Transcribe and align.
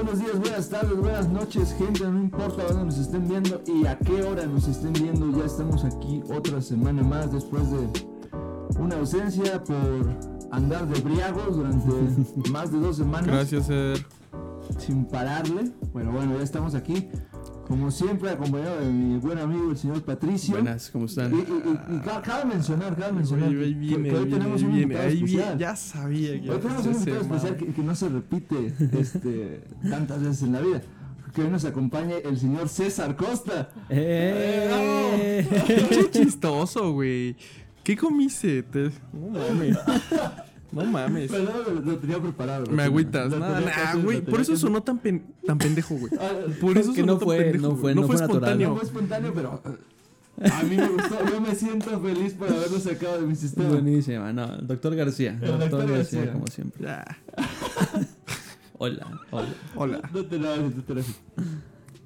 Buenos 0.00 0.20
días, 0.20 0.38
buenas 0.38 0.68
tardes, 0.68 0.96
buenas 0.96 1.28
noches, 1.28 1.74
gente. 1.76 2.08
No 2.08 2.20
importa 2.20 2.62
dónde 2.68 2.84
nos 2.84 2.98
estén 2.98 3.28
viendo 3.28 3.60
y 3.66 3.84
a 3.84 3.98
qué 3.98 4.22
hora 4.22 4.46
nos 4.46 4.68
estén 4.68 4.92
viendo. 4.92 5.36
Ya 5.36 5.44
estamos 5.44 5.84
aquí 5.84 6.22
otra 6.32 6.62
semana 6.62 7.02
más 7.02 7.32
después 7.32 7.68
de 7.72 7.88
una 8.78 8.94
ausencia 8.94 9.60
por 9.64 9.76
andar 10.52 10.86
de 10.86 11.00
briagos 11.00 11.56
durante 11.56 12.48
más 12.52 12.70
de 12.70 12.78
dos 12.78 12.98
semanas. 12.98 13.26
Gracias, 13.26 13.68
Eder. 13.70 14.06
Sin 14.78 15.04
pararle. 15.04 15.72
Pero 15.92 16.12
bueno, 16.12 16.38
ya 16.38 16.44
estamos 16.44 16.76
aquí. 16.76 17.08
Como 17.68 17.90
siempre, 17.90 18.30
acompañado 18.30 18.80
de 18.80 18.90
mi 18.90 19.18
buen 19.18 19.38
amigo, 19.38 19.70
el 19.70 19.76
señor 19.76 20.02
Patricio. 20.02 20.54
Buenas, 20.54 20.88
¿cómo 20.90 21.04
Y, 21.04 21.08
están? 21.08 21.34
y- 21.34 21.36
y- 21.36 21.96
y 21.96 21.98
ca- 22.00 22.22
cabe 22.22 22.46
mencionar, 22.46 22.96
cabe 22.96 23.12
mencionar 23.12 23.50
Ahí 23.50 23.74
viene, 23.74 24.08
que 24.08 24.16
hoy 24.16 24.30
tenemos 24.30 24.62
un 24.62 24.68
viene, 24.68 24.82
invitado 24.84 25.08
ahí 25.08 25.14
viene. 25.22 25.30
especial. 25.32 25.58
Ya 25.58 25.76
sabía 25.76 26.40
que 26.40 26.50
Hoy 26.50 26.58
tenemos 26.60 26.86
un 26.86 26.92
invitado 26.94 27.20
especial 27.20 27.56
que, 27.56 27.66
que 27.66 27.82
no 27.82 27.94
se 27.94 28.08
repite 28.08 28.74
este, 28.98 29.64
tantas 29.90 30.22
veces 30.22 30.42
en 30.44 30.52
la 30.54 30.60
vida. 30.60 30.82
Que 31.34 31.42
hoy 31.42 31.50
nos 31.50 31.64
acompañe 31.66 32.14
el 32.24 32.38
señor 32.38 32.70
César 32.70 33.14
Costa. 33.16 33.68
¡Eh! 33.90 35.46
Qué 35.90 36.10
chistoso, 36.10 36.92
güey. 36.92 37.36
¿Qué 37.84 37.96
comiste? 37.96 38.62
Te- 38.62 38.90
No 39.12 39.28
mames. 39.38 39.76
No 40.72 40.84
mames. 40.84 41.30
Perdón, 41.30 41.56
lo, 41.66 41.80
lo 41.92 41.98
tenía 41.98 42.18
preparado. 42.20 42.70
Me 42.70 42.82
agüitas. 42.82 43.30
Nada, 43.30 43.64
casi- 43.72 44.02
güey. 44.02 44.20
Por 44.20 44.40
eso 44.40 44.56
sonó 44.56 44.82
tan, 44.82 44.98
pen- 44.98 45.24
tan 45.46 45.56
pendejo, 45.58 45.94
güey. 45.96 46.12
Ah, 46.20 46.30
Por 46.60 46.76
eso 46.76 46.92
Que 46.92 47.00
sonó 47.00 47.12
no 47.14 47.18
tan 47.18 47.26
fue- 47.26 47.38
pendejo, 47.38 47.62
no 47.62 47.68
güey. 47.70 47.80
fue- 47.80 47.94
no 47.94 48.02
fue. 48.06 48.16
No 48.16 48.22
espontáneo. 48.24 48.74
fue 48.76 48.84
espontáneo, 48.84 49.32
pero 49.34 49.62
a 50.52 50.62
mí 50.64 50.76
me 50.76 50.88
gustó. 50.88 51.16
Yo 51.30 51.40
me 51.40 51.54
siento 51.54 52.00
feliz 52.00 52.34
por 52.34 52.48
haberlo 52.48 52.78
sacado 52.80 53.20
de 53.20 53.26
mi 53.26 53.34
sistema. 53.34 53.68
Buenísima, 53.70 54.32
no, 54.32 54.54
el 54.56 54.66
doctor 54.66 54.94
García. 54.94 55.32
El 55.40 55.48
doctor, 55.48 55.70
doctor 55.70 55.90
García, 55.90 56.18
García. 56.20 56.32
como 56.34 56.46
siempre. 56.48 56.84
Ya. 56.86 57.04
Hola, 58.80 59.06
hola. 59.32 59.48
Hola. 59.74 60.10
No 60.14 60.24
te 60.26 60.36
enojes, 60.36 60.76
no 60.76 60.82
te 60.84 60.92
enojes. 60.92 61.16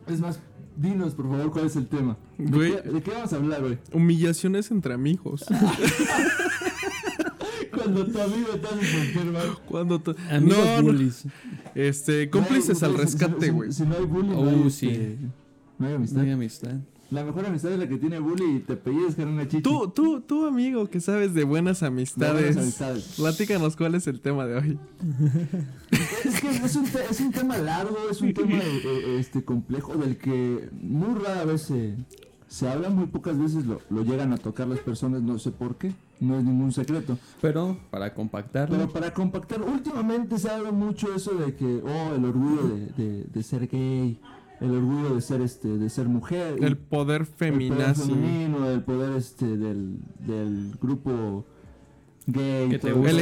Es 0.07 0.21
más, 0.21 0.39
dinos 0.77 1.13
por 1.15 1.29
favor 1.29 1.51
cuál 1.53 1.67
es 1.67 1.77
el 1.77 1.87
tema. 1.87 2.17
¿De, 2.39 2.51
Güey. 2.57 2.83
qué, 2.83 2.89
de 2.89 3.03
qué 3.03 3.11
vamos 3.11 3.33
a 3.33 3.37
hablar 3.37 3.63
hoy? 3.63 3.79
Humillaciones 3.93 4.71
entre 4.71 4.95
amigos. 4.95 5.45
Cuando 7.83 8.07
tu 8.07 8.21
amigo 8.21 8.49
te 8.61 8.67
hace 8.69 8.85
sentir 8.87 9.25
mal. 9.33 9.59
Cuando 9.67 10.03
Amigos 10.31 10.59
no, 10.77 10.83
bullies. 10.83 11.25
Este, 11.75 12.31
cómplices 12.31 12.81
No 12.83 12.89
hay- 12.89 12.95
al 12.95 12.99
rescate, 13.01 13.47
si- 13.47 13.51
güey. 13.53 13.73
Si 13.73 13.83
no 13.85 13.97
hay 13.97 14.05
bullying, 14.05 14.33
Oh, 14.37 14.45
no 14.45 14.65
hay, 14.65 14.71
sí. 14.71 14.89
este, 14.89 15.19
no 15.79 15.87
hay 15.89 15.95
amistad. 15.95 16.17
No 16.19 16.23
hay 16.23 16.31
amistad. 16.31 16.73
La 17.11 17.25
mejor 17.25 17.45
amistad 17.45 17.71
es 17.73 17.79
la 17.79 17.87
que 17.87 17.99
tiene 17.99 18.19
bully 18.21 18.57
y 18.57 18.59
te 18.61 18.75
pellizcan 18.75 19.29
una 19.29 19.47
chichi. 19.47 19.63
Tú, 19.63 19.89
tú, 19.95 20.23
tú, 20.23 20.47
amigo, 20.47 20.89
que 20.89 20.99
sabes 20.99 21.35
de 21.35 21.45
buenas 21.45 21.81
De 21.81 21.87
amistades. 21.89 22.33
buenas 22.55 22.57
amistades. 22.57 23.15
Platícanos 23.19 23.77
cuál 23.77 23.95
es 23.97 24.07
el 24.07 24.19
tema 24.21 24.47
de 24.47 24.57
hoy. 24.57 24.79
Es 26.25 26.41
que 26.41 26.49
es 26.49 26.77
un, 26.77 26.85
te- 26.87 27.05
es 27.11 27.21
un 27.21 27.31
tema 27.33 27.59
largo, 27.59 27.99
es 28.11 28.23
un 28.23 28.33
tema 28.35 28.55
eh, 28.57 28.81
eh, 28.85 29.17
este, 29.21 29.45
complejo 29.45 29.95
del 29.97 30.17
que 30.17 30.71
muy 30.81 31.15
rara 31.23 31.45
vez 31.45 31.63
se, 31.63 31.97
se 32.53 32.69
habla, 32.69 32.91
muy 32.91 33.07
pocas 33.07 33.39
veces 33.39 33.65
lo, 33.65 33.81
lo 33.89 34.03
llegan 34.05 34.33
a 34.35 34.37
tocar 34.37 34.69
las 34.69 34.79
personas, 34.81 35.23
no 35.23 35.39
sé 35.39 35.51
por 35.53 35.77
qué, 35.77 35.93
no 36.21 36.37
es 36.37 36.45
ningún 36.45 36.71
secreto. 36.71 37.17
Pero 37.41 37.79
para 37.91 38.13
compactarlo, 38.13 38.77
Pero 38.77 38.91
para 38.93 39.15
compactar, 39.15 39.63
últimamente 39.63 40.39
se 40.39 40.51
habla 40.51 40.71
mucho 40.71 41.15
eso 41.15 41.33
de 41.35 41.55
que, 41.55 41.83
oh, 41.83 42.15
el 42.15 42.25
orgullo 42.27 42.69
de, 42.69 42.87
de- 43.03 43.25
de 43.25 43.43
ser 43.43 43.69
gay, 43.69 44.21
el 44.61 44.71
orgullo 44.71 45.15
de 45.15 45.23
ser 45.23 45.41
este, 45.41 45.67
de 45.79 45.89
ser 45.89 46.09
mujer. 46.09 46.59
El 46.63 46.77
poder 46.77 47.23
el 47.23 47.27
poder 47.27 47.27
feminazi. 47.27 48.11
femenino, 48.13 48.69
el 48.71 48.83
poder 48.83 49.17
este 49.17 49.47
del, 49.57 49.97
del 50.21 50.77
grupo 50.81 51.47
gay, 52.27 52.69
que 52.69 52.79
te 52.79 52.93
gusta, 52.93 53.17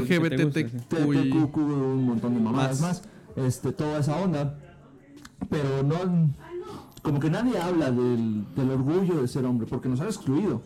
te 0.89 1.05
gusta, 1.05 1.57
un 1.57 2.05
montón 2.05 2.35
de 2.35 2.41
mamadas 2.41 2.81
Más. 2.81 3.03
más. 3.37 3.47
este, 3.47 3.71
toda 3.73 4.01
esa 4.01 4.17
onda. 4.17 4.59
Pero 5.49 5.83
no, 5.83 5.97
como 7.03 7.21
que 7.21 7.31
nadie 7.31 7.59
habla 7.59 7.91
del, 7.91 8.45
del 8.55 8.71
orgullo 8.71 9.21
de 9.23 9.29
ser 9.29 9.45
hombre, 9.45 9.67
porque 9.67 9.89
nos 9.89 10.01
han 10.01 10.07
excluido. 10.07 10.63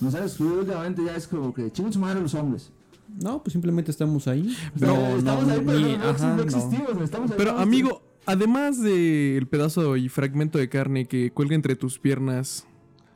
Nos 0.00 0.14
han 0.14 0.22
excluido 0.24 0.60
últimamente, 0.60 1.04
ya 1.04 1.16
es 1.16 1.26
como 1.26 1.52
que 1.54 1.70
chinguen 1.72 1.92
su 1.92 1.98
madre 2.00 2.20
los 2.20 2.34
hombres. 2.34 2.70
No, 3.08 3.42
pues 3.42 3.52
simplemente 3.52 3.90
estamos 3.90 4.26
ahí. 4.28 4.54
Pero 4.78 4.92
no, 4.94 5.16
estamos 5.16 5.46
no, 5.46 5.52
ahí, 5.52 5.62
pero 5.64 5.78
ni- 5.78 5.92
no, 5.92 5.98
no, 5.98 6.08
ajá, 6.10 6.28
no 6.30 6.36
no. 6.36 6.42
existimos, 6.42 6.90
estamos 7.02 7.30
ahí, 7.30 7.36
Pero 7.38 7.50
estamos- 7.50 7.62
amigo, 7.62 8.02
además 8.26 8.80
del 8.82 9.46
pedazo 9.48 9.96
y 9.96 10.08
fragmento 10.08 10.58
de 10.58 10.68
carne 10.68 11.06
que 11.06 11.30
cuelga 11.30 11.54
entre 11.54 11.76
tus 11.76 11.98
piernas, 11.98 12.66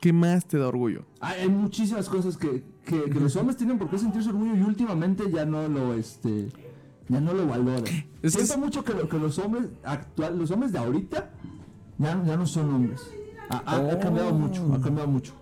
¿qué 0.01 0.13
más 0.13 0.47
te 0.47 0.59
da 0.59 0.69
orgullo? 0.69 1.05
Hay, 1.21 1.41
hay 1.43 1.49
muchísimas 1.49 2.09
cosas 2.09 2.37
que, 2.37 2.63
que, 2.85 3.03
que 3.11 3.21
los 3.21 3.35
hombres 3.37 3.57
tienen 3.57 3.79
por 3.79 3.91
qué 3.91 3.99
sentirse 3.99 4.29
orgullo 4.31 4.55
y 4.57 4.63
últimamente 4.63 5.25
ya 5.31 5.45
no 5.45 5.67
lo 5.69 5.93
este 5.95 6.49
ya 7.09 7.21
no 7.21 7.35
lo 7.35 7.45
valoran. 7.47 7.85
Es 7.87 8.05
que 8.23 8.31
Siento 8.31 8.53
es- 8.55 8.59
mucho 8.59 8.85
que, 8.85 8.95
lo- 8.95 9.09
que 9.09 9.19
los 9.19 9.37
hombres 9.41 9.67
actual, 9.83 10.39
los 10.39 10.51
hombres 10.53 10.71
de 10.73 10.79
ahorita 10.79 11.31
ya, 12.01 12.23
ya 12.25 12.37
no 12.37 12.47
son 12.47 12.75
hombres. 12.75 13.03
Ha, 13.49 13.57
ha- 13.67 13.77
ha 13.77 13.81
Oh. 13.81 13.99
cambiado 14.01 14.33
mucho, 14.33 14.63
ha 14.75 14.81
cambiado 14.81 15.09
mucho. 15.09 15.33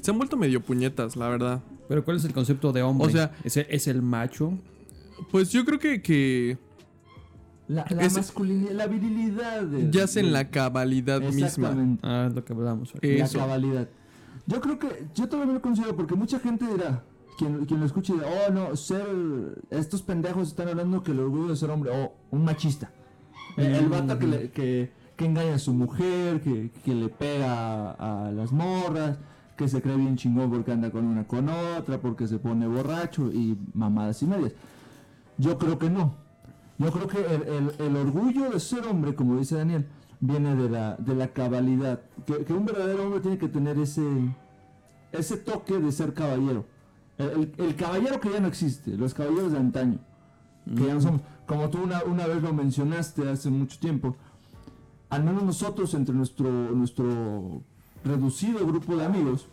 Se 0.00 0.10
han 0.10 0.18
vuelto 0.18 0.36
medio 0.36 0.60
puñetas, 0.60 1.16
la 1.16 1.28
verdad. 1.28 1.60
Pero 1.88 2.04
¿cuál 2.04 2.16
es 2.16 2.24
el 2.24 2.32
concepto 2.32 2.72
de 2.72 2.82
hombre? 2.82 3.06
O 3.06 3.10
sea- 3.10 3.32
¿es 3.44 3.56
el, 3.56 3.66
es 3.70 3.86
el 3.86 4.02
macho? 4.02 4.52
Pues 5.30 5.50
yo 5.50 5.64
creo 5.64 5.78
que, 5.78 6.02
que 6.02 6.58
La, 7.68 7.86
la 7.90 8.02
Es- 8.02 8.14
masculinidad, 8.16 8.72
la 8.72 8.86
virilidad 8.86 9.62
de, 9.62 9.90
yace 9.90 10.20
en 10.20 10.26
de- 10.26 10.32
la 10.32 10.50
cabalidad 10.50 11.20
misma. 11.20 11.46
Exactamente. 11.46 12.00
Ah, 12.06 12.26
es 12.28 12.34
lo 12.34 12.44
que 12.44 12.52
hablamos. 12.52 12.92
La 13.00 13.28
cabalidad. 13.28 13.88
Yo 14.46 14.60
creo 14.60 14.78
que, 14.78 15.06
yo 15.14 15.28
todavía 15.28 15.54
lo 15.54 15.62
considero 15.62 15.94
porque 15.96 16.14
mucha 16.16 16.40
gente 16.40 16.66
dirá, 16.66 17.04
quien, 17.38 17.64
quien 17.66 17.78
lo 17.80 17.86
escuche 17.86 18.12
dirá, 18.14 18.26
oh 18.48 18.52
no, 18.52 18.74
ser, 18.76 19.06
estos 19.70 20.02
pendejos 20.02 20.48
están 20.48 20.68
hablando 20.68 21.02
que 21.04 21.12
el 21.12 21.20
orgullo 21.20 21.48
de 21.48 21.56
ser 21.56 21.70
hombre, 21.70 21.92
o 21.94 22.12
un 22.32 22.44
machista. 22.44 22.90
El, 23.56 23.66
el 23.74 23.88
vato 23.88 24.18
que, 24.18 24.26
le- 24.26 24.50
que, 24.50 24.90
que 25.22 25.28
engaña 25.28 25.54
a 25.54 25.58
su 25.60 25.72
mujer, 25.72 26.40
que, 26.40 26.70
que 26.84 26.94
le 26.94 27.08
pega 27.08 27.92
a, 27.92 28.26
a 28.26 28.32
las 28.32 28.50
morras, 28.50 29.18
que 29.56 29.68
se 29.68 29.80
cree 29.80 29.96
bien 29.96 30.16
chingón 30.16 30.50
porque 30.50 30.72
anda 30.72 30.90
con 30.90 31.04
una 31.04 31.24
con 31.28 31.48
otra, 31.48 32.00
porque 32.00 32.26
se 32.26 32.38
pone 32.40 32.66
borracho 32.66 33.30
y 33.30 33.56
mamadas 33.72 34.20
y 34.22 34.26
medias. 34.26 34.52
Yo 35.38 35.58
creo 35.58 35.78
que 35.78 35.88
no. 35.90 36.14
Yo 36.78 36.90
creo 36.90 37.06
que 37.06 37.18
el, 37.18 37.42
el- 37.42 37.74
el 37.86 37.96
orgullo 37.96 38.50
de 38.50 38.58
ser 38.58 38.84
hombre, 38.86 39.14
como 39.14 39.38
dice 39.38 39.54
Daniel, 39.56 39.86
viene 40.18 40.56
de 40.56 40.68
la, 40.68 40.96
de 40.96 41.14
la 41.14 41.28
cabalidad. 41.28 42.00
Que, 42.26 42.44
que 42.44 42.52
un 42.52 42.64
verdadero 42.66 43.04
hombre 43.04 43.20
tiene 43.20 43.38
que 43.38 43.48
tener 43.48 43.78
ese, 43.78 44.02
ese 45.12 45.36
toque 45.36 45.78
de 45.78 45.92
ser 45.92 46.14
caballero. 46.14 46.64
El, 47.18 47.28
el- 47.30 47.54
el 47.58 47.76
caballero 47.76 48.18
que 48.18 48.30
ya 48.32 48.40
no 48.40 48.48
existe, 48.48 48.96
los 48.96 49.14
caballeros 49.14 49.52
de 49.52 49.58
antaño, 49.58 49.98
que 50.76 50.84
ya 50.84 50.94
no 50.94 51.00
somos. 51.00 51.20
Como 51.46 51.70
tú 51.70 51.78
una, 51.84 52.02
una 52.04 52.26
vez 52.26 52.42
lo 52.42 52.52
mencionaste 52.52 53.28
hace 53.30 53.50
mucho 53.50 53.78
tiempo, 53.78 54.16
al 55.12 55.24
menos 55.24 55.42
nosotros 55.42 55.92
entre 55.92 56.14
nuestro, 56.14 56.50
nuestro 56.50 57.62
reducido 58.02 58.66
grupo 58.66 58.96
de 58.96 59.04
amigos, 59.04 59.46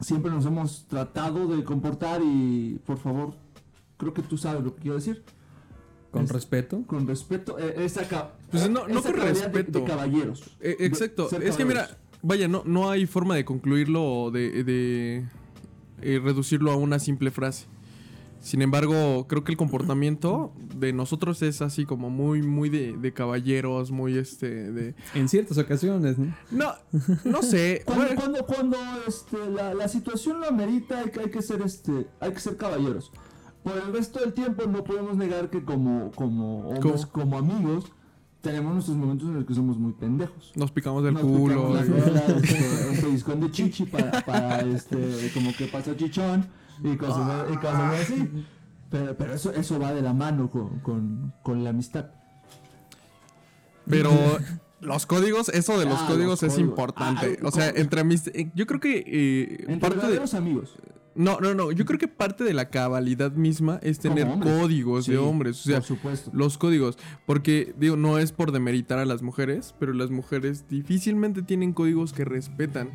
siempre 0.00 0.30
nos 0.30 0.46
hemos 0.46 0.86
tratado 0.88 1.46
de 1.46 1.62
comportar 1.62 2.22
y, 2.24 2.80
por 2.86 2.96
favor, 2.96 3.34
creo 3.98 4.14
que 4.14 4.22
tú 4.22 4.38
sabes 4.38 4.64
lo 4.64 4.74
que 4.74 4.80
quiero 4.80 4.96
decir. 4.96 5.22
Con 6.10 6.24
Es- 6.24 6.30
respeto. 6.32 6.82
Con 6.86 7.06
respeto, 7.06 7.58
eh, 7.58 7.84
esa, 7.84 8.32
Pues 8.50 8.68
no- 8.70 8.88
no 8.88 8.98
esa 8.98 9.10
con 9.10 9.20
cabalidad 9.20 9.46
de- 9.50 9.52
respeto. 9.52 9.78
De, 9.80 9.84
caballeros. 9.84 10.56
Eh, 10.60 10.76
De 10.78 10.86
exacto. 10.86 11.28
Es 11.38 11.56
que 11.56 11.66
mira, 11.66 11.98
vaya, 12.22 12.48
no, 12.48 12.62
no 12.64 12.90
hay 12.90 13.04
forma 13.06 13.34
de 13.36 13.44
concluirlo 13.44 14.02
o 14.04 14.30
de, 14.30 14.64
de, 14.64 15.24
eh, 16.00 16.18
reducirlo 16.24 16.72
a 16.72 16.76
una 16.76 16.98
simple 16.98 17.30
frase. 17.30 17.66
Sin 18.42 18.60
embargo, 18.60 19.26
creo 19.28 19.44
que 19.44 19.52
el 19.52 19.56
comportamiento 19.56 20.52
de 20.76 20.92
nosotros 20.92 21.40
es 21.42 21.62
así 21.62 21.84
como 21.86 22.10
muy, 22.10 22.42
muy 22.42 22.68
de, 22.68 22.96
de 22.96 23.12
caballeros, 23.12 23.92
muy 23.92 24.18
este, 24.18 24.72
de... 24.72 24.94
En 25.14 25.28
ciertas 25.28 25.58
ocasiones, 25.58 26.18
¿no? 26.18 26.34
No, 26.50 26.72
no 27.24 27.42
sé. 27.42 27.82
Cuando, 27.86 28.04
bueno, 28.04 28.20
cuando, 28.20 28.46
cuando 28.46 28.76
este, 29.06 29.36
la, 29.48 29.74
la 29.74 29.86
situación 29.86 30.40
lo 30.40 30.48
amerita, 30.48 30.98
hay 30.98 31.10
que, 31.10 31.20
hay 31.20 31.30
que 31.30 31.40
ser 31.40 31.62
este, 31.62 32.08
hay 32.18 32.32
que 32.32 32.40
ser 32.40 32.56
caballeros. 32.56 33.12
Por 33.62 33.74
el 33.76 33.92
resto 33.92 34.18
del 34.18 34.32
tiempo 34.32 34.64
no 34.66 34.82
podemos 34.82 35.16
negar 35.16 35.48
que 35.48 35.64
como, 35.64 36.10
como 36.16 36.68
hombres, 36.68 37.06
como 37.06 37.38
amigos, 37.38 37.92
tenemos 38.40 38.74
nuestros 38.74 38.96
momentos 38.96 39.28
en 39.28 39.34
los 39.36 39.44
que 39.44 39.54
somos 39.54 39.78
muy 39.78 39.92
pendejos. 39.92 40.52
nos 40.56 40.72
picamos 40.72 41.04
del 41.04 41.14
Nos 41.14 41.22
culo. 41.22 41.78
picamos 41.78 42.12
la 42.12 42.20
este, 42.26 42.88
un 42.90 42.96
pellizcón 43.00 43.40
de 43.40 43.50
chichi 43.52 43.84
para, 43.84 44.20
para 44.22 44.60
este, 44.62 45.30
como 45.32 45.52
que 45.54 45.66
pasa 45.66 45.96
chichón 45.96 46.44
y 46.82 46.96
cosas, 46.96 47.46
y 47.52 47.56
cosas 47.56 48.00
así. 48.00 48.30
Pero, 48.90 49.16
pero 49.16 49.34
eso, 49.34 49.52
eso 49.52 49.78
va 49.78 49.92
de 49.94 50.02
la 50.02 50.12
mano 50.12 50.50
con, 50.50 50.78
con, 50.80 51.32
con 51.42 51.64
la 51.64 51.70
amistad. 51.70 52.06
Pero 53.88 54.10
los 54.80 55.06
códigos, 55.06 55.48
eso 55.48 55.78
de 55.78 55.86
los 55.86 55.98
Ah, 56.00 56.06
códigos 56.08 56.42
los 56.42 56.42
es 56.42 56.52
códigos. 56.54 56.70
importante. 56.70 57.38
Ah, 57.42 57.46
o 57.46 57.50
sea, 57.50 57.68
entre 57.70 58.04
mis... 58.04 58.26
eh, 58.28 58.50
Yo 58.54 58.66
creo 58.66 58.80
que 58.80 59.04
eh, 59.06 59.56
Entre 59.60 59.78
parte 59.80 59.96
de... 59.96 60.02
verdaderos 60.02 60.34
amigos. 60.34 60.76
No, 61.14 61.40
no, 61.40 61.54
no. 61.54 61.72
Yo 61.72 61.84
creo 61.84 61.98
que 61.98 62.08
parte 62.08 62.42
de 62.42 62.54
la 62.54 62.70
cabalidad 62.70 63.32
misma 63.32 63.78
es 63.82 63.98
tener 63.98 64.26
códigos 64.40 65.06
de 65.06 65.18
hombres. 65.18 65.60
O 65.60 65.64
sea, 65.64 65.76
por 65.80 65.84
supuesto. 65.86 66.30
los 66.32 66.56
códigos. 66.56 66.96
Porque, 67.26 67.74
digo, 67.78 67.96
no 67.96 68.16
es 68.18 68.32
por 68.32 68.50
demeritar 68.50 68.98
a 68.98 69.04
las 69.04 69.20
mujeres, 69.20 69.74
pero 69.78 69.92
las 69.92 70.10
mujeres 70.10 70.66
difícilmente 70.70 71.42
tienen 71.42 71.74
códigos 71.74 72.14
que 72.14 72.24
respetan. 72.24 72.90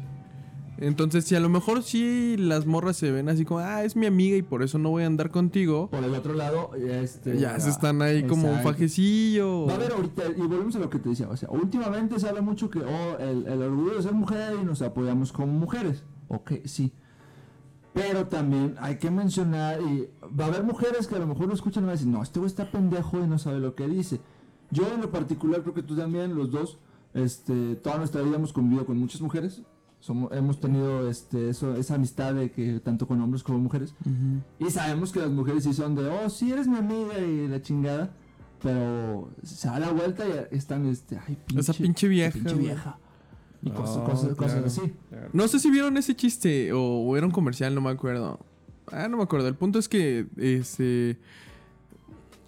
Entonces, 0.80 1.26
si 1.26 1.36
a 1.36 1.40
lo 1.40 1.50
mejor 1.50 1.82
sí 1.84 2.36
las 2.38 2.66
morras 2.66 2.98
se 2.98 3.12
ven 3.12 3.30
así 3.30 3.46
como, 3.46 3.60
ah, 3.60 3.84
es 3.84 3.96
mi 3.96 4.06
amiga 4.06 4.38
y 4.38 4.42
por 4.42 4.62
eso 4.62 4.78
no 4.78 4.90
voy 4.90 5.04
a 5.04 5.08
andar 5.08 5.32
contigo, 5.32 5.90
Por 5.90 6.04
el 6.04 6.14
otro 6.14 6.34
lado, 6.34 6.72
este. 6.76 7.38
ya 7.38 7.60
se 7.60 7.70
están 7.70 8.02
ahí 8.02 8.24
como 8.24 8.52
un 8.52 8.60
fajecillo. 8.62 9.66
Va 9.66 9.74
a 9.74 9.76
haber 9.76 9.92
ahorita, 9.94 10.24
y 10.36 10.42
volvemos 10.42 10.76
a 10.76 10.80
lo 10.80 10.90
que 10.90 11.00
te 11.00 11.10
decía, 11.10 11.28
o 11.30 11.36
sea, 11.36 11.50
últimamente 11.50 12.20
se 12.20 12.28
habla 12.28 12.42
mucho 12.42 12.70
que, 12.70 12.80
oh, 12.80 13.18
el, 13.20 13.48
el 13.48 13.62
orgullo 13.62 13.96
de 13.96 14.04
ser 14.04 14.14
mujer 14.14 14.56
y 14.62 14.66
nos 14.66 14.82
apoyamos 14.82 15.32
como 15.32 15.54
mujeres. 15.54 16.04
Ok, 16.28 16.54
sí. 16.66 16.94
Pero 17.94 18.28
también 18.28 18.76
hay 18.80 18.98
que 18.98 19.10
mencionar, 19.10 19.82
y 19.82 20.08
va 20.40 20.46
a 20.46 20.48
haber 20.50 20.64
mujeres 20.64 21.08
que 21.08 21.16
a 21.16 21.20
lo 21.20 21.26
mejor 21.26 21.48
lo 21.48 21.56
escuchan 21.56 21.84
y 21.84 21.86
van 21.88 21.90
a 21.90 21.98
decir, 21.98 22.08
no, 22.08 22.22
este 22.22 22.40
güey 22.40 22.48
está 22.48 22.70
pendejo 22.70 23.18
y 23.24 23.28
no 23.28 23.40
sabe 23.40 23.60
lo 23.60 23.74
que 23.74 23.88
dice. 23.88 24.20
Yo 24.70 24.88
en 24.94 25.02
lo 25.02 25.10
particular, 25.10 25.64
creo 25.64 25.74
que 25.74 25.82
tú 25.82 25.96
también, 25.96 26.36
los 26.36 26.52
dos, 26.52 26.78
este, 27.16 27.76
toda 27.78 27.98
nuestra 27.98 28.22
vida 28.22 28.36
hemos 28.36 28.54
convivido 28.54 28.86
con 28.86 29.00
muchas 29.00 29.22
mujeres. 29.22 29.64
Somos, 30.00 30.32
hemos 30.32 30.60
tenido 30.60 31.10
este, 31.10 31.50
eso, 31.50 31.76
esa 31.76 31.96
amistad 31.96 32.34
de 32.34 32.52
que 32.52 32.80
tanto 32.80 33.08
con 33.08 33.20
hombres 33.22 33.44
como 33.44 33.60
mujeres. 33.60 33.94
Y 34.60 34.70
sabemos 34.70 35.12
que 35.12 35.20
las 35.20 35.32
mujeres 35.32 35.64
sí 35.64 35.74
son 35.74 35.96
de, 35.96 36.08
oh, 36.08 36.30
sí 36.30 36.52
eres 36.52 36.68
mi 36.68 36.78
amiga 36.78 37.18
y 37.20 37.48
la 37.48 37.62
chingada. 37.62 38.12
Pero 38.62 39.30
se 39.44 39.68
da 39.68 39.80
la 39.80 39.92
vuelta 39.92 40.24
y 40.28 40.56
están, 40.56 40.86
este, 40.88 41.18
ay, 41.28 41.38
pinche, 41.46 41.62
Esa 41.62 41.74
pinche 41.74 42.08
vieja, 42.08 42.32
pinche 42.34 42.56
vieja. 42.56 42.98
Y 43.62 43.70
cosas, 43.72 43.98
Oh, 43.98 44.04
cosas, 44.04 44.36
cosas 44.36 44.54
claro, 44.54 44.68
así. 44.68 44.82
claro. 45.10 45.30
No 45.34 45.48
sé 45.48 45.60
si 45.60 45.70
vieron 45.72 45.98
ese 45.98 46.16
chiste 46.16 46.72
o, 46.74 46.80
o 46.82 47.18
era 47.18 47.26
un 47.26 47.32
comercial, 47.32 47.74
no 47.76 47.82
me 47.82 47.90
acuerdo. 47.90 48.40
Ah, 48.92 49.08
no 49.08 49.18
me 49.18 49.24
acuerdo. 49.24 49.48
El 49.48 49.56
punto 49.56 49.78
es 49.80 49.90
que 49.90 50.28
este 50.38 51.18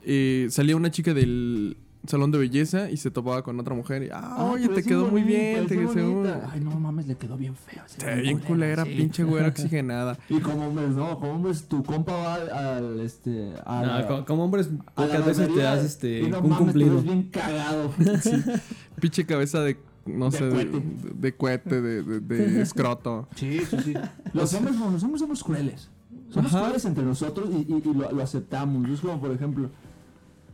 eh, 0.04 0.48
salía 0.50 0.76
una 0.76 0.90
chica 0.92 1.14
del 1.14 1.78
salón 2.08 2.32
de 2.32 2.38
belleza 2.38 2.90
y 2.90 2.98
se 2.98 3.12
topaba 3.12 3.44
con 3.44 3.60
otra 3.60 3.76
mujer 3.76 4.04
y, 4.04 4.10
ah, 4.12 4.36
Ay, 4.38 4.66
oye, 4.66 4.70
te 4.70 4.82
sí 4.84 4.90
quedó 4.90 5.08
muy 5.08 5.22
bien, 5.24 5.68
te 5.68 5.76
sí 5.76 5.94
quedó. 5.94 6.24
Ay, 6.52 6.60
no 6.62 6.72
mames, 6.80 7.08
le 7.08 7.16
quedó 7.16 7.36
bien 7.38 7.56
feo. 7.56 7.84
ve 8.06 8.22
bien 8.22 8.40
culera, 8.40 8.86
sí. 8.86 8.94
pinche 8.96 9.24
güera 9.24 9.48
oxigenada. 9.50 10.18
Y 10.30 10.40
como 10.40 10.68
hombres, 10.68 10.90
no, 10.92 11.20
como 11.20 11.34
hombres, 11.34 11.64
tu 11.68 11.84
compa 11.84 12.14
va 12.14 12.34
al, 12.36 12.50
al, 12.50 13.00
este, 13.02 13.54
a 13.66 14.06
No, 14.10 14.26
como 14.26 14.46
hombres, 14.46 14.70
pocas 14.96 15.26
veces 15.26 15.54
te 15.54 15.60
das 15.62 15.84
este, 15.84 16.22
y 16.22 16.30
no 16.30 16.40
un 16.40 16.50
mames, 16.50 16.58
te 16.60 16.64
cumplido. 16.66 17.02
bien 17.02 17.24
cagado. 17.30 17.92
Pinche 19.02 19.26
cabeza 19.26 19.62
de, 19.62 19.78
no 20.06 20.30
De 20.30 20.38
sé, 20.38 20.46
de, 20.46 20.52
cohete. 20.52 20.84
de 21.16 21.36
cohete, 21.36 21.82
de, 21.82 22.04
de- 22.04 22.20
de 22.22 22.62
escroto. 22.62 23.28
Sí, 23.36 23.60
sí, 23.70 23.78
sí. 23.84 23.94
Los 24.34 24.54
hombres, 24.54 24.76
no, 24.78 24.90
los 24.92 25.04
hombres 25.04 25.22
somos 25.22 25.44
crueles. 25.44 25.90
Somos 26.30 26.52
Ajá. 26.54 26.62
crueles 26.64 26.86
entre 26.86 27.04
nosotros 27.04 27.50
y, 27.52 27.72
y- 27.74 27.82
y 27.84 27.94
lo, 27.94 28.12
lo 28.12 28.24
aceptamos. 28.24 28.88
Es 28.90 29.00
como, 29.02 29.20
por 29.20 29.32
ejemplo, 29.32 29.70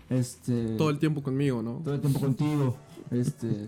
este... 0.10 0.76
Todo 0.78 0.90
el 0.90 1.00
tiempo 1.00 1.22
conmigo, 1.24 1.62
¿no? 1.62 1.82
todo 1.84 1.94
el 1.96 2.02
tiempo 2.02 2.20
contigo. 2.20 2.78
Este... 3.12 3.68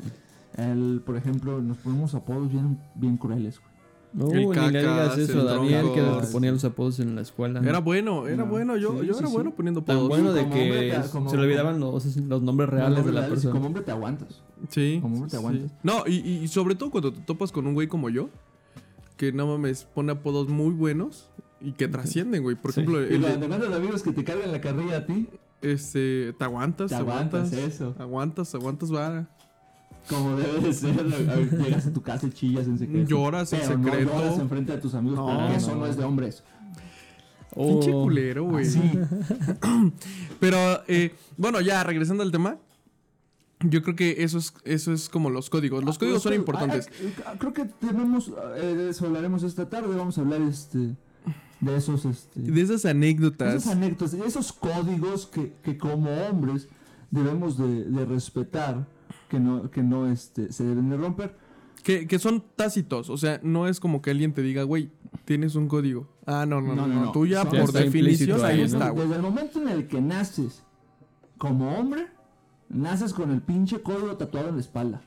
El, 0.56 1.02
por 1.06 1.16
ejemplo, 1.18 1.62
nos 1.62 1.78
ponemos 1.78 2.16
apodos 2.16 2.52
bien, 2.52 2.80
bien 2.96 3.18
crueles. 3.18 3.60
güey. 3.60 3.68
No, 4.14 4.32
El 4.32 4.40
ni 4.40 4.48
le 4.48 4.56
cacas, 4.56 4.72
digas 4.72 5.18
eso 5.20 5.42
a 5.42 5.44
Daniel, 5.44 5.86
que 5.94 6.00
era 6.00 6.16
el 6.16 6.22
que 6.22 6.28
ponía 6.28 6.52
los 6.52 6.64
apodos 6.64 7.00
en 7.00 7.14
la 7.14 7.22
escuela. 7.22 7.60
Era 7.60 7.80
bueno, 7.80 8.26
era 8.28 8.38
No, 8.38 8.48
bueno. 8.48 8.76
Yo, 8.76 9.00
sí, 9.02 9.06
yo 9.06 9.14
sí, 9.14 9.20
era 9.20 9.28
sí. 9.28 9.34
bueno 9.36 9.54
poniendo 9.54 9.84
tan 9.84 9.98
apodos. 9.98 10.10
bueno 10.10 10.34
de 10.34 10.42
Como 10.44 10.54
que 10.56 10.92
te- 11.04 11.10
como- 11.12 11.30
se 11.30 11.38
le 11.38 11.44
olvidaban 11.44 11.80
los, 11.80 12.16
los 12.18 12.42
nombres 12.42 12.70
reales 12.70 13.06
de 13.06 13.12
la 13.12 13.20
Reales, 13.22 13.28
y 13.28 13.30
persona. 13.34 13.54
Como 13.54 13.68
hombre 13.68 13.84
te 13.84 13.92
aguantas. 13.92 14.42
Sí. 14.70 14.98
Como 15.00 15.16
hombre 15.16 15.30
te 15.30 15.38
sí. 15.38 15.44
aguantas. 15.44 15.72
No, 15.84 16.04
y, 16.08 16.16
y- 16.16 16.38
y 16.44 16.48
sobre 16.48 16.74
todo 16.74 16.90
cuando 16.90 17.14
te 17.14 17.22
topas 17.22 17.52
con 17.52 17.68
un 17.68 17.76
güey 17.76 17.88
como 17.88 18.10
yo, 18.10 18.30
que 19.18 19.32
no 19.32 19.46
mames, 19.46 19.84
pone 19.94 20.14
apodos 20.14 20.48
muy 20.48 20.72
buenos 20.74 21.30
y 21.62 21.74
que 21.74 21.88
trascienden, 21.88 22.42
güey. 22.42 22.56
Por 22.56 22.72
Sí. 22.72 22.80
ejemplo, 22.80 23.02
Y 23.04 23.04
el 23.04 23.10
de- 23.10 23.20
cuando 23.20 23.40
te 23.40 23.46
encuentras 23.46 23.76
amigos 23.76 24.02
que 24.02 24.12
te 24.14 24.24
cargan 24.24 24.52
la 24.52 24.62
carrilla 24.62 24.98
a 24.98 25.06
ti, 25.06 25.28
este, 25.62 26.34
te 26.38 26.44
aguantas, 26.44 26.90
te 26.90 26.96
aguantas 26.96 27.52
aguantas. 27.54 27.74
eso. 27.74 27.96
Aguantas, 28.00 28.56
aguantas 28.56 28.90
vara. 28.92 29.28
Como 30.10 30.38
debe 30.38 30.60
de 30.62 30.74
ser. 30.74 30.96
Llegas 31.06 31.88
a 31.88 31.94
tu 31.94 32.02
casa 32.02 32.28
y 32.28 32.32
chillas 32.32 32.68
en 32.68 32.78
secreto. 32.80 33.10
Lloras 33.10 33.52
en 33.54 33.62
secreto. 33.62 34.12
No 34.14 34.20
lloras 34.20 34.40
enfrente 34.40 34.72
de 34.72 34.78
tus 34.78 34.94
amigos 34.96 35.18
No, 35.20 35.26
porque 35.38 35.56
eso 35.58 35.72
no. 35.72 35.78
no 35.82 35.88
es 35.88 35.98
de 35.98 36.04
hombres. 36.06 36.44
Oh, 37.56 37.72
Pinche 37.80 37.92
culero, 37.92 38.44
güey. 38.46 38.66
Sí. 38.66 38.82
Pero, 40.40 40.58
eh, 40.88 41.16
bueno, 41.38 41.60
ya 41.62 41.84
regresando 41.84 42.24
al 42.24 42.32
tema. 42.32 42.58
Yo 43.62 43.82
creo 43.82 43.96
que 43.96 44.18
eso 44.24 44.38
es, 44.38 44.54
eso 44.66 44.94
es 44.94 45.10
como 45.10 45.32
los 45.32 45.50
códigos. 45.50 45.84
Los 45.84 45.98
códigos 45.98 46.22
son 46.22 46.34
importantes. 46.36 46.88
Ah, 47.26 47.32
ah, 47.32 47.36
creo 47.40 47.54
que 47.54 47.66
tenemos. 47.66 48.32
eh, 48.56 48.88
eso 48.92 49.08
hablaremos 49.08 49.42
esta 49.42 49.68
tarde. 49.68 49.96
Vamos 49.96 50.18
a 50.20 50.22
hablar 50.22 50.42
este, 50.44 50.96
de 51.60 51.78
esos. 51.78 52.06
Este, 52.06 52.40
De 52.40 52.62
esas 52.62 52.86
anécdotas. 52.86 53.56
esas 53.56 53.74
anécdotas, 53.74 54.14
esos 54.14 54.54
códigos 54.54 55.26
que, 55.28 55.54
que 55.64 55.78
como 55.78 56.10
hombres 56.12 56.68
debemos 57.12 57.58
de, 57.58 57.86
de 57.86 58.06
respetar, 58.06 58.86
que 59.30 59.40
no, 59.40 59.70
que 59.70 59.84
no 59.84 60.12
este, 60.12 60.52
se 60.52 60.64
deben 60.64 60.90
de 60.90 60.98
romper. 60.98 61.36
Que, 61.84 62.06
que 62.08 62.20
son 62.20 62.44
tácitos, 62.56 63.10
o 63.10 63.18
sea, 63.18 63.40
no 63.44 63.68
es 63.68 63.80
como 63.80 64.02
que 64.02 64.12
alguien 64.12 64.34
te 64.34 64.42
diga, 64.42 64.64
güey, 64.64 64.92
tienes 65.26 65.56
un 65.56 65.68
código. 65.68 66.08
Ah, 66.26 66.46
no, 66.46 66.62
no, 66.62 66.76
no, 66.76 66.88
No. 66.88 67.12
Tú 67.12 67.26
ya 67.26 67.46
por 67.46 67.72
definición 67.72 68.44
ahí 68.44 68.60
ahí, 68.60 68.62
está. 68.62 68.92
Desde 68.92 69.16
el 69.16 69.22
momento 69.22 69.62
en 69.62 69.70
el 69.70 69.88
que 69.88 70.02
naces 70.02 70.64
como 71.38 71.78
hombre, 71.78 72.08
naces 72.70 73.14
con 73.14 73.32
el 73.32 73.42
pinche 73.42 73.82
código 73.82 74.18
tatuado 74.18 74.50
en 74.50 74.56
la 74.56 74.62
espalda. 74.62 75.02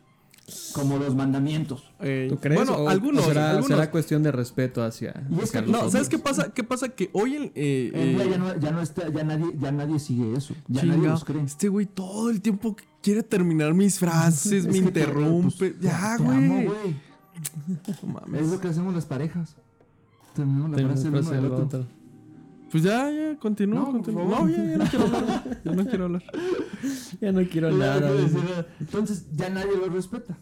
Como 0.73 0.99
los 0.99 1.15
mandamientos. 1.15 1.85
Ey. 2.01 2.29
¿Tú 2.29 2.39
crees? 2.39 2.57
Bueno, 2.57 2.85
¿O- 2.85 2.89
algunos, 2.89 3.25
o 3.25 3.29
será, 3.29 3.51
algunos. 3.51 3.69
será 3.69 3.91
cuestión 3.91 4.23
de 4.23 4.33
respeto 4.33 4.83
hacia. 4.83 5.15
Y 5.31 5.35
es 5.39 5.45
hacia 5.45 5.61
que- 5.65 5.67
los 5.71 5.83
No, 5.83 5.91
¿sabes 5.91 6.09
qué 6.09 6.19
pasa? 6.19 6.53
¿Qué 6.53 6.65
pasa? 6.65 6.89
Que 6.91 7.11
hoy 7.13 7.37
en... 7.37 7.43
eh, 7.55 7.91
eh, 7.95 8.27
ya 8.31 8.39
no, 8.39 8.57
ya 8.59 8.71
no 8.71 8.81
está, 8.83 9.09
ya 9.11 9.25
nadie, 9.25 9.47
ya 9.59 9.73
nadie 9.73 9.99
sigue 9.99 10.37
eso. 10.37 10.55
Ya 10.69 10.83
nadie 10.85 11.09
los 11.09 11.25
cree. 11.25 11.43
Este 11.43 11.69
güey 11.69 11.87
todo 11.87 12.31
el 12.31 12.41
tiempo 12.41 12.77
quiere 13.03 13.23
terminar 13.23 13.75
mis 13.75 13.99
frases, 13.99 14.67
me 14.67 14.73
te- 14.73 14.79
interrumpe. 14.79 15.55
pues, 15.59 15.75
ya, 15.81 16.17
te 16.17 16.23
güey. 16.25 16.37
amo, 16.39 16.55
güey. 16.63 16.97
No 18.07 18.13
mames. 18.13 18.43
Es 18.43 18.49
lo 18.51 18.61
que 18.61 18.69
hacemos 18.69 18.95
las 18.95 19.07
parejas. 19.07 19.57
Terminamos 20.35 20.71
la 20.71 20.87
frase 20.89 21.03
el 21.09 21.15
uno 21.15 21.23
del 21.23 21.31
del 21.43 21.53
otro. 21.53 21.65
otro. 21.65 21.87
Pues 22.71 22.83
ya, 22.85 23.11
ya, 23.11 23.37
continúa, 23.39 23.81
No, 23.81 23.93
continúa. 23.93 24.25
No, 24.25 24.49
ya, 24.49 24.57
ya 24.65 24.77
no 24.79 24.85
quiero 24.85 25.05
hablar. 25.07 25.61
Ya 25.65 25.73
no 25.73 25.85
quiero 25.87 26.05
hablar. 26.05 26.23
Ya 27.21 27.33
no 27.33 27.43
quiero 27.49 27.69
Ya 27.71 27.75
no 27.77 27.79
nada. 27.79 28.01
nada. 28.01 28.67
Entonces 28.81 29.27
ya 29.35 29.51
nadie 29.51 29.77
lo 29.77 29.89
respeta. 29.89 30.39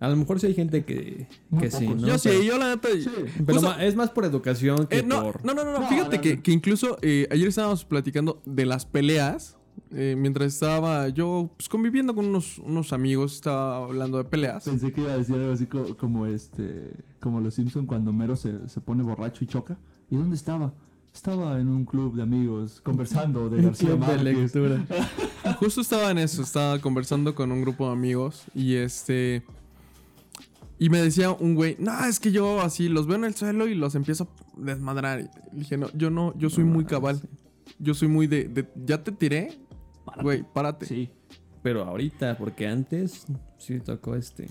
A 0.00 0.08
lo 0.08 0.14
mejor 0.16 0.38
sí 0.38 0.46
hay 0.46 0.54
gente 0.54 0.84
que, 0.84 1.26
que 1.58 1.70
sí. 1.72 1.88
¿no? 1.88 2.06
yo 2.06 2.18
sí, 2.18 2.30
yo 2.46 2.56
la 2.56 2.68
neta... 2.76 2.88
Sí. 2.92 3.08
Pero 3.44 3.60
Justo- 3.60 3.78
es 3.80 3.96
más 3.96 4.10
por 4.10 4.24
educación 4.24 4.86
que 4.86 4.98
Eh, 4.98 5.02
no, 5.02 5.22
por. 5.24 5.44
no, 5.44 5.54
no, 5.54 5.64
no, 5.64 5.80
no, 5.80 5.88
Fíjate 5.88 6.16
no, 6.18 6.22
que, 6.22 6.36
no. 6.36 6.42
que 6.42 6.52
incluso 6.52 6.98
eh, 7.02 7.26
ayer 7.32 7.48
estábamos 7.48 7.84
platicando 7.84 8.40
de 8.46 8.64
las 8.66 8.86
peleas. 8.86 9.56
eh, 9.90 10.14
mientras 10.16 10.52
estaba 10.54 11.08
yo 11.08 11.50
pues, 11.56 11.68
conviviendo 11.68 12.14
con 12.14 12.26
unos, 12.26 12.58
unos 12.58 12.92
amigos, 12.92 13.34
estaba 13.34 13.78
hablando 13.78 14.18
de 14.18 14.24
peleas. 14.24 14.64
Pensé 14.64 14.92
que 14.92 15.00
iba 15.00 15.12
a 15.12 15.16
decir 15.18 15.34
algo 15.34 15.52
así 15.52 15.66
co- 15.66 15.96
como, 15.96 16.26
este 16.26 16.92
como 17.20 17.40
los 17.40 17.54
Simpson 17.54 17.86
cuando 17.86 18.12
Mero 18.12 18.36
se, 18.36 18.68
se 18.68 18.80
pone 18.80 19.02
borracho 19.02 19.42
y 19.42 19.48
choca. 19.48 19.78
¿Y 20.10 20.16
dónde 20.16 20.36
estaba? 20.36 20.74
Estaba 21.18 21.58
en 21.58 21.66
un 21.68 21.84
club 21.84 22.14
de 22.14 22.22
amigos 22.22 22.80
conversando 22.80 23.50
de 23.50 23.60
García 23.62 23.88
club 23.88 24.00
de 24.06 24.06
Márquez. 24.06 24.54
lectura. 24.54 24.86
Justo 25.58 25.80
estaba 25.80 26.12
en 26.12 26.18
eso, 26.18 26.42
estaba 26.42 26.78
conversando 26.78 27.34
con 27.34 27.50
un 27.50 27.60
grupo 27.60 27.86
de 27.86 27.92
amigos 27.92 28.44
y 28.54 28.76
este... 28.76 29.42
Y 30.78 30.90
me 30.90 30.98
decía 31.02 31.32
un 31.32 31.56
güey, 31.56 31.74
no, 31.80 32.04
es 32.04 32.20
que 32.20 32.30
yo 32.30 32.60
así 32.60 32.88
los 32.88 33.08
veo 33.08 33.16
en 33.16 33.24
el 33.24 33.34
suelo 33.34 33.66
y 33.66 33.74
los 33.74 33.96
empiezo 33.96 34.28
a 34.56 34.60
desmadrar. 34.64 35.28
Y 35.52 35.56
dije, 35.58 35.76
no, 35.76 35.88
yo 35.92 36.08
no, 36.08 36.38
yo 36.38 36.50
soy 36.50 36.62
muy 36.62 36.84
cabal. 36.84 37.20
Yo 37.80 37.94
soy 37.94 38.06
muy 38.06 38.28
de, 38.28 38.44
de- 38.44 38.68
ya 38.86 39.02
te 39.02 39.10
tiré, 39.10 39.58
güey, 40.22 40.44
párate. 40.54 40.86
Sí. 40.86 41.10
Pero 41.64 41.82
ahorita, 41.82 42.38
porque 42.38 42.68
antes 42.68 43.26
sí 43.58 43.80
tocó 43.80 44.14
este. 44.14 44.46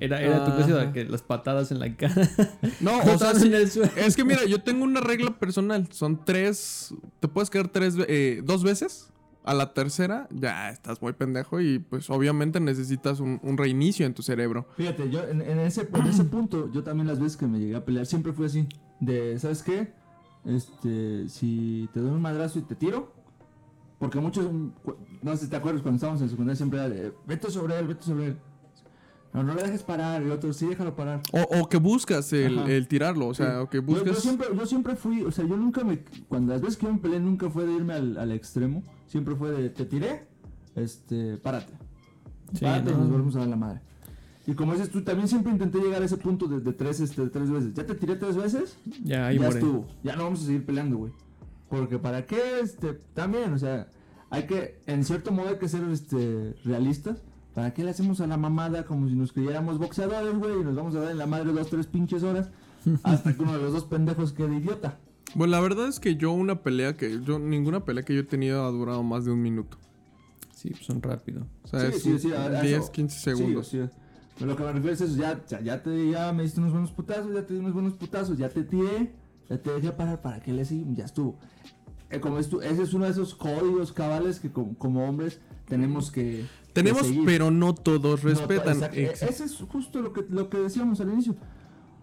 Era, 0.00 0.18
era 0.22 0.44
tu 0.46 0.52
cosa 0.52 0.92
que 0.92 1.04
las 1.04 1.20
patadas 1.20 1.70
en 1.70 1.78
la 1.78 1.94
cara. 1.94 2.14
No, 2.80 2.98
o 2.98 3.02
sea, 3.02 3.12
Botadas 3.12 3.42
sí, 3.42 3.48
en 3.48 3.54
el 3.54 3.70
suelo. 3.70 3.90
es 3.96 4.16
que 4.16 4.24
mira, 4.24 4.46
yo 4.46 4.62
tengo 4.62 4.84
una 4.84 5.00
regla 5.00 5.38
personal. 5.38 5.86
Son 5.92 6.24
tres, 6.24 6.94
te 7.20 7.28
puedes 7.28 7.50
caer 7.50 7.68
tres, 7.68 7.96
eh, 8.08 8.40
dos 8.42 8.64
veces. 8.64 9.12
A 9.42 9.54
la 9.54 9.72
tercera, 9.72 10.28
ya 10.30 10.68
estás 10.68 11.00
muy 11.00 11.14
pendejo 11.14 11.62
y 11.62 11.78
pues 11.78 12.10
obviamente 12.10 12.60
necesitas 12.60 13.20
un, 13.20 13.40
un 13.42 13.56
reinicio 13.56 14.04
en 14.04 14.12
tu 14.12 14.22
cerebro. 14.22 14.66
Fíjate, 14.76 15.08
yo 15.10 15.24
en, 15.24 15.40
en 15.40 15.60
ese, 15.60 15.88
en 15.92 16.06
ese 16.06 16.24
punto, 16.24 16.70
yo 16.72 16.82
también 16.82 17.06
las 17.06 17.18
veces 17.18 17.38
que 17.38 17.46
me 17.46 17.58
llegué 17.58 17.74
a 17.74 17.84
pelear, 17.84 18.04
siempre 18.04 18.34
fue 18.34 18.46
así. 18.46 18.68
De, 19.00 19.38
¿sabes 19.38 19.62
qué? 19.62 19.94
Este, 20.44 21.28
si 21.28 21.88
te 21.94 22.00
doy 22.00 22.10
un 22.10 22.20
madrazo 22.20 22.58
y 22.58 22.62
te 22.62 22.74
tiro. 22.74 23.12
Porque 23.98 24.18
muchos, 24.20 24.46
no 25.22 25.36
sé 25.36 25.44
si 25.44 25.50
te 25.50 25.56
acuerdas, 25.56 25.82
cuando 25.82 25.96
estábamos 25.96 26.22
en 26.22 26.28
secundaria 26.30 26.56
siempre 26.56 26.78
era 26.78 26.88
de, 26.88 27.12
vete 27.26 27.50
sobre 27.50 27.78
él, 27.78 27.86
vete 27.86 28.02
sobre 28.02 28.26
él. 28.28 28.36
No, 29.32 29.42
no 29.44 29.54
le 29.54 29.62
dejes 29.62 29.82
parar. 29.84 30.22
Y 30.24 30.30
otro, 30.30 30.52
sí, 30.52 30.66
déjalo 30.66 30.96
parar. 30.96 31.20
O, 31.32 31.60
o 31.60 31.68
que 31.68 31.76
buscas 31.76 32.32
el, 32.32 32.58
el 32.60 32.88
tirarlo, 32.88 33.28
o 33.28 33.34
sea, 33.34 33.46
Sí. 33.58 33.62
o 33.62 33.68
que 33.70 33.76
Yo- 33.78 33.82
Yo, 33.86 33.86
buscas... 33.94 34.18
siempre, 34.18 34.48
yo 34.56 34.66
siempre 34.66 34.96
fui, 34.96 35.22
o 35.22 35.30
sea, 35.30 35.46
yo 35.46 35.56
nunca 35.56 35.84
me. 35.84 36.00
Cuando 36.28 36.52
las 36.52 36.60
veces 36.60 36.76
que 36.76 36.86
yo 36.86 36.92
me 36.92 36.98
peleé, 36.98 37.20
nunca 37.20 37.48
fue 37.48 37.64
de 37.66 37.72
irme 37.74 37.94
al, 37.94 38.16
al 38.16 38.32
extremo. 38.32 38.82
Siempre 39.06 39.34
fue 39.36 39.50
de, 39.52 39.70
te 39.70 39.84
tiré, 39.84 40.26
este, 40.74 41.36
párate. 41.36 41.72
Sí, 42.54 42.64
párate 42.64 42.90
y 42.90 42.92
no. 42.92 42.98
nos 43.00 43.10
volvemos 43.10 43.36
a 43.36 43.40
dar 43.40 43.48
la 43.48 43.56
madre. 43.56 43.80
Y 44.46 44.54
como 44.54 44.72
dices 44.72 44.90
tú, 44.90 45.02
también 45.02 45.28
siempre 45.28 45.52
intenté 45.52 45.78
llegar 45.78 46.02
a 46.02 46.04
ese 46.06 46.16
punto 46.16 46.48
de, 46.48 46.60
de 46.60 46.72
tres, 46.72 46.98
este, 46.98 47.22
de 47.22 47.28
tres 47.30 47.50
veces. 47.50 47.74
Ya 47.74 47.86
te 47.86 47.94
tiré 47.94 48.16
tres 48.16 48.36
veces, 48.36 48.76
Ya, 49.04 49.28
ahí 49.28 49.38
ya 49.38 49.48
estuvo. 49.48 49.86
Ya 50.02 50.16
no 50.16 50.24
vamos 50.24 50.42
a 50.42 50.46
seguir 50.46 50.64
peleando, 50.66 50.96
güey. 50.96 51.12
Porque 51.68 51.98
para 52.00 52.26
qué, 52.26 52.58
este, 52.60 52.94
también, 53.14 53.52
o 53.52 53.58
sea, 53.58 53.86
hay 54.28 54.44
que, 54.48 54.80
en 54.86 55.04
cierto 55.04 55.30
modo 55.30 55.50
hay 55.50 55.58
que 55.58 55.68
ser, 55.68 55.84
este, 55.92 56.54
realistas. 56.64 57.22
¿Para 57.60 57.74
qué 57.74 57.84
le 57.84 57.90
hacemos 57.90 58.22
a 58.22 58.26
la 58.26 58.38
mamada 58.38 58.86
como 58.86 59.06
si 59.06 59.14
nos 59.14 59.34
creyéramos 59.34 59.76
boxeadores, 59.76 60.34
güey? 60.38 60.62
Y 60.62 60.64
nos 60.64 60.74
vamos 60.74 60.94
a 60.94 61.00
dar 61.00 61.10
en 61.10 61.18
la 61.18 61.26
madre 61.26 61.52
dos, 61.52 61.68
tres 61.68 61.86
pinches 61.86 62.22
horas 62.22 62.48
hasta 63.02 63.36
que 63.36 63.42
uno 63.42 63.52
de 63.52 63.62
los 63.62 63.74
dos 63.74 63.84
pendejos 63.84 64.32
quede 64.32 64.56
idiota. 64.56 64.98
Bueno, 65.34 65.50
la 65.50 65.60
verdad 65.60 65.86
es 65.86 66.00
que 66.00 66.16
yo 66.16 66.32
una 66.32 66.62
pelea 66.62 66.96
que 66.96 67.20
yo 67.22 67.38
ninguna 67.38 67.84
pelea 67.84 68.02
que 68.02 68.14
yo 68.14 68.20
he 68.20 68.24
tenido 68.24 68.64
ha 68.64 68.70
durado 68.70 69.02
más 69.02 69.26
de 69.26 69.32
un 69.32 69.42
minuto. 69.42 69.76
Sí, 70.54 70.70
pues 70.70 70.86
son 70.86 71.02
rápido. 71.02 71.46
O 71.64 71.68
sea, 71.68 71.86
es 71.86 72.02
10, 72.02 72.88
15 72.88 73.18
segundos. 73.18 73.68
Sí, 73.68 73.82
sí. 73.82 73.90
Pero 74.38 74.52
lo 74.52 74.56
que 74.56 74.62
me 74.62 74.72
refiero 74.72 74.94
es 74.94 75.00
eso, 75.02 75.16
ya, 75.18 75.44
ya, 75.62 75.82
te 75.82 76.10
ya 76.10 76.32
me 76.32 76.44
diste 76.44 76.60
unos 76.60 76.72
buenos 76.72 76.92
putazos, 76.92 77.34
ya 77.34 77.44
te 77.44 77.52
di 77.52 77.60
unos 77.60 77.74
buenos 77.74 77.92
putazos, 77.92 78.38
ya 78.38 78.48
te 78.48 78.62
tiré, 78.62 79.12
ya 79.50 79.60
te 79.60 79.70
dejé 79.70 79.92
parar, 79.92 80.22
¿para 80.22 80.40
qué 80.40 80.54
le 80.54 80.64
sigo? 80.64 80.94
Ya 80.94 81.04
estuvo. 81.04 81.38
Eh, 82.08 82.20
como 82.20 82.38
ese 82.38 82.82
es 82.82 82.94
uno 82.94 83.04
de 83.04 83.10
esos 83.10 83.34
códigos 83.34 83.92
cabales 83.92 84.40
que 84.40 84.50
como, 84.50 84.78
como 84.78 85.06
hombres 85.06 85.40
tenemos 85.66 86.10
que 86.10 86.44
Tenemos, 86.72 87.02
pero 87.24 87.50
no 87.50 87.74
todos 87.74 88.22
No, 88.24 88.30
respetan. 88.30 88.78
Ex- 88.92 89.22
Ese 89.22 89.44
es 89.44 89.56
justo 89.70 90.00
lo 90.00 90.12
que, 90.12 90.24
lo 90.28 90.48
que 90.48 90.58
decíamos 90.58 91.00
al 91.00 91.10
inicio. 91.12 91.34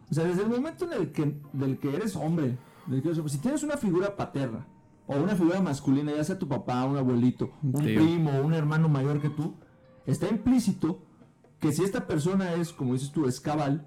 O 0.09 0.13
sea, 0.13 0.23
desde 0.25 0.43
el 0.43 0.49
momento 0.49 0.85
en 0.85 0.93
el 1.01 1.11
que, 1.11 1.39
del 1.53 1.77
que 1.79 1.93
eres 1.95 2.15
hombre, 2.15 2.57
del 2.85 3.01
que 3.01 3.07
eres 3.09 3.17
hombre, 3.19 3.33
si 3.33 3.39
tienes 3.39 3.63
una 3.63 3.77
figura 3.77 4.15
paterna 4.15 4.65
o 5.05 5.15
una 5.17 5.35
figura 5.35 5.61
masculina, 5.61 6.13
ya 6.15 6.23
sea 6.23 6.37
tu 6.39 6.47
papá, 6.47 6.83
un 6.85 6.97
abuelito, 6.97 7.51
un 7.63 7.73
Tío. 7.73 8.01
primo, 8.01 8.31
un 8.41 8.53
hermano 8.53 8.89
mayor 8.89 9.21
que 9.21 9.29
tú, 9.29 9.55
está 10.05 10.27
implícito 10.29 10.99
que 11.59 11.71
si 11.71 11.83
esta 11.83 12.07
persona 12.07 12.53
es, 12.53 12.71
como 12.71 12.93
dices 12.93 13.11
tú, 13.11 13.25
es 13.27 13.39
cabal, 13.41 13.85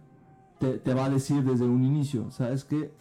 te, 0.58 0.78
te 0.78 0.92
va 0.94 1.06
a 1.06 1.10
decir 1.10 1.42
desde 1.44 1.64
un 1.64 1.84
inicio, 1.84 2.30
¿sabes 2.30 2.64
que 2.64 2.92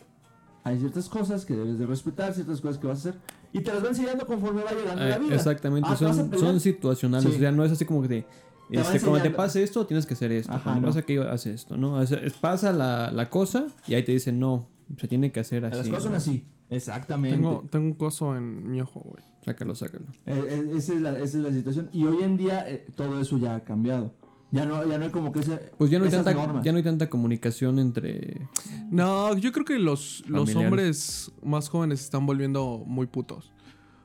Hay 0.63 0.77
ciertas 0.79 1.09
cosas 1.09 1.45
que 1.45 1.55
debes 1.55 1.79
de 1.79 1.85
respetar, 1.85 2.33
ciertas 2.33 2.61
cosas 2.61 2.77
que 2.77 2.87
vas 2.87 3.05
a 3.05 3.09
hacer, 3.09 3.21
y 3.53 3.61
te 3.61 3.73
las 3.73 3.83
va 3.83 3.87
enseñando 3.89 4.25
conforme 4.27 4.63
va 4.63 4.71
llegando 4.71 5.03
Eh, 5.03 5.09
la 5.09 5.17
vida. 5.17 5.35
exactamente, 5.35 5.87
Ah, 5.91 5.95
¿te 5.97 6.05
vas 6.05 6.17
a 6.19 6.37
son, 6.37 6.59
situacionales. 6.59 7.29
Sí. 7.29 7.35
O 7.35 7.39
sea, 7.39 7.51
no 7.51 7.63
es 7.65 7.71
así 7.71 7.85
como 7.85 8.01
que 8.01 8.07
te, 8.07 8.25
este, 8.71 8.99
cuando 9.01 9.21
te 9.21 9.31
pase 9.31 9.63
esto, 9.63 9.85
tienes 9.87 10.05
que 10.05 10.13
hacer 10.13 10.31
esto. 10.31 10.51
Ajá, 10.53 10.63
cuando 10.63 10.81
no. 10.81 10.87
pasa 10.87 10.99
aquello, 10.99 11.29
haz 11.29 11.45
esto, 11.47 11.75
¿no? 11.77 11.93
O 11.95 12.05
sea, 12.05 12.19
es- 12.19 12.33
pasa 12.33 12.71
la, 12.71 13.11
la 13.11 13.29
cosa 13.29 13.65
y 13.87 13.95
ahí 13.95 14.03
te 14.03 14.11
dicen, 14.11 14.39
no, 14.39 14.67
se 14.97 15.07
tiene 15.07 15.31
que 15.31 15.39
hacer 15.39 15.65
así. 15.65 15.77
Las 15.77 15.87
cosas 15.87 16.03
son 16.03 16.15
así, 16.15 16.45
exactamente. 16.69 17.35
tengo, 17.37 17.65
tengo 17.71 17.85
un 17.85 17.93
coso 17.93 18.35
en 18.35 18.69
mi 18.71 18.81
ojo, 18.81 19.01
güey. 19.01 19.23
Sácalo, 19.45 19.73
sácalo. 19.73 20.05
Eh, 20.25 20.43
eh, 20.47 20.71
esa, 20.75 20.93
es 20.93 21.01
la, 21.01 21.11
esa 21.17 21.23
es 21.37 21.43
la 21.43 21.51
situación. 21.51 21.89
Y 21.93 22.03
hoy 22.05 22.21
en 22.23 22.37
día 22.37 22.69
eh, 22.69 22.85
todo 22.95 23.19
eso 23.19 23.37
ya 23.37 23.55
ha 23.55 23.63
cambiado. 23.63 24.13
Ya 24.51 24.65
no, 24.65 24.87
ya 24.87 24.97
no 24.97 25.05
hay 25.05 25.11
como 25.11 25.31
que 25.31 25.41
ese, 25.41 25.57
Pues 25.77 25.91
ya 25.91 25.99
no, 25.99 26.05
hay 26.05 26.09
esas 26.09 26.25
tanta, 26.25 26.39
normas. 26.41 26.63
ya 26.65 26.71
no 26.71 26.77
hay 26.79 26.83
tanta 26.83 27.09
comunicación 27.09 27.77
entre... 27.77 28.47
No, 28.89 29.37
yo 29.37 29.51
creo 29.51 29.63
que 29.65 29.77
los, 29.77 30.23
los 30.27 30.55
hombres 30.55 31.31
más 31.43 31.69
jóvenes 31.69 31.99
se 31.99 32.05
están 32.05 32.25
volviendo 32.25 32.83
muy 32.85 33.05
putos. 33.05 33.51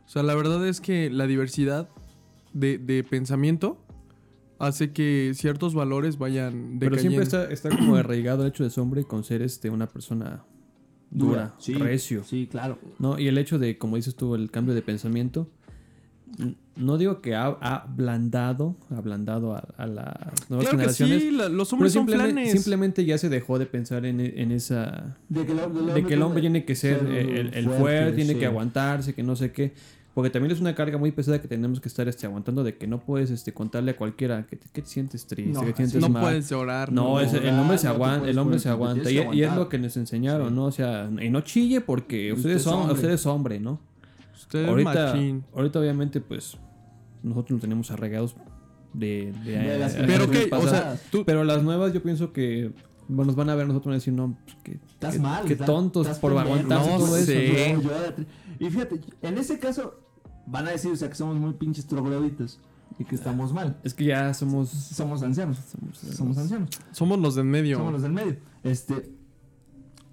O 0.05 0.09
sea, 0.09 0.23
la 0.23 0.35
verdad 0.35 0.67
es 0.69 0.83
que 0.83 1.09
la 1.09 1.27
diversidad 1.27 1.89
de, 2.53 2.77
de 2.77 3.03
pensamiento 3.05 3.81
hace 4.59 4.93
que 4.93 5.33
ciertos 5.35 5.75
valores 5.75 6.19
vayan 6.19 6.77
Pero 6.79 6.99
siempre 6.99 7.23
está, 7.23 7.51
está 7.51 7.71
como 7.71 7.97
arraigado 7.97 8.43
el 8.43 8.49
hecho 8.51 8.65
de 8.65 8.71
ser 8.71 8.83
hombre 8.83 9.05
con 9.05 9.25
ser 9.25 9.41
este, 9.43 9.71
una 9.71 9.87
persona 9.89 10.45
dura, 11.11 11.55
Sí, 11.59 11.75
recio. 11.75 12.23
Sí, 12.25 12.49
claro. 12.51 12.79
¿no? 12.99 13.19
Y 13.19 13.29
el 13.29 13.39
hecho 13.39 13.59
de, 13.59 13.79
como 13.79 13.97
dices 13.97 14.15
tú, 14.15 14.35
el 14.35 14.51
cambio 14.51 14.75
de 14.75 14.83
pensamiento, 14.83 15.49
no 16.76 16.99
digo 16.99 17.21
que 17.21 17.35
ha, 17.35 17.47
ha 17.61 17.76
ablandado, 17.76 18.76
ablandado 18.91 19.55
a, 19.55 19.64
a 19.76 19.87
las 19.87 20.05
nuevas 20.49 20.49
Claro 20.49 20.61
que 20.62 20.69
generaciones, 20.71 21.23
sí, 21.23 21.31
la- 21.31 21.49
los 21.49 21.73
hombres 21.73 21.93
son 21.93 22.00
simplemente, 22.03 22.33
flanes. 22.33 22.53
simplemente 22.53 23.05
ya 23.05 23.19
se 23.19 23.29
dejó 23.29 23.59
de 23.59 23.67
pensar 23.67 24.05
en, 24.07 24.21
en 24.21 24.50
esa... 24.53 25.17
De 25.29 25.47
que 25.47 25.53
el, 25.53 25.59
hombre- 25.61 25.95
De 25.95 26.05
que 26.05 26.14
el 26.14 26.23
hombre 26.23 26.41
tiene 26.41 26.64
que 26.64 26.75
ser 26.75 26.99
ser 27.00 27.09
el, 27.09 27.55
el 27.55 27.64
fuerte, 27.67 27.81
fuerte, 27.81 28.12
tiene 28.17 28.33
sí. 28.35 28.38
que 28.41 28.47
aguantarse, 28.47 29.14
que 29.14 29.23
no 29.23 29.37
sé 29.37 29.53
qué. 29.53 29.73
Porque 30.14 30.31
también 30.31 30.53
es 30.53 30.61
una 30.61 30.76
carga 30.76 30.97
muy 30.97 31.11
pesada 31.11 31.41
que 31.43 31.49
tenemos 31.49 31.81
que 31.81 31.88
estar 31.88 32.07
este, 32.07 32.25
aguantando 32.26 32.62
de 32.62 32.76
que 32.76 32.87
no 32.87 33.00
puedes 33.00 33.31
este, 33.33 33.53
contarle 33.53 33.91
a 33.93 33.97
cualquiera 33.97 34.47
que, 34.47 34.55
te- 34.57 34.69
que 34.73 34.83
te 34.83 34.88
sientes 34.88 35.26
triste, 35.26 35.53
No, 35.53 35.61
que 35.62 35.73
te 35.73 35.76
sientes 35.79 36.00
no 36.00 36.09
mal. 36.09 36.23
puedes 36.23 36.49
llorar. 36.49 36.93
No, 36.93 37.19
es- 37.21 37.35
el 37.35 37.49
hombre 37.59 37.79
se 37.79 37.88
no 37.88 37.95
aguanta, 37.95 38.29
el 38.31 38.38
hombre 38.38 38.59
se 38.61 38.69
aguanta. 38.69 39.11
Y, 39.11 39.43
es 39.43 39.55
lo 39.55 39.69
que 39.69 39.79
nos 39.79 39.97
enseñaron, 39.97 40.50
Sí. 40.50 40.55
¿no? 40.55 40.64
O 40.67 40.73
sea, 40.73 41.11
y 41.21 41.31
no 41.31 41.41
chille 41.41 41.81
porque 41.81 42.33
Usted 42.33 42.38
ustedes 42.38 42.57
es 42.59 42.62
son, 42.62 42.75
hombre. 42.83 42.95
usted 42.95 43.11
es 43.11 43.26
hombre, 43.26 43.59
¿no? 43.61 43.81
Usted 44.45 44.67
ahorita, 44.69 45.07
machín. 45.13 45.45
ahorita 45.55 45.81
obviamente 45.81 46.21
pues 46.21 46.57
nosotros 47.23 47.57
lo 47.57 47.61
tenemos 47.61 47.91
arraigados 47.91 48.37
de, 48.93 49.33
de, 49.45 49.59
De 49.59 49.79
las 49.79 49.95
eh, 49.95 50.05
Pero 50.07 50.27
generaciones 50.29 50.49
que, 50.49 50.55
o 50.57 50.69
sea, 50.69 50.99
tú, 51.11 51.25
pero 51.25 51.43
las 51.45 51.63
nuevas 51.63 51.93
yo 51.93 52.03
pienso 52.03 52.33
que 52.33 52.73
bueno, 53.09 53.27
nos 53.29 53.37
van 53.37 53.51
a 53.51 53.55
ver 53.55 53.67
nosotros 53.67 53.87
y 53.87 53.89
van 53.89 53.95
a 53.95 53.99
decir, 53.99 54.15
no, 54.15 54.39
pues, 54.45 54.57
que, 54.63 54.73
Estás 54.87 55.15
que- 55.15 55.21
mal. 55.21 55.45
que 55.45 55.57
tontos 55.57 56.07
estás 56.07 56.19
por 56.21 56.37
aguantarse 56.39 56.91
No 56.91 56.99
todo 56.99 57.17
sé. 57.17 57.73
eso. 57.73 57.83
Y 58.59 58.71
fíjate, 58.71 59.01
en 59.23 59.37
ese 59.39 59.59
caso 59.59 60.01
van 60.47 60.67
a 60.69 60.71
decir, 60.71 60.93
o 60.93 60.97
sea, 60.97 61.09
que 61.09 61.15
somos 61.15 61.37
muy 61.37 61.53
pinches 61.55 61.87
trogloditas 61.87 62.61
y 62.99 63.05
que 63.05 63.15
estamos 63.17 63.53
mal. 63.53 63.77
Es 63.83 63.93
que 63.95 64.05
ya 64.05 64.33
somos... 64.33 64.69
Somos 64.71 65.23
ancianos. 65.23 65.59
somos- 65.71 65.99
Somos 66.17 66.39
ancianos. 66.39 66.71
somos 66.93 67.19
los 67.19 67.35
de 67.35 67.41
en 67.41 67.51
medio. 67.51 67.77
Somos 67.79 67.93
los 67.95 68.03
del 68.03 68.13
medio. 68.13 68.37
Este, 68.63 69.11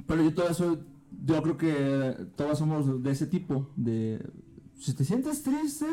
pero 0.07 0.23
yo 0.23 0.33
todavía 0.33 0.55
soy, 0.55 0.79
yo 1.25 1.41
creo 1.43 1.57
que 1.57 2.27
todos 2.35 2.57
somos 2.57 3.03
de 3.03 3.11
ese 3.11 3.27
tipo, 3.27 3.69
de 3.75 4.25
si 4.79 4.93
te 4.93 5.03
sientes 5.03 5.43
triste, 5.43 5.85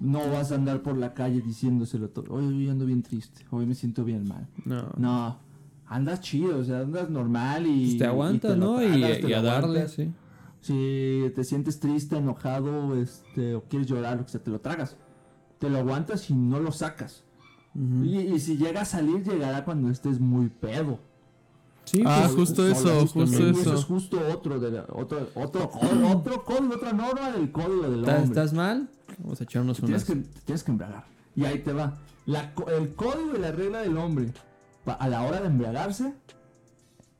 no 0.00 0.30
vas 0.30 0.52
a 0.52 0.54
andar 0.54 0.82
por 0.82 0.96
la 0.96 1.14
calle 1.14 1.40
diciéndoselo 1.40 2.10
todo. 2.10 2.34
Oye, 2.34 2.46
hoy 2.46 2.68
ando 2.68 2.86
bien 2.86 3.02
triste, 3.02 3.44
hoy 3.50 3.66
me 3.66 3.74
siento 3.74 4.04
bien 4.04 4.26
mal. 4.26 4.48
No. 4.64 4.90
No, 4.96 5.38
andas 5.86 6.20
chido, 6.20 6.58
o 6.58 6.64
sea, 6.64 6.80
andas 6.80 7.10
normal 7.10 7.66
y 7.66 7.86
Pues 7.86 7.98
te 7.98 8.06
aguantas, 8.06 8.50
y 8.50 8.54
te 8.54 8.58
lo 8.60 8.66
¿no? 8.66 8.82
Y, 8.82 9.00
te 9.00 9.34
a 9.34 9.42
darle, 9.42 9.80
aguantas. 9.80 9.92
sí. 9.92 10.12
Si 10.60 11.32
te 11.36 11.44
sientes 11.44 11.78
triste, 11.78 12.16
enojado, 12.16 12.96
este, 12.96 13.54
o 13.54 13.62
quieres 13.64 13.88
llorar, 13.88 14.18
lo 14.18 14.24
que 14.24 14.32
sea, 14.32 14.42
te 14.42 14.50
lo 14.50 14.60
tragas. 14.60 14.96
Te 15.58 15.70
lo 15.70 15.78
aguantas 15.78 16.30
y 16.30 16.34
no 16.34 16.58
lo 16.60 16.72
sacas. 16.72 17.24
Y, 17.74 18.18
y 18.18 18.40
si 18.40 18.56
llega 18.56 18.80
a 18.80 18.84
salir, 18.84 19.22
llegará 19.22 19.64
cuando 19.64 19.88
estés 19.88 20.18
muy 20.18 20.48
pedo. 20.48 20.98
Sí, 21.88 22.02
Ah, 22.06 22.22
pues, 22.24 22.34
justo 22.36 22.66
eso, 22.68 23.00
justo 23.06 23.22
eso. 23.24 23.74
es 23.74 23.84
justo 23.84 24.20
otro, 24.32 24.58
de 24.60 24.70
la- 24.70 24.86
otro, 24.92 25.28
otro, 25.34 25.70
código, 25.70 26.08
otro 26.10 26.44
código, 26.44 26.74
otra 26.74 26.92
norma 26.92 27.30
del 27.32 27.50
código 27.50 27.82
del 27.88 28.00
¿estás, 28.00 28.14
hombre. 28.22 28.28
estás 28.28 28.52
mal? 28.52 28.88
Vamos 29.18 29.40
a 29.40 29.44
echarnos 29.44 29.76
Te 29.78 29.86
tienes, 29.86 30.08
unas... 30.08 30.24
que, 30.26 30.28
te 30.34 30.40
tienes 30.42 30.62
que 30.64 30.70
embriagar. 30.70 31.04
Y 31.34 31.44
ahí 31.44 31.58
te 31.60 31.72
va. 31.72 31.96
La 32.26 32.52
el 32.76 32.94
código 32.94 33.34
y 33.36 33.38
la 33.38 33.52
regla 33.52 33.80
del 33.80 33.96
hombre 33.96 34.32
pa- 34.84 34.92
a 34.94 35.08
la 35.08 35.22
hora 35.22 35.40
de 35.40 35.46
embriagarse 35.46 36.12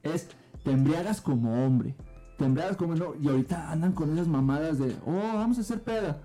es 0.02 0.28
te 0.64 0.70
embriagas 0.72 1.20
como 1.20 1.64
hombre. 1.64 1.94
Te 2.36 2.44
embriagas 2.44 2.76
como 2.76 2.94
no. 2.94 3.14
Y 3.20 3.28
ahorita 3.28 3.70
andan 3.72 3.92
con 3.92 4.12
esas 4.12 4.28
mamadas 4.28 4.78
de, 4.78 4.94
oh, 5.06 5.12
vamos 5.34 5.58
a 5.58 5.62
hacer 5.62 5.82
peda. 5.82 6.20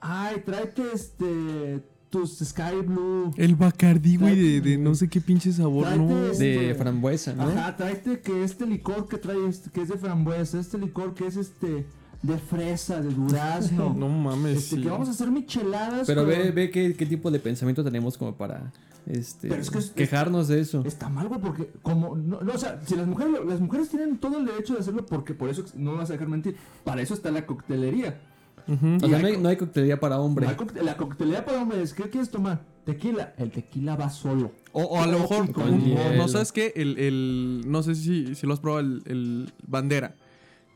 Ay, 0.00 0.42
tráete 0.44 0.82
este 0.92 1.82
tus 2.10 2.38
Sky 2.40 2.82
Blue. 2.84 3.32
El 3.36 3.54
Bacardí, 3.56 4.16
güey, 4.16 4.36
de, 4.36 4.60
de 4.60 4.76
no 4.78 4.94
sé 4.94 5.08
qué 5.08 5.20
pinche 5.20 5.52
sabor, 5.52 5.84
Tráete 5.84 6.04
no. 6.04 6.26
ese- 6.26 6.44
De 6.44 6.74
frambuesa, 6.74 7.32
¿no? 7.34 7.44
Ajá, 7.44 7.76
tráete 7.76 8.20
que 8.20 8.42
este 8.44 8.66
licor 8.66 9.08
que 9.08 9.16
trae, 9.16 9.46
este, 9.48 9.70
que 9.70 9.82
es 9.82 9.88
de 9.88 9.96
frambuesa, 9.96 10.58
este 10.60 10.76
licor 10.78 11.14
que 11.14 11.26
es 11.26 11.36
este 11.36 11.86
de 12.22 12.36
fresa, 12.38 13.00
de 13.00 13.10
durazno. 13.14 13.94
No 13.98 14.08
mames, 14.08 14.58
este, 14.58 14.76
sí. 14.76 14.82
que 14.82 14.88
vamos 14.90 15.08
a 15.08 15.12
hacer 15.12 15.30
micheladas. 15.30 16.06
Pero 16.06 16.22
con- 16.22 16.30
ve, 16.30 16.50
ve 16.50 16.70
qué, 16.70 16.94
qué 16.94 17.06
tipo 17.06 17.30
de 17.30 17.38
pensamiento 17.38 17.82
tenemos 17.84 18.18
como 18.18 18.34
para 18.34 18.72
este, 19.06 19.48
Pero 19.48 19.62
es 19.62 19.70
que 19.70 19.78
es- 19.78 19.90
quejarnos 19.90 20.48
de 20.48 20.60
eso. 20.60 20.82
Está 20.84 21.08
mal, 21.08 21.28
güey, 21.28 21.40
porque 21.40 21.70
como 21.82 22.16
no, 22.16 22.40
no, 22.42 22.52
o 22.52 22.58
sea, 22.58 22.80
si 22.86 22.96
las 22.96 23.06
mujeres 23.06 23.32
lo- 23.32 23.44
las 23.44 23.60
mujeres 23.60 23.88
tienen 23.88 24.18
todo 24.18 24.38
el 24.38 24.46
derecho 24.46 24.74
de 24.74 24.80
hacerlo 24.80 25.06
porque 25.06 25.32
por 25.32 25.48
eso 25.48 25.64
no 25.76 25.92
me 25.92 25.98
vas 25.98 26.10
a 26.10 26.14
dejar 26.14 26.28
mentir. 26.28 26.56
Para 26.84 27.00
eso 27.02 27.14
está 27.14 27.30
la 27.30 27.46
coctelería. 27.46 28.20
O 28.66 29.08
sea, 29.08 29.16
hay 29.16 29.22
no 29.22 29.28
hay, 29.28 29.36
no 29.38 29.48
hay 29.48 29.56
coctelería 29.56 29.98
para 30.00 30.18
hombre. 30.20 30.46
La, 30.46 30.56
coct- 30.56 30.80
la 30.80 30.96
coctelería 30.96 31.44
para 31.44 31.62
hombres, 31.62 31.92
¿qué 31.94 32.04
quieres 32.10 32.30
tomar? 32.30 32.60
Tequila. 32.84 33.34
El 33.36 33.50
tequila 33.50 33.96
va 33.96 34.10
solo. 34.10 34.52
O, 34.72 34.82
o 34.82 35.00
a 35.00 35.06
lo 35.06 35.18
mejor, 35.20 35.42
un- 35.56 36.16
no 36.16 36.28
sabes 36.28 36.52
qué, 36.52 36.72
el, 36.76 36.98
el, 36.98 37.62
no 37.66 37.82
sé 37.82 37.94
si, 37.94 38.34
si 38.34 38.46
lo 38.46 38.54
has 38.54 38.60
probado, 38.60 38.80
el, 38.80 39.02
el 39.06 39.52
bandera, 39.66 40.14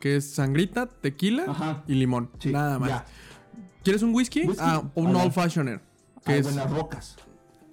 que 0.01 0.17
es 0.17 0.31
sangrita, 0.35 0.87
tequila 0.87 1.45
Ajá. 1.49 1.83
y 1.89 1.95
limón, 1.95 2.31
Sí, 2.39 2.51
nada 2.53 2.79
más. 2.79 2.89
Ya. 2.91 3.05
¿Quieres 3.83 4.03
un 4.03 4.15
whisky? 4.15 4.43
Whisky. 4.47 4.63
Ah, 4.65 4.83
un 4.95 5.15
old 5.17 5.33
fashioner, 5.33 5.81
que 6.25 6.39
es, 6.39 6.45
buenas 6.45 6.71
rocas. 6.71 7.17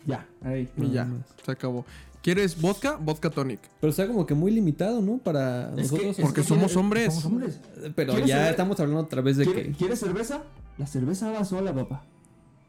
Ya. 0.05 0.25
Ahí. 0.43 0.67
y 0.77 0.89
ya, 0.91 1.07
se 1.45 1.51
acabó. 1.51 1.85
¿Quieres 2.21 2.59
vodka? 2.61 2.97
Vodka 2.97 3.29
tonic. 3.31 3.59
Pero 3.79 3.89
está 3.91 4.05
como 4.07 4.25
que 4.25 4.33
muy 4.35 4.51
limitado, 4.51 5.01
¿no? 5.01 5.17
Para 5.17 5.69
Es 5.71 5.91
nosotros. 5.91 6.17
Porque 6.21 6.41
que 6.41 6.47
somos 6.47 6.65
quiere- 6.67 6.79
hombres. 6.79 7.05
Somos 7.13 7.25
hombres. 7.25 7.59
Pero 7.95 8.13
¿Quieres 8.13 8.29
ya 8.29 8.49
estamos 8.49 8.79
hablando 8.79 9.01
otra 9.01 9.21
vez 9.21 9.37
de 9.37 9.45
¿Quiere- 9.45 9.63
que... 9.63 9.71
¿Quieres 9.71 9.99
cerveza? 9.99 10.43
La 10.77 10.85
cerveza 10.85 11.31
va 11.31 11.43
sola, 11.45 11.73
papá. 11.73 12.03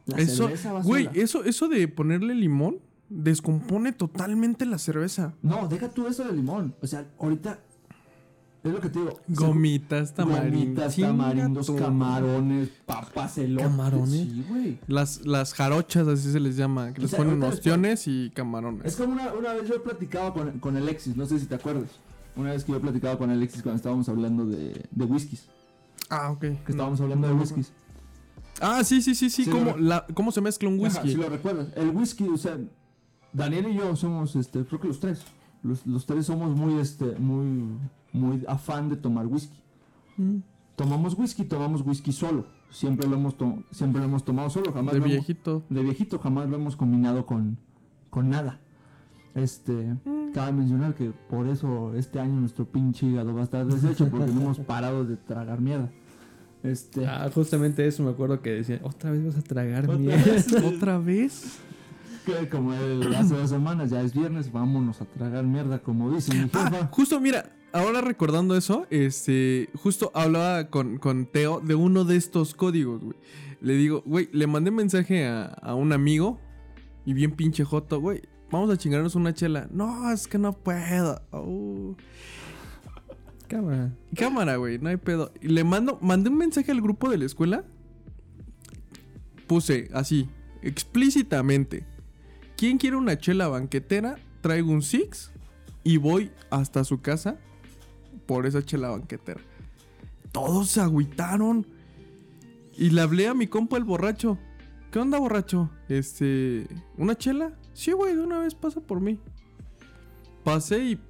La 0.06 0.16
Eso, 0.18 0.44
cerveza 0.44 0.72
va 0.72 0.82
güey, 0.82 1.04
sola. 1.04 1.18
eso, 1.22 1.44
eso 1.44 1.68
de 1.68 1.86
ponerle 1.88 2.34
limón 2.34 2.78
descompone 3.08 3.92
totalmente 3.92 4.64
la 4.66 4.78
cerveza. 4.78 5.34
No, 5.42 5.68
deja 5.68 5.90
tú 5.90 6.06
eso 6.08 6.24
de 6.24 6.32
limón. 6.32 6.74
O 6.80 6.86
sea, 6.86 7.06
ahorita. 7.18 7.60
Es 8.64 8.72
lo 8.72 8.80
que 8.80 8.88
te 8.90 8.98
digo. 9.00 9.18
Gomitas, 9.28 10.14
tamarindos. 10.14 10.52
Gomitas, 10.62 10.96
tamarindos, 10.96 11.70
camarones, 11.72 12.68
papas, 12.86 13.38
elotes. 13.38 13.66
¿Camarones? 13.68 14.10
Sí, 14.10 14.44
güey. 14.48 14.78
Las, 14.86 15.26
las 15.26 15.52
jarochas, 15.54 16.06
así 16.06 16.30
se 16.30 16.38
les 16.38 16.56
llama, 16.56 16.92
que 16.92 17.00
O 17.00 17.02
les 17.02 17.10
sea, 17.10 17.18
ponen 17.18 17.42
ostiones 17.42 18.06
y 18.06 18.30
camarones. 18.30 18.84
Es 18.86 18.94
como 18.96 19.14
una, 19.14 19.32
una 19.32 19.52
vez 19.54 19.68
yo 19.68 19.74
he 19.74 19.80
platicado 19.80 20.32
con, 20.32 20.60
con 20.60 20.76
Alexis, 20.76 21.16
no 21.16 21.26
sé 21.26 21.40
si 21.40 21.46
te 21.46 21.56
acuerdas. 21.56 21.88
Una 22.36 22.52
vez 22.52 22.62
que 22.64 22.70
yo 22.72 22.78
he 22.78 22.80
platicado 22.80 23.18
con 23.18 23.30
Alexis 23.30 23.62
cuando 23.62 23.76
estábamos 23.76 24.08
hablando 24.08 24.46
de, 24.46 24.86
de 24.90 25.04
whiskies. 25.04 25.46
Ah, 26.08 26.30
ok. 26.30 26.40
Que 26.40 26.56
estábamos 26.68 27.00
hablando 27.00 27.26
de 27.26 27.34
whiskies. 27.34 27.72
Ah, 28.60 28.84
sí, 28.84 29.02
sí, 29.02 29.14
sí, 29.16 29.28
sí. 29.28 29.44
Sí, 29.44 29.50
¿Cómo, 29.50 29.76
la- 29.76 30.06
¿Cómo 30.14 30.30
se 30.30 30.40
mezcla 30.40 30.68
un 30.68 30.76
Ajá, 30.86 31.00
whisky? 31.00 31.10
si 31.10 31.16
lo 31.16 31.28
recuerdas. 31.28 31.68
El 31.74 31.90
whisky, 31.90 32.28
o 32.28 32.36
sea, 32.36 32.58
Daniel 33.32 33.66
y 33.70 33.74
yo 33.76 33.96
somos, 33.96 34.36
este, 34.36 34.64
creo 34.64 34.80
que 34.80 34.86
los 34.88 35.00
tres. 35.00 35.22
Los, 35.64 35.84
los 35.86 36.06
tres 36.06 36.26
somos 36.26 36.56
muy, 36.56 36.80
este, 36.80 37.06
muy, 37.18 37.76
muy 38.12 38.44
afán 38.48 38.88
de 38.88 38.96
tomar 38.96 39.26
whisky. 39.26 39.58
Mm. 40.16 40.38
Tomamos 40.76 41.14
whisky, 41.18 41.44
tomamos 41.44 41.82
whisky 41.86 42.12
solo. 42.12 42.46
Siempre 42.70 43.06
lo 43.06 43.16
hemos, 43.16 43.36
to- 43.36 43.62
siempre 43.70 44.00
lo 44.00 44.06
hemos 44.06 44.24
tomado 44.24 44.48
solo, 44.50 44.72
jamás 44.72 44.94
de 44.94 45.00
lo 45.00 45.04
hemos- 45.06 45.16
viejito. 45.16 45.62
de 45.68 45.82
viejito, 45.82 46.18
jamás 46.18 46.48
lo 46.48 46.56
hemos 46.56 46.76
combinado 46.76 47.26
con, 47.26 47.58
con 48.10 48.30
nada. 48.30 48.58
Este, 49.34 49.94
cabe 50.34 50.52
mencionar 50.52 50.94
que 50.94 51.10
por 51.30 51.46
eso 51.48 51.94
este 51.94 52.20
año 52.20 52.38
nuestro 52.40 52.66
pinche 52.66 53.06
hígado 53.06 53.34
va 53.34 53.40
a 53.40 53.44
estar 53.44 53.64
deshecho 53.66 54.08
porque 54.10 54.30
no 54.32 54.40
hemos 54.42 54.58
parado 54.60 55.04
de 55.04 55.16
tragar 55.16 55.60
mierda. 55.60 55.90
Este, 56.62 57.06
Ah, 57.06 57.28
justamente 57.34 57.86
eso 57.86 58.02
me 58.02 58.10
acuerdo 58.10 58.40
que 58.40 58.50
decían, 58.50 58.80
otra 58.84 59.10
vez 59.10 59.24
vas 59.24 59.36
a 59.38 59.42
tragar 59.42 59.84
Otra 59.84 59.98
mierda. 59.98 60.24
vez. 60.32 60.52
¿Otra 60.64 60.98
vez? 60.98 61.58
que 62.24 62.48
como 62.48 62.72
el- 62.72 63.12
hace 63.16 63.34
dos 63.34 63.50
semanas, 63.50 63.90
ya 63.90 64.00
es 64.00 64.14
viernes, 64.14 64.52
vámonos 64.52 65.00
a 65.00 65.04
tragar 65.06 65.44
mierda, 65.44 65.80
como 65.80 66.10
dice 66.12 66.32
mi 66.34 66.48
Ah, 66.52 66.70
jefa. 66.70 66.86
justo, 66.92 67.18
mira, 67.20 67.50
ahora 67.72 68.00
recordando 68.00 68.56
eso, 68.56 68.86
este, 68.90 69.70
justo 69.74 70.10
hablaba 70.14 70.68
con, 70.68 70.98
con 70.98 71.26
Teo 71.26 71.60
de 71.60 71.74
uno 71.74 72.04
de 72.04 72.16
estos 72.16 72.54
códigos, 72.54 73.02
güey. 73.02 73.16
Le 73.60 73.74
digo, 73.74 74.02
güey, 74.04 74.28
le 74.32 74.46
mandé 74.46 74.70
mensaje 74.70 75.26
a, 75.26 75.44
a 75.44 75.74
un 75.74 75.92
amigo 75.92 76.40
y 77.04 77.12
bien 77.14 77.32
pinche 77.32 77.64
joto, 77.64 78.00
güey, 78.00 78.22
vamos 78.50 78.70
a 78.70 78.76
chingarnos 78.76 79.14
una 79.14 79.34
chela. 79.34 79.68
No, 79.72 80.10
es 80.12 80.26
que 80.26 80.38
no 80.38 80.52
puedo. 80.52 81.22
Oh. 81.30 81.96
Cámara. 83.48 83.92
Cámara, 84.16 84.56
güey, 84.56 84.78
no 84.78 84.88
hay 84.88 84.96
pedo. 84.96 85.32
Y 85.40 85.48
le 85.48 85.64
mando, 85.64 85.98
mandé 86.00 86.30
un 86.30 86.38
mensaje 86.38 86.70
al 86.70 86.80
grupo 86.80 87.10
de 87.10 87.18
la 87.18 87.24
escuela. 87.24 87.64
Puse 89.46 89.90
así, 89.92 90.28
explícitamente. 90.62 91.84
¿Quién 92.56 92.78
quiere 92.78 92.96
una 92.96 93.18
chela 93.18 93.48
banquetera? 93.48 94.16
Traigo 94.40 94.72
un 94.72 94.82
Six 94.82 95.32
y 95.84 95.96
voy 95.96 96.30
hasta 96.50 96.84
su 96.84 97.00
casa 97.00 97.38
por 98.26 98.46
esa 98.46 98.64
chela 98.64 98.90
banquetera. 98.90 99.40
Todos 100.32 100.70
se 100.70 100.80
agüitaron. 100.80 101.66
Y 102.74 102.90
le 102.90 103.02
hablé 103.02 103.28
a 103.28 103.34
mi 103.34 103.46
compa 103.46 103.76
el 103.76 103.84
borracho. 103.84 104.38
¿Qué 104.90 104.98
onda, 104.98 105.18
borracho? 105.18 105.70
Este, 105.88 106.66
¿una 106.96 107.16
chela? 107.16 107.52
Sí, 107.74 107.92
güey, 107.92 108.14
de 108.14 108.20
una 108.20 108.38
vez 108.38 108.54
pasa 108.54 108.80
por 108.80 109.00
mí. 109.00 109.18
Pasé 110.44 110.84
y 110.84 111.00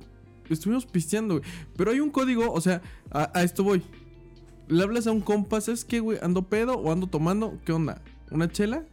estuvimos 0.48 0.86
pisteando, 0.86 1.38
güey. 1.38 1.50
Pero 1.76 1.90
hay 1.90 2.00
un 2.00 2.10
código, 2.10 2.52
o 2.52 2.60
sea, 2.60 2.82
a, 3.10 3.30
a 3.34 3.42
esto 3.42 3.64
voy. 3.64 3.82
Le 4.68 4.82
hablas 4.82 5.06
a 5.06 5.12
un 5.12 5.20
compa, 5.20 5.60
¿sabes 5.60 5.84
qué, 5.84 6.00
güey? 6.00 6.18
¿Ando 6.22 6.48
pedo 6.48 6.74
o 6.74 6.92
ando 6.92 7.06
tomando? 7.06 7.58
¿Qué 7.64 7.72
onda? 7.72 8.02
¿Una 8.30 8.48
chela? 8.48 8.84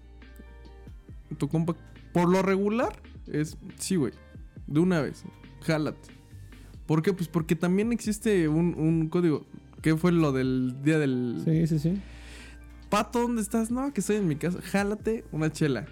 Tu 1.38 1.48
compa, 1.48 1.76
por 2.14 2.28
lo 2.30 2.42
regular, 2.42 3.02
es, 3.28 3.58
sí, 3.78 3.96
güey. 3.96 4.14
De 4.68 4.80
una 4.80 5.02
vez, 5.02 5.24
jálate. 5.62 6.19
¿Por 6.90 7.04
qué? 7.04 7.14
Pues 7.14 7.28
porque 7.30 7.56
también 7.56 7.92
existe 7.94 8.48
un, 8.50 8.74
un 8.76 9.10
código. 9.10 9.46
¿Qué 9.84 9.96
fue 9.96 10.12
lo 10.12 10.32
del 10.32 10.76
día 10.84 10.98
del... 10.98 11.40
Sí, 11.46 11.68
sí, 11.68 11.78
sí. 11.78 12.02
Pato, 12.90 13.22
¿dónde 13.22 13.44
estás? 13.44 13.70
No, 13.70 13.94
que 13.94 14.02
estoy 14.02 14.16
en 14.16 14.28
mi 14.28 14.36
casa. 14.38 14.60
Jálate 14.62 15.24
una 15.32 15.52
chela. 15.52 15.86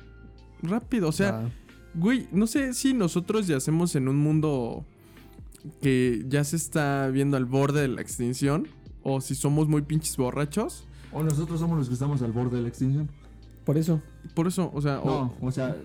Rápido, 0.64 1.08
o 1.08 1.12
sea... 1.12 1.52
Güey, 1.94 2.28
no 2.32 2.48
sé 2.48 2.74
si 2.74 2.94
nosotros 2.96 3.46
yacemos 3.46 3.96
en 3.96 4.08
un 4.08 4.18
mundo 4.18 4.86
que 5.82 6.26
ya 6.28 6.44
se 6.44 6.56
está 6.56 7.08
viendo 7.10 7.38
al 7.38 7.46
borde 7.46 7.82
de 7.82 7.88
la 7.90 8.02
extinción 8.02 8.68
o 9.04 9.22
si 9.22 9.36
somos 9.36 9.68
muy 9.68 9.84
pinches 9.84 10.18
borrachos. 10.18 10.86
O 11.12 11.24
nosotros 11.24 11.60
somos 11.60 11.78
los 11.78 11.88
que 11.88 11.94
estamos 11.94 12.22
al 12.24 12.32
borde 12.32 12.58
de 12.58 12.64
la 12.64 12.70
extinción. 12.70 13.08
por 13.66 13.78
eso. 13.78 14.02
Por 14.34 14.48
eso, 14.48 14.72
o 14.74 14.82
sea, 14.82 15.00
o- 15.00 15.06
No, 15.06 15.34
o 15.48 15.52
sea, 15.52 15.76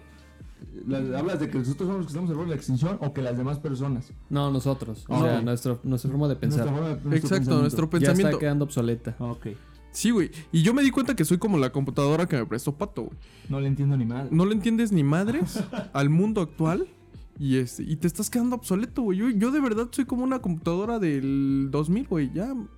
hablas 1.17 1.41
de 1.41 1.49
que 1.51 1.59
nosotros 1.59 1.87
somos 1.89 1.97
los 1.99 2.07
que 2.07 2.11
estamos 2.11 2.31
al 2.31 2.37
borde 2.37 2.49
de 2.51 2.55
la 2.55 2.57
extinción 2.57 2.99
o 3.01 3.13
que 3.13 3.23
las 3.23 3.37
demás 3.37 3.59
personas. 3.59 4.13
No, 4.31 4.51
nosotros. 4.51 5.05
O 5.09 5.23
sea, 5.23 5.41
nuestro, 5.43 5.81
nuestra 5.85 6.11
forma 6.11 6.29
de 6.29 6.37
pensar. 6.37 6.61
Nuestra 6.67 6.75
forma- 6.77 6.89
nuestro 6.91 7.11
exacto, 7.15 7.35
pensamiento. 7.37 7.61
nuestro 7.61 7.85
ya 7.87 7.91
pensamiento. 7.91 8.29
está 8.29 8.39
quedando 8.41 8.65
obsoleta. 8.65 9.17
Ok. 9.19 9.47
Sí, 9.93 10.11
güey. 10.11 10.31
Y 10.53 10.63
yo 10.63 10.73
me 10.73 10.83
di 10.83 10.91
cuenta 10.91 11.15
que 11.15 11.25
soy 11.25 11.37
como 11.39 11.59
la 11.59 11.71
computadora 11.71 12.27
que 12.27 12.37
me 12.37 12.47
prestó 12.47 12.73
Pato, 12.75 13.03
güey. 13.03 13.17
No 13.51 13.61
le 13.61 13.69
entiendo 13.69 13.97
ni 13.97 14.07
mal. 14.07 14.29
No 14.31 14.47
le 14.47 14.55
entiendes 14.55 14.91
ni 14.93 15.03
madres 15.05 15.63
al 15.93 16.09
mundo 16.09 16.41
actual. 16.41 16.87
Y, 17.39 17.57
este, 17.59 17.83
y 17.83 17.97
te 17.97 18.07
estás 18.07 18.31
quedando 18.31 18.57
obsoleto, 18.57 19.03
güey. 19.03 19.19
Yo, 19.19 19.29
yo 19.31 19.51
de 19.51 19.61
verdad 19.61 19.89
soy 19.91 20.05
como 20.05 20.23
una 20.25 20.39
computadora 20.41 20.99
del 20.99 21.69
2000, 21.71 22.07
güey. 22.09 22.31
Ya, 22.33 22.55
no, 22.55 22.69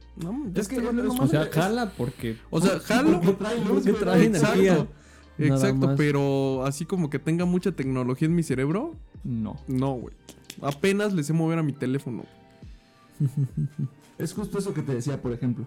ya 0.53 0.61
Es 0.63 0.69
que 0.69 0.77
es- 0.77 0.83
O 0.85 0.93
madre. 0.93 1.29
sea, 1.29 1.49
jala 1.53 1.93
porque. 1.97 2.37
O 2.51 2.61
sea, 2.61 2.79
jalo. 2.85 3.21
Porque 3.21 3.33
trae 3.33 3.59
luz, 3.65 3.85
Porque 3.85 3.93
trae 3.93 4.25
energía. 4.27 4.73
Exacto. 4.73 4.93
Exacto, 5.39 5.87
más. 5.89 5.97
pero 5.97 6.65
así 6.65 6.85
como 6.85 7.11
que 7.11 7.19
tenga 7.19 7.45
mucha 7.45 7.73
tecnología 7.73 8.27
en 8.27 8.35
mi 8.35 8.43
cerebro, 8.43 8.95
No. 9.25 9.57
no, 9.67 9.93
güey. 9.95 10.15
Apenas 10.63 11.13
le 11.13 11.25
sé 11.25 11.33
mover 11.33 11.59
a 11.59 11.63
mi 11.63 11.73
teléfono. 11.73 12.23
Es 14.19 14.33
justo 14.33 14.59
eso 14.59 14.73
que 14.75 14.83
te 14.83 14.95
decía, 14.95 15.21
por 15.21 15.33
ejemplo. 15.33 15.67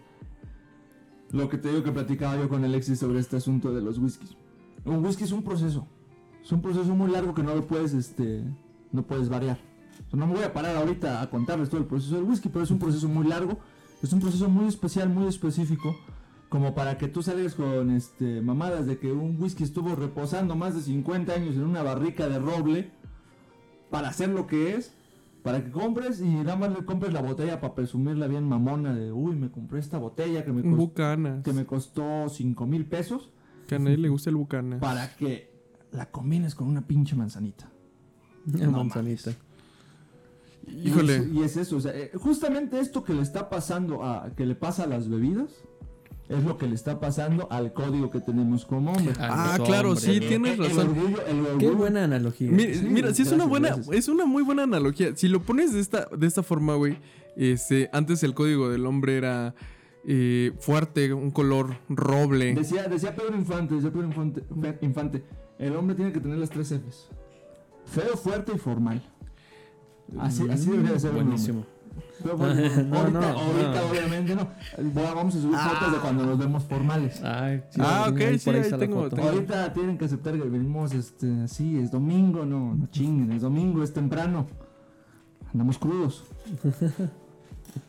Lo 1.32 1.50
que 1.50 1.58
te 1.58 1.70
digo 1.70 1.84
que 1.84 1.92
platicaba 1.92 2.38
yo 2.38 2.48
con 2.48 2.64
Alexis 2.64 3.00
sobre 3.00 3.20
este 3.20 3.36
asunto 3.36 3.74
de 3.74 3.82
los 3.82 3.98
whiskies. 3.98 4.38
Un 4.86 5.04
whisky 5.06 5.26
es 5.26 5.32
un 5.34 5.44
proceso. 5.44 5.86
Es 6.42 6.52
un 6.54 6.62
proceso 6.62 6.96
muy 6.96 7.12
largo 7.12 7.34
que 7.34 7.44
no 7.44 7.54
lo 7.54 7.68
puedes, 7.68 7.94
este, 7.94 8.44
no 8.94 9.04
puedes 9.04 9.28
variar. 9.28 9.60
O 10.08 10.10
sea, 10.12 10.20
no 10.20 10.28
me 10.28 10.36
voy 10.36 10.44
a 10.44 10.54
parar 10.54 10.78
ahorita 10.78 11.22
a 11.22 11.30
contarles 11.30 11.68
todo 11.70 11.82
el 11.82 11.88
proceso 11.88 12.16
del 12.16 12.24
whisky, 12.24 12.48
pero 12.48 12.64
es 12.64 12.72
un 12.72 12.80
proceso 12.80 13.10
muy 13.10 13.28
largo. 13.28 13.60
Es 14.02 14.14
un 14.14 14.22
proceso 14.22 14.48
muy 14.48 14.68
especial, 14.68 15.10
muy 15.10 15.28
específico. 15.28 15.98
Como 16.50 16.74
para 16.74 16.98
que 16.98 17.08
tú 17.10 17.22
salgas 17.24 17.56
con 17.56 17.92
este, 17.92 18.42
mamadas 18.42 18.86
de 18.86 18.98
que 19.00 19.12
un 19.12 19.36
whisky 19.42 19.64
estuvo 19.64 19.96
reposando 19.96 20.56
más 20.56 20.76
de 20.76 20.82
50 20.82 21.34
años 21.34 21.56
en 21.56 21.64
una 21.64 21.84
barrica 21.84 22.30
de 22.30 22.40
roble 22.40 22.92
para 23.90 24.08
hacer 24.10 24.30
lo 24.30 24.48
que 24.48 24.76
es, 24.76 24.94
para 25.44 25.64
que 25.64 25.72
compres 25.72 26.22
y 26.22 26.26
nada 26.26 26.56
más 26.56 26.72
le 26.72 26.86
compres 26.86 27.12
la 27.12 27.22
botella 27.22 27.60
para 27.60 27.76
presumirla 27.76 28.28
bien 28.28 28.48
mamona 28.48 28.94
de, 28.96 29.12
uy, 29.12 29.36
me 29.36 29.52
compré 29.52 29.80
esta 29.80 29.98
botella 29.98 30.46
que 30.46 30.54
me, 30.54 30.62
costó, 30.62 30.78
Bucanas. 30.78 31.44
que 31.44 31.52
me 31.54 31.66
costó 31.66 32.30
5 32.30 32.66
mil 32.66 32.86
pesos 32.86 33.30
Que 33.68 33.76
a 33.76 33.80
nadie 33.80 33.98
le 33.98 34.08
gusta 34.10 34.30
el 34.30 34.38
Bucanas. 34.38 34.80
para 34.80 35.16
que 35.18 35.52
la 35.92 36.10
combines 36.12 36.56
con 36.56 36.68
una 36.70 36.88
pinche 36.88 37.16
manzanita. 37.16 37.70
No 38.46 38.72
manzanita. 38.72 39.32
Y 40.66 40.90
Híjole. 40.90 41.18
es- 41.18 41.28
Y 41.28 41.44
es, 41.44 41.58
eso, 41.58 41.78
o 41.78 41.82
sea, 41.82 41.94
eh, 41.94 42.12
justamente 42.16 42.80
esto 42.80 43.04
que 43.04 43.14
le 43.14 43.22
está 43.22 43.50
pasando 43.50 44.04
a, 44.06 44.30
que 44.36 44.46
le 44.46 44.56
pasa 44.56 44.84
a 44.84 44.88
las 44.88 45.08
bebidas, 45.10 45.50
es 46.30 46.44
lo 46.44 46.58
que 46.58 46.68
le 46.68 46.76
está 46.76 47.00
pasando 47.00 47.48
al 47.52 47.72
código 47.74 48.12
que 48.12 48.20
tenemos 48.20 48.66
como 48.66 48.92
hombre. 48.92 49.14
Ah, 49.20 49.58
claro, 49.66 49.92
hombre. 49.92 50.04
sí, 50.14 50.20
tienes 50.20 50.54
el 50.60 50.66
razón. 50.66 50.90
orgullo- 50.90 51.22
el 51.28 51.58
Qué 51.58 51.68
orgullo- 51.70 51.76
buena 51.78 52.04
analogía. 52.04 52.52
Mira, 52.52 52.74
Sí, 52.74 52.86
mira, 52.90 53.14
sí 53.14 53.22
es 53.22 53.32
una 53.32 53.46
buena, 53.46 53.70
gracias. 53.70 53.96
es 53.96 54.08
una 54.10 54.26
muy 54.26 54.44
buena 54.44 54.64
analogía. 54.64 55.16
Si 55.16 55.28
lo 55.28 55.42
pones 55.42 55.74
de 55.74 55.80
esta, 55.80 56.08
de 56.18 56.28
esta 56.28 56.44
forma, 56.44 56.76
güey, 56.76 56.98
este, 57.38 57.90
antes 57.94 58.24
el 58.24 58.34
código 58.34 58.70
del 58.70 58.86
hombre 58.86 59.18
era 59.18 59.56
eh, 60.10 60.54
fuerte, 60.60 61.14
un 61.14 61.32
color 61.32 61.78
roble. 61.90 62.56
Decía, 62.56 62.88
decía 62.88 63.16
Pedro 63.16 63.36
Infante, 63.36 63.76
decía 63.76 63.92
Pedro 63.92 64.06
Infante, 64.08 64.44
Infante, 64.82 65.24
el 65.60 65.76
hombre 65.76 65.96
tiene 65.96 66.12
que 66.14 66.20
tener 66.20 66.38
las 66.38 66.50
tres 66.50 66.72
Fs. 66.72 67.10
Feo, 67.86 68.16
fuerte 68.18 68.54
y 68.56 68.58
formal. 68.58 69.02
Así, 70.20 70.48
así 70.50 70.70
debería 70.70 70.94
de 70.94 71.00
ser. 71.00 71.12
Buenísimo. 71.12 71.66
Formal. 72.22 72.58
No, 72.90 72.98
ahorita, 72.98 73.20
no, 73.20 73.28
ahorita 73.40 73.82
no. 73.82 73.88
obviamente 73.90 74.36
no. 74.36 74.48
Va- 74.98 75.14
Vamos 75.14 75.36
a 75.36 75.42
subir 75.42 75.58
fotos 75.58 75.92
de 75.94 75.98
cuando 76.00 76.26
nos 76.26 76.38
vemos 76.38 76.64
formales. 76.64 77.24
Ay, 77.24 77.64
sí, 77.70 77.82
Ah, 77.84 78.08
ok, 78.10 78.18
sí, 78.38 78.50
ahí 78.50 78.62
tengo- 78.80 79.10
tengo- 79.10 79.24
Ahorita 79.30 79.74
tienen 79.74 79.98
que 79.98 80.06
aceptar 80.06 80.34
que 80.34 80.40
venimos 80.42 80.94
este, 80.94 81.44
así, 81.44 81.78
es 81.80 81.92
domingo, 81.92 82.46
no, 82.46 82.76
no 82.76 82.88
chinguen, 82.88 83.32
es 83.32 83.42
domingo, 83.42 83.84
es 83.84 83.94
temprano. 83.94 84.48
Andamos 85.54 85.78
crudos. 85.78 86.24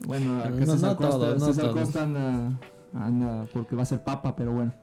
Bueno, 0.07 0.39
acá 0.41 0.51
No, 0.51 0.73
César 0.75 0.91
no 0.91 0.97
Costa, 0.97 1.11
todos, 1.13 1.45
César. 1.57 1.71
Costa 1.73 2.03
anda, 2.03 2.59
anda 2.93 3.47
porque 3.53 3.75
va 3.75 3.83
a 3.83 3.87
ser 3.87 4.03
papa, 4.05 4.35
pero 4.37 4.53
bueno. 4.53 4.75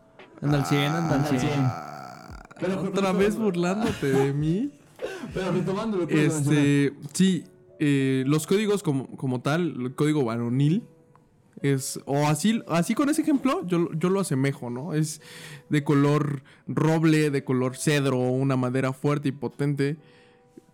Anda 0.41 0.57
al 0.59 0.65
100, 0.65 0.81
anda 0.91 0.97
al 0.97 1.03
Anda 1.15 1.15
al 1.29 1.39
100. 1.39 1.39
100. 1.41 1.53
Ah, 1.63 2.43
Pero- 2.59 2.81
Otra 2.81 2.91
pero- 3.11 3.13
vez 3.19 3.37
burlándote 3.37 4.07
de 4.07 4.33
mí. 4.33 4.71
Pero 5.33 5.51
retomando 5.51 5.97
lo 5.97 6.07
que 6.07 6.15
mencionar. 6.15 6.53
Este, 6.53 6.93
sí, 7.13 7.43
eh, 7.79 8.23
los 8.27 8.47
códigos 8.47 8.83
como, 8.83 9.07
como 9.17 9.41
tal, 9.41 9.75
el 9.81 9.95
código 9.95 10.23
varonil 10.23 10.83
es, 11.61 11.99
o 12.05 12.27
así, 12.27 12.61
así 12.67 12.95
con 12.95 13.09
ese 13.09 13.21
ejemplo, 13.21 13.65
yo, 13.65 13.91
yo 13.93 14.09
lo 14.09 14.19
asemejo, 14.19 14.69
¿no? 14.69 14.93
Es 14.93 15.21
de 15.69 15.83
color 15.83 16.43
roble, 16.67 17.31
de 17.31 17.43
color 17.43 17.75
cedro, 17.77 18.17
una 18.19 18.55
madera 18.55 18.93
fuerte 18.93 19.29
y 19.29 19.31
potente, 19.31 19.97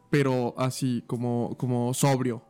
pero 0.09 0.53
así 0.57 1.03
como, 1.07 1.55
como 1.57 1.93
sobrio. 1.93 2.43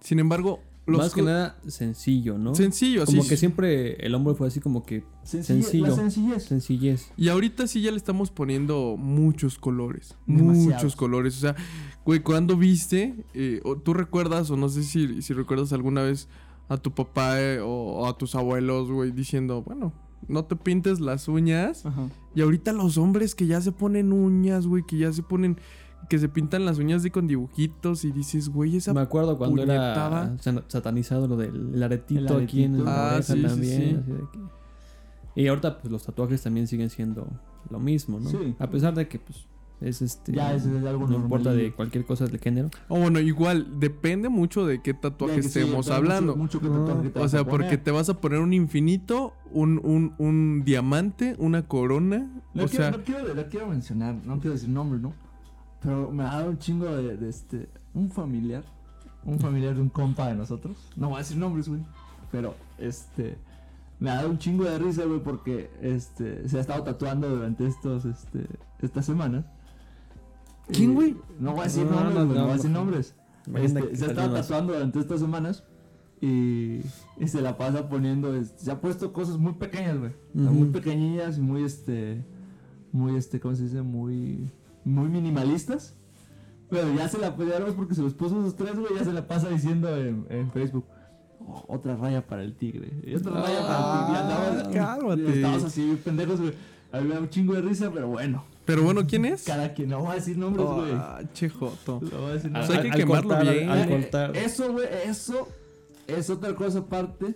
Sin 0.00 0.18
embargo, 0.18 0.60
los 0.86 0.98
Más 0.98 1.14
que 1.14 1.22
nada 1.22 1.56
sencillo, 1.66 2.36
¿no? 2.36 2.54
sencillo, 2.54 3.04
así. 3.04 3.16
Como 3.16 3.26
que 3.26 3.36
siempre 3.38 3.94
el 4.04 4.14
hombre 4.14 4.34
fue 4.34 4.48
así 4.48 4.60
como 4.60 4.84
que 4.84 5.02
sencillo. 5.22 5.86
La 5.86 5.94
sencillez. 5.94 6.44
sencillez. 6.44 7.10
Y 7.16 7.28
ahorita 7.28 7.66
sí 7.66 7.80
ya 7.80 7.90
le 7.90 7.96
estamos 7.96 8.30
poniendo 8.30 8.96
muchos 8.98 9.58
colores. 9.58 10.14
Demasiados. 10.26 10.74
Muchos 10.74 10.96
colores. 10.96 11.36
O 11.38 11.40
sea, 11.40 11.56
güey, 12.04 12.20
cuando 12.20 12.56
viste, 12.56 13.24
eh, 13.32 13.60
o 13.64 13.76
tú 13.76 13.94
recuerdas, 13.94 14.50
o 14.50 14.56
no 14.56 14.68
sé 14.68 14.82
si, 14.82 15.22
si 15.22 15.32
recuerdas 15.32 15.72
alguna 15.72 16.02
vez 16.02 16.28
a 16.68 16.76
tu 16.76 16.92
papá 16.92 17.40
eh, 17.40 17.60
o, 17.60 17.68
o 17.68 18.06
a 18.06 18.18
tus 18.18 18.34
abuelos, 18.34 18.90
güey, 18.90 19.10
diciendo, 19.10 19.62
bueno, 19.62 19.92
no 20.28 20.44
te 20.44 20.56
pintes 20.56 21.00
las 21.00 21.28
uñas. 21.28 21.86
Ajá. 21.86 22.08
Y 22.34 22.42
ahorita 22.42 22.72
los 22.72 22.98
hombres 22.98 23.34
que 23.34 23.46
ya 23.46 23.60
se 23.60 23.72
ponen 23.72 24.12
uñas, 24.12 24.66
güey, 24.66 24.82
que 24.86 24.98
ya 24.98 25.12
se 25.12 25.22
ponen, 25.22 25.58
que 26.08 26.18
se 26.18 26.28
pintan 26.28 26.64
las 26.64 26.78
uñas 26.78 27.02
de 27.02 27.10
con 27.10 27.26
dibujitos 27.26 28.04
y 28.04 28.12
dices, 28.12 28.48
güey, 28.48 28.76
esa... 28.76 28.92
Me 28.94 29.00
acuerdo 29.00 29.36
cuando 29.38 29.56
puñetada. 29.62 30.34
era 30.44 30.62
satanizado 30.68 31.26
lo 31.28 31.36
del 31.36 31.74
el 31.74 31.82
aretito 31.82 32.38
El 32.38 32.44
aquí 32.44 32.64
en 32.64 32.84
la 32.84 32.90
Ah, 32.90 33.14
oreja 33.14 33.22
sí, 33.34 33.40
sí, 33.40 33.42
también. 33.46 33.80
sí. 33.80 33.96
así 34.02 34.12
de 34.12 34.18
que- 34.32 35.40
Y 35.42 35.46
ahorita 35.48 35.78
pues 35.78 35.90
los 35.92 36.02
tatuajes 36.04 36.42
también 36.42 36.66
siguen 36.66 36.90
siendo 36.90 37.26
lo 37.70 37.78
mismo, 37.80 38.20
¿no? 38.20 38.28
Sí. 38.30 38.54
A 38.58 38.68
pesar 38.70 38.94
de 38.94 39.08
que 39.08 39.18
pues 39.18 39.46
es 39.80 40.00
este 40.00 40.32
Ya 40.32 40.54
es 40.54 40.64
algo 40.66 41.06
no 41.08 41.16
importa 41.16 41.52
de 41.52 41.72
cualquier 41.72 42.06
cosa 42.06 42.26
del 42.26 42.38
género. 42.38 42.70
O 42.88 42.98
bueno, 43.00 43.18
igual, 43.20 43.80
depende 43.80 44.28
mucho 44.28 44.64
de 44.64 44.80
qué 44.80 44.94
tatuaje 44.94 45.42
sí, 45.42 45.48
estemos 45.48 45.90
hablando. 45.90 46.36
Mucho, 46.36 46.60
mucho 46.60 46.60
que 46.60 46.68
tatuaje 46.68 47.10
te 47.10 47.20
o 47.20 47.28
sea, 47.28 47.44
porque 47.44 47.76
te 47.78 47.90
vas 47.90 48.08
a 48.08 48.20
poner 48.20 48.38
un 48.40 48.52
infinito, 48.52 49.34
un, 49.52 49.80
un, 49.82 50.14
un 50.18 50.62
diamante, 50.64 51.34
una 51.38 51.66
corona. 51.66 52.30
No, 52.54 52.64
o 52.64 52.68
quiero, 52.68 52.84
sea, 52.84 52.90
no, 52.92 53.02
quiero, 53.02 53.34
no 53.34 53.42
quiero 53.48 53.66
mencionar, 53.66 54.14
no 54.24 54.38
quiero 54.38 54.52
decir 54.52 54.68
nombre, 54.68 55.00
¿no? 55.00 55.12
Pero 55.84 56.10
me 56.10 56.24
ha 56.24 56.28
dado 56.28 56.50
un 56.50 56.58
chingo 56.58 56.86
de, 56.86 57.16
de 57.16 57.28
este. 57.28 57.68
Un 57.92 58.10
familiar. 58.10 58.64
Un 59.24 59.38
familiar 59.38 59.74
de 59.74 59.82
un 59.82 59.90
compa 59.90 60.28
de 60.28 60.34
nosotros. 60.34 60.76
No 60.96 61.08
voy 61.08 61.16
a 61.16 61.18
decir 61.18 61.36
nombres, 61.36 61.68
güey. 61.68 61.82
Pero, 62.32 62.54
este. 62.78 63.36
Me 64.00 64.10
ha 64.10 64.16
dado 64.16 64.30
un 64.30 64.38
chingo 64.38 64.64
de 64.64 64.78
risa, 64.78 65.04
güey, 65.04 65.20
porque 65.22 65.70
este, 65.80 66.48
se 66.48 66.58
ha 66.58 66.60
estado 66.60 66.82
tatuando 66.82 67.28
durante 67.28 67.66
estos, 67.66 68.04
este, 68.04 68.46
estas 68.80 69.06
semanas. 69.06 69.44
¿Quién, 70.66 70.94
güey? 70.94 71.16
No 71.38 71.52
voy 71.52 71.60
a 71.60 71.64
decir 71.64 71.84
No, 71.84 71.92
nombres, 71.92 72.14
no, 72.14 72.24
güey, 72.24 72.28
no, 72.28 72.34
no, 72.34 72.42
voy 72.42 72.50
a 72.50 72.56
decir 72.56 72.70
no. 72.70 72.78
nombres. 72.80 73.14
Este, 73.54 73.96
se 73.96 74.04
ha 74.06 74.08
estado 74.08 74.34
tatuando 74.34 74.72
durante 74.72 74.98
estas 74.98 75.20
semanas 75.20 75.64
y, 76.20 76.80
y 77.18 77.28
se 77.28 77.42
la 77.42 77.56
pasa 77.58 77.88
poniendo, 77.88 78.32
se 78.56 78.70
ha 78.70 78.80
puesto 78.80 79.12
cosas 79.12 79.36
muy 79.36 79.52
pequeñas, 79.52 79.98
güey. 79.98 80.12
Muy 80.32 80.70
pequeñillas 80.70 81.38
y 81.38 81.40
muy, 81.42 81.62
este, 81.62 82.24
muy, 82.92 83.16
este, 83.16 83.38
¿cómo 83.40 83.54
se 83.54 83.64
dice? 83.64 83.82
Muy, 83.82 84.50
muy 84.84 85.08
minimalistas. 85.08 85.94
Pero 86.70 86.92
ya 86.94 87.08
se 87.08 87.18
la, 87.18 87.36
ya 87.36 87.58
no 87.60 87.66
es 87.66 87.74
porque 87.74 87.94
se 87.94 88.02
los 88.02 88.14
puso 88.14 88.40
esos 88.40 88.56
tres, 88.56 88.74
güey, 88.74 88.94
ya 88.96 89.04
se 89.04 89.12
la 89.12 89.26
pasa 89.26 89.48
diciendo 89.48 89.94
en, 89.96 90.26
en 90.30 90.50
Facebook. 90.50 90.84
"Oh, 91.46 91.62
otra 91.68 91.94
raya 91.96 92.26
para 92.26 92.42
el 92.42 92.54
tigre. 92.56 92.90
Y 93.04 93.14
otra 93.14 93.32
raya 93.32 93.66
para 93.66 94.48
el 94.50 94.56
tigre. 94.62 94.74
Y 94.74 94.78
Ah, 94.78 94.96
cálmate. 94.96 95.22
y 95.22 95.26
Estábamos 95.32 95.64
así, 95.64 96.00
pendejos, 96.04 96.40
güey. 96.40 96.54
A 96.90 97.00
mí 97.00 97.08
me 97.08 97.14
da 97.14 97.20
un 97.20 97.28
chingo 97.28 97.54
de 97.54 97.60
risa, 97.60 97.90
pero 97.92 98.08
bueno. 98.08 98.44
pero 98.64 98.82
bueno, 98.82 99.06
¿quién 99.06 99.24
es? 99.26 99.44
Cada 99.44 99.74
quien, 99.74 99.90
no 99.90 100.00
voy 100.00 100.12
a 100.12 100.14
decir 100.14 100.38
nombres, 100.38 100.66
güey. 100.66 100.92
Ah, 100.94 101.20
che 101.34 101.48
joto. 101.50 102.00
No 102.00 102.18
voy 102.22 102.30
a 102.30 102.34
decir 102.34 102.50
Al- 102.54 102.62
O 102.62 102.66
sea, 102.66 102.76
hay 102.76 102.82
que 102.82 102.90
al 102.92 102.96
quemarlo 102.98 103.28
cortar, 103.30 103.52
bien. 103.54 103.68
al 103.68 103.78
Eh, 103.80 103.88
cortar. 103.90 104.36
Eso, 104.36 104.72
güey, 104.72 104.86
eso 105.06 105.48
es 106.06 106.30
otra 106.30 106.54
cosa 106.54 106.78
aparte 106.80 107.34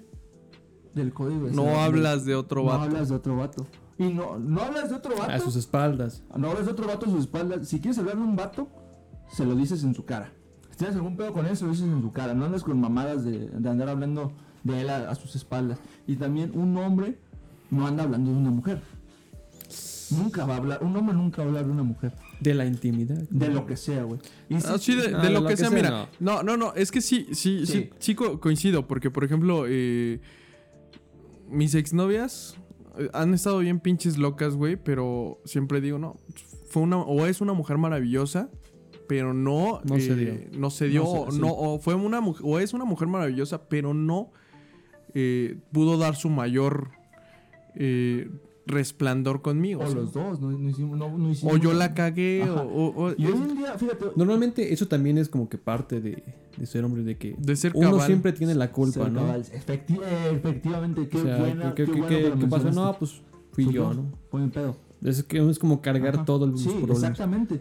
del 0.95 1.13
código. 1.13 1.47
de 1.47 1.53
No 1.53 1.81
hablas 1.81 2.25
de 2.25 2.35
otro 2.35 2.65
vato. 2.65 2.79
No 2.79 2.85
hablas 2.85 3.09
de 3.11 3.15
otro 3.15 3.37
vato. 3.37 3.67
Y 3.99 4.13
no, 4.13 4.39
no 4.39 4.61
hablas 4.63 4.91
de 4.91 4.97
otro 4.97 5.17
vato. 5.17 5.33
A 5.33 5.39
sus 5.41 5.57
espaldas. 5.57 6.23
No 6.37 6.51
hablas 6.51 6.67
de 6.67 6.73
otro 6.73 6.87
vato 6.87 7.07
a 7.07 7.09
sus 7.11 7.21
espaldas. 7.21 7.67
Si 7.69 7.81
quieres 7.81 7.99
hablar 7.99 8.17
de 8.17 8.23
un 8.23 8.37
vato, 8.37 8.69
se 9.33 9.45
lo 9.45 9.55
dices 9.57 9.83
en 9.83 9.95
su 9.95 10.05
cara. 10.05 10.33
Si 10.71 10.77
tienes 10.79 10.95
algún 10.97 11.17
pedo 11.17 11.33
con 11.33 11.47
él, 11.47 11.57
se 11.57 11.65
lo 11.65 11.71
dices 11.73 11.87
en 11.87 12.01
su 12.01 12.13
cara. 12.13 12.33
No 12.35 12.45
andas 12.45 12.63
con 12.63 12.81
mamadas 12.81 13.25
de, 13.25 13.49
de 13.49 13.69
andar 13.69 13.89
hablando 13.89 14.33
de 14.63 14.81
él 14.83 14.89
a, 14.91 15.11
a 15.11 15.15
sus 15.17 15.35
espaldas. 15.35 15.79
Y 16.07 16.15
también 16.17 16.53
un 16.57 16.77
hombre 16.77 17.19
no 17.71 17.87
anda 17.87 18.05
hablando 18.05 18.31
de 18.31 18.37
una 18.37 18.51
mujer. 18.51 18.81
Nunca 20.11 20.47
va 20.47 20.55
a 20.55 20.57
hablar, 20.57 20.83
un 20.83 20.97
hombre 20.97 21.15
nunca 21.15 21.39
va 21.39 21.45
a 21.45 21.49
hablar 21.49 21.67
de 21.67 21.73
una 21.73 21.83
mujer. 21.83 22.15
De 22.41 22.55
la 22.55 22.65
intimidad. 22.65 23.19
De 23.29 23.49
lo 23.49 23.67
que 23.67 23.77
sea, 23.77 24.05
güey. 24.05 24.21
Ah, 24.65 24.79
sí, 24.79 24.95
de, 24.95 25.11
No, 25.11 25.19
de 25.19 25.25
de 25.27 25.31
lo, 25.35 25.41
lo 25.41 25.47
que, 25.49 25.53
que 25.55 25.57
sea, 25.59 25.69
sea, 25.69 25.77
mira. 25.77 26.09
No. 26.19 26.43
no, 26.43 26.57
no, 26.57 26.73
es 26.75 26.91
que 26.91 27.01
sí, 27.03 27.27
sí, 27.33 27.67
sí, 27.67 27.67
Sí. 27.67 27.91
sí, 27.99 28.15
co- 28.15 28.41
coincido, 28.41 28.87
porque 28.87 29.11
por 29.11 29.25
ejemplo, 29.25 29.65
eh, 29.69 30.21
mis 31.51 31.75
exnovias 31.75 32.57
han 33.13 33.35
estado 33.35 33.59
bien 33.59 33.81
pinches 33.81 34.19
locas, 34.19 34.55
güey, 34.57 34.77
pero 34.77 35.41
siempre 35.45 35.81
digo, 35.81 35.99
no, 35.99 36.17
fue 36.69 36.83
una, 36.83 36.99
o 36.99 37.27
es 37.27 37.41
una 37.41 37.53
mujer 37.53 37.79
maravillosa, 37.79 38.51
pero 39.09 39.33
no, 39.33 39.81
No 39.85 39.99
se 39.99 40.13
eh, 40.23 40.51
no 40.53 40.71
se 40.71 40.89
dio, 40.89 41.03
No 41.05 41.25
no, 41.27 41.31
se- 41.31 41.37
sí. 41.39 41.43
o 41.45 41.79
fue 41.79 41.95
una 41.95 42.21
mujer, 42.21 42.43
o 42.47 42.59
es 42.59 42.73
una 42.75 42.85
mujer 42.85 43.09
maravillosa, 43.09 43.69
pero 43.69 43.95
no 43.95 44.33
eh, 45.15 45.57
pudo 45.73 45.97
dar 45.97 46.15
su 46.17 46.29
mayor 46.29 46.91
eh, 47.75 48.31
resplandor 48.67 49.41
conmigo. 49.41 49.81
O 49.81 49.85
o 49.85 49.87
sea, 49.87 49.97
los 49.97 50.13
dos, 50.13 50.41
no, 50.41 50.51
no 50.51 50.69
hicimos, 50.69 50.99
no, 50.99 51.17
no 51.17 51.31
hicimos 51.31 51.55
o 51.55 51.57
yo 51.57 51.73
la 51.73 51.95
cagué, 51.95 52.43
Ajá. 52.43 52.63
o, 52.63 52.89
o- 52.89 53.05
o- 53.07 53.15
Y 53.17 53.25
hoy 53.27 53.33
en 53.33 53.57
día, 53.57 53.79
fíjate, 53.79 54.07
Normalmente 54.17 54.73
eso 54.73 54.87
también 54.89 55.17
es 55.19 55.29
como 55.31 55.49
que 55.49 55.57
parte 55.57 56.01
de, 56.01 56.23
de 56.59 56.67
ser 56.67 56.85
hombre, 56.85 57.03
de 57.03 57.17
que 57.17 57.35
de 57.39 57.57
ser 57.57 57.73
uno 57.75 57.91
cabal. 57.93 58.07
siempre 58.07 58.33
tiene 58.33 58.55
la 58.55 58.71
culpa, 58.73 59.05
ser 59.05 59.13
¿no? 59.13 59.21
cabal. 59.21 59.45
Efecti- 59.45 60.01
efectivamente, 60.33 61.09
qué 61.09 61.17
o 61.19 61.23
sea, 61.23 61.39
buena, 61.39 61.75
¿qué, 61.75 61.85
qué, 61.85 61.93
qué- 61.93 62.33
qué- 62.39 62.47
pasó? 62.49 62.71
No, 62.71 62.97
pues 62.99 63.23
fui 63.53 63.73
yo, 63.73 63.95
¿no? 63.95 64.07
Fue 64.31 64.41
mi 64.41 64.49
pedo. 64.49 64.77
Es 65.03 65.23
que 65.23 65.39
es 65.49 65.59
como 65.59 65.81
cargar 65.81 66.17
Ajá. 66.17 66.25
todos 66.25 66.49
los 66.49 66.61
Sí, 66.61 66.69
problemas. 66.71 67.03
exactamente. 67.03 67.61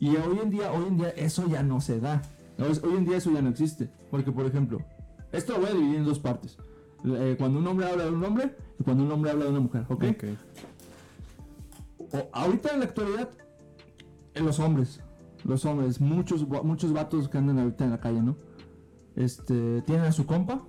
Y 0.00 0.08
hoy 0.16 0.38
en 0.42 0.50
día, 0.50 0.72
hoy 0.72 0.86
en 0.88 0.96
día 0.96 1.10
eso 1.10 1.46
ya 1.48 1.62
no 1.62 1.80
se 1.80 2.00
da. 2.00 2.22
Hoy 2.58 2.96
en 2.96 3.04
día 3.04 3.16
eso 3.18 3.30
ya 3.32 3.42
no 3.42 3.50
existe. 3.50 3.90
Porque, 4.10 4.32
por 4.32 4.46
ejemplo, 4.46 4.80
esto 5.32 5.52
lo 5.52 5.60
voy 5.60 5.68
a 5.68 5.72
dividir 5.74 5.96
en 5.96 6.04
dos 6.04 6.18
partes. 6.18 6.56
Eh, 7.04 7.34
cuando 7.38 7.58
un 7.58 7.66
hombre 7.66 7.86
habla 7.90 8.04
de 8.04 8.10
un 8.12 8.24
hombre 8.24 8.54
y 8.80 8.82
cuando 8.82 9.04
un 9.04 9.12
hombre 9.12 9.30
habla 9.30 9.44
de 9.44 9.50
una 9.50 9.60
mujer, 9.60 9.84
¿ok? 9.90 10.04
Ok. 10.10 10.24
O- 12.12 12.28
ahorita 12.32 12.72
en 12.72 12.78
la 12.80 12.84
actualidad, 12.86 13.28
en 14.34 14.46
los 14.46 14.58
hombres, 14.58 15.00
los 15.44 15.64
hombres, 15.64 16.00
muchos, 16.00 16.46
muchos 16.64 16.92
vatos 16.92 17.28
que 17.28 17.38
andan 17.38 17.58
ahorita 17.58 17.84
en 17.84 17.90
la 17.90 18.00
calle, 18.00 18.22
¿no? 18.22 18.36
Este, 19.16 19.82
tienen 19.82 20.04
a 20.06 20.12
su 20.12 20.26
compa, 20.26 20.62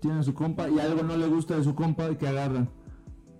tienen 0.00 0.20
a 0.20 0.22
su 0.22 0.34
compa 0.34 0.68
y 0.68 0.78
algo 0.80 1.02
no 1.02 1.16
le 1.16 1.26
gusta 1.28 1.56
de 1.56 1.64
su 1.64 1.74
compa 1.74 2.10
y 2.10 2.16
que 2.16 2.26
agarran. 2.28 2.68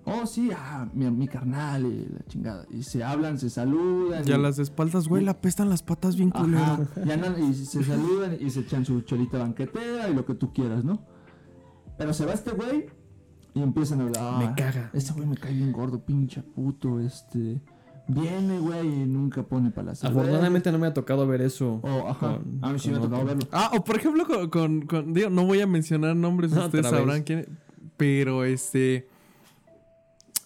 Oh, 0.04 0.26
sí, 0.26 0.50
ah, 0.54 0.88
mi, 0.92 1.08
mi 1.12 1.28
carnal 1.28 1.86
y 1.86 2.06
la 2.12 2.24
chingada. 2.26 2.66
Y 2.70 2.82
se 2.82 3.04
hablan, 3.04 3.38
se 3.38 3.48
saludan. 3.50 4.24
Y- 4.28 4.32
las 4.32 4.58
espaldas, 4.58 5.06
güey, 5.06 5.24
la 5.24 5.40
pestan 5.40 5.68
las 5.70 5.82
patas 5.84 6.16
bien 6.16 6.30
culero. 6.30 6.88
Y, 7.04 7.10
andan 7.12 7.40
y 7.42 7.54
se 7.54 7.84
saludan 7.84 8.36
y 8.40 8.50
se 8.50 8.60
echan 8.60 8.84
su 8.84 9.00
cholita 9.02 9.38
banquetera 9.38 10.08
y 10.10 10.14
lo 10.14 10.24
que 10.26 10.34
tú 10.34 10.52
quieras, 10.52 10.84
¿no? 10.84 11.02
Pero 11.98 12.12
se 12.12 12.26
va 12.26 12.32
este 12.32 12.50
güey 12.50 12.86
y 13.54 13.62
empiezan 13.62 14.00
a 14.00 14.04
hablar. 14.04 14.38
Me 14.38 14.44
"Ah, 14.46 14.54
caga". 14.56 14.90
Este 14.92 15.12
güey 15.12 15.26
me 15.26 15.36
cae 15.36 15.54
bien 15.54 15.70
gordo, 15.70 16.04
pinche 16.04 16.42
puto, 16.42 16.98
este. 16.98 17.62
Viene, 18.08 18.58
güey, 18.58 18.86
y 18.86 19.06
nunca 19.06 19.42
pone 19.44 19.70
cerveza. 19.70 20.08
Afortunadamente 20.08 20.72
no 20.72 20.78
me 20.78 20.88
ha 20.88 20.92
tocado 20.94 21.26
ver 21.26 21.40
eso. 21.40 21.80
Oh, 21.82 22.08
ajá. 22.08 22.38
con- 22.38 22.58
a 22.60 22.72
mí 22.72 22.78
sí 22.78 22.90
me 22.90 22.96
ha 22.96 23.00
tocado 23.00 23.24
verlo. 23.24 23.46
Ah, 23.52 23.70
o 23.74 23.84
por 23.84 23.96
ejemplo, 23.96 24.26
con, 24.26 24.50
con, 24.50 24.80
con- 24.86 25.14
digo, 25.14 25.30
no 25.30 25.44
voy 25.46 25.60
a 25.60 25.66
mencionar 25.66 26.16
nombres, 26.16 26.50
No, 26.52 26.64
ustedes 26.66 26.86
sabrán 26.86 27.22
quién, 27.22 27.46
pero 27.96 28.44
este, 28.44 29.06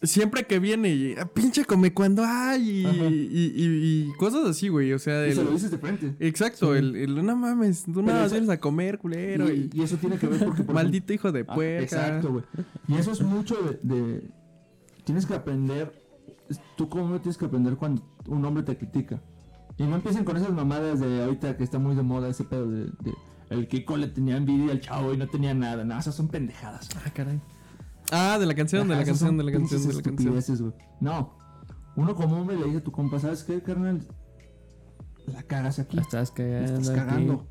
siempre 0.03 0.45
que 0.45 0.59
viene, 0.59 0.91
y, 0.95 1.15
"Ah, 1.19 1.27
pinche 1.27 1.65
come 1.65 1.93
cuando 1.95 2.23
hay 2.25 2.63
y, 2.69 2.87
y- 2.87 3.53
y- 3.57 4.11
y 4.11 4.13
cosas 4.19 4.45
así, 4.47 4.69
güey, 4.69 4.93
o 4.93 4.99
sea, 4.99 5.27
Y 5.27 5.33
se 5.33 5.41
el- 5.41 5.47
lo 5.47 5.53
dices 5.53 5.71
de 5.71 5.79
frente. 5.79 6.15
exacto, 6.21 6.73
Sí. 6.73 6.79
el, 6.79 6.95
el, 6.95 7.25
no 7.27 7.37
mames, 7.37 7.85
tú 7.85 8.03
nada 8.03 8.19
más 8.19 8.27
eso- 8.27 8.35
vienes 8.35 8.51
a 8.51 8.61
comer, 8.61 8.99
culero, 8.99 9.51
y, 9.53 9.71
Y, 9.73 9.81
y 9.81 9.83
eso 9.83 9.97
tiene 9.97 10.19
que 10.19 10.27
ver 10.27 10.45
porque. 10.45 10.63
por 10.63 10.75
maldito 10.95 11.13
hijo 11.15 11.33
de 11.33 11.45
Ah, 11.49 11.55
puerca. 11.55 11.83
exacto, 11.83 12.33
güey. 12.33 12.45
Y 12.89 12.95
eso 12.97 13.13
es 13.13 13.23
mucho 13.23 13.57
de, 13.83 13.95
de- 13.95 14.31
Tienes 15.05 15.25
que 15.25 15.35
aprender. 15.35 16.05
Tú 16.77 16.89
como 16.89 17.05
hombre 17.05 17.21
tienes 17.21 17.37
que 17.39 17.47
aprender 17.47 17.77
cuando 17.77 18.03
un 18.27 18.45
hombre 18.45 18.63
te 18.63 18.77
critica. 18.77 19.21
Y 19.79 19.85
no 19.85 19.97
empiecen 19.97 20.25
con 20.25 20.37
esas 20.37 20.51
mamadas 20.53 21.01
de 21.01 21.23
ahorita 21.25 21.57
que 21.57 21.65
está 21.65 21.79
muy 21.79 21.95
de 21.95 22.03
moda 22.03 22.29
ese 22.29 22.45
pedo 22.45 22.71
de. 22.71 22.85
de 23.01 23.15
el 23.51 23.69
Kiko 23.69 23.97
le 23.97 24.09
tenía 24.09 24.37
envidia 24.37 24.73
al 24.73 24.81
chavo 24.81 25.13
y 25.15 25.17
no 25.17 25.29
tenía 25.29 25.55
nada. 25.55 25.85
No, 25.85 25.99
esas 25.99 26.15
son 26.15 26.29
pendejadas. 26.29 26.89
Ah, 26.97 27.11
caray. 27.15 27.41
Ah, 28.11 28.39
de 28.41 28.47
la 28.47 28.55
canción, 28.55 28.89
de 28.89 28.97
la 28.97 29.05
canción, 29.05 29.37
de 29.37 29.45
la 29.45 29.53
canción, 29.53 29.83
de 29.83 29.95
la 29.95 30.03
canción. 30.03 30.75
No. 31.01 31.37
Uno 31.97 32.15
como 32.15 32.37
hombre 32.41 32.57
le 32.57 32.65
dice 32.67 32.79
a 32.79 32.85
tu 32.85 32.93
compa, 32.93 33.19
¿sabes 33.19 33.45
qué, 33.45 33.63
carnal? 33.63 34.07
La 35.27 35.43
cagas 35.43 35.79
aquí. 35.79 35.97
La 35.97 36.03
estás 36.03 36.33
La 36.37 36.95
cagando. 36.95 37.47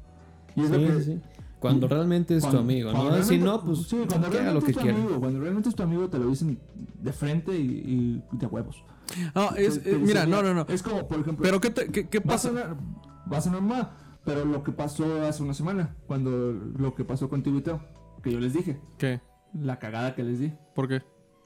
aquí. 0.50 0.62
Y 0.62 0.64
es 0.64 0.68
Sí, 0.70 0.74
lo 0.74 0.80
que. 0.80 1.02
sí, 1.02 1.14
sí. 1.14 1.22
Cuando 1.60 1.88
realmente 1.88 2.36
es 2.36 2.48
tu 2.48 2.58
amigo, 2.58 2.92
¿no? 2.92 3.24
Si 3.24 3.38
no, 3.38 3.62
pues 3.64 3.84
Sí, 3.88 3.98
cuando 4.08 4.30
realmente 4.30 4.54
lo 4.54 4.62
que 4.62 4.72
es 4.72 4.78
tu 4.78 4.84
quiera. 4.84 4.98
amigo. 4.98 5.20
Cuando 5.20 5.40
realmente 5.40 5.70
es 5.70 5.76
tu 5.76 5.84
amigo, 5.84 6.10
te 6.10 6.20
lo 6.20 6.28
dicen 6.28 6.60
de 7.02 7.14
frente 7.14 7.58
y, 7.58 8.22
y 8.32 8.38
de 8.38 8.46
huevos. 8.46 8.84
Ah, 9.34 9.54
es, 9.58 9.82
Te- 9.82 9.90
eh, 9.92 9.94
te 9.94 10.00
mira, 10.00 10.26
dicen, 10.26 10.30
no, 10.32 10.44
no, 10.44 10.54
no. 10.54 10.66
Es 10.68 10.84
como, 10.84 11.08
por 11.08 11.20
ejemplo. 11.20 11.44
Pero 11.44 11.60
¿qué, 11.62 11.70
te- 11.70 11.90
qué, 12.10 12.22
pasa? 12.22 12.52
va 13.32 13.38
a 13.38 13.42
sonar 13.42 13.62
mal, 13.62 13.92
pero 14.24 14.46
lo 14.46 14.64
que 14.64 14.72
pasó 14.72 15.24
hace 15.24 15.42
una 15.44 15.54
semana, 15.54 15.96
cuando 16.08 16.54
lo 16.78 16.94
que 16.94 17.04
pasó 17.06 17.30
con 17.30 17.42
y 17.46 17.62
Teo, 17.62 17.82
que 18.22 18.32
yo 18.32 18.40
les 18.40 18.54
dije, 18.54 18.80
¿Qué? 18.98 19.22
la 19.54 19.80
cagada 19.80 20.14
que 20.16 20.24
les 20.24 20.40
di, 20.40 20.54
¿Por 20.76 20.88
qué? 20.88 21.02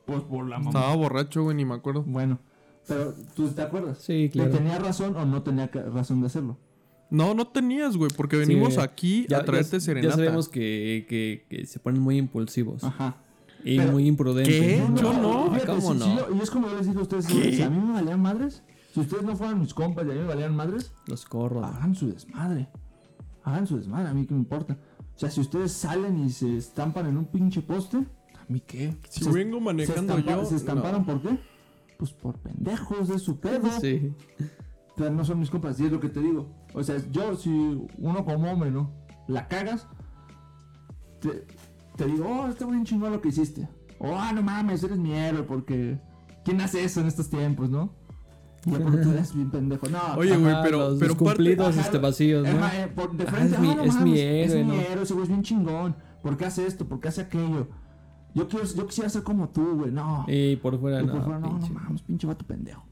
pues 0.06 0.22
por 0.24 0.48
la 0.50 0.58
mamá. 0.58 0.70
Estaba 0.72 0.96
borracho, 0.96 1.44
güey, 1.44 1.56
ni 1.56 1.66
me 1.66 1.76
acuerdo. 1.76 2.04
Bueno, 2.04 2.40
pero 2.88 3.14
tú 3.36 3.48
te 3.50 3.62
acuerdas. 3.62 4.00
Sí, 4.00 4.30
claro. 4.32 4.50
¿Que 4.52 4.58
¿Tenía 4.58 4.80
razón 4.80 5.16
o 5.16 5.26
no 5.26 5.44
tenía 5.44 5.68
razón 5.68 6.22
de 6.22 6.28
hacerlo? 6.28 6.58
No, 7.10 7.34
no 7.34 7.48
tenías, 7.48 7.98
güey, 7.98 8.12
porque 8.16 8.38
venimos 8.38 8.76
Sí, 8.76 8.80
aquí 8.80 9.26
Ya, 9.30 9.40
a 9.40 9.46
traerte 9.46 9.78
ya- 9.78 9.82
serenata. 9.82 10.16
ya 10.16 10.16
sabemos 10.24 10.48
que, 10.50 11.06
que, 11.10 11.46
que 11.50 11.66
se 11.66 11.80
ponen 11.80 12.02
muy 12.02 12.18
impulsivos 12.18 12.84
Ajá. 12.84 13.18
y 13.64 13.78
Pero- 13.78 13.92
muy 13.94 14.08
imprudentes. 14.08 14.54
¿Qué? 14.54 14.84
Yo 14.96 15.14
no. 15.14 15.46
fíjate, 15.52 15.66
¿Cómo 15.68 15.94
si- 15.94 16.00
no? 16.00 16.06
si 16.06 16.16
yo- 16.18 16.28
y 16.36 16.40
es 16.42 16.52
como 16.52 16.70
yo 16.70 16.78
les 16.78 16.86
dije 16.88 17.00
a 17.00 17.02
ustedes, 17.02 17.26
si 17.26 17.62
a 17.64 17.70
mí 17.70 17.80
me 17.80 17.94
valían 17.94 18.22
madres, 18.22 18.62
si 18.94 19.00
ustedes 19.00 19.24
no 19.24 19.36
fueran 19.36 19.60
mis 19.60 19.74
compas 19.74 20.06
y 20.06 20.12
a 20.12 20.14
mí 20.14 20.20
me 20.20 20.26
valían 20.28 20.56
madres, 20.56 20.92
Los 21.08 21.26
corro. 21.26 21.64
hagan 21.66 21.96
su 21.96 22.10
desmadre. 22.12 22.68
Hagan 23.44 23.66
su 23.66 23.78
desmadre, 23.78 24.10
a 24.10 24.14
mí 24.14 24.26
que 24.28 24.34
me 24.36 24.40
importa. 24.42 24.78
O 25.16 25.20
sea, 25.20 25.32
si 25.32 25.42
ustedes 25.42 25.72
salen 25.72 26.20
y 26.24 26.30
se 26.30 26.58
estampan 26.58 27.08
en 27.08 27.18
un 27.18 27.26
pinche 27.26 27.62
poste, 27.62 27.98
¿A 27.98 28.52
mí 28.52 28.62
qué? 28.62 28.96
Si 29.10 29.24
Se- 29.24 29.32
vengo 29.32 29.60
manejando 29.60 30.14
se 30.16 30.20
estampa- 30.22 30.42
yo. 30.42 30.46
¿Se 30.46 30.56
estamparon 30.56 31.02
no. 31.02 31.06
por 31.06 31.22
qué? 31.22 31.38
Pues 31.98 32.12
por 32.14 32.38
pendejos 32.40 33.08
de 33.08 33.20
su 33.20 33.40
pedo. 33.40 33.70
Sí. 33.80 34.12
Pero 34.96 35.12
no 35.12 35.24
son 35.24 35.40
mis 35.40 35.50
compas, 35.52 35.80
y 35.80 35.86
es 35.86 35.92
lo 35.92 36.00
que 36.00 36.10
te 36.10 36.20
digo. 36.20 36.48
O 36.74 36.84
sea, 36.84 36.98
yo, 37.12 37.36
si 37.36 37.50
uno 37.98 38.26
como 38.26 38.52
hombre, 38.52 38.72
¿no? 38.72 38.92
La 39.28 39.48
cagas, 39.48 39.88
te, 41.20 41.46
te 41.96 42.06
digo, 42.06 42.26
oh, 42.28 42.48
está 42.48 42.66
bien 42.66 42.86
chingón 42.86 43.12
lo 43.12 43.22
que 43.22 43.30
hiciste. 43.30 43.68
O, 44.00 44.16
ah, 44.16 44.32
no 44.34 44.42
mames, 44.42 44.84
eres 44.84 44.98
mi 44.98 45.14
héroe, 45.14 45.44
porque. 45.44 46.00
¿Quién 46.46 46.62
hace 46.62 46.84
eso 46.84 47.02
en 47.02 47.08
estos 47.08 47.30
tiempos, 47.30 47.70
no? 47.70 47.92
Y 48.66 48.72
tú 48.72 49.12
eres 49.12 49.34
bien 49.36 49.52
pendejo. 49.52 49.88
No, 49.90 50.00
Oye, 50.18 50.36
güey, 50.38 50.56
pero, 50.64 50.96
pero 51.00 51.14
parte, 51.16 51.18
cumplidos 51.36 51.70
Ajá, 51.78 51.82
este 51.82 51.98
vacíos, 51.98 52.44
¿no? 52.48 52.68
Eh, 52.68 52.88
por 52.96 53.16
de 53.16 53.26
Ah, 53.26 53.44
es 53.44 53.60
mi- 53.60 53.70
ah, 53.72 53.76
no 53.76 53.84
es 53.84 54.00
mi 54.02 54.20
héroe, 54.20 54.44
Es 54.44 54.56
mi 54.56 54.64
¿no? 54.64 54.74
héroe, 54.82 55.04
ese 55.04 55.14
güey 55.14 55.24
es 55.24 55.30
bien 55.30 55.44
chingón. 55.44 55.96
¿Por 56.24 56.38
qué 56.38 56.46
hace 56.46 56.66
esto? 56.66 56.88
¿Por 56.88 57.00
qué 57.00 57.10
hace 57.10 57.22
aquello? 57.22 57.68
Yo, 58.34 58.48
quiero, 58.48 58.66
yo 58.66 58.86
quisiera 58.88 59.10
ser 59.10 59.24
como 59.24 59.50
tú, 59.50 59.76
güey. 59.78 59.92
No. 59.92 60.26
Y 60.28 60.56
por 60.58 60.80
fuera 60.80 61.02
Y 61.02 61.06
no. 61.06 61.14
por 61.14 61.24
fuera, 61.24 61.40
no, 61.40 61.48
no 61.52 61.60
pinche. 61.60 61.74
mames, 61.74 62.02
pinche 62.02 62.28
vato 62.28 62.46
pendejo. 62.46 62.84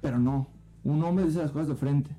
Pero 0.00 0.18
no, 0.18 0.48
un 0.84 1.02
hombre 1.04 1.24
dice 1.26 1.38
las 1.40 1.50
cosas 1.50 1.68
de 1.68 1.74
frente. 1.76 2.16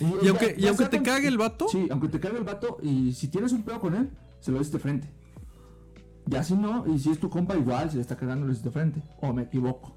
Y 0.00 0.28
aunque, 0.28 0.54
y 0.58 0.66
aunque 0.66 0.86
te 0.86 1.02
cague 1.02 1.26
el 1.28 1.38
vato, 1.38 1.68
Sí, 1.68 1.86
aunque 1.90 2.08
te 2.08 2.20
cague 2.20 2.38
el 2.38 2.44
vato 2.44 2.78
y 2.82 3.12
si 3.12 3.28
tienes 3.28 3.52
un 3.52 3.62
pedo 3.62 3.80
con 3.80 3.94
él, 3.94 4.10
se 4.40 4.50
lo 4.52 4.58
dices 4.58 4.72
de 4.72 4.78
frente. 4.78 5.08
Ya 6.26 6.42
si 6.42 6.54
no, 6.54 6.84
y 6.92 6.98
si 6.98 7.10
es 7.10 7.18
tu 7.18 7.30
compa 7.30 7.56
igual, 7.56 7.88
si 7.90 7.96
le 7.96 8.02
está 8.02 8.16
cagando, 8.16 8.44
lo 8.46 8.50
dices 8.50 8.64
de 8.64 8.70
frente. 8.72 9.02
O 9.22 9.32
me 9.32 9.42
equivoco. 9.42 9.96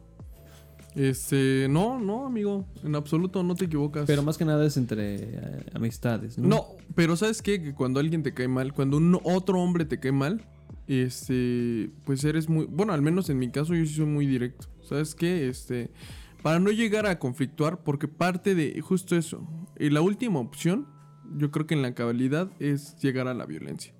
este, 0.96 1.68
no, 1.70 2.00
no, 2.00 2.26
amigo, 2.26 2.66
en 2.84 2.96
absoluto 2.96 3.42
no 3.44 3.56
te 3.56 3.66
equivocas. 3.66 4.06
Pero 4.06 4.24
más 4.24 4.38
que 4.38 4.46
nada 4.46 4.66
es 4.66 4.78
entre 4.78 5.16
eh, 5.16 5.66
amistades, 5.74 6.38
¿no? 6.38 6.48
No, 6.48 6.66
pero 6.96 7.16
¿sabes 7.16 7.42
qué? 7.42 7.62
Que 7.62 7.74
cuando 7.74 8.00
alguien 8.00 8.24
te 8.24 8.34
cae 8.34 8.48
mal, 8.48 8.74
cuando 8.74 8.98
un 8.98 9.20
otro 9.24 9.60
hombre 9.60 9.86
te 9.86 10.00
cae 10.00 10.12
mal, 10.12 10.46
este, 10.88 11.92
pues 12.06 12.24
eres 12.24 12.48
muy, 12.50 12.66
bueno, 12.66 12.94
al 12.94 13.02
menos 13.02 13.30
en 13.30 13.38
mi 13.40 13.50
caso 13.52 13.74
yo 13.76 13.86
sí 13.86 13.96
soy 13.96 14.06
muy 14.06 14.26
directo. 14.26 14.68
¿Sabes 14.84 15.14
qué? 15.16 15.48
Este, 15.50 15.92
para 16.42 16.60
no 16.60 16.72
llegar 16.72 17.06
a 17.06 17.20
conflictuar, 17.20 17.84
porque 17.84 18.08
parte 18.08 18.56
de 18.56 18.80
justo 18.82 19.16
eso. 19.16 19.48
Y 19.78 19.90
la 19.90 20.02
última 20.02 20.40
opción, 20.40 20.88
yo 21.38 21.52
creo 21.52 21.68
que 21.68 21.74
en 21.76 21.82
la 21.82 21.94
cabalidad 21.94 22.50
es 22.60 22.96
llegar 23.02 23.28
a 23.28 23.34
la 23.34 23.46
violencia. 23.46 23.94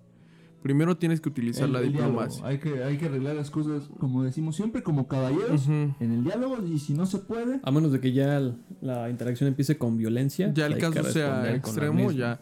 Primero 0.62 0.98
tienes 0.98 1.22
que 1.22 1.30
utilizar 1.30 1.66
El- 1.68 1.74
la 1.74 1.80
el 1.80 1.94
diálogo. 1.94 2.22
diplomacia. 2.22 2.46
Hay 2.46 2.58
que, 2.60 2.84
hay 2.84 2.98
que 2.98 3.06
arreglar 3.06 3.36
las 3.38 3.50
cosas, 3.50 3.90
como 3.98 4.24
decimos 4.24 4.58
siempre, 4.58 4.84
como 4.84 5.08
caballeros, 5.08 5.68
en 5.70 5.96
el 6.00 6.24
diálogo. 6.24 6.58
Y 6.66 6.80
si 6.80 6.94
no 6.94 7.06
se 7.06 7.20
puede, 7.20 7.62
A 7.64 7.72
menos 7.72 7.94
de 7.94 8.02
que 8.02 8.12
ya 8.12 8.38
el- 8.38 8.58
la 8.82 9.10
interacción 9.10 9.48
empiece 9.48 9.78
con 9.78 9.96
violencia. 9.98 10.52
Ya 10.54 10.66
el 10.66 10.78
caso 10.78 11.04
sea 11.06 11.54
extremo, 11.56 12.12
ya. 12.12 12.42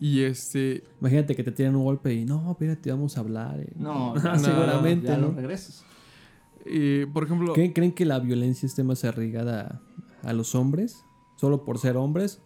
Y 0.00 0.22
este, 0.22 0.82
Imagínate 1.00 1.36
que 1.36 1.44
te 1.44 1.52
tiran 1.52 1.76
un 1.76 1.84
golpe 1.84 2.12
y 2.14 2.24
no, 2.24 2.50
espérate, 2.52 2.90
vamos 2.90 3.16
a 3.18 3.20
hablar. 3.20 3.60
eh. 3.60 3.72
no, 3.76 4.14
seguramente, 4.38 5.08
ya 5.08 5.16
¿no? 5.18 5.28
lo 5.28 5.32
regresas. 5.34 5.84
Eh, 6.66 7.06
por 7.12 7.24
ejemplo, 7.24 7.52
¿Creen, 7.52 7.72
creen 7.72 7.92
que 7.92 8.04
la 8.04 8.18
violencia 8.18 8.66
esté 8.66 8.84
más 8.84 9.04
arraigada 9.04 9.82
a, 10.22 10.30
a 10.30 10.32
los 10.32 10.54
hombres? 10.54 11.04
¿Solo 11.36 11.64
por 11.64 11.78
ser 11.78 11.96
hombres? 11.96 12.40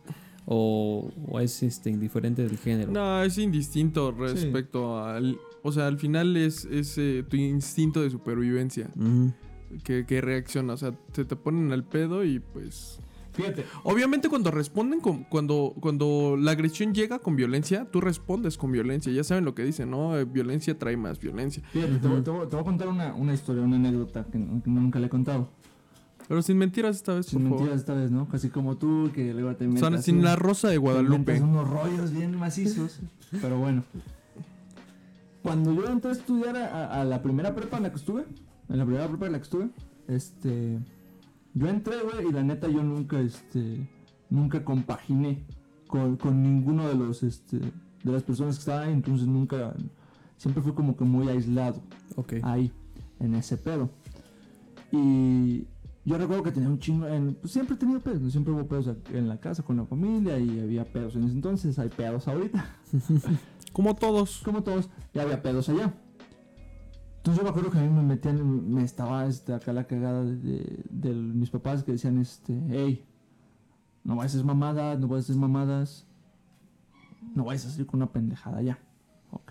¿O, 0.47 1.11
o 1.29 1.41
es 1.41 1.63
este, 1.63 1.91
indiferente 1.91 2.43
del 2.43 2.57
género? 2.59 2.93
No, 2.93 3.23
es 3.23 3.37
indistinto 3.37 4.13
respecto 4.13 5.03
al... 5.03 5.39
O 5.63 5.73
sea, 5.73 5.89
al 5.89 5.99
final 5.99 6.37
es, 6.37 6.65
es 6.67 6.97
eh, 6.99 7.25
tu 7.29 7.37
instinto 7.37 8.01
de 8.01 8.11
supervivencia 8.11 8.89
que 9.83 10.21
reacciona. 10.21 10.75
O 10.75 10.77
sea, 10.77 10.95
se 11.13 11.25
te 11.25 11.35
ponen 11.35 11.73
al 11.73 11.85
pedo 11.85 12.25
y 12.25 12.39
pues... 12.39 13.01
Fíjate, 13.37 13.65
Obviamente 13.85 14.29
cuando 14.31 14.51
responden 14.51 15.01
con... 15.01 15.25
Cuando, 15.25 15.75
cuando 15.81 16.37
la 16.39 16.53
agresión 16.53 16.95
llega 16.95 17.19
con 17.19 17.37
violencia, 17.37 17.87
tú 17.91 18.01
respondes 18.01 18.57
con 18.57 18.73
violencia. 18.73 19.13
Ya 19.13 19.23
saben 19.25 19.45
lo 19.45 19.55
que 19.55 19.63
dicen, 19.65 19.91
¿no? 19.91 20.17
Eh, 20.17 20.25
Violencia 20.25 20.79
trae 20.79 20.97
más 20.97 21.19
violencia. 21.21 21.63
fíjate 21.73 21.97
te, 21.99 22.09
voy- 22.09 22.23
te 22.23 22.31
voy 22.31 22.47
te 22.49 22.57
voy 22.57 22.61
a 22.63 22.65
contar 22.65 22.89
una, 22.89 23.15
una 23.15 23.35
historia, 23.35 23.63
una 23.63 23.77
anécdota 23.77 24.25
que, 24.25 24.33
que 24.33 24.71
nunca 24.71 24.99
le 24.99 25.07
he 25.07 25.11
contado. 25.11 25.51
Pero 26.29 26.43
sin 26.43 26.59
mentiras 26.59 26.97
esta 26.97 27.15
vez, 27.15 27.27
Sin 27.27 27.41
por 27.43 27.51
mentiras 27.51 27.67
favor. 27.69 27.79
esta 27.79 27.95
vez, 27.95 28.11
¿no? 28.11 28.27
Casi 28.29 28.49
como 28.49 28.77
tú, 28.77 29.11
que 29.15 29.33
luego 29.33 29.55
te 29.55 29.69
O 29.69 29.77
sea, 29.77 29.97
sin 29.99 30.17
un- 30.19 30.25
la 30.25 30.35
rosa 30.35 30.69
de 30.69 30.75
te 30.75 30.79
Guadalupe. 30.79 31.17
inventas 31.17 31.43
unos 31.49 31.69
rollos 31.69 32.11
bien 32.13 32.37
macizos. 32.37 33.01
pero 33.43 33.59
bueno. 33.59 33.85
Cuando 35.43 35.73
yo 35.75 35.87
entré 35.89 36.11
a 36.11 36.15
estudiar 36.15 36.57
a, 36.57 37.01
a 37.01 37.05
la 37.05 37.23
primera 37.23 37.55
prepa 37.55 37.77
en 37.77 37.85
la 37.85 37.91
que 37.91 37.97
estuve, 37.97 38.25
en 38.69 38.79
la 38.79 38.85
primera 38.85 39.07
prepa 39.07 39.27
en 39.27 39.33
la 39.33 39.39
que 39.39 39.45
estuve, 39.45 39.69
este. 40.09 40.79
Yo 41.59 41.69
entré, 41.69 41.97
güey, 42.03 42.29
y 42.29 42.33
la 42.33 42.43
neta 42.43 42.69
yo 42.69 42.83
nunca, 42.83 43.19
este. 43.21 43.89
Nunca 44.29 44.63
compaginé 44.65 45.45
con, 45.89 46.17
con 46.17 46.43
ninguno 46.43 46.87
de 46.89 46.95
los, 46.95 47.23
este. 47.23 47.59
De 47.59 48.13
las 48.13 48.23
personas 48.23 48.57
que 48.57 48.61
estaban 48.61 48.89
ahí, 48.89 48.93
entonces 48.93 49.27
nunca. 49.27 49.75
Siempre 50.37 50.63
fui 50.63 50.73
como 50.75 50.97
que 50.97 51.05
muy 51.05 51.29
aislado 51.29 51.81
Ok. 52.17 52.35
ahí, 52.43 52.71
en 53.21 53.35
ese 53.35 53.57
pedo. 53.57 53.89
Y 54.93 55.67
yo 56.05 56.19
recuerdo 56.19 56.43
que 56.43 56.53
tenía 56.53 56.69
un 56.69 56.79
chingo, 56.79 57.07
en, 57.07 57.35
pues 57.35 57.53
siempre 57.53 57.75
he 57.75 57.79
tenido 57.79 58.01
pedos, 58.01 58.21
¿no? 58.21 58.31
siempre 58.31 58.53
hubo 58.53 58.67
pedos 58.67 58.91
en 59.13 59.29
la 59.29 59.41
casa 59.41 59.63
con 59.63 59.77
la 59.79 59.87
familia 59.87 60.39
y 60.39 60.61
había 60.61 60.85
pedos 60.85 61.17
en 61.17 61.25
ese 61.25 61.33
entonces, 61.35 61.79
hay 61.79 61.89
pedos 61.89 62.29
ahorita, 62.29 62.65
Como 63.73 63.95
todos. 63.97 64.41
como 64.45 64.63
todos, 64.63 64.89
y 65.13 65.19
había 65.19 65.43
pedos 65.43 65.69
allá. 65.69 65.93
Entonces 67.27 67.39
yo 67.39 67.43
me 67.43 67.51
acuerdo 67.51 67.71
que 67.73 67.79
a 67.79 67.83
mí 67.83 67.89
me 67.89 68.03
metían, 68.05 68.73
me 68.73 68.85
estaba 68.85 69.27
este, 69.27 69.53
acá 69.53 69.73
la 69.73 69.85
cagada 69.89 70.23
de, 70.23 70.37
de- 70.37 70.85
de 70.89 71.13
mis 71.13 71.51
papás 71.51 71.83
que 71.83 71.91
decían, 71.91 72.19
este, 72.19 72.57
hey, 72.71 73.05
no 74.05 74.15
vayas 74.15 74.35
a 74.35 74.37
hacer 74.37 74.47
mamadas, 74.47 75.01
no 75.01 75.09
vayas 75.09 75.25
a 75.29 75.33
hacer 75.33 75.41
mamadas, 75.41 76.07
no 77.35 77.45
vayas 77.45 77.67
a 77.67 77.71
salir 77.71 77.87
con 77.87 77.99
una 78.01 78.13
pendejada 78.13 78.63
ya. 78.63 78.79
Ok. 79.33 79.51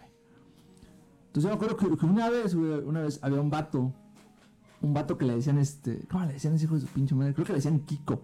Entonces 1.28 1.44
yo 1.44 1.50
me 1.50 1.56
acuerdo 1.56 1.76
que, 1.76 1.98
que 1.98 2.06
una 2.06 2.30
vez, 2.30 2.54
una 2.54 3.02
vez 3.02 3.20
había 3.22 3.42
un 3.42 3.50
vato, 3.50 3.92
un 4.82 4.94
vato 4.94 5.18
que 5.18 5.26
le 5.26 5.36
decían 5.36 5.58
este, 5.58 6.00
¿cómo 6.10 6.24
le 6.26 6.32
decían 6.34 6.54
ese 6.54 6.64
hijo 6.66 6.76
de 6.76 6.82
su 6.82 6.88
pinche 6.88 7.14
madre? 7.14 7.34
Creo 7.34 7.46
que 7.46 7.52
le 7.52 7.58
decían 7.58 7.82
Kiko. 7.82 8.22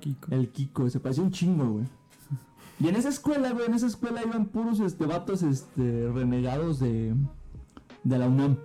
Kiko. 0.00 0.28
El 0.34 0.48
Kiko, 0.48 0.88
se 0.88 1.00
parecía 1.00 1.22
un 1.22 1.32
chingo, 1.32 1.66
güey. 1.70 1.84
Y 2.80 2.88
en 2.88 2.96
esa 2.96 3.10
escuela, 3.10 3.50
güey, 3.52 3.66
en 3.66 3.74
esa 3.74 3.86
escuela 3.88 4.22
iban 4.24 4.46
puros 4.46 4.80
este, 4.80 5.04
vatos 5.04 5.42
este, 5.42 6.10
renegados 6.12 6.78
de, 6.78 7.14
de 8.04 8.18
la 8.18 8.26
UNAM. 8.28 8.56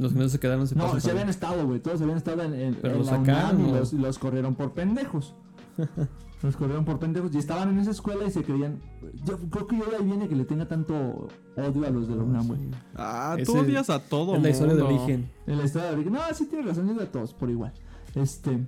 Los 0.00 0.14
no 0.14 0.28
se 0.28 0.40
quedaron 0.40 0.66
se 0.66 0.74
No, 0.74 0.98
se 0.98 1.10
habían 1.10 1.28
estado, 1.28 1.66
güey. 1.66 1.78
Todos 1.80 2.00
habían 2.00 2.16
estado 2.16 2.42
en, 2.42 2.54
en- 2.54 2.74
Pero 2.74 2.94
en 2.94 2.98
los 3.00 3.06
la 3.10 3.18
sacaron, 3.18 3.60
UNAM 3.60 3.84
y 3.92 3.96
los, 3.98 4.18
corrieron 4.18 4.54
por 4.54 4.72
pendejos. 4.72 5.34
los 6.42 6.56
corrieron 6.56 6.84
por 6.86 6.98
pendejos 6.98 7.34
y 7.34 7.38
estaban 7.38 7.68
en 7.70 7.78
esa 7.78 7.90
escuela 7.90 8.24
y 8.26 8.30
se 8.30 8.42
creían. 8.42 8.80
Yo 9.24 9.36
creo 9.50 9.66
que 9.66 9.76
yo 9.78 9.84
de 9.90 9.96
ahí 9.96 10.04
viene 10.04 10.26
que 10.28 10.34
le 10.36 10.44
tenga 10.44 10.66
tanto 10.66 11.28
odio 11.56 11.86
a 11.86 11.90
los 11.90 12.08
de 12.08 12.16
la 12.16 12.22
UNAM, 12.22 12.46
güey. 12.48 12.60
Ah, 12.96 13.34
Ese 13.38 13.44
tú 13.52 13.58
odias 13.58 13.90
a 13.90 13.98
todo 14.00 14.36
Es 14.36 14.42
la 14.42 14.48
historia 14.50 14.74
de 14.74 14.82
mundo. 14.82 14.96
origen. 15.02 15.30
En 15.46 15.58
la 15.58 15.64
historia 15.64 15.88
de 15.88 15.94
origen. 15.94 16.12
No, 16.14 16.20
sí 16.32 16.46
tiene 16.46 16.66
razón, 16.66 16.88
yo 16.88 16.94
de 16.94 17.06
todos, 17.06 17.34
por 17.34 17.50
igual. 17.50 17.72
Este. 18.14 18.66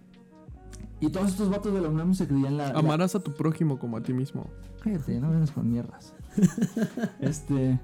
Y 1.01 1.09
todos 1.11 1.31
estos 1.31 1.49
vatos 1.51 1.73
de 1.75 1.81
la 1.81 1.89
UNAM 1.89 2.15
se 2.15 2.27
creían 2.29 2.57
la. 2.59 2.73
la- 2.73 2.79
Amarás 2.79 3.15
a 3.15 3.21
tu 3.21 3.33
prójimo 3.33 3.79
como 3.79 3.97
a 3.97 4.03
ti 4.03 4.13
mismo. 4.13 4.51
Cállate, 4.83 5.19
no 5.21 5.31
vienes 5.31 5.51
con 5.51 5.71
mierdas. 5.71 6.15
Este. 7.21 7.79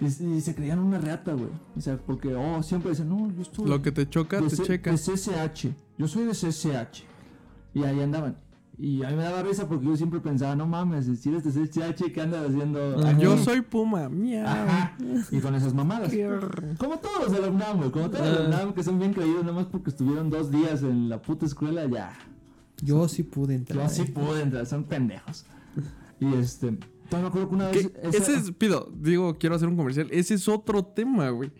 Y, 0.00 0.24
y 0.36 0.40
se 0.40 0.54
creían 0.54 0.78
una 0.78 0.98
reata, 0.98 1.32
güey. 1.32 1.50
O 1.76 1.80
sea, 1.80 1.96
porque, 1.98 2.34
oh, 2.34 2.62
siempre 2.62 2.90
dicen, 2.90 3.08
no, 3.08 3.30
yo 3.32 3.42
estuve. 3.42 3.68
Lo 3.68 3.82
que 3.82 3.92
te 3.92 4.08
choca, 4.08 4.40
de, 4.40 4.48
te 4.48 4.56
C- 4.56 4.62
checa. 4.64 4.90
de 4.90 4.96
CCH. 4.98 5.68
Yo 5.98 6.08
soy 6.08 6.24
de 6.24 6.32
CCH. 6.32 7.04
Y 7.74 7.82
ahí 7.84 8.00
andaban. 8.00 8.36
Y 8.76 9.04
a 9.04 9.10
mí 9.10 9.16
me 9.16 9.22
daba 9.22 9.42
risa 9.44 9.68
porque 9.68 9.86
yo 9.86 9.96
siempre 9.96 10.18
pensaba, 10.18 10.56
no 10.56 10.66
mames, 10.66 11.06
si 11.20 11.28
eres 11.28 11.44
de 11.44 11.50
CCH, 11.52 12.12
¿qué 12.12 12.20
andas 12.20 12.48
haciendo? 12.48 12.98
Ajá. 12.98 13.10
aquí?" 13.10 13.22
Yo 13.22 13.38
soy 13.38 13.60
Puma. 13.60 14.08
Miau. 14.08 14.44
Ajá. 14.46 14.96
Y 15.30 15.38
con 15.38 15.54
esas 15.54 15.72
mamadas. 15.74 16.12
Como 16.78 16.98
todos 16.98 17.20
los 17.22 17.32
de 17.32 17.40
la 17.40 17.48
UNAM, 17.50 17.76
güey. 17.78 17.90
Como 17.92 18.10
todos 18.10 18.26
los 18.26 18.36
de 18.38 18.48
la 18.48 18.56
Ah. 18.58 18.62
UNAM 18.62 18.74
que 18.74 18.82
son 18.82 18.98
bien 18.98 19.12
creídos, 19.14 19.44
nomás 19.44 19.66
porque 19.66 19.90
estuvieron 19.90 20.28
dos 20.28 20.50
días 20.50 20.82
en 20.82 21.08
la 21.08 21.22
puta 21.22 21.46
escuela, 21.46 21.86
ya. 21.86 22.12
Yo 22.82 23.06
sí 23.08 23.22
pude 23.22 23.54
entrar. 23.54 23.80
Yo 23.88 23.88
sí 23.94 24.02
pude 24.10 24.42
entrar, 24.42 24.66
son 24.66 24.82
pendejos. 24.84 25.46
Y 26.18 26.34
este. 26.34 26.76
Me 27.12 27.18
acuerdo 27.18 27.48
que 27.48 27.54
una 27.54 27.70
Que 27.70 27.78
vez. 27.78 27.92
esa- 28.02 28.18
ese 28.18 28.34
es, 28.36 28.50
pido, 28.52 28.90
digo, 29.00 29.36
quiero 29.38 29.54
hacer 29.54 29.68
un 29.68 29.76
comercial. 29.76 30.08
Ese 30.10 30.34
es 30.34 30.48
otro 30.48 30.84
tema, 30.84 31.30
güey. 31.30 31.50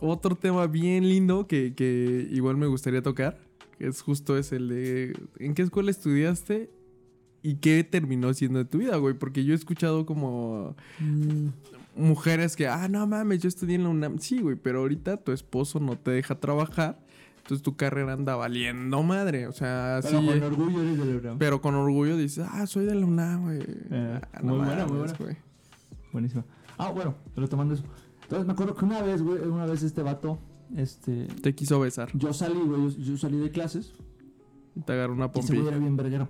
Otro 0.00 0.36
tema 0.36 0.66
bien 0.66 1.08
lindo 1.08 1.46
que, 1.46 1.74
que 1.74 2.28
igual 2.30 2.56
me 2.56 2.66
gustaría 2.66 3.02
tocar. 3.02 3.38
Es 3.78 4.02
justo 4.02 4.36
es 4.38 4.52
el 4.52 4.68
de 4.68 5.18
¿en 5.38 5.54
qué 5.54 5.62
escuela 5.62 5.90
estudiaste? 5.90 6.70
¿Y 7.42 7.54
qué 7.56 7.82
terminó 7.84 8.32
siendo 8.34 8.58
de 8.58 8.66
tu 8.66 8.78
vida, 8.78 8.96
güey? 8.96 9.14
Porque 9.14 9.44
yo 9.44 9.52
he 9.52 9.56
escuchado 9.56 10.04
como 10.06 10.76
Mm, 11.00 11.48
mujeres 11.96 12.54
que, 12.56 12.68
ah, 12.68 12.86
no 12.88 13.06
mames, 13.06 13.40
yo 13.40 13.48
estudié 13.48 13.76
en 13.76 13.84
la 13.84 13.88
UNAM. 13.88 14.18
Sí, 14.18 14.40
güey, 14.40 14.56
pero 14.56 14.80
ahorita 14.80 15.16
tu 15.18 15.32
esposo 15.32 15.80
no 15.80 15.96
te 15.98 16.10
deja 16.10 16.38
trabajar. 16.38 17.00
Entonces 17.42 17.62
tu 17.62 17.76
carrera 17.76 18.12
anda 18.12 18.36
valiendo 18.36 19.02
madre. 19.02 19.46
O 19.48 19.52
sea, 19.52 20.00
Pero 20.02 20.20
sí. 20.20 20.26
con 20.26 20.42
orgullo 20.42 20.82
eres 20.82 20.98
de 20.98 21.04
la 21.04 21.18
UNAM. 21.18 21.38
Pero 21.38 21.60
con 21.60 21.74
orgullo 21.74 22.16
dices, 22.16 22.46
ah, 22.50 22.66
soy 22.66 22.84
de 22.86 22.94
la 22.94 23.06
UNAM, 23.06 23.42
güey. 23.42 23.58
Eh, 23.60 24.20
Ah, 24.32 24.40
muy 24.42 24.58
buena, 24.58 24.86
muy 24.86 24.98
buena. 24.98 25.14
güey. 25.18 25.36
Buenísimo. 26.12 26.44
Ah, 26.78 26.90
bueno, 26.90 27.14
retomando 27.36 27.74
eso. 27.74 27.84
Entonces 28.22 28.46
me 28.46 28.52
acuerdo 28.52 28.74
que 28.74 28.84
una 28.84 29.02
vez, 29.02 29.22
güey, 29.22 29.38
una 29.42 29.66
vez 29.66 29.82
este 29.82 30.02
vato, 30.02 30.38
este. 30.76 31.26
Te 31.42 31.54
quiso 31.54 31.80
besar. 31.80 32.10
Yo 32.14 32.32
salí, 32.32 32.58
güey, 32.60 32.90
yo, 32.90 32.98
yo 32.98 33.18
salí 33.18 33.38
de 33.38 33.50
clases. 33.50 33.92
Te 34.86 34.92
agarró 34.92 35.14
una 35.14 35.30
Y 35.34 35.38
ese 35.40 35.52
güey 35.52 35.58
pompilla. 35.58 35.68
era 35.70 35.78
bien 35.78 35.96
verguero. 35.96 36.28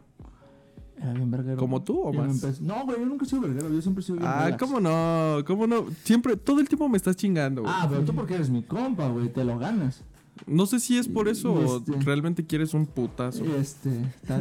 Era 0.97 1.13
bien 1.13 1.31
verguero. 1.31 1.57
¿Como 1.59 1.83
tú 1.83 2.01
o 2.03 2.13
Y 2.13 2.17
más? 2.17 2.61
No, 2.61 2.85
güey, 2.85 2.99
yo 3.01 3.07
nunca 3.07 3.25
he 3.25 3.29
sido 3.29 3.43
verguero. 3.43 3.69
Yo 3.71 3.81
siempre 3.83 4.03
he 4.03 4.05
sido 4.07 4.19
bien 4.19 4.29
Ah, 4.31 4.45
relax. 4.47 4.63
¿cómo 4.63 4.81
no? 4.81 5.39
¿Cómo 5.47 5.67
no? 5.67 5.87
Siempre, 6.05 6.37
todo 6.37 6.61
el 6.61 6.69
tiempo 6.69 6.89
me 6.89 6.97
estás 6.97 7.17
chingando, 7.17 7.63
güey. 7.63 7.73
Ah, 7.75 7.87
pero 7.89 8.03
tú 8.05 8.15
porque 8.15 8.35
eres 8.35 8.49
mi 8.51 8.63
compa, 8.63 9.09
güey. 9.09 9.29
Te 9.29 9.45
lo 9.45 9.59
ganas. 9.59 10.03
No 10.47 10.67
sé 10.67 10.81
si 10.81 10.99
es 10.99 11.07
por 11.09 11.29
eso 11.29 11.53
o 11.53 11.79
Este- 11.79 11.93
realmente 12.01 12.47
quieres 12.47 12.75
un 12.75 12.87
putazo. 12.87 13.45
Este, 13.57 13.91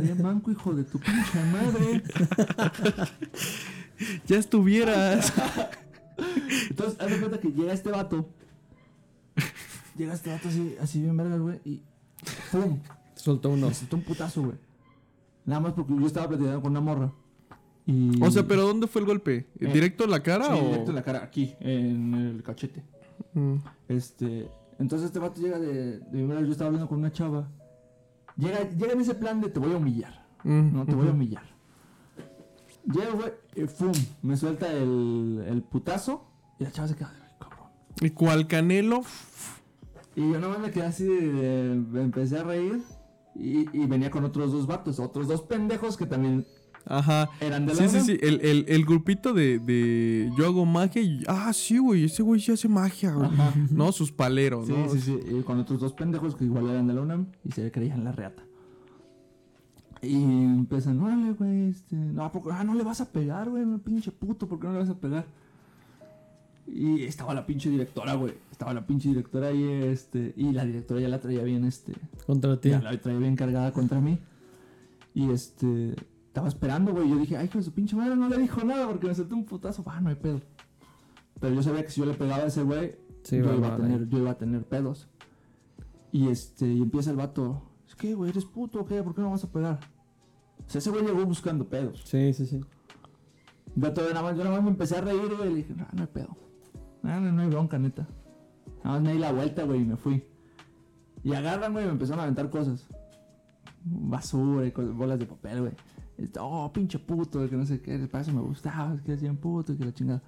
bien 0.01 0.21
manco, 0.21 0.51
hijo 0.51 0.73
de 0.73 0.83
tu 0.83 0.99
pinche 0.99 1.43
madre. 1.51 2.03
Ya 4.27 4.37
estuvieras. 4.37 5.33
Entonces, 6.69 6.97
haz 7.01 7.09
de 7.09 7.17
cuenta 7.19 7.37
que 7.39 7.51
llega 7.51 7.73
este 7.73 7.91
vato. 7.91 8.29
Llega 9.97 10.13
este 10.13 10.31
vato 10.31 10.47
así, 10.47 10.75
así 10.81 11.01
bien 11.01 11.17
vergas, 11.17 11.39
güey. 11.41 11.59
Y 11.65 11.81
¡pum! 12.51 12.79
Soltó 13.15 13.49
uno. 13.49 13.73
Soltó 13.73 13.97
un 13.97 14.03
putazo, 14.03 14.43
güey. 14.43 14.55
Nada 15.45 15.59
más 15.59 15.73
porque 15.73 15.93
yo 15.99 16.07
estaba 16.07 16.29
platicando 16.29 16.61
con 16.61 16.71
una 16.71 16.79
morra. 16.81 17.11
Y... 17.85 18.21
O 18.23 18.31
sea, 18.31 18.47
pero 18.47 18.61
¿dónde 18.65 18.87
fue 18.87 19.01
el 19.01 19.07
golpe? 19.07 19.47
Eh, 19.59 19.73
¿Directo 19.73 20.05
en 20.05 20.11
la 20.11 20.23
cara 20.23 20.45
Sí, 20.45 20.51
o...? 20.53 20.65
directo 20.69 20.91
en 20.91 20.95
la 20.95 21.03
cara, 21.03 21.23
aquí, 21.23 21.53
en 21.59 22.13
el 22.13 22.43
cachete. 22.43 22.83
Mm. 23.33 23.55
Este, 23.89 24.47
entonces 24.79 25.07
este 25.07 25.19
vato 25.19 25.39
llega 25.41 25.59
de, 25.59 25.99
de 25.99 26.27
yo 26.27 26.51
estaba 26.51 26.67
hablando 26.67 26.87
con 26.87 26.99
una 26.99 27.11
chava. 27.11 27.49
Llega, 28.37 28.69
llega 28.69 28.93
en 28.93 29.01
ese 29.01 29.15
plan 29.15 29.41
de 29.41 29.49
te 29.49 29.59
voy 29.59 29.73
a 29.73 29.77
humillar. 29.77 30.25
Mm, 30.43 30.73
No, 30.73 30.85
te 30.85 30.95
voy 30.95 31.07
a 31.07 31.11
humillar. 31.11 31.43
Llega, 32.85 33.11
güey, 33.11 33.31
y 33.55 33.67
¡fum! 33.67 33.91
Me 34.21 34.37
suelta 34.37 34.71
el, 34.71 35.43
el 35.47 35.61
putazo. 35.61 36.25
Y 36.57 36.63
la 36.63 36.71
chava 36.71 36.87
se 36.87 36.95
queda, 36.95 37.13
"Ay, 37.13 37.33
cabrón. 37.39 37.67
¿Y 38.01 38.09
cuál 38.11 38.47
canelo? 38.47 39.01
Y 40.15 40.31
yo 40.31 40.39
nomás 40.39 40.59
me 40.59 40.71
quedé 40.71 40.85
así, 40.85 41.05
de, 41.05 41.71
empecé 42.01 42.39
a 42.39 42.43
reír. 42.43 42.81
Y, 43.35 43.65
y 43.77 43.85
venía 43.85 44.09
con 44.09 44.23
otros 44.25 44.51
dos 44.51 44.65
vatos, 44.67 44.99
otros 44.99 45.27
dos 45.27 45.41
pendejos 45.43 45.95
que 45.97 46.05
también 46.05 46.45
Ajá. 46.85 47.29
eran 47.41 47.65
de 47.65 47.73
la 47.75 47.87
Sí, 47.87 47.99
sí, 47.99 48.05
sí. 48.05 48.17
El, 48.21 48.41
el, 48.41 48.65
el 48.67 48.85
grupito 48.85 49.33
de, 49.33 49.59
de 49.59 50.31
yo 50.37 50.45
hago 50.45 50.65
magia 50.65 51.01
y... 51.01 51.23
Ah, 51.27 51.51
sí, 51.53 51.77
güey. 51.77 52.05
Ese 52.05 52.23
güey 52.23 52.39
sí 52.41 52.51
hace 52.51 52.67
magia, 52.67 53.11
güey. 53.13 53.27
Ajá. 53.29 53.53
No, 53.69 53.91
sus 53.91 54.11
paleros, 54.11 54.67
Sí, 54.67 54.73
¿no? 54.73 54.89
sí, 54.89 54.99
sí. 55.01 55.19
Y 55.29 55.41
con 55.43 55.59
otros 55.59 55.79
dos 55.79 55.93
pendejos 55.93 56.35
que 56.35 56.45
igual 56.45 56.69
eran 56.69 56.87
de 56.87 56.93
la 56.93 57.01
UNAM 57.01 57.27
y 57.43 57.51
se 57.51 57.71
creían 57.71 58.03
la 58.03 58.11
reata. 58.11 58.43
Y 60.01 60.15
empiezan, 60.15 60.99
órale, 61.01 61.33
güey, 61.33 61.69
este. 61.69 61.95
No, 61.95 62.23
¿a 62.23 62.31
poco? 62.31 62.51
Ah, 62.53 62.63
no 62.63 62.73
le 62.73 62.83
vas 62.83 63.01
a 63.01 63.11
pegar, 63.11 63.49
güey, 63.49 63.65
no 63.65 63.79
pinche 63.79 64.11
puto, 64.11 64.47
¿por 64.47 64.57
qué 64.59 64.67
no 64.67 64.73
le 64.73 64.79
vas 64.79 64.89
a 64.89 64.97
pegar? 64.97 65.25
Y 66.65 67.03
estaba 67.03 67.33
la 67.33 67.45
pinche 67.45 67.69
directora, 67.69 68.13
güey. 68.13 68.33
Estaba 68.51 68.73
la 68.73 68.85
pinche 68.87 69.09
directora 69.09 69.47
ahí, 69.47 69.61
este. 69.63 70.33
Y 70.37 70.53
la 70.53 70.63
directora 70.65 71.01
ya 71.01 71.09
la 71.09 71.19
traía 71.19 71.43
bien, 71.43 71.65
este. 71.65 71.93
Contra 72.25 72.59
ti. 72.61 72.69
Ya 72.69 72.79
la 72.81 72.97
traía 72.97 73.19
bien 73.19 73.35
cargada 73.35 73.73
contra 73.73 73.99
mí. 73.99 74.19
Y 75.13 75.31
este. 75.31 75.95
Estaba 76.29 76.47
esperando, 76.47 76.93
güey. 76.93 77.09
Yo 77.09 77.17
dije, 77.17 77.35
ay, 77.37 77.45
hijo 77.47 77.57
de 77.57 77.63
su 77.63 77.73
pinche 77.73 77.95
madre, 77.95 78.15
no 78.15 78.29
le 78.29 78.37
dijo 78.37 78.63
nada 78.63 78.87
porque 78.87 79.07
me 79.07 79.15
soltó 79.15 79.35
un 79.35 79.45
putazo. 79.45 79.83
Ah, 79.87 79.99
no 79.99 80.09
hay 80.09 80.15
pedo. 80.15 80.39
Pero 81.39 81.55
yo 81.55 81.63
sabía 81.63 81.83
que 81.83 81.89
si 81.89 82.01
yo 82.01 82.05
le 82.05 82.13
pegaba 82.13 82.43
a 82.43 82.47
ese 82.47 82.61
güey, 82.61 82.95
Sí, 83.23 83.37
yo, 83.37 83.45
va, 83.45 83.55
iba 83.55 83.67
a 83.67 83.71
va, 83.71 83.77
tener, 83.77 84.07
yo 84.07 84.19
iba 84.19 84.31
a 84.31 84.37
tener 84.37 84.63
pedos. 84.63 85.09
Y 86.11 86.27
este, 86.27 86.67
y 86.67 86.81
empieza 86.81 87.09
el 87.09 87.17
vato. 87.17 87.63
Es 87.87 87.95
que, 87.95 88.13
güey, 88.13 88.29
eres 88.29 88.45
puto, 88.45 88.85
¿qué? 88.85 89.01
¿Por 89.01 89.15
qué 89.15 89.21
no 89.21 89.31
vas 89.31 89.43
a 89.43 89.51
pegar? 89.51 89.79
O 90.65 90.69
sea, 90.69 90.79
ese 90.79 90.91
güey 90.91 91.03
llegó 91.03 91.25
buscando 91.25 91.67
pedos. 91.67 92.03
Sí, 92.05 92.31
sí, 92.33 92.45
sí. 92.45 92.61
Yo 93.75 93.93
todavía 93.93 94.13
nada 94.13 94.29
más, 94.29 94.37
yo 94.37 94.43
nada 94.43 94.55
más 94.55 94.63
me 94.63 94.69
empecé 94.69 94.97
a 94.97 95.01
reír, 95.01 95.35
güey. 95.35 95.49
Y 95.49 95.53
le 95.53 95.55
dije, 95.57 95.73
no, 95.75 95.87
no 95.91 96.01
hay 96.01 96.07
pedo. 96.07 96.37
No, 97.01 97.19
no, 97.19 97.31
no 97.31 97.41
hay 97.41 97.49
bronca, 97.49 97.79
neta. 97.79 98.07
Nada 98.83 98.97
más 98.97 99.01
me 99.01 99.13
di 99.13 99.19
la 99.19 99.31
vuelta, 99.31 99.63
güey, 99.63 99.81
y 99.81 99.85
me 99.85 99.97
fui. 99.97 100.23
Y 101.23 101.33
agarran, 101.33 101.73
güey, 101.73 101.85
y 101.85 101.87
me 101.87 101.93
empezaron 101.93 102.19
a 102.19 102.23
aventar 102.23 102.49
cosas. 102.49 102.87
Basura 103.83 104.67
y 104.67 104.71
cosas, 104.71 104.93
bolas 104.93 105.19
de 105.19 105.25
papel, 105.25 105.61
güey. 105.61 105.73
Este, 106.21 106.39
Oh, 106.41 106.71
pinche 106.73 106.99
puto, 106.99 107.49
que 107.49 107.55
no 107.55 107.65
sé 107.65 107.81
qué. 107.81 107.97
Para 108.07 108.21
eso 108.23 108.33
me 108.33 108.41
gustaba, 108.41 108.97
que 109.05 109.13
hacían 109.13 109.37
puto 109.37 109.73
y 109.73 109.77
que 109.77 109.85
la 109.85 109.93
chingada. 109.93 110.21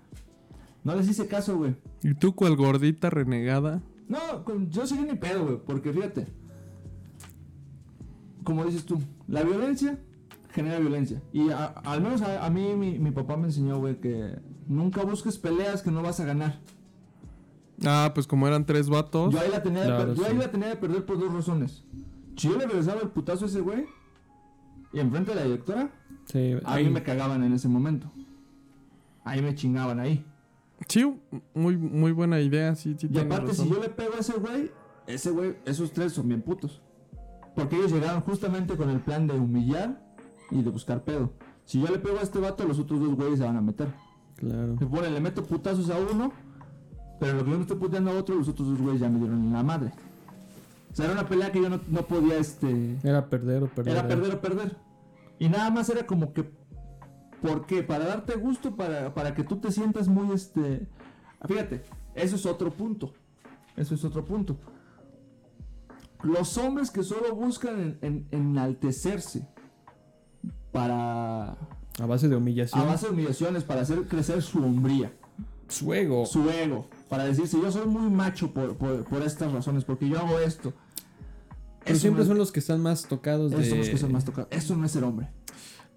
No 0.83 0.95
les 0.95 1.07
hice 1.09 1.27
caso, 1.27 1.57
güey. 1.57 1.75
¿Y 2.01 2.13
tú 2.15 2.33
cual 2.33 2.55
gordita 2.55 3.09
renegada? 3.09 3.81
No, 4.07 4.43
con- 4.43 4.69
yo 4.69 4.87
seguí 4.87 5.03
ni 5.03 5.15
pedo, 5.15 5.45
güey, 5.45 5.57
porque 5.65 5.91
fíjate. 5.93 6.27
Como 8.43 8.65
dices 8.65 8.85
tú, 8.85 8.99
la 9.27 9.43
violencia 9.43 9.99
genera 10.51 10.79
violencia. 10.79 11.21
Y 11.31 11.49
a- 11.51 11.65
al 11.67 12.01
menos 12.01 12.21
a, 12.21 12.45
a 12.45 12.49
mí 12.49 12.73
mi, 12.75 12.97
mi 12.99 13.11
papá 13.11 13.37
me 13.37 13.45
enseñó, 13.45 13.77
güey, 13.79 13.99
que 13.99 14.39
nunca 14.67 15.03
busques 15.03 15.37
peleas 15.37 15.81
que 15.81 15.91
no 15.91 16.01
vas 16.01 16.19
a 16.19 16.25
ganar. 16.25 16.59
Ah, 17.85 18.11
pues 18.13 18.27
como 18.27 18.47
eran 18.47 18.65
tres 18.65 18.89
vatos. 18.89 19.33
Yo 19.33 19.39
ahí 19.39 19.49
la 19.51 19.61
tenía, 19.63 19.81
de, 19.81 19.87
Claro, 19.87 20.13
yo 20.13 20.25
ahí 20.25 20.35
la 20.37 20.51
tenía 20.51 20.69
de 20.69 20.75
perder 20.75 21.05
por 21.05 21.19
dos 21.19 21.33
razones. 21.33 21.83
Si 22.35 22.47
yo 22.49 22.57
le 22.57 22.65
regresaba 22.65 23.01
el 23.01 23.09
putazo 23.09 23.45
a 23.45 23.47
ese 23.47 23.61
güey, 23.61 23.85
y 24.93 24.99
enfrente 24.99 25.31
de 25.31 25.35
la 25.35 25.43
directora, 25.43 25.91
Sí, 26.25 26.53
a 26.63 26.73
ahí- 26.73 26.85
mí 26.85 26.91
me 26.91 27.03
cagaban 27.03 27.43
en 27.43 27.53
ese 27.53 27.67
momento. 27.67 28.11
Ahí 29.23 29.41
me 29.41 29.53
chingaban 29.55 29.99
ahí. 29.99 30.25
Sí, 30.87 31.13
muy, 31.53 31.77
muy 31.77 32.11
buena 32.11 32.39
idea, 32.39 32.75
sí, 32.75 32.95
sí. 32.97 33.07
Y 33.11 33.17
aparte, 33.19 33.47
razón. 33.47 33.67
si 33.67 33.73
yo 33.73 33.79
le 33.81 33.89
pego 33.89 34.13
a 34.15 34.19
ese 34.19 34.33
güey, 34.33 34.71
ese 35.07 35.29
güey, 35.31 35.55
esos 35.65 35.91
tres 35.93 36.13
son 36.13 36.27
bien 36.27 36.41
putos. 36.41 36.81
Porque 37.55 37.75
ellos 37.75 37.91
llegaron 37.91 38.21
justamente 38.21 38.75
con 38.77 38.89
el 38.89 38.99
plan 39.01 39.27
de 39.27 39.33
humillar 39.35 40.01
y 40.49 40.61
de 40.61 40.69
buscar 40.69 41.03
pedo. 41.03 41.33
Si 41.65 41.79
yo 41.79 41.87
le 41.87 41.99
pego 41.99 42.17
a 42.17 42.21
este 42.21 42.39
vato, 42.39 42.65
los 42.67 42.79
otros 42.79 42.99
dos 42.99 43.15
güeyes 43.15 43.39
se 43.39 43.45
van 43.45 43.57
a 43.57 43.61
meter. 43.61 43.93
Claro. 44.37 44.75
Pone, 44.75 45.11
le 45.11 45.19
meto 45.19 45.43
putazos 45.43 45.89
a 45.91 45.97
uno, 45.99 46.31
pero 47.19 47.33
lo 47.37 47.43
que 47.45 47.51
yo 47.51 47.57
me 47.57 47.61
estoy 47.61 47.77
puteando 47.77 48.09
a 48.11 48.15
otro, 48.15 48.35
los 48.35 48.47
otros 48.47 48.69
dos 48.69 48.79
güeyes 48.81 49.01
ya 49.01 49.09
me 49.09 49.19
dieron 49.19 49.39
en 49.43 49.53
la 49.53 49.61
madre. 49.63 49.91
O 50.91 50.95
sea, 50.95 51.05
era 51.05 51.13
una 51.13 51.27
pelea 51.27 51.51
que 51.51 51.61
yo 51.61 51.69
no, 51.69 51.79
no 51.87 52.01
podía, 52.07 52.37
este... 52.37 52.97
Era 53.03 53.29
perder 53.29 53.63
o 53.63 53.67
perder. 53.69 53.93
Era 53.97 54.07
perder 54.07 54.35
o 54.35 54.41
perder. 54.41 54.75
Y 55.39 55.47
nada 55.49 55.69
más 55.71 55.89
era 55.89 56.05
como 56.05 56.33
que. 56.33 56.43
¿Por 57.41 57.65
qué? 57.65 57.81
Para 57.81 58.05
darte 58.05 58.35
gusto, 58.35 58.75
para, 58.75 59.13
para 59.13 59.33
que 59.33 59.43
tú 59.43 59.57
te 59.59 59.71
sientas 59.71 60.07
muy 60.07 60.31
este. 60.35 60.87
Fíjate, 61.47 61.81
eso 62.13 62.35
es 62.35 62.45
otro 62.45 62.71
punto. 62.71 63.13
Eso 63.75 63.95
es 63.95 64.03
otro 64.03 64.23
punto. 64.25 64.59
Los 66.23 66.57
hombres 66.59 66.91
que 66.91 67.01
solo 67.03 67.33
buscan 67.33 67.79
en- 67.81 67.97
en- 68.01 68.27
enaltecerse 68.31 69.47
para. 70.71 71.57
A 71.99 72.05
base 72.05 72.27
de 72.29 72.35
humillación. 72.35 72.79
A 72.81 72.85
base 72.85 73.07
de 73.07 73.13
humillaciones, 73.13 73.63
para 73.63 73.81
hacer 73.81 74.03
crecer 74.07 74.41
su 74.41 74.59
hombría, 74.63 75.11
Su 75.67 75.93
ego. 75.93 76.25
su 76.25 76.49
ego. 76.49 76.85
Para 77.11 77.25
decirse, 77.25 77.57
yo 77.61 77.69
soy 77.71 77.85
muy 77.87 78.09
macho 78.09 78.53
por, 78.53 78.77
por, 78.77 79.03
por 79.03 79.21
estas 79.21 79.51
razones, 79.51 79.83
porque 79.83 80.07
yo 80.07 80.17
hago 80.17 80.39
esto. 80.39 80.71
Pero 81.83 81.91
Eso 81.91 81.99
siempre 82.01 82.19
no 82.19 82.21
es- 82.23 82.27
son 82.29 82.37
los 82.37 82.51
que 82.53 82.59
están 82.61 82.79
más 82.81 83.03
tocados 83.05 83.51
esos 83.51 83.67
son 83.67 83.77
los 83.79 83.87
de... 83.87 83.91
que 83.91 83.97
son 83.99 84.11
más 84.13 84.23
tocados. 84.23 84.47
Eso 84.51 84.77
no 84.77 84.85
es 84.85 84.91
ser 84.93 85.03
hombre. 85.03 85.27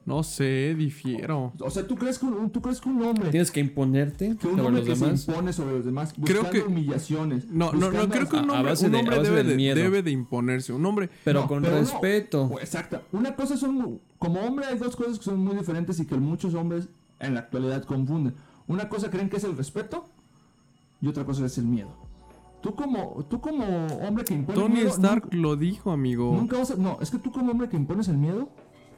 No 0.06 0.22
sé, 0.24 0.74
difiero. 0.76 1.52
O 1.60 1.70
sea, 1.70 1.86
¿tú 1.86 1.94
crees 1.94 2.18
que 2.18 2.26
un, 2.26 2.50
tú 2.50 2.60
crees 2.60 2.80
que 2.80 2.88
un 2.88 3.00
hombre 3.04 3.30
Tienes 3.30 3.50
que 3.52 3.60
imponerte 3.60 4.36
que 4.38 4.48
un 4.48 4.56
sobre 4.56 4.62
hombre 4.66 4.84
los 4.84 4.98
que 4.98 5.04
demás. 5.04 5.20
se 5.22 5.30
impone 5.30 5.52
sobre 5.52 5.76
los 5.76 5.84
demás, 5.84 6.12
Creo 6.12 6.42
buscando 6.42 6.50
que- 6.50 6.62
humillaciones. 6.72 7.46
No, 7.48 7.72
no, 7.72 7.90
no, 7.92 8.08
creo 8.10 8.28
que 8.28 8.36
un 8.36 8.50
a- 8.50 8.54
a 8.54 8.56
hombre, 8.56 8.70
base 8.72 8.86
un 8.86 8.92
de- 8.92 8.98
a 8.98 9.00
hombre 9.00 9.16
base 9.18 9.30
debe, 9.30 9.42
del 9.42 9.48
de, 9.50 9.56
miedo. 9.56 9.76
debe 9.76 10.02
de 10.02 10.10
imponerse. 10.10 10.72
Un 10.72 10.84
hombre... 10.84 11.08
Pero 11.22 11.42
No, 11.42 11.46
con 11.48 11.62
pero 11.62 11.74
no. 11.76 11.80
respeto. 11.80 12.50
Oh, 12.52 12.58
Exacto. 12.58 13.02
Una 13.12 13.36
cosa 13.36 13.56
son, 13.56 14.00
como 14.18 14.40
hombre 14.40 14.66
hay 14.66 14.78
dos 14.78 14.96
cosas 14.96 15.18
que 15.18 15.24
son 15.24 15.38
muy 15.38 15.54
diferentes 15.56 15.98
y 16.00 16.06
que 16.06 16.16
muchos 16.16 16.54
hombres 16.54 16.88
en 17.20 17.34
la 17.34 17.40
actualidad 17.40 17.84
confunden. 17.84 18.34
Una 18.66 18.88
cosa 18.88 19.10
creen 19.10 19.30
que 19.30 19.36
es 19.36 19.44
el 19.44 19.56
respeto 19.56 20.06
y 21.04 21.08
otra 21.08 21.24
cosa 21.24 21.44
es 21.44 21.58
el 21.58 21.66
miedo. 21.66 21.90
Tú 22.62 22.74
como, 22.74 23.24
tú 23.28 23.40
como 23.42 23.64
hombre 24.06 24.24
que 24.24 24.32
impone 24.32 24.58
Tony 24.58 24.74
miedo, 24.76 24.88
Stark 24.88 25.24
nunca, 25.24 25.36
lo 25.36 25.56
dijo, 25.56 25.90
amigo. 25.92 26.32
nunca 26.34 26.56
vas 26.56 26.70
a, 26.70 26.76
no, 26.76 26.96
es 27.02 27.10
que 27.10 27.18
tú 27.18 27.30
como 27.30 27.52
hombre 27.52 27.68
que 27.68 27.76
impones 27.76 28.08
el 28.08 28.16
miedo, 28.16 28.48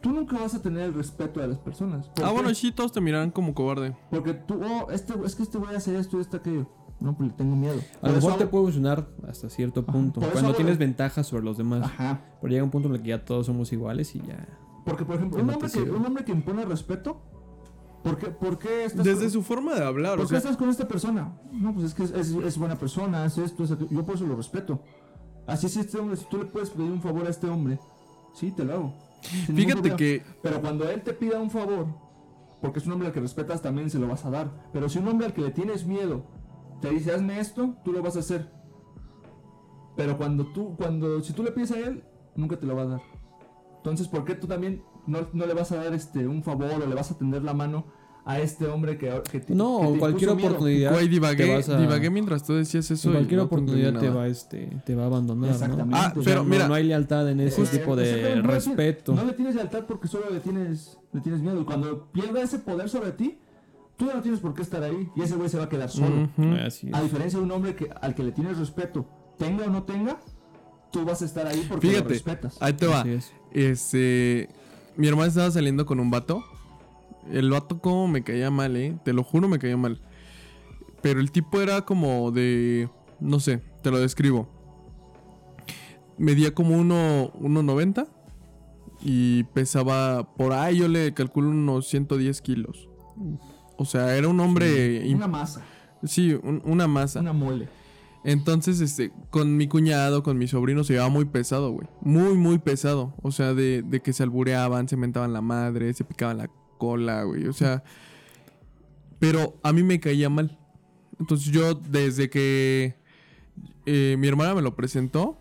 tú 0.00 0.12
nunca 0.12 0.38
vas 0.38 0.54
a 0.54 0.62
tener 0.62 0.82
el 0.84 0.94
respeto 0.94 1.40
de 1.40 1.48
las 1.48 1.58
personas. 1.58 2.06
¿Por 2.10 2.24
Ah, 2.24 2.28
qué? 2.28 2.34
bueno, 2.34 2.54
sí, 2.54 2.70
todos 2.70 2.92
te 2.92 3.00
mirarán 3.00 3.32
como 3.32 3.54
cobarde. 3.54 3.96
Porque 4.10 4.34
tú, 4.34 4.60
oh, 4.64 4.90
este, 4.92 5.14
es 5.24 5.34
que 5.34 5.42
este 5.42 5.58
voy 5.58 5.74
a 5.74 5.78
hacer 5.78 5.96
esto 5.96 6.18
y 6.18 6.20
esto 6.20 6.36
aquello. 6.36 6.68
No, 7.00 7.14
pues 7.16 7.30
le 7.30 7.34
tengo 7.36 7.56
miedo. 7.56 7.78
A 8.00 8.06
lo 8.08 8.16
eso 8.16 8.26
mejor 8.28 8.38
te 8.38 8.46
puede 8.46 8.64
funcionar 8.66 9.08
hasta 9.28 9.50
cierto 9.50 9.84
punto. 9.84 10.20
Cuando 10.32 10.54
tienes 10.54 10.78
ventajas 10.78 11.26
sobre 11.26 11.44
los 11.44 11.58
demás. 11.58 11.82
Ajá. 11.84 12.20
Pero 12.40 12.50
llega 12.52 12.62
un 12.64 12.70
punto 12.70 12.88
en 12.88 12.94
el 12.94 13.02
que 13.02 13.08
ya 13.08 13.24
todos 13.24 13.46
somos 13.46 13.72
iguales 13.72 14.14
y 14.14 14.20
ya. 14.20 14.46
Porque, 14.84 15.04
por 15.04 15.16
ejemplo, 15.16 15.42
un 15.42 15.50
hombre 15.50 15.68
que, 15.68 15.80
un 15.82 16.06
hombre 16.06 16.24
que 16.24 16.30
impone 16.32 16.64
respeto, 16.64 17.20
¿por 18.10 18.18
qué, 18.18 18.26
por 18.30 18.58
qué 18.58 18.84
estás 18.84 19.04
Desde 19.04 19.22
con, 19.22 19.30
su 19.30 19.42
forma 19.42 19.74
de 19.74 19.84
hablar, 19.84 20.16
¿por 20.16 20.20
o 20.24 20.28
qué 20.28 20.28
sea... 20.30 20.38
estás 20.38 20.56
con 20.56 20.68
esta 20.68 20.86
persona? 20.88 21.38
No, 21.52 21.74
pues 21.74 21.86
es 21.86 21.94
que 21.94 22.04
es, 22.04 22.10
es- 22.12 22.30
es 22.34 22.58
buena 22.58 22.76
persona, 22.76 23.24
hace 23.24 23.44
esto, 23.44 23.64
es 23.64 23.72
aquello. 23.72 23.90
Yo 23.90 24.04
por 24.06 24.14
eso 24.14 24.26
lo 24.26 24.36
respeto. 24.36 24.80
Así 25.46 25.68
si 25.68 25.80
este 25.80 25.98
hombre, 25.98 26.16
si 26.16 26.24
tú 26.28 26.38
le 26.38 26.46
puedes 26.46 26.70
pedir 26.70 26.90
un 26.90 27.00
favor 27.02 27.26
a 27.26 27.30
este 27.30 27.48
hombre, 27.48 27.78
sí, 28.34 28.50
te 28.52 28.64
lo 28.64 28.72
hago. 28.74 28.94
Fíjate 29.22 29.96
que... 29.96 30.22
Pero 30.42 30.60
cuando 30.60 30.88
él 30.88 31.02
te 31.02 31.12
pida 31.12 31.38
un 31.40 31.50
favor, 31.50 31.86
porque 32.60 32.78
es 32.80 32.86
un 32.86 32.92
hombre 32.92 33.08
al 33.08 33.14
que 33.14 33.20
respetas, 33.20 33.62
también 33.62 33.90
se 33.90 33.98
lo 33.98 34.08
vas 34.08 34.24
a 34.24 34.30
dar. 34.30 34.70
Pero 34.72 34.88
si 34.88 34.98
un 34.98 35.08
hombre 35.08 35.26
al 35.26 35.32
que 35.34 35.42
le 35.42 35.50
tienes 35.50 35.86
miedo 35.86 36.24
te 36.80 36.90
dice, 36.90 37.12
hazme 37.12 37.38
esto, 37.40 37.76
tú 37.84 37.92
lo 37.92 38.02
vas 38.02 38.16
a 38.16 38.20
hacer. 38.20 38.50
Pero 39.96 40.16
cuando 40.18 40.46
tú, 40.46 40.76
cuando, 40.76 41.20
si 41.22 41.32
tú 41.32 41.42
le 41.42 41.52
pides 41.52 41.72
a 41.72 41.78
él, 41.78 42.04
nunca 42.34 42.58
te 42.58 42.66
lo 42.66 42.76
va 42.76 42.82
a 42.82 42.86
dar. 42.86 43.00
Entonces, 43.78 44.08
¿por 44.08 44.24
qué 44.24 44.34
tú 44.34 44.46
también 44.46 44.82
no, 45.06 45.20
no 45.32 45.46
le 45.46 45.54
vas 45.54 45.72
a 45.72 45.76
dar 45.76 45.94
este 45.94 46.26
un 46.26 46.42
favor 46.42 46.70
o 46.82 46.86
le 46.86 46.94
vas 46.94 47.10
a 47.12 47.16
tender 47.18 47.42
la 47.42 47.54
mano 47.54 47.86
a 48.28 48.40
este 48.40 48.66
hombre 48.66 48.98
que, 48.98 49.22
que 49.30 49.38
te- 49.40 49.54
No, 49.54 49.80
que 49.82 49.92
te 49.92 49.98
cualquier 50.00 50.30
oportunidad. 50.30 50.92
Güey, 50.92 51.06
divagué, 51.08 51.54
a- 51.54 51.76
divagué 51.78 52.10
mientras 52.10 52.42
tú 52.44 52.54
decías 52.54 52.90
eso. 52.90 53.12
cualquier 53.12 53.38
no 53.38 53.44
oportunidad 53.44 53.98
te 54.00 54.10
va, 54.10 54.26
este, 54.26 54.66
te 54.84 54.94
va 54.96 55.04
a 55.04 55.06
abandonar, 55.06 55.48
¿no? 55.48 55.54
Exactamente. 55.54 55.94
Ah, 55.96 56.10
O 56.10 56.14
sea, 56.14 56.24
pero 56.24 56.42
no- 56.42 56.50
mira- 56.50 56.66
no, 56.68 56.74
hay 56.74 56.82
lealtad 56.84 57.30
en 57.30 57.38
ese 57.40 57.62
Eh, 57.62 57.66
tipo 57.66 57.94
de 57.94 58.36
no 58.36 58.42
respeto. 58.42 59.14
No 59.14 59.24
le 59.24 59.32
tienes 59.32 59.54
lealtad 59.54 59.84
porque 59.86 60.08
solo 60.08 60.28
le 60.30 60.40
tienes, 60.40 60.98
le 61.12 61.20
tienes 61.20 61.40
miedo. 61.40 61.60
Y 61.60 61.64
cuando 61.64 62.06
pierda 62.12 62.42
ese 62.42 62.58
poder 62.58 62.88
sobre 62.88 63.12
ti, 63.12 63.38
tú 63.96 64.06
ya 64.06 64.14
no 64.14 64.22
tienes 64.22 64.40
por 64.40 64.54
qué 64.54 64.62
estar 64.62 64.82
ahí. 64.82 65.08
Y 65.14 65.22
ese 65.22 65.36
güey 65.36 65.48
se 65.48 65.56
va 65.58 65.64
a 65.64 65.68
quedar 65.68 65.88
solo. 65.88 66.24
Ujú. 66.36 66.54
Así 66.66 66.88
es. 66.88 66.94
A 66.94 67.02
diferencia 67.02 67.38
de 67.38 67.44
un 67.44 67.52
hombre 67.52 67.76
que, 67.76 67.88
al 68.00 68.14
que 68.16 68.24
le 68.24 68.32
tienes 68.32 68.58
respeto, 68.58 69.06
tenga 69.38 69.66
o 69.66 69.70
no 69.70 69.84
tenga, 69.84 70.18
tú 70.90 71.04
vas 71.04 71.22
a 71.22 71.26
estar 71.26 71.46
ahí 71.46 71.64
porque 71.68 71.86
lo 71.86 71.92
Fíjate, 71.92 72.08
respetas. 72.14 72.56
ahí 72.60 72.72
te 72.72 72.88
va. 72.88 73.02
Así 73.02 73.10
es. 73.10 73.32
Este. 73.52 74.48
Mi 74.96 75.06
hermana 75.08 75.28
estaba 75.28 75.50
saliendo 75.52 75.86
con 75.86 76.00
un 76.00 76.10
vato. 76.10 76.42
El 77.30 77.50
vato, 77.50 77.80
como 77.80 78.08
me 78.08 78.22
caía 78.22 78.50
mal, 78.50 78.76
eh. 78.76 78.96
Te 79.04 79.12
lo 79.12 79.22
juro, 79.22 79.48
me 79.48 79.58
caía 79.58 79.76
mal. 79.76 80.00
Pero 81.02 81.20
el 81.20 81.30
tipo 81.30 81.60
era 81.60 81.82
como 81.82 82.30
de. 82.30 82.88
No 83.20 83.40
sé, 83.40 83.62
te 83.82 83.90
lo 83.90 83.98
describo. 83.98 84.48
Medía 86.18 86.54
como 86.54 86.76
uno- 86.76 87.30
1.90 87.40 88.06
y 89.02 89.44
pesaba 89.44 90.34
por 90.34 90.52
ahí, 90.52 90.78
yo 90.78 90.88
le 90.88 91.12
calculo 91.12 91.50
unos 91.50 91.86
110 91.88 92.40
kilos. 92.40 92.88
O 93.76 93.84
sea, 93.84 94.16
era 94.16 94.28
un 94.28 94.40
hombre. 94.40 95.06
Una 95.14 95.28
masa, 95.28 95.62
Sí, 96.04 96.32
un- 96.42 96.62
una 96.64 96.86
masa. 96.88 97.20
una 97.20 97.32
mole. 97.34 97.68
Entonces, 98.24 98.80
este, 98.80 99.12
con 99.30 99.56
mi 99.56 99.68
cuñado, 99.68 100.22
con 100.22 100.36
mi 100.38 100.48
sobrino, 100.48 100.82
se 100.82 100.94
llevaba 100.94 101.10
muy 101.10 101.26
pesado, 101.26 101.70
güey. 101.70 101.86
Muy, 102.00 102.34
muy 102.36 102.58
pesado. 102.58 103.14
O 103.22 103.30
sea, 103.30 103.54
de, 103.54 103.82
de 103.82 104.00
que 104.00 104.12
se 104.12 104.22
albureaban, 104.24 104.88
se 104.88 104.96
mentaban 104.96 105.32
la 105.32 105.42
madre, 105.42 105.92
se 105.94 106.02
picaban 106.04 106.38
la 106.38 106.50
cola, 106.76 107.22
güey. 107.24 107.46
O 107.46 107.52
sea. 107.52 107.82
Pero 109.18 109.58
a 109.62 109.72
mí 109.72 109.82
me 109.82 110.00
caía 110.00 110.28
mal. 110.28 110.58
Entonces 111.18 111.52
yo, 111.52 111.74
desde 111.74 112.28
que 112.28 112.96
eh, 113.86 114.16
mi 114.18 114.28
hermana 114.28 114.54
me 114.54 114.62
lo 114.62 114.76
presentó, 114.76 115.38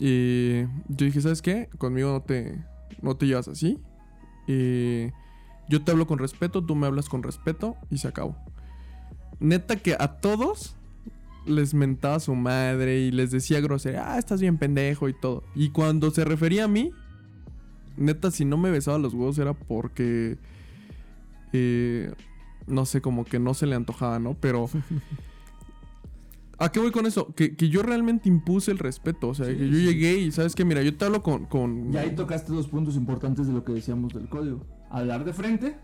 eh, 0.00 0.68
yo 0.88 1.06
dije, 1.06 1.20
¿sabes 1.20 1.42
qué? 1.42 1.68
Conmigo 1.78 2.12
no 2.12 2.22
te, 2.22 2.62
no 3.00 3.16
te 3.16 3.26
llevas 3.26 3.48
así. 3.48 3.78
Eh, 4.46 5.12
yo 5.68 5.82
te 5.82 5.92
hablo 5.92 6.06
con 6.06 6.18
respeto, 6.18 6.64
tú 6.64 6.74
me 6.74 6.86
hablas 6.86 7.08
con 7.08 7.22
respeto 7.22 7.76
y 7.90 7.98
se 7.98 8.08
acabó. 8.08 8.36
Neta 9.40 9.76
que 9.76 9.96
a 9.98 10.20
todos 10.20 10.76
les 11.46 11.74
mentaba 11.74 12.20
su 12.20 12.34
madre 12.34 13.00
y 13.00 13.10
les 13.10 13.30
decía 13.30 13.60
grosería, 13.60 14.12
ah, 14.12 14.18
estás 14.18 14.40
bien 14.40 14.58
pendejo 14.58 15.08
y 15.08 15.14
todo. 15.14 15.44
Y 15.54 15.70
cuando 15.70 16.10
se 16.10 16.24
refería 16.24 16.64
a 16.64 16.68
mí, 16.68 16.90
neta, 17.98 18.30
si 18.30 18.44
no 18.44 18.56
me 18.56 18.70
besaba 18.70 18.98
los 18.98 19.14
huevos 19.14 19.38
era 19.38 19.52
porque, 19.54 20.38
eh, 21.52 22.12
no 22.66 22.86
sé, 22.86 23.00
como 23.00 23.24
que 23.24 23.38
no 23.38 23.54
se 23.54 23.66
le 23.66 23.74
antojaba, 23.74 24.18
¿no? 24.18 24.34
Pero... 24.34 24.68
¿A 26.60 26.72
qué 26.72 26.80
voy 26.80 26.90
con 26.90 27.06
eso? 27.06 27.32
Que, 27.36 27.54
que 27.54 27.68
yo 27.68 27.84
realmente 27.84 28.28
impuse 28.28 28.72
el 28.72 28.78
respeto. 28.78 29.28
O 29.28 29.34
sea, 29.34 29.46
Sí, 29.46 29.54
que 29.54 29.68
yo 29.68 29.76
sí. 29.76 29.84
llegué 29.84 30.18
y, 30.18 30.32
¿sabes 30.32 30.56
qué? 30.56 30.64
Mira, 30.64 30.82
yo 30.82 30.92
te 30.96 31.04
hablo 31.04 31.22
con... 31.22 31.46
con... 31.46 31.94
Y 31.94 31.96
ahí 31.96 32.16
tocaste 32.16 32.52
dos 32.52 32.66
puntos 32.66 32.96
importantes 32.96 33.46
de 33.46 33.52
lo 33.52 33.62
que 33.64 33.72
decíamos 33.72 34.12
del 34.12 34.28
código. 34.28 34.66
Hablar 34.90 35.24
de 35.24 35.32
frente 35.32 35.76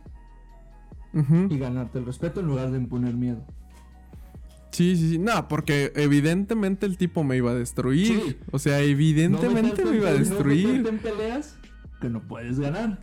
y 1.48 1.58
ganarte 1.58 2.00
el 2.00 2.06
respeto 2.06 2.40
en 2.40 2.46
lugar 2.46 2.72
de 2.72 2.78
imponer 2.78 3.14
miedo. 3.14 3.46
Sí, 4.72 4.96
sí, 4.96 5.10
sí. 5.10 5.18
No, 5.18 5.46
porque 5.46 5.92
evidentemente 5.94 6.86
el 6.86 6.96
tipo 6.98 7.22
me 7.22 7.36
iba 7.36 7.52
a 7.52 7.54
destruir. 7.54 8.06
Sí. 8.08 8.36
O 8.50 8.58
sea, 8.58 8.80
evidentemente 8.80 9.84
me 9.84 9.96
iba 9.98 10.08
a 10.08 10.12
no 10.14 10.18
destruir. 10.18 10.84
en 10.84 10.98
peleas 10.98 11.56
que 12.04 12.10
no 12.10 12.20
puedes 12.20 12.60
ganar. 12.60 13.00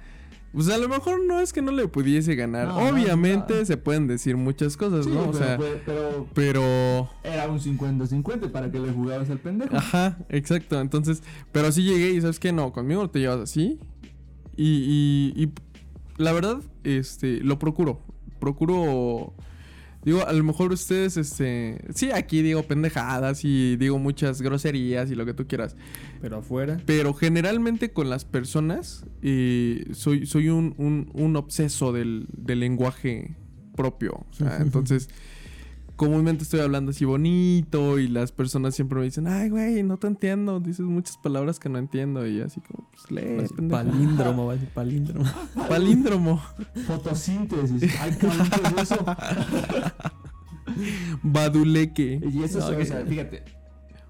Pues 0.54 0.70
a 0.70 0.78
lo 0.78 0.90
mejor 0.90 1.26
no 1.26 1.40
es 1.40 1.54
que 1.54 1.62
no 1.62 1.72
le 1.72 1.88
pudiese 1.88 2.36
ganar. 2.36 2.68
No, 2.68 2.90
Obviamente 2.90 3.60
no. 3.60 3.66
se 3.66 3.78
pueden 3.78 4.06
decir 4.08 4.36
muchas 4.38 4.76
cosas, 4.78 5.06
Sí, 5.06 5.12
¿no? 5.12 5.22
O 5.22 5.32
pero, 5.32 5.38
sea, 5.38 5.58
fue- 5.58 5.82
pero 5.86 6.28
pero... 6.34 7.10
era 7.24 7.48
un 7.50 7.60
50-50 7.60 8.52
para 8.52 8.70
que 8.70 8.78
le 8.80 8.92
jugabas 8.92 9.30
al 9.30 9.40
pendejo. 9.40 9.76
Ajá, 9.76 10.18
exacto. 10.30 10.80
Entonces, 10.82 11.24
pero 11.54 11.68
así 11.68 11.84
llegué 11.84 12.12
y 12.12 12.22
¿sabes 12.22 12.38
qué? 12.40 12.52
No, 12.52 12.74
conmigo 12.74 13.10
te 13.10 13.20
llevas 13.20 13.40
así. 13.40 13.80
Y, 14.58 15.34
y, 15.38 15.42
y 15.44 15.52
la 16.22 16.34
verdad, 16.34 16.58
este, 16.84 17.40
lo 17.40 17.58
procuro. 17.58 18.02
Procuro... 18.40 19.34
Digo, 20.04 20.26
a 20.28 20.34
lo 20.34 20.44
mejor 20.44 20.72
ustedes, 20.72 21.16
este... 21.18 21.78
Sí, 21.94 22.12
aquí 22.12 22.42
digo 22.42 22.64
pendejadas 22.64 23.46
y 23.46 23.76
digo 23.78 24.00
muchas 24.00 24.42
groserías 24.42 25.12
y 25.12 25.16
lo 25.16 25.26
que 25.28 25.34
tú 25.36 25.46
quieras. 25.48 25.76
Pero 26.22 26.38
afuera. 26.38 26.82
Pero 26.88 27.14
generalmente 27.14 27.92
con 27.92 28.10
las 28.10 28.26
personas 28.26 29.06
eh, 29.22 29.86
soy, 29.94 30.26
soy 30.26 30.50
un, 30.50 30.74
un- 30.78 31.12
un 31.14 31.36
obseso 31.36 31.94
del, 31.94 32.26
del 32.36 32.62
lenguaje 32.62 33.36
propio. 33.76 34.26
O 34.30 34.34
sea, 34.34 34.58
entonces, 34.62 35.08
comúnmente 36.02 36.42
estoy 36.44 36.62
hablando 36.62 36.90
así 36.90 37.06
bonito 37.06 38.00
y 38.00 38.08
las 38.08 38.32
personas 38.32 38.74
siempre 38.74 38.98
me 38.98 39.06
dicen, 39.06 39.28
ay, 39.28 39.50
güey, 39.50 39.84
no 39.84 39.98
te 39.98 40.08
entiendo. 40.08 40.60
Dices 40.60 40.84
muchas 40.88 41.16
palabras 41.20 41.60
que 41.60 41.70
no 41.70 41.78
entiendo 41.78 42.26
y 42.26 42.42
así 42.42 42.60
como, 42.60 42.90
pues 42.90 43.12
lee, 43.12 43.38
Así, 43.44 43.54
pendejo". 43.54 43.84
palíndromo, 43.84 44.46
va 44.48 44.54
a 44.54 44.56
decir 44.56 44.70
palíndromo. 44.74 45.30
Palíndromo. 45.70 46.42
Fotosíntesis. 46.88 47.94
Ay, 48.02 48.18
¿qué 48.20 48.26
es 48.26 48.92
eso? 48.92 49.06
Baduleque. 51.22 52.20
Y 52.34 52.42
eso, 52.44 52.58
No, 52.60 52.68
o 52.68 52.78
que- 52.78 52.86
sea, 52.86 53.06
fíjate. 53.06 53.44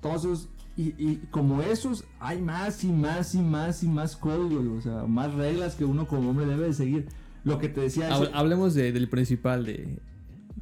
Todos 0.02 0.24
esos. 0.24 0.50
Y, 0.78 0.94
y 0.98 1.22
como 1.30 1.62
esos, 1.62 2.06
hay 2.22 2.42
más 2.42 2.86
y 2.86 2.88
más 2.94 3.36
y 3.36 3.42
más 3.42 3.84
y 3.84 3.90
más 3.90 4.16
códigos, 4.16 4.66
o 4.66 4.82
sea, 4.82 5.04
más 5.06 5.34
reglas 5.34 5.76
que 5.76 5.84
uno 5.84 6.08
como 6.08 6.30
hombre 6.30 6.46
debe 6.46 6.68
de 6.68 6.74
seguir. 6.74 7.08
Lo 7.44 7.58
que 7.60 7.68
te 7.68 7.82
decía. 7.82 8.10
Hablemos 8.34 8.76
de- 8.76 8.94
del 8.94 9.10
principal, 9.10 9.66
de 9.66 10.00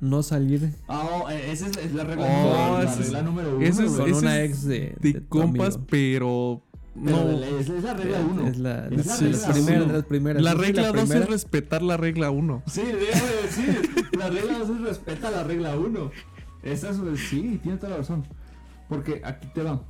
no 0.01 0.23
salir 0.23 0.71
Ah, 0.87 1.07
oh, 1.11 1.29
eh, 1.29 1.51
esa 1.51 1.67
es, 1.67 1.93
la 1.93 2.03
regla, 2.03 2.25
Oh, 2.25 2.29
número, 2.29 2.77
la 2.77 2.83
ese 2.83 2.91
es- 2.93 3.05
regla 3.07 3.21
número 3.21 3.55
uno. 3.57 3.65
ese 3.65 3.85
es- 3.85 3.91
con 3.91 4.09
ese 4.09 4.19
una 4.19 4.41
ex 4.43 4.63
de, 4.65 4.95
De 4.99 5.13
de 5.13 5.25
compas, 5.27 5.75
amigo. 5.75 5.87
pero... 5.89 6.61
Pero 7.05 7.17
No. 7.23 7.29
es, 7.43 7.69
es 7.69 7.83
la 7.83 7.93
regla 7.93 8.19
uno. 8.19 8.47
Es 8.47 8.57
la, 8.57 8.87
Es 8.87 9.05
la 9.05 9.15
sí, 9.15 9.25
regla 9.25 9.39
la 9.47 9.53
primera, 9.53 9.77
uno. 9.83 9.87
de 9.87 9.93
las 9.99 10.05
primeras. 10.05 10.43
La 10.43 10.51
Sí, 10.51 10.57
regla 10.57 10.87
2 10.87 10.91
primera. 11.01 11.19
es 11.23 11.29
respetar 11.29 11.81
la 11.81 11.97
regla 11.97 12.31
1. 12.31 12.63
Sí, 12.67 12.81
déjame 12.81 13.31
decir. 13.43 13.89
La 14.17 14.29
regla 14.29 14.59
2 14.59 14.69
es 14.69 14.81
respeta 14.81 15.31
la 15.31 15.43
regla 15.43 15.77
1. 15.77 16.11
Esa 16.63 16.89
es, 16.89 16.97
sí, 17.29 17.59
tiene 17.63 17.77
toda 17.77 17.91
la 17.91 17.97
razón. 17.97 18.25
Porque 18.89 19.21
aquí 19.23 19.47
te 19.53 19.61
va. 19.63 19.81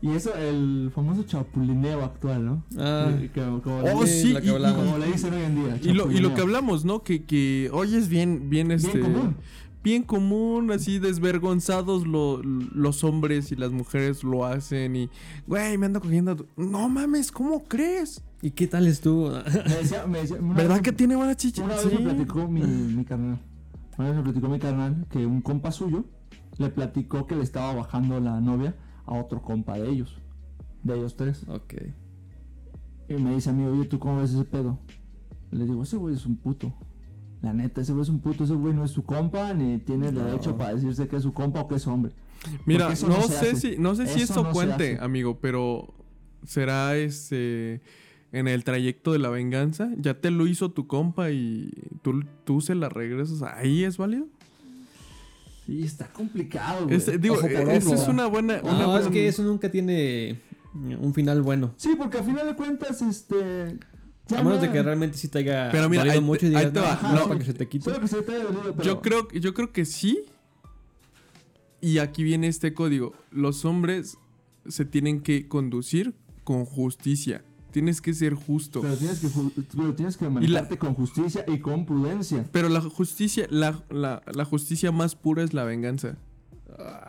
Y 0.00 0.10
eso, 0.12 0.32
el 0.36 0.92
famoso 0.94 1.24
chapulineo 1.24 2.04
actual, 2.04 2.44
¿no? 2.46 2.64
Ah. 2.78 3.10
Como, 3.34 3.78
Oh, 3.94 4.02
le, 4.02 4.06
sí, 4.06 4.32
la 4.32 4.40
que 4.40 4.46
y- 4.48 4.50
como 4.52 4.98
le 4.98 5.06
dicen 5.06 5.34
hoy 5.34 5.42
en 5.42 5.54
día. 5.56 5.80
Y 5.82 5.92
lo, 5.92 6.10
y 6.12 6.18
lo 6.18 6.34
que 6.34 6.40
hablamos, 6.42 6.84
¿no? 6.84 7.02
Que, 7.02 7.24
que 7.24 7.68
hoy 7.72 7.94
es 7.96 8.08
bien, 8.08 8.48
bien, 8.48 8.70
este. 8.70 9.00
común. 9.00 9.36
bien 9.82 10.02
común, 10.04 10.70
así 10.70 10.98
desvergonzados 11.00 12.06
lo- 12.06 12.42
los 12.42 13.02
hombres 13.02 13.50
y 13.50 13.56
las 13.56 13.72
mujeres 13.72 14.22
lo 14.22 14.44
hacen. 14.46 14.94
Y, 14.94 15.10
güey, 15.48 15.76
me 15.78 15.86
ando 15.86 16.00
cogiendo. 16.00 16.30
a 16.32 16.36
tu-". 16.36 16.46
No 16.56 16.88
mames, 16.88 17.32
¿cómo 17.32 17.64
crees? 17.64 18.22
¿Y 18.40 18.52
qué 18.52 18.68
tal 18.68 18.86
estuvo? 18.86 19.30
Me 19.30 19.74
decía, 19.80 20.06
me 20.06 20.20
decía, 20.20 20.36
¿Verdad 20.40 20.74
vez- 20.76 20.82
que 20.82 20.92
tiene 20.92 21.16
buena 21.16 21.34
chicha? 21.34 21.64
Una 21.64 21.74
vez 21.74 21.82
Sí. 21.90 21.96
me 21.98 22.04
platicó 22.12 22.46
mi, 22.46 22.60
mi 22.62 23.04
carnal. 23.04 23.40
Una 23.96 24.08
vez 24.08 24.16
me 24.16 24.22
platicó 24.22 24.48
mi 24.48 24.58
carnal 24.60 25.06
que 25.10 25.26
un 25.26 25.40
compa 25.40 25.72
suyo 25.72 26.04
le 26.58 26.68
platicó 26.68 27.26
que 27.26 27.34
le 27.34 27.42
estaba 27.42 27.74
bajando 27.74 28.20
la 28.20 28.40
novia 28.40 28.76
a 29.08 29.20
otro 29.20 29.42
compa 29.42 29.78
de 29.78 29.88
ellos. 29.88 30.16
De 30.82 30.94
ellos 30.96 31.16
tres. 31.16 31.44
ok. 31.48 31.74
Y 33.08 33.14
me 33.14 33.34
dice 33.34 33.50
a 33.50 33.52
mí, 33.52 33.64
oye, 33.64 33.86
¿tú 33.86 33.98
cómo 33.98 34.20
ves 34.20 34.32
ese 34.32 34.44
pedo? 34.44 34.78
Le 35.50 35.64
digo, 35.64 35.82
ese 35.82 35.96
güey 35.96 36.14
es 36.14 36.26
un 36.26 36.36
puto. 36.36 36.74
La 37.40 37.52
neta, 37.54 37.80
ese 37.80 37.92
güey 37.92 38.02
es 38.02 38.08
un 38.10 38.20
puto, 38.20 38.44
ese 38.44 38.54
güey 38.54 38.74
no 38.74 38.84
es 38.84 38.90
su 38.90 39.02
compa, 39.04 39.54
ni 39.54 39.78
tiene 39.78 40.08
el 40.08 40.14
No. 40.14 40.24
derecho 40.24 40.56
para 40.58 40.74
decirse 40.74 41.08
que 41.08 41.16
es 41.16 41.22
su 41.22 41.32
compa 41.32 41.60
o 41.62 41.68
que 41.68 41.76
es 41.76 41.86
hombre. 41.86 42.12
Mira, 42.66 42.88
no, 42.88 43.22
sé 43.22 43.56
si, 43.56 43.76
no 43.78 43.94
sé 43.94 44.06
si 44.06 44.20
Eso 44.20 44.42
no 44.42 44.52
cuente, 44.52 44.98
amigo, 45.00 45.38
pero 45.40 45.94
será 46.44 46.96
este. 46.96 47.80
En 48.30 48.46
el 48.46 48.62
trayecto 48.62 49.12
de 49.12 49.18
la 49.20 49.30
venganza, 49.30 49.88
ya 49.96 50.20
te 50.20 50.30
lo 50.30 50.46
hizo 50.46 50.70
tu 50.70 50.86
compa 50.86 51.30
y 51.30 51.70
tú, 52.02 52.24
tú 52.44 52.60
se 52.60 52.74
la 52.74 52.90
regresas. 52.90 53.40
¿Ahí 53.42 53.84
es 53.84 53.96
válido? 53.96 54.26
Sí, 55.68 55.82
está 55.84 56.06
complicado, 56.08 56.84
güey. 56.86 56.96
Es- 56.96 57.20
digo, 57.20 57.34
ojo. 57.34 57.46
es 57.46 58.08
una 58.08 58.26
buena. 58.26 58.58
una 58.62 58.72
No, 58.72 58.98
es 58.98 59.06
que 59.08 59.28
eso 59.28 59.42
nunca 59.42 59.70
tiene 59.70 60.40
un 60.74 61.12
final 61.12 61.42
bueno. 61.42 61.74
Sí, 61.76 61.94
porque 61.96 62.16
al 62.18 62.24
final 62.24 62.46
de 62.46 62.54
cuentas, 62.56 63.02
este... 63.02 63.78
ya 64.28 64.38
A 64.38 64.42
menos 64.42 64.62
de 64.62 64.72
que 64.72 64.82
realmente 64.82 65.18
sí 65.18 65.28
te 65.28 65.40
haya 65.40 65.68
Pero 65.70 65.90
mira, 65.90 66.02
dolido 66.04 66.12
ahí 66.14 66.18
te- 66.20 66.24
mucho 66.24 66.46
y 66.46 66.54
ahí 66.54 66.66
digas, 66.66 66.72
te 66.72 66.80
va. 66.80 66.92
ajá, 66.94 67.12
No. 67.14 67.28
para 67.28 67.38
que 67.38 67.44
se 67.44 67.52
te 67.54 67.68
quite. 67.68 67.84
Solo 67.84 68.00
que 68.00 68.08
se 68.08 68.22
te 68.22 68.32
haya 68.34 68.44
dolido, 68.44 68.72
pero... 68.76 68.82
Yo 68.82 69.02
creo, 69.02 69.28
yo 69.32 69.52
creo 69.52 69.70
que 69.72 69.84
sí. 69.84 70.24
Y 71.82 71.98
aquí 71.98 72.22
viene 72.24 72.48
este 72.48 72.72
código. 72.72 73.12
Los 73.30 73.64
hombres 73.66 74.16
se 74.66 74.86
tienen 74.86 75.20
que 75.20 75.48
conducir 75.48 76.14
con 76.44 76.64
justicia. 76.64 77.44
Tienes 77.78 78.00
que 78.00 78.12
ser 78.12 78.34
justo. 78.34 78.80
Pero 78.80 78.96
tienes 78.96 79.20
que, 79.20 79.28
pero 79.76 79.94
tienes 79.94 80.16
que 80.16 80.28
manejarte 80.28 80.78
con 80.78 80.94
justicia 80.94 81.44
y 81.46 81.58
con 81.60 81.86
prudencia. 81.86 82.44
Pero 82.50 82.68
la 82.68 82.80
justicia, 82.80 83.46
la, 83.50 83.80
la- 83.88 84.20
la 84.34 84.44
justicia 84.44 84.90
más 84.90 85.14
pura 85.14 85.44
es 85.44 85.54
la 85.54 85.62
venganza. 85.62 86.16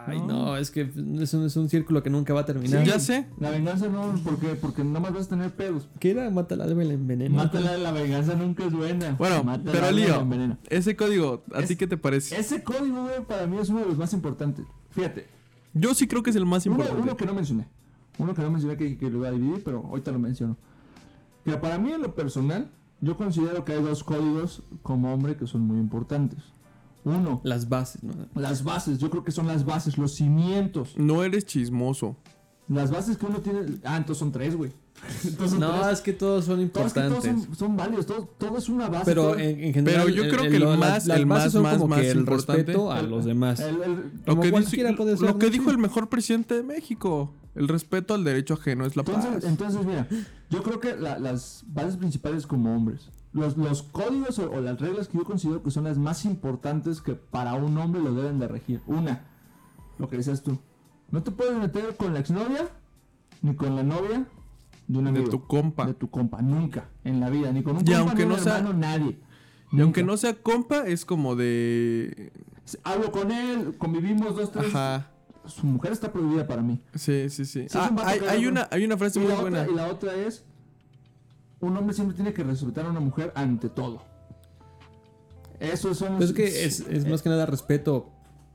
Ay, 0.05 0.19
No. 0.19 0.27
no, 0.27 0.57
es 0.57 0.69
que 0.69 0.81
es 0.81 0.95
un, 1.33 1.45
es 1.45 1.55
un 1.55 1.69
círculo 1.69 2.03
que 2.03 2.09
nunca 2.11 2.33
va 2.35 2.41
a 2.41 2.45
terminar. 2.45 2.83
Ya 2.83 2.99
sé. 2.99 3.25
La 3.39 3.49
venganza 3.49 3.87
no, 3.87 4.13
¿por 4.23 4.39
qué? 4.39 4.49
Porque 4.49 4.83
nada 4.83 4.99
más 4.99 5.11
vas 5.13 5.25
a 5.25 5.29
tener 5.29 5.51
pedos. 5.55 5.89
¿Qué 5.99 6.11
era? 6.11 6.29
Mata 6.29 6.55
la 6.55 6.65
alma 6.65 6.83
y 6.83 6.87
la 6.87 6.93
envenena. 6.93 7.35
Mátala, 7.35 7.77
la 7.77 7.91
venganza 7.91 8.35
nunca 8.35 8.65
es 8.65 8.71
buena. 8.73 9.15
Bueno, 9.17 9.43
Mátala, 9.43 9.71
pero 9.71 9.85
la 9.85 9.91
Lío, 9.91 10.27
ese 10.69 10.95
código, 10.95 11.43
¿a 11.53 11.61
Es- 11.61 11.67
ti 11.67 11.75
qué 11.77 11.87
te 11.87 11.97
parece? 11.97 12.39
Ese 12.39 12.63
código, 12.63 13.03
güey, 13.05 13.23
para 13.27 13.47
mí 13.47 13.57
es 13.59 13.69
uno 13.69 13.79
de 13.81 13.87
los 13.87 13.97
más 13.97 14.13
importantes. 14.13 14.65
Fíjate, 14.91 15.27
Yo 15.73 15.93
sí 15.95 16.07
creo 16.07 16.21
que 16.23 16.29
es 16.31 16.35
el 16.35 16.45
más 16.45 16.65
uno, 16.65 16.75
importante. 16.75 17.01
uno 17.03 17.17
que 17.17 17.25
no 17.25 17.33
mencioné. 17.33 17.67
Uno 18.19 18.33
que 18.35 18.41
no 18.43 18.51
mencioné 18.51 18.77
que, 18.77 18.97
que 18.97 19.09
lo 19.09 19.19
voy 19.19 19.27
a 19.27 19.31
dividir, 19.31 19.63
pero 19.63 19.83
ahorita 19.87 20.11
lo 20.11 20.19
menciono. 20.19 20.55
Mira, 21.45 21.59
para 21.59 21.77
mí 21.79 21.91
en 21.91 22.01
lo 22.01 22.13
personal, 22.13 22.69
yo 23.01 23.17
considero 23.17 23.65
que 23.65 23.73
hay 23.73 23.81
dos 23.81 24.03
códigos 24.03 24.61
como 24.83 25.13
hombre 25.13 25.35
que 25.35 25.47
son 25.47 25.61
muy 25.61 25.79
importantes. 25.79 26.39
Uno, 27.05 27.39
Las 27.43 27.69
bases, 27.69 28.03
¿no? 28.03 28.13
las 28.35 28.63
bases. 28.63 28.99
Yo 28.99 29.09
creo 29.09 29.23
que 29.23 29.31
son 29.31 29.47
las 29.47 29.65
bases, 29.65 29.97
los 29.97 30.15
cimientos. 30.15 30.97
No 30.97 31.23
eres 31.23 31.45
chismoso. 31.45 32.17
Las 32.67 32.91
bases 32.91 33.17
que 33.17 33.25
uno 33.25 33.39
tiene... 33.39 33.61
Ah, 33.83 33.97
entonces 33.97 34.17
son 34.19 34.31
tres, 34.31 34.55
güey. 34.55 34.71
Entonces 35.25 35.57
No, 35.57 35.79
tres. 35.79 35.93
es 35.93 36.01
que 36.01 36.11
todos 36.13 36.43
son 36.45 36.69
Todos, 36.69 36.91
que 36.93 36.99
todos 36.99 37.13
importantes. 37.25 37.45
son, 37.45 37.55
son 37.55 37.77
válidos, 37.77 38.05
todo, 38.05 38.29
todo 38.37 38.57
es 38.57 38.67
una 38.67 38.89
base. 38.89 39.05
Pero 39.05 39.21
todo- 39.29 39.39
en, 39.39 39.63
en 39.63 39.73
general. 39.73 40.03
Pero 40.05 40.15
yo 40.23 40.29
creo 40.29 40.41
que 40.51 40.57
el 40.57 40.61
lo- 40.63 40.75
más- 40.77 41.07
el 41.07 41.25
más, 41.25 41.55
más, 41.55 41.77
como 41.77 41.87
más 41.87 42.01
que 42.01 42.11
el 42.11 42.17
importante- 42.19 42.57
respeto 42.63 42.91
a 42.91 43.01
los 43.01 43.23
demás. 43.25 43.61
el- 43.61 43.81
el- 43.81 44.11
Lo 44.25 44.35
que, 44.41 44.51
dice- 44.51 44.51
puede 44.51 44.65
ser, 45.17 45.21
lo 45.25 45.37
que 45.39 45.45
¿no? 45.47 45.51
dijo 45.51 45.71
el 45.71 45.77
mejor 45.77 46.09
presidente 46.09 46.53
de 46.53 46.63
México. 46.63 47.31
El 47.59 47.67
respeto 47.67 48.13
al 48.13 48.23
derecho 48.23 48.53
ajeno 48.55 48.85
es 48.85 48.95
la 48.95 49.01
Entonces, 49.01 49.31
paz. 49.33 49.43
entonces, 49.43 49.85
mira, 49.85 50.07
yo 50.49 50.63
creo 50.63 50.79
que 50.79 50.95
la- 50.95 51.19
las 51.19 51.63
bases 51.67 51.97
principales 51.97 52.47
como 52.47 52.73
hombres, 52.75 53.09
los, 53.33 53.57
los 53.57 53.83
códigos 53.83 54.39
o, 54.39 54.49
o 54.49 54.61
las 54.61 54.79
reglas 54.79 55.09
que 55.09 55.17
yo 55.17 55.25
considero 55.25 55.61
que 55.61 55.69
son 55.69 55.83
las 55.83 55.97
más 55.97 56.23
importantes 56.25 57.01
que 57.01 57.15
para 57.15 57.53
un 57.55 57.77
hombre 57.77 58.01
lo 58.01 58.13
deben 58.13 58.39
de 58.39 58.47
regir. 58.47 58.81
Una, 58.87 59.25
lo 59.97 60.07
que 60.07 60.15
decías 60.17 60.41
tú, 60.41 60.57
no 61.11 61.21
te 61.21 61.31
puedes 61.31 61.57
meter 61.57 61.95
con 61.97 62.13
la 62.13 62.21
exnovia 62.21 62.69
ni 63.41 63.53
con 63.55 63.75
la 63.75 63.83
novia 63.83 64.25
de 64.87 64.97
un 64.97 65.03
de 65.03 65.09
amigo. 65.09 65.29
tu 65.29 65.45
compa. 65.45 65.85
De 65.85 65.93
tu 65.93 66.09
compa, 66.09 66.41
nunca, 66.41 66.89
en 67.03 67.19
la 67.19 67.29
vida, 67.29 67.51
ni 67.51 67.61
con 67.61 67.75
un 67.75 67.81
Y 67.81 67.85
compa, 67.85 67.99
aunque 67.99 68.23
ni 68.25 68.29
no 68.29 68.37
sea- 68.39 68.57
hermano, 68.59 68.77
nadie. 68.77 69.19
Y 69.73 69.81
aunque 69.81 70.01
no 70.03 70.15
sea 70.17 70.33
compa, 70.33 70.87
es 70.87 71.03
como 71.05 71.35
de. 71.35 72.31
Hablo 72.85 73.11
con 73.11 73.31
él, 73.31 73.75
convivimos 73.77 74.35
dos, 74.35 74.51
tres... 74.51 74.73
Ajá. 74.73 75.11
Su 75.49 75.65
mujer 75.65 75.91
está 75.91 76.11
prohibida 76.11 76.47
para 76.47 76.61
mí. 76.61 76.79
Sí, 76.95 77.29
sí, 77.29 77.45
sí. 77.45 77.65
Ah, 77.73 77.91
hay, 78.29 78.45
una, 78.47 78.67
hay 78.71 78.85
una 78.85 78.97
frase 78.97 79.19
Y 79.19 79.23
muy 79.23 79.33
buena. 79.33 79.61
otra, 79.61 79.71
y 79.71 79.75
la 79.75 79.87
otra 79.87 80.15
es, 80.15 80.43
un 81.59 81.75
hombre 81.75 81.93
siempre 81.93 82.15
tiene 82.15 82.33
que 82.33 82.43
respetar 82.43 82.85
a 82.85 82.89
una 82.89 82.99
mujer 82.99 83.31
ante 83.35 83.69
todo. 83.69 84.01
Eso 85.59 85.93
son 85.93 86.17
Pues 86.17 86.29
es 86.29 86.35
que 86.35 86.65
es, 86.65 86.79
es 86.81 87.05
más 87.07 87.21
que 87.21 87.29
nada 87.29 87.45
respeto 87.45 88.09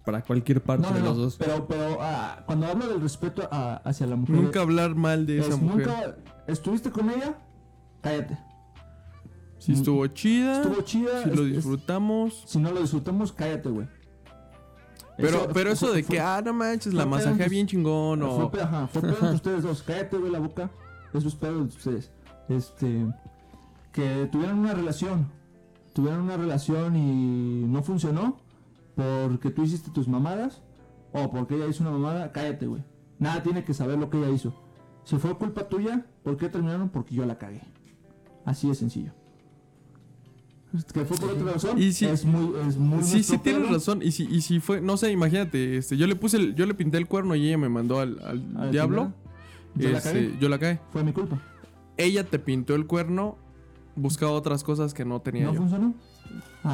para 0.05 0.23
cualquier 0.23 0.63
parte 0.63 0.83
No, 0.83 0.91
no, 0.91 0.97
de 0.97 1.03
los 1.03 1.17
dos. 1.17 1.37
pero, 1.39 1.67
pero 1.67 1.99
ah, 2.01 2.43
cuando 2.47 2.67
hablo 2.67 2.89
del 2.89 3.01
respeto 3.01 3.47
a- 3.51 3.77
hacia 3.85 4.07
la 4.07 4.17
mujer... 4.17 4.35
Nunca 4.37 4.61
hablar 4.61 4.95
mal 4.95 5.27
de 5.27 5.39
es 5.39 5.49
esa 5.49 5.57
mujer. 5.57 5.87
nunca- 5.87 6.17
¿Estuviste 6.47 6.91
con 6.91 7.11
ella? 7.11 7.35
Cállate. 8.03 8.39
Si 9.59 9.73
estuvo 9.73 10.07
chida, 10.09 10.61
Estuvo 10.63 10.83
chida. 10.83 11.25
si 11.25 11.31
lo 11.31 11.47
es- 11.47 11.53
disfrutamos. 11.57 12.43
si 12.47 12.59
no 12.59 12.71
lo 12.71 12.81
disfrutamos, 12.83 13.33
cállate, 13.33 13.69
güey. 13.71 13.87
Pero, 15.17 15.49
pero 15.53 15.71
eso 15.71 15.93
de 15.93 16.03
que, 16.03 16.19
ah, 16.19 16.43
no 16.45 16.53
manches, 16.53 16.93
la 16.93 17.07
masajea 17.07 17.49
bien 17.49 17.67
chingón 17.67 18.23
o... 18.23 18.51
ajá, 18.61 18.89
fue 18.89 19.03
pedo 19.03 19.13
entre 19.15 19.35
ustedes 19.35 19.63
dos. 19.63 19.83
Cállate, 19.83 20.17
güey, 20.17 20.33
la 20.33 20.41
boca. 20.41 20.71
Eso 21.13 21.29
es 21.29 21.35
pedo 21.35 21.59
de 21.59 21.63
ustedes. 21.63 22.11
Este. 22.49 23.07
Que 23.93 24.29
tuvieran 24.33 24.59
una 24.59 24.75
relación. 24.75 25.29
Tuvieran 25.93 26.23
una 26.23 26.37
relación 26.37 26.97
y 26.97 27.65
no 27.67 27.83
funcionó. 27.83 28.39
Porque 28.97 29.51
tú 29.51 29.63
hiciste 29.63 29.91
tus 29.93 30.09
mamadas. 30.09 30.63
O 31.13 31.31
porque 31.31 31.55
ella 31.55 31.67
hizo 31.67 31.85
una 31.85 31.93
mamada. 31.93 32.33
Cállate, 32.33 32.67
güey. 32.67 32.83
Nada 33.21 33.43
tiene 33.43 33.65
que 33.65 33.73
saber 33.73 33.99
lo 33.99 34.11
que 34.11 34.19
ella 34.19 34.31
hizo. 34.31 34.53
Si 35.05 35.17
fue 35.19 35.37
culpa 35.37 35.69
tuya, 35.69 36.07
¿por 36.25 36.37
qué 36.37 36.49
terminaron? 36.49 36.89
Porque 36.89 37.15
yo 37.15 37.25
la 37.25 37.39
cagué. 37.39 37.63
Así 38.45 38.69
de 38.69 38.75
sencillo. 38.75 39.13
Que 40.93 41.05
fue 41.05 41.17
por 41.17 41.31
otra 41.31 41.53
razón. 41.53 41.81
Y 41.81 41.93
si- 41.93 42.05
es 42.07 42.25
muy, 42.25 42.53
es 42.69 42.77
muy 42.77 43.03
Sí, 43.05 43.23
sí 43.23 43.39
tienes 43.39 43.71
razón. 43.71 44.01
Y 44.03 44.11
si, 44.11 44.25
y 44.25 44.41
si 44.41 44.59
fue, 44.61 44.81
no 44.81 44.97
sé, 44.97 45.11
imagínate, 45.13 45.77
este, 45.77 45.97
yo 45.97 46.07
le 46.07 46.17
puse 46.17 46.37
el, 46.37 46.55
yo 46.55 46.67
le 46.67 46.75
pinté 46.75 46.99
el 46.99 47.07
cuerno 47.07 47.35
y 47.37 47.47
ella 47.47 47.59
me 47.59 47.69
mandó 47.69 48.01
al, 48.01 48.19
al 48.25 48.43
A 48.57 48.65
la 48.67 48.71
diablo. 48.71 49.13
Yo 49.77 49.89
la 49.91 49.99
Este, 49.99 50.11
cagué. 50.13 50.35
yo 50.41 50.49
la 50.49 50.59
cagué. 50.59 50.81
Fue 50.93 51.05
mi 51.05 51.13
culpa. 51.13 51.41
Ella 51.97 52.25
te 52.25 52.39
pintó 52.41 52.75
el 52.75 52.87
cuerno, 52.87 53.37
buscaba 53.97 54.33
otras 54.33 54.65
cosas 54.65 54.95
que 54.95 55.05
no 55.05 55.21
tenía 55.21 55.47
¿No 55.47 55.53
yo. 55.55 55.59
funcionó? 55.61 55.95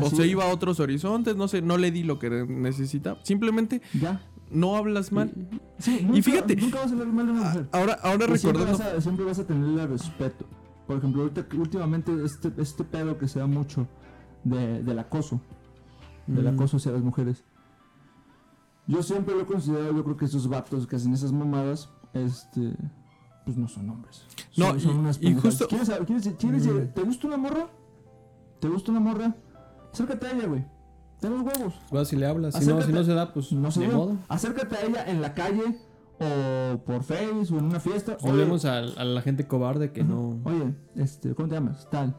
O 0.02 0.08
se 0.08 0.26
iba 0.26 0.44
a 0.44 0.48
otros 0.48 0.80
horizontes, 0.80 1.36
no 1.36 1.48
sé, 1.48 1.60
no 1.60 1.76
le 1.76 1.90
di 1.90 2.02
lo 2.02 2.18
que 2.18 2.30
necesitaba. 2.30 3.18
Simplemente 3.24 3.82
Ya. 4.00 4.22
no 4.50 4.76
hablas 4.76 5.12
mal. 5.12 5.32
Sí, 5.78 6.00
nunca, 6.02 6.22
fíjate- 6.22 6.56
Nunca 6.56 6.78
vas 6.80 6.88
a 6.90 6.92
hablar 6.92 7.08
mal 7.08 7.26
de 7.26 7.32
una 7.32 7.42
mujer. 7.42 7.66
Ahora, 7.72 7.92
ahora 8.02 8.24
Y 8.34 8.38
siempre, 8.38 8.62
recordando. 8.64 8.78
vas 8.78 8.94
a, 8.98 9.00
siempre 9.02 9.24
vas 9.26 9.38
a 9.40 9.46
tenerle 9.46 9.86
respeto. 9.86 10.46
Por 10.90 10.98
ejemplo, 10.98 11.22
ahorita, 11.22 11.46
últimamente 11.56 12.12
este, 12.24 12.52
este 12.58 12.82
pedo 12.82 13.16
que 13.16 13.28
se 13.28 13.38
da 13.38 13.46
mucho 13.46 13.86
de, 14.42 14.82
del 14.82 14.98
acoso. 14.98 15.40
Del 16.26 16.48
acoso 16.48 16.78
hacia 16.78 16.90
las 16.90 17.00
mujeres. 17.02 17.44
Yo 18.88 19.00
siempre 19.04 19.36
lo 19.36 19.42
he 19.42 19.46
considerado, 19.46 19.92
yo 19.94 20.02
creo 20.02 20.16
que 20.16 20.24
esos 20.24 20.48
vatos 20.48 20.88
que 20.88 20.96
hacen 20.96 21.12
esas 21.14 21.30
mamadas, 21.30 21.90
este, 22.12 22.74
pues 23.44 23.56
no 23.56 23.68
son 23.68 23.88
hombres. 23.88 24.24
No, 24.56 24.70
Son- 24.70 24.80
son 24.80 24.96
y- 24.96 24.98
unas 24.98 25.22
y 25.22 25.32
justo- 25.36 25.68
¿Quieres, 25.68 25.86
saber- 25.86 26.06
quieres- 26.06 26.28
quieres- 26.36 26.66
Mm. 26.66 26.88
¿Te 26.92 27.02
gusta 27.02 27.26
una 27.28 27.36
morra? 27.36 27.68
¿Te 28.58 28.68
gusta 28.68 28.90
una 28.90 29.00
morra? 29.00 29.36
Acércate 29.92 30.26
a 30.26 30.30
ella, 30.32 30.48
güey. 30.48 30.64
Ten 31.20 31.30
los 31.34 31.42
huevos. 31.42 31.74
Vas 31.92 32.08
si 32.08 32.16
le 32.16 32.26
hablas. 32.26 32.54
Si 32.56 32.66
no, 32.66 32.82
si 32.82 32.92
no 32.92 33.04
se 33.04 33.14
da, 33.14 33.32
pues 33.32 33.52
No 33.52 33.70
sé, 33.70 33.78
de 33.82 33.88
modo. 33.94 34.16
acércate 34.28 34.74
a 34.74 34.82
ella 34.86 35.04
en 35.08 35.22
la 35.22 35.34
calle 35.34 35.78
o 36.20 36.78
por 36.84 37.02
Face 37.02 37.52
o 37.52 37.58
en 37.58 37.64
una 37.64 37.80
fiesta. 37.80 38.16
Volvemos 38.22 38.64
a, 38.64 38.78
a 38.78 39.04
la 39.04 39.22
gente 39.22 39.46
cobarde 39.46 39.90
que 39.92 40.04
no. 40.04 40.38
Oye, 40.44 40.74
este, 40.96 41.34
¿cómo 41.34 41.48
te 41.48 41.54
llamas? 41.54 41.88
Tal. 41.90 42.14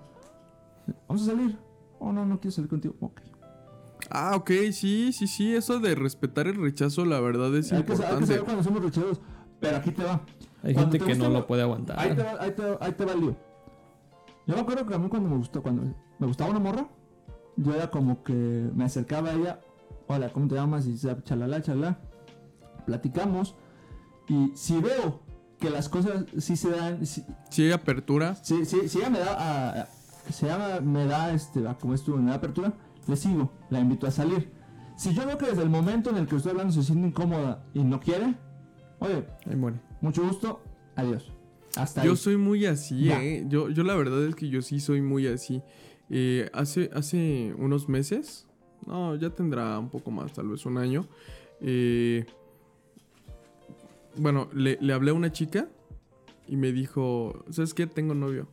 Vamos 1.08 1.24
a 1.24 1.26
salir. 1.26 1.58
Oh, 2.00 2.12
no, 2.12 2.26
no 2.26 2.40
quiero 2.40 2.52
salir 2.52 2.70
contigo. 2.70 2.96
Ok. 3.00 3.22
Ah, 4.10 4.36
ok, 4.36 4.50
sí, 4.72 5.14
sí, 5.14 5.28
sí. 5.28 5.56
Eso 5.56 5.80
de 5.80 5.94
respetar 5.96 6.48
el 6.48 6.56
rechazo, 6.56 7.06
la 7.06 7.20
verdad 7.20 7.56
es 7.56 7.72
Hay 7.72 7.84
que, 7.84 7.92
hay 7.94 7.98
que 7.98 8.04
importante. 8.04 8.26
saber 8.26 8.44
cuando 8.44 8.64
somos 8.64 8.84
rechazados. 8.84 9.22
Pero 9.60 9.78
aquí 9.78 9.92
te 9.92 10.04
va. 10.04 10.22
Hay 10.64 10.74
Cuando 10.74 10.92
gente 10.92 10.98
te 11.00 11.06
que 11.06 11.12
gusta 11.14 11.28
no 11.30 11.34
lo 11.40 11.46
puede 11.48 11.62
aguantar. 11.62 12.00
Ahí 12.00 12.16
te, 12.16 12.24
va, 12.24 12.32
ahí, 12.42 12.52
te, 12.52 12.64
va- 12.64 12.78
ahí 12.82 12.92
te 12.94 13.06
va 13.06 13.14
el 13.14 13.22
lío. 13.22 13.36
Yo 14.48 14.56
me 14.56 14.62
acuerdo 14.62 14.86
que 14.88 14.96
a 14.96 14.98
mí 14.98 15.08
cuando 15.08 15.30
me 15.30 15.38
gustó, 15.38 15.62
cuando 15.62 15.84
me 16.18 16.28
gustaba 16.28 16.50
una 16.50 16.60
morra, 16.60 16.88
yo 17.58 17.74
era 17.76 17.92
como 17.92 18.24
que 18.24 18.34
me 18.74 18.84
acercaba 18.84 19.30
a 19.30 19.34
ella. 19.34 19.60
Hola, 20.08 20.30
¿cómo 20.30 20.48
te 20.48 20.56
llamas? 20.56 20.88
Y 20.88 20.98
se- 20.98 21.16
chalala, 21.24 21.62
chalala. 21.62 22.00
Platicamos. 22.88 23.56
Y 24.28 24.52
si 24.56 24.80
veo 24.80 25.22
que 25.60 25.70
las 25.70 25.90
cosas 25.90 26.26
sí 26.40 26.56
se 26.56 26.72
dan, 26.72 27.06
si, 27.06 27.24
Si 27.50 27.64
hay 27.64 27.72
apertura, 27.72 28.36
Si, 28.36 28.66
si, 28.66 28.88
si 28.90 28.98
ella 29.00 29.10
me 29.10 29.20
da, 29.20 29.34
a- 29.34 29.82
a- 29.82 29.88
si 30.32 30.46
ella 30.46 30.80
me 30.82 31.06
da, 31.06 31.34
este, 31.34 31.68
a- 31.68 31.76
como 31.78 31.94
estuvo, 31.94 32.18
me 32.18 32.30
da 32.32 32.38
apertura, 32.38 32.74
le 33.08 33.16
sigo, 33.16 33.52
la 33.70 33.80
invito 33.80 34.08
a 34.08 34.12
salir. 34.12 34.50
Si 34.96 35.14
yo 35.14 35.26
veo 35.26 35.38
que 35.38 35.48
desde 35.48 35.64
el 35.64 35.70
momento 35.70 36.10
en 36.12 36.18
el 36.18 36.28
que 36.28 36.36
estoy 36.36 36.52
hablando 36.52 36.74
se 36.74 36.84
siente 36.84 37.08
incómoda 37.08 37.64
y 37.74 37.84
no 37.84 38.00
quiere, 38.00 38.36
oye, 39.00 39.26
Ahí 39.50 39.56
muere. 39.56 39.80
mucho 40.02 40.24
gusto, 40.24 40.62
adiós. 40.96 41.32
Hasta 41.76 42.04
yo 42.04 42.12
ahí. 42.12 42.18
soy 42.18 42.38
muy 42.38 42.66
así, 42.66 43.06
Ya. 43.06 43.24
eh. 43.24 43.46
Yo, 43.48 43.70
yo 43.70 43.84
la 43.84 43.96
verdad 43.96 44.24
es 44.28 44.36
que 44.36 44.50
yo 44.50 44.62
sí 44.62 44.80
soy 44.80 45.02
muy 45.02 45.26
así. 45.28 45.62
Eh, 46.10 46.50
hace, 46.54 46.90
hace 46.94 47.54
unos 47.58 47.88
meses, 47.88 48.46
no, 48.86 49.16
ya 49.16 49.30
tendrá 49.30 49.80
un 49.80 49.90
poco 49.90 50.12
más, 50.12 50.34
tal 50.34 50.50
vez 50.50 50.66
un 50.66 50.78
año. 50.78 51.08
eh, 51.62 52.26
bueno, 54.18 54.50
le, 54.54 54.78
le 54.82 54.94
hablé 54.94 55.12
a 55.12 55.14
una 55.14 55.32
chica 55.32 55.68
y 56.48 56.56
me 56.58 56.72
dijo, 56.72 57.46
¿sabes 57.50 57.74
qué? 57.74 57.88
Tengo 57.88 58.14
novio. 58.14 58.50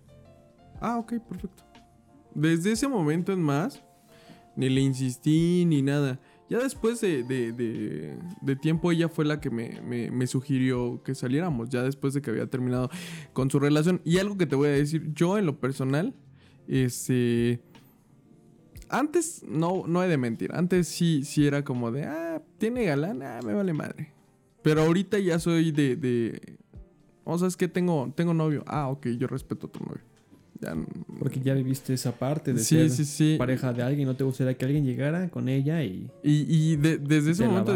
Ah, 0.80 0.98
ok, 0.98 1.14
perfecto. 1.28 1.64
Desde 2.34 2.72
ese 2.72 2.86
momento 2.88 3.32
en 3.32 3.42
más, 3.42 3.82
ni 4.56 4.68
le 4.68 4.80
insistí 4.80 5.64
ni 5.66 5.82
nada. 5.82 6.20
Ya 6.48 6.58
después 6.58 7.00
de, 7.00 7.24
de- 7.24 7.52
de- 7.52 8.56
tiempo 8.56 8.90
ella 8.90 9.08
fue 9.08 9.24
la 9.26 9.38
que 9.40 9.50
me, 9.50 9.80
me- 9.82 10.10
me 10.10 10.26
sugirió 10.26 11.02
que 11.02 11.14
saliéramos, 11.14 11.68
ya 11.68 11.82
después 11.82 12.14
de 12.14 12.22
que 12.22 12.30
había 12.30 12.46
terminado 12.46 12.88
con 13.34 13.50
su 13.50 13.58
relación. 13.58 14.00
Y 14.04 14.18
algo 14.18 14.38
que 14.38 14.46
te 14.46 14.56
voy 14.56 14.68
a 14.68 14.72
decir, 14.72 15.12
yo 15.14 15.36
en 15.38 15.44
lo 15.46 15.58
personal, 15.60 16.14
este... 16.66 17.60
Antes 18.90 19.44
no, 19.46 19.84
no 19.86 20.02
he 20.02 20.08
de 20.08 20.16
mentir, 20.16 20.50
antes 20.54 20.88
sí, 20.88 21.22
sí 21.22 21.46
era 21.46 21.62
como 21.62 21.90
de, 21.92 22.04
ah, 22.04 22.40
tiene 22.56 22.84
galán, 22.86 23.22
ah, 23.22 23.40
me 23.44 23.52
vale 23.52 23.74
madre. 23.74 24.12
Pero 24.68 24.82
ahorita 24.82 25.18
ya 25.18 25.38
soy 25.38 25.72
de, 25.72 25.96
de 25.96 26.58
o 27.24 27.38
sea, 27.38 27.48
es 27.48 27.56
que 27.56 27.68
tengo, 27.68 28.12
tengo 28.14 28.34
novio, 28.34 28.62
ah, 28.66 28.88
ok, 28.88 29.06
yo 29.18 29.26
respeto 29.26 29.66
a 29.66 29.70
tu 29.72 29.80
novio. 29.84 30.02
Ya, 30.60 30.74
Porque 31.20 31.40
ya 31.40 31.54
viviste 31.54 31.94
esa 31.94 32.12
parte 32.12 32.52
de 32.52 32.58
sí, 32.60 32.76
ser 32.76 32.90
sí, 32.90 33.04
sí. 33.04 33.36
pareja 33.38 33.72
de 33.72 33.82
alguien. 33.82 34.08
No 34.08 34.16
te 34.16 34.24
gustaría 34.24 34.54
que 34.56 34.64
alguien 34.64 34.84
llegara 34.84 35.28
con 35.30 35.48
ella 35.48 35.82
y 35.84 36.10
Y, 36.22 36.46
y 36.72 36.76
de- 36.76 36.98
desde 36.98 37.30
ese 37.30 37.46
momento 37.46 37.74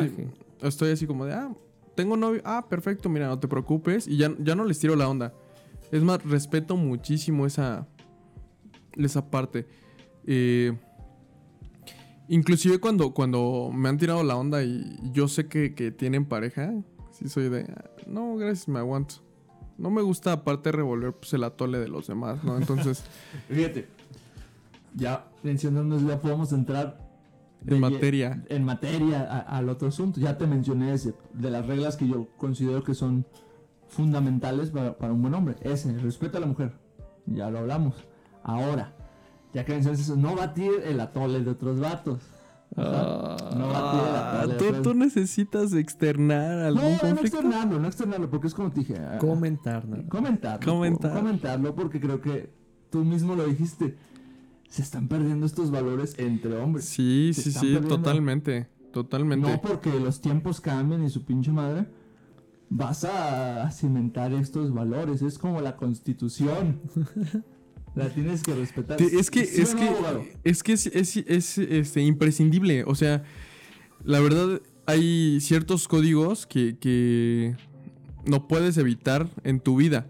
estoy 0.62 0.90
así 0.90 1.07
como 1.07 1.24
de, 1.24 1.32
ah, 1.32 1.55
tengo 1.95 2.16
novio, 2.16 2.40
ah, 2.45 2.66
perfecto, 2.68 3.09
mira, 3.09 3.26
no 3.28 3.38
te 3.38 3.47
preocupes. 3.49 4.09
Y 4.09 4.16
ya, 4.16 4.34
ya 4.38 4.55
no 4.55 4.64
les 4.64 4.78
tiro 4.78 4.97
la 4.97 5.09
onda. 5.09 5.32
Es 5.93 6.03
más, 6.03 6.24
respeto 6.24 6.76
muchísimo 6.76 7.47
esa, 7.47 7.86
esa 8.97 9.30
parte. 9.30 9.66
Eh, 10.26 10.72
Inclusive 12.35 12.78
cuando, 12.80 13.12
cuando 13.12 13.70
me 13.74 13.91
han 13.91 13.99
tirado 13.99 14.22
la 14.24 14.37
onda 14.37 14.62
y 14.64 14.97
yo 15.12 15.28
sé 15.28 15.49
que, 15.49 15.74
que 15.74 15.91
tienen 15.91 16.24
pareja, 16.24 16.72
sí 17.11 17.28
soy 17.28 17.51
de, 17.51 17.64
"Ah, 17.76 17.85
no, 18.07 18.37
gracias, 18.37 18.68
me 18.68 18.78
aguanto. 18.78 19.16
No 19.76 19.91
me 19.91 20.01
gusta 20.01 20.33
aparte 20.33 20.72
revolver 20.72 21.12
pues, 21.12 21.35
el 21.35 21.45
atole 21.45 21.78
de 21.78 21.89
los 21.89 22.07
demás, 22.07 22.43
¿no? 22.43 22.57
Entonces, 22.57 23.05
Fíjate, 23.51 23.87
ya 24.95 25.26
mencionando, 25.43 25.99
ya 26.01 26.18
podemos 26.20 26.53
entrar 26.55 27.07
en 27.66 27.80
materia. 27.80 28.43
en 28.49 28.64
materia 28.64 29.20
a- 29.22 29.59
al 29.59 29.68
otro 29.68 29.89
asunto. 29.89 30.18
Ya 30.18 30.39
te 30.39 30.47
mencioné 30.47 30.95
ese, 30.95 31.14
de 31.35 31.51
las 31.51 31.66
reglas 31.66 31.97
que 31.97 32.09
yo 32.09 32.28
considero 32.39 32.83
que 32.83 32.95
son 32.95 33.26
fundamentales 33.89 34.70
para, 34.70 34.97
para 34.97 35.12
un 35.12 35.20
buen 35.20 35.35
hombre. 35.35 35.57
Ese, 35.61 35.91
el 35.91 36.01
respeto 36.01 36.39
a 36.39 36.41
la 36.41 36.47
mujer. 36.47 36.72
Ya 37.26 37.51
lo 37.51 37.59
hablamos. 37.59 37.95
Ahora, 38.43 38.95
ya 39.55 39.65
que 39.65 39.73
mencionas 39.73 40.01
eso, 40.01 40.17
no 40.17 40.35
batir 40.37 40.71
el 40.85 41.01
atole 41.01 41.41
de 41.43 41.51
otros 41.51 41.81
vatos. 41.81 42.21
No 42.75 42.83
batir 42.83 44.01
el 44.01 44.15
Ah, 44.17 44.41
atole 44.43 44.55
de 44.55 44.73
¿tú, 44.73 44.83
tú 44.83 44.95
necesitas 44.95 45.73
externar 45.75 46.59
No, 46.73 46.81
algún 46.81 46.93
no 46.93 46.99
conflicto. 46.99 47.37
externarlo, 47.39 47.79
no 47.79 47.87
externarlo, 47.89 48.31
porque 48.31 48.47
es 48.47 48.55
como 48.55 48.71
te 48.71 48.81
dije. 48.81 48.95
ah, 48.99 49.19
Comentar, 49.19 49.87
¿no? 49.87 50.09
Comentarlo. 50.09 50.73
Comentar. 50.73 51.13
Comentarlo 51.15 51.75
porque 51.75 52.01
creo 52.01 52.21
que 52.21 52.51
tú 52.91 53.05
mismo 53.05 53.35
lo 53.37 53.45
dijiste. 53.47 53.97
Se 54.69 54.81
están 54.81 55.07
perdiendo 55.09 55.45
estos 55.45 55.71
valores 55.71 56.19
entre 56.19 56.57
hombres. 56.57 56.87
Sí, 56.87 57.33
Se 57.35 57.43
sí, 57.43 57.51
sí, 57.53 57.59
perdiendo. 57.61 57.89
totalmente. 57.89 58.69
Totalmente. 58.91 59.51
No 59.51 59.61
porque 59.61 59.91
los 60.01 60.21
tiempos 60.23 60.61
cambian 60.63 61.03
y 61.05 61.11
su 61.11 61.25
pinche 61.27 61.51
madre. 61.51 61.87
Vas 62.71 63.05
a 63.05 63.71
cimentar 63.71 64.33
estos 64.33 64.73
valores. 64.73 65.21
Es 65.21 65.39
como 65.39 65.61
la 65.61 65.77
constitución. 65.77 66.81
la 67.95 68.09
tienes 68.09 68.43
que 68.43 68.55
respetar. 68.55 69.01
Es 69.01 69.30
que, 69.30 69.45
¿Sí 69.47 69.61
es 69.62 69.74
no, 69.74 69.80
que, 69.80 70.36
es 70.45 70.62
que 70.62 70.72
es, 70.72 70.86
es- 70.86 71.16
es, 71.16 71.59
este, 71.59 72.03
imprescindible. 72.03 72.84
O 72.84 72.95
sea, 72.95 73.22
la 74.05 74.20
verdad, 74.20 74.61
hay 74.86 75.40
ciertos 75.40 75.88
códigos 75.88 76.47
que, 76.47 76.76
que 76.78 77.55
no 78.26 78.49
puedes 78.49 78.76
evitar 78.78 79.28
en 79.45 79.61
tu 79.61 79.76
vida. 79.76 80.07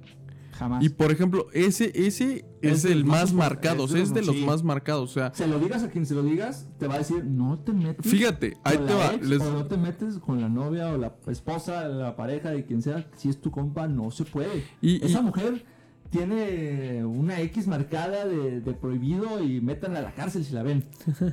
Jamás. 0.52 0.84
Y 0.84 0.90
por 0.90 1.10
ejemplo, 1.10 1.48
ese, 1.54 1.90
ese 1.94 2.44
es, 2.60 2.84
el 2.84 3.04
más 3.04 3.32
más 3.32 3.32
marcado, 3.32 3.84
es 3.86 3.92
de 3.92 4.02
es 4.02 4.14
de 4.14 4.20
los- 4.20 4.26
los 4.28 4.36
sí. 4.36 4.44
más 4.44 4.62
marcados. 4.62 5.10
O 5.10 5.12
sea, 5.14 5.34
Se 5.34 5.48
lo 5.48 5.58
digas 5.58 5.82
a 5.82 5.90
quien 5.90 6.06
se 6.06 6.14
lo 6.14 6.22
digas, 6.22 6.68
te 6.78 6.86
va 6.86 6.94
a 6.94 6.98
decir, 6.98 7.24
no 7.24 7.58
te 7.58 7.72
metes. 7.72 8.06
fíjate, 8.08 8.56
ahí 8.62 8.76
con 8.76 8.86
te 8.86 8.92
la 8.92 8.98
va. 8.98 9.14
ex, 9.14 9.26
les- 9.28 9.40
O 9.40 9.52
no 9.52 9.66
te 9.66 9.76
metes 9.76 10.18
con 10.18 10.40
la 10.40 10.48
novia 10.48 10.92
o 10.92 10.98
la 10.98 11.16
esposa, 11.26 11.88
la 11.88 12.14
pareja 12.14 12.50
de 12.50 12.64
quien 12.64 12.80
sea. 12.82 13.10
Si 13.16 13.28
es 13.28 13.40
tu 13.40 13.50
compa, 13.50 13.88
no 13.88 14.10
se 14.12 14.24
puede. 14.24 14.62
Y- 14.80 15.04
Esa 15.04 15.20
y- 15.20 15.22
mujer 15.24 15.64
tiene 16.12 17.04
una 17.06 17.40
X 17.40 17.66
marcada 17.66 18.26
de, 18.26 18.60
de 18.60 18.72
prohibido 18.74 19.42
y 19.42 19.62
métanla 19.62 20.00
a 20.00 20.02
la 20.02 20.12
cárcel 20.12 20.44
si 20.44 20.52
la 20.52 20.62
ven. 20.62 20.84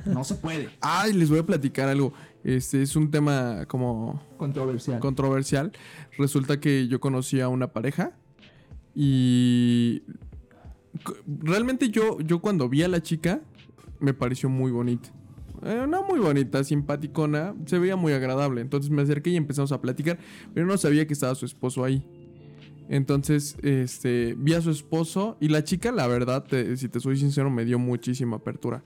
No 0.06 0.24
se 0.24 0.36
puede. 0.36 0.70
Ay, 0.80 1.12
les 1.12 1.28
voy 1.28 1.38
a 1.38 1.44
platicar 1.44 1.88
algo. 1.90 2.14
Este 2.42 2.80
es 2.82 2.96
un 2.96 3.10
tema 3.10 3.66
como 3.66 4.22
Controversial. 4.38 4.98
controversial. 4.98 5.72
Resulta 6.16 6.58
que 6.58 6.88
yo 6.88 6.98
conocí 6.98 7.40
a 7.40 7.48
una 7.48 7.72
pareja 7.74 8.12
y 8.94 10.02
realmente 11.26 11.90
yo, 11.90 12.18
yo 12.20 12.40
cuando 12.40 12.68
vi 12.68 12.82
a 12.82 12.88
la 12.88 13.02
chica 13.02 13.42
me 13.98 14.14
pareció 14.14 14.48
muy 14.48 14.72
bonita. 14.72 15.10
Eh, 15.62 15.84
no 15.86 16.04
muy 16.04 16.18
bonita, 16.20 16.64
simpaticona, 16.64 17.54
se 17.66 17.78
veía 17.78 17.96
muy 17.96 18.14
agradable. 18.14 18.62
Entonces 18.62 18.90
me 18.90 19.02
acerqué 19.02 19.28
y 19.28 19.36
empezamos 19.36 19.72
a 19.72 19.80
platicar, 19.82 20.18
pero 20.54 20.66
no 20.66 20.78
sabía 20.78 21.06
que 21.06 21.12
estaba 21.12 21.34
su 21.34 21.44
esposo 21.44 21.84
ahí. 21.84 22.02
Entonces, 22.90 23.56
este, 23.62 24.34
vi 24.36 24.52
a 24.54 24.60
su 24.60 24.72
esposo 24.72 25.36
y 25.38 25.46
la 25.46 25.62
chica, 25.62 25.92
la 25.92 26.08
verdad, 26.08 26.44
si 26.74 26.88
te 26.88 26.98
soy 26.98 27.16
sincero, 27.16 27.48
me 27.48 27.64
dio 27.64 27.78
muchísima 27.78 28.38
apertura. 28.38 28.82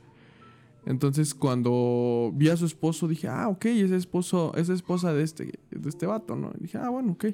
Entonces, 0.84 1.34
cuando 1.34 2.30
vi 2.34 2.50
a 2.50 2.57
su 2.59 2.66
esposo, 2.66 3.09
dije, 3.09 3.28
ah, 3.28 3.48
ok, 3.48 3.64
es 3.64 3.90
esposo, 3.90 4.52
es 4.57 4.68
esposa 4.68 5.14
de 5.14 5.22
este, 5.22 5.59
de 5.70 5.88
este 5.88 6.05
vato, 6.05 6.36
¿no? 6.36 6.52
Y 6.59 6.64
dije, 6.64 6.76
ah, 6.76 6.90
bueno, 6.90 7.12
ok. 7.12 7.28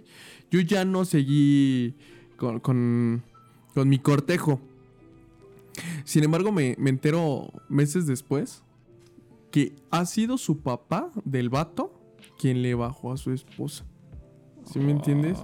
Yo 0.52 0.60
ya 0.60 0.84
no 0.84 1.04
seguí 1.04 1.96
con 2.36 3.24
mi 3.74 3.98
cortejo. 3.98 4.60
Sin 6.04 6.22
embargo, 6.22 6.52
me, 6.52 6.76
me 6.78 6.90
entero 6.90 7.52
meses 7.68 8.06
después 8.06 8.62
que 9.50 9.74
ha 9.90 10.06
sido 10.06 10.38
su 10.38 10.58
papá 10.58 11.10
del 11.24 11.48
vato 11.48 11.92
quien 12.38 12.62
le 12.62 12.76
bajó 12.76 13.12
a 13.12 13.16
su 13.16 13.32
esposa. 13.32 13.84
¿Sí 14.72 14.78
me 14.78 14.92
entiendes? 14.92 15.38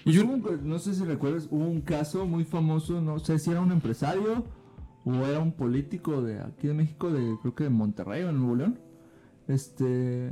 Y 0.00 0.04
Pues 0.04 0.16
yo, 0.16 0.26
un- 0.26 0.60
no 0.68 0.78
sé 0.78 0.94
si 0.94 1.04
recuerdas, 1.04 1.48
hubo 1.50 1.64
un 1.66 1.80
caso 1.80 2.26
muy 2.26 2.44
famoso, 2.44 3.00
no 3.00 3.18
sé 3.18 3.38
si 3.38 3.50
era 3.50 3.60
un 3.60 3.70
empresario 3.72 4.44
o 5.04 5.12
era 5.26 5.38
un 5.40 5.52
político 5.52 6.22
de 6.22 6.40
aquí 6.40 6.66
de 6.68 6.74
México, 6.74 7.10
de 7.10 7.36
creo 7.42 7.54
que 7.54 7.64
de 7.64 7.70
Monterrey 7.70 8.22
o 8.24 8.30
en 8.30 8.38
Nuevo 8.38 8.56
León. 8.56 8.78
Este. 9.46 10.30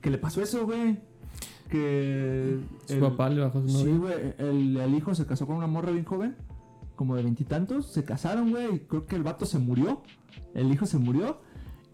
Que 0.00 0.10
le 0.10 0.18
pasó 0.18 0.42
eso, 0.42 0.66
güey. 0.66 0.98
Que. 1.68 2.58
Su 2.86 2.94
el- 2.94 3.00
papá 3.00 3.28
le 3.30 3.40
bajó 3.40 3.62
su 3.62 3.68
Sí, 3.68 3.84
novia. 3.84 3.98
güey. 3.98 4.34
El, 4.38 4.76
el 4.76 4.94
hijo 4.94 5.14
se 5.14 5.26
casó 5.26 5.46
con 5.46 5.56
una 5.56 5.66
morra 5.66 5.90
bien 5.90 6.04
joven, 6.04 6.36
como 6.96 7.16
de 7.16 7.22
veintitantos. 7.22 7.92
Se 7.92 8.04
casaron, 8.04 8.50
güey. 8.50 8.76
y 8.76 8.78
Creo 8.80 9.06
que 9.06 9.16
el 9.16 9.22
vato 9.22 9.46
se 9.46 9.58
murió. 9.58 10.02
El 10.54 10.70
hijo 10.72 10.86
se 10.86 10.98
murió. 10.98 11.40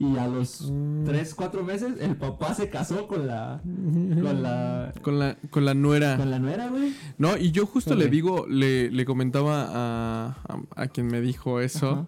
Y 0.01 0.17
a 0.17 0.29
los 0.29 0.71
Mm. 0.71 1.05
tres, 1.07 1.35
cuatro 1.35 1.65
meses, 1.65 1.95
el 2.01 2.15
papá 2.17 2.55
se 2.55 2.71
casó 2.71 3.09
con 3.09 3.27
la. 3.27 3.61
Con 3.65 4.43
la. 4.43 4.93
con 5.03 5.19
la, 5.19 5.37
con 5.51 5.65
la 5.65 5.75
nuera. 5.75 6.17
Con 6.17 6.31
la 6.31 6.39
nuera, 6.39 6.69
güey. 6.69 6.93
No, 7.19 7.37
y 7.37 7.51
yo 7.51 7.67
justo 7.67 7.97
le 7.97 8.07
digo, 8.09 8.47
le, 8.49 8.91
le 8.93 9.05
comentaba 9.05 9.65
a, 9.69 10.37
a, 10.49 10.83
a 10.83 10.87
quien 10.87 11.09
me 11.09 11.21
dijo 11.21 11.61
eso. 11.61 11.91
Ajá. 11.91 12.07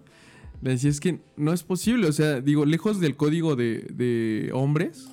Le 0.62 0.70
decía, 0.72 0.90
es 0.90 1.00
que 1.00 1.20
no 1.36 1.52
es 1.52 1.62
posible. 1.64 2.06
O 2.06 2.12
sea, 2.12 2.40
digo, 2.40 2.64
lejos 2.64 3.00
del 3.00 3.16
código 3.16 3.56
de, 3.56 3.80
de 3.92 4.50
hombres, 4.52 5.08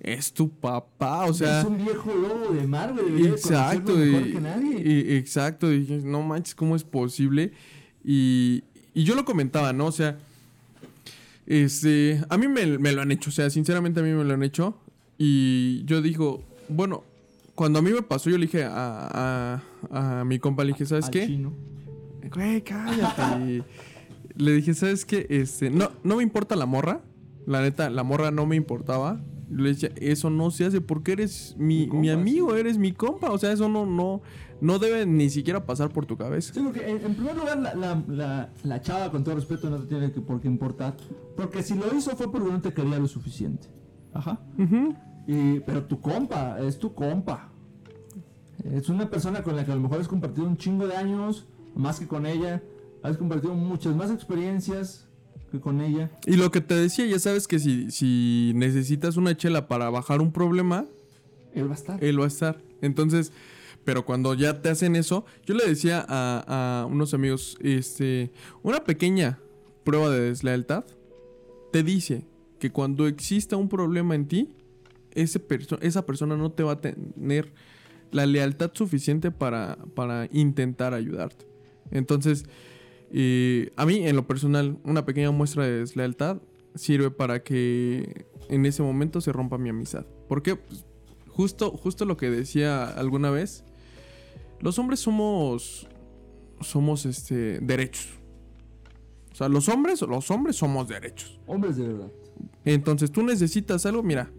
es 0.00 0.32
tu 0.34 0.50
papá. 0.50 1.24
O 1.26 1.32
sea, 1.32 1.60
es 1.60 1.66
un 1.66 1.78
viejo 1.78 2.12
lobo 2.14 2.52
de 2.54 2.66
mar, 2.66 2.92
güey. 2.92 3.22
de 3.22 3.28
exacto. 3.30 3.96
mejor 3.96 4.26
y- 4.26 4.32
que 4.32 4.40
nadie. 4.40 4.82
y- 4.84 5.14
exacto. 5.16 5.68
Dije, 5.70 6.00
no 6.04 6.20
manches, 6.22 6.54
¿cómo 6.54 6.76
es 6.76 6.84
posible? 6.84 7.52
Y, 8.04 8.64
y 8.92 9.04
yo 9.04 9.14
lo 9.14 9.24
comentaba, 9.24 9.72
¿no? 9.72 9.86
O 9.86 9.92
sea, 9.92 10.18
este, 11.46 12.22
a 12.28 12.38
mí 12.38 12.48
me, 12.48 12.78
me 12.78 12.92
lo 12.92 13.02
han 13.02 13.10
hecho. 13.12 13.30
O 13.30 13.32
sea, 13.32 13.50
sinceramente 13.50 14.00
a 14.00 14.02
mí 14.02 14.10
me 14.12 14.24
lo 14.24 14.34
han 14.34 14.42
hecho. 14.42 14.76
Y 15.18 15.84
yo 15.84 16.00
digo, 16.02 16.42
bueno, 16.68 17.04
cuando 17.54 17.78
a 17.78 17.82
mí 17.82 17.90
me 17.90 18.02
pasó, 18.02 18.30
yo 18.30 18.38
le 18.38 18.46
dije 18.46 18.64
a, 18.64 19.62
a, 19.90 20.20
a 20.20 20.24
mi 20.24 20.38
compa, 20.38 20.64
le 20.64 20.72
dije, 20.72 20.86
¿sabes 20.86 21.06
Al 21.06 21.10
qué? 21.10 21.26
chino. 21.26 21.52
Güey, 22.32 22.62
cállate. 22.62 23.64
Le 24.36 24.52
dije, 24.52 24.74
¿sabes 24.74 25.04
qué? 25.04 25.26
Este, 25.28 25.70
no, 25.70 25.90
no 26.04 26.16
me 26.16 26.22
importa 26.22 26.56
la 26.56 26.66
morra. 26.66 27.02
La 27.46 27.60
neta, 27.62 27.90
la 27.90 28.02
morra 28.04 28.30
no 28.30 28.46
me 28.46 28.56
importaba. 28.56 29.20
Le 29.50 29.70
decía, 29.70 29.90
eso 29.96 30.30
no 30.30 30.50
se 30.52 30.64
hace 30.66 30.80
porque 30.80 31.12
eres 31.12 31.56
mi, 31.58 31.88
Mi 31.88 31.98
mi 31.98 32.10
amigo, 32.10 32.54
eres 32.54 32.78
mi 32.78 32.92
compa. 32.92 33.30
O 33.32 33.38
sea, 33.38 33.52
eso 33.52 33.68
no, 33.68 33.84
no, 33.84 34.22
no 34.60 34.78
debe 34.78 35.06
ni 35.06 35.30
siquiera 35.30 35.64
pasar 35.64 35.90
por 35.90 36.06
tu 36.06 36.16
cabeza. 36.16 36.52
Sí, 36.54 36.60
porque 36.62 36.88
en, 36.88 37.04
en 37.04 37.14
primer 37.14 37.36
lugar, 37.36 37.58
la, 37.58 37.74
la, 37.74 38.02
la, 38.08 38.50
la 38.62 38.80
chava, 38.80 39.10
con 39.10 39.24
todo 39.24 39.34
respeto, 39.36 39.70
no 39.70 39.78
te 39.78 39.86
tiene 39.86 40.12
que, 40.12 40.20
por 40.20 40.40
qué 40.40 40.48
importar. 40.48 40.96
Porque 41.36 41.62
si 41.62 41.74
lo 41.74 41.94
hizo 41.96 42.16
fue 42.16 42.30
porque 42.30 42.50
no 42.50 42.60
te 42.60 42.72
quería 42.72 42.98
lo 42.98 43.08
suficiente. 43.08 43.68
Ajá. 44.12 44.40
Ujú. 44.58 44.94
Y, 45.26 45.60
pero 45.60 45.84
tu 45.84 46.00
compa, 46.00 46.58
es 46.60 46.78
tu 46.78 46.94
compa. 46.94 47.48
Es 48.64 48.88
una 48.88 49.08
persona 49.08 49.42
con 49.42 49.56
la 49.56 49.64
que 49.64 49.72
a 49.72 49.74
lo 49.74 49.80
mejor 49.80 50.00
has 50.00 50.08
compartido 50.08 50.46
un 50.46 50.56
chingo 50.56 50.86
de 50.86 50.96
años, 50.96 51.46
más 51.74 51.98
que 51.98 52.06
con 52.06 52.26
ella. 52.26 52.62
Has 53.02 53.16
compartido 53.16 53.54
muchas 53.54 53.96
más 53.96 54.10
experiencias 54.10 55.08
que 55.50 55.58
con 55.60 55.80
ella. 55.80 56.10
Y 56.26 56.36
lo 56.36 56.50
que 56.50 56.60
te 56.60 56.74
decía, 56.74 57.06
ya 57.06 57.18
sabes 57.18 57.48
que 57.48 57.58
si, 57.58 57.90
si 57.90 58.52
necesitas 58.54 59.16
una 59.16 59.36
chela 59.36 59.66
para 59.68 59.88
bajar 59.88 60.20
un 60.20 60.32
problema, 60.32 60.84
Él 61.54 61.68
va 61.68 61.72
a 61.72 61.74
estar. 61.76 62.04
él 62.04 62.20
va 62.20 62.24
a 62.24 62.28
estar. 62.28 62.60
Entonces, 62.82 63.32
pero 63.84 64.04
cuando 64.04 64.34
ya 64.34 64.60
te 64.62 64.68
hacen 64.68 64.96
eso, 64.96 65.24
yo 65.44 65.54
le 65.54 65.66
decía 65.66 66.04
a, 66.08 66.86
unos 66.88 67.14
amigos, 67.14 67.56
este, 67.60 68.30
una 68.62 68.84
pequeña 68.84 69.38
prueba 69.84 70.10
de 70.10 70.20
deslealtad 70.20 70.84
te 71.72 71.82
dice 71.82 72.26
que 72.58 72.70
cuando 72.70 73.06
exista 73.06 73.56
un 73.56 73.68
problema 73.68 74.14
en 74.14 74.28
ti, 74.28 74.50
ese 75.12 75.40
perso- 75.40 75.78
esa 75.80 76.04
persona 76.04 76.36
no 76.36 76.52
te 76.52 76.62
va 76.62 76.72
a 76.72 76.80
tener 76.80 77.52
la 78.12 78.26
lealtad 78.26 78.70
suficiente 78.74 79.30
para, 79.30 79.78
para 79.94 80.28
intentar 80.32 80.94
ayudarte. 80.94 81.46
Entonces, 81.90 82.44
eh, 83.12 83.72
a 83.76 83.86
mí 83.86 84.06
en 84.06 84.14
lo 84.14 84.26
personal, 84.26 84.78
una 84.84 85.04
pequeña 85.04 85.30
muestra 85.30 85.64
de 85.64 85.78
deslealtad 85.80 86.38
sirve 86.74 87.10
para 87.10 87.42
que 87.42 88.26
en 88.48 88.66
ese 88.66 88.82
momento 88.82 89.20
se 89.20 89.32
rompa 89.32 89.58
mi 89.58 89.70
amistad. 89.70 90.06
Porque 90.28 90.56
pues, 90.56 90.84
justo, 91.28 91.70
justo 91.70 92.04
lo 92.04 92.16
que 92.16 92.30
decía 92.30 92.84
alguna 92.84 93.30
vez, 93.30 93.64
los 94.60 94.78
hombres 94.78 95.00
somos, 95.00 95.88
somos 96.60 97.06
este, 97.06 97.60
derechos. 97.60 98.08
O 99.32 99.34
sea, 99.34 99.48
los 99.48 99.68
hombres, 99.68 100.00
los 100.02 100.30
hombres 100.30 100.56
somos 100.56 100.88
derechos. 100.88 101.40
Hombres 101.46 101.76
de 101.76 101.88
verdad. 101.88 102.12
Entonces 102.64 103.10
tú 103.10 103.22
necesitas 103.22 103.86
algo, 103.86 104.02
mira, 104.02 104.30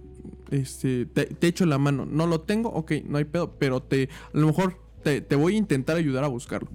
este, 0.51 1.05
te, 1.05 1.25
te 1.25 1.47
echo 1.47 1.65
la 1.65 1.77
mano. 1.77 2.05
No 2.05 2.27
lo 2.27 2.41
tengo, 2.41 2.69
ok, 2.69 2.93
no 3.05 3.17
hay 3.17 3.25
pedo, 3.25 3.57
pero 3.57 3.81
te, 3.81 4.09
a 4.33 4.37
lo 4.37 4.47
mejor 4.47 4.79
te, 5.03 5.21
te 5.21 5.35
voy 5.35 5.55
a 5.55 5.57
intentar 5.57 5.97
ayudar 5.97 6.23
a 6.23 6.27
buscarlo. 6.27 6.69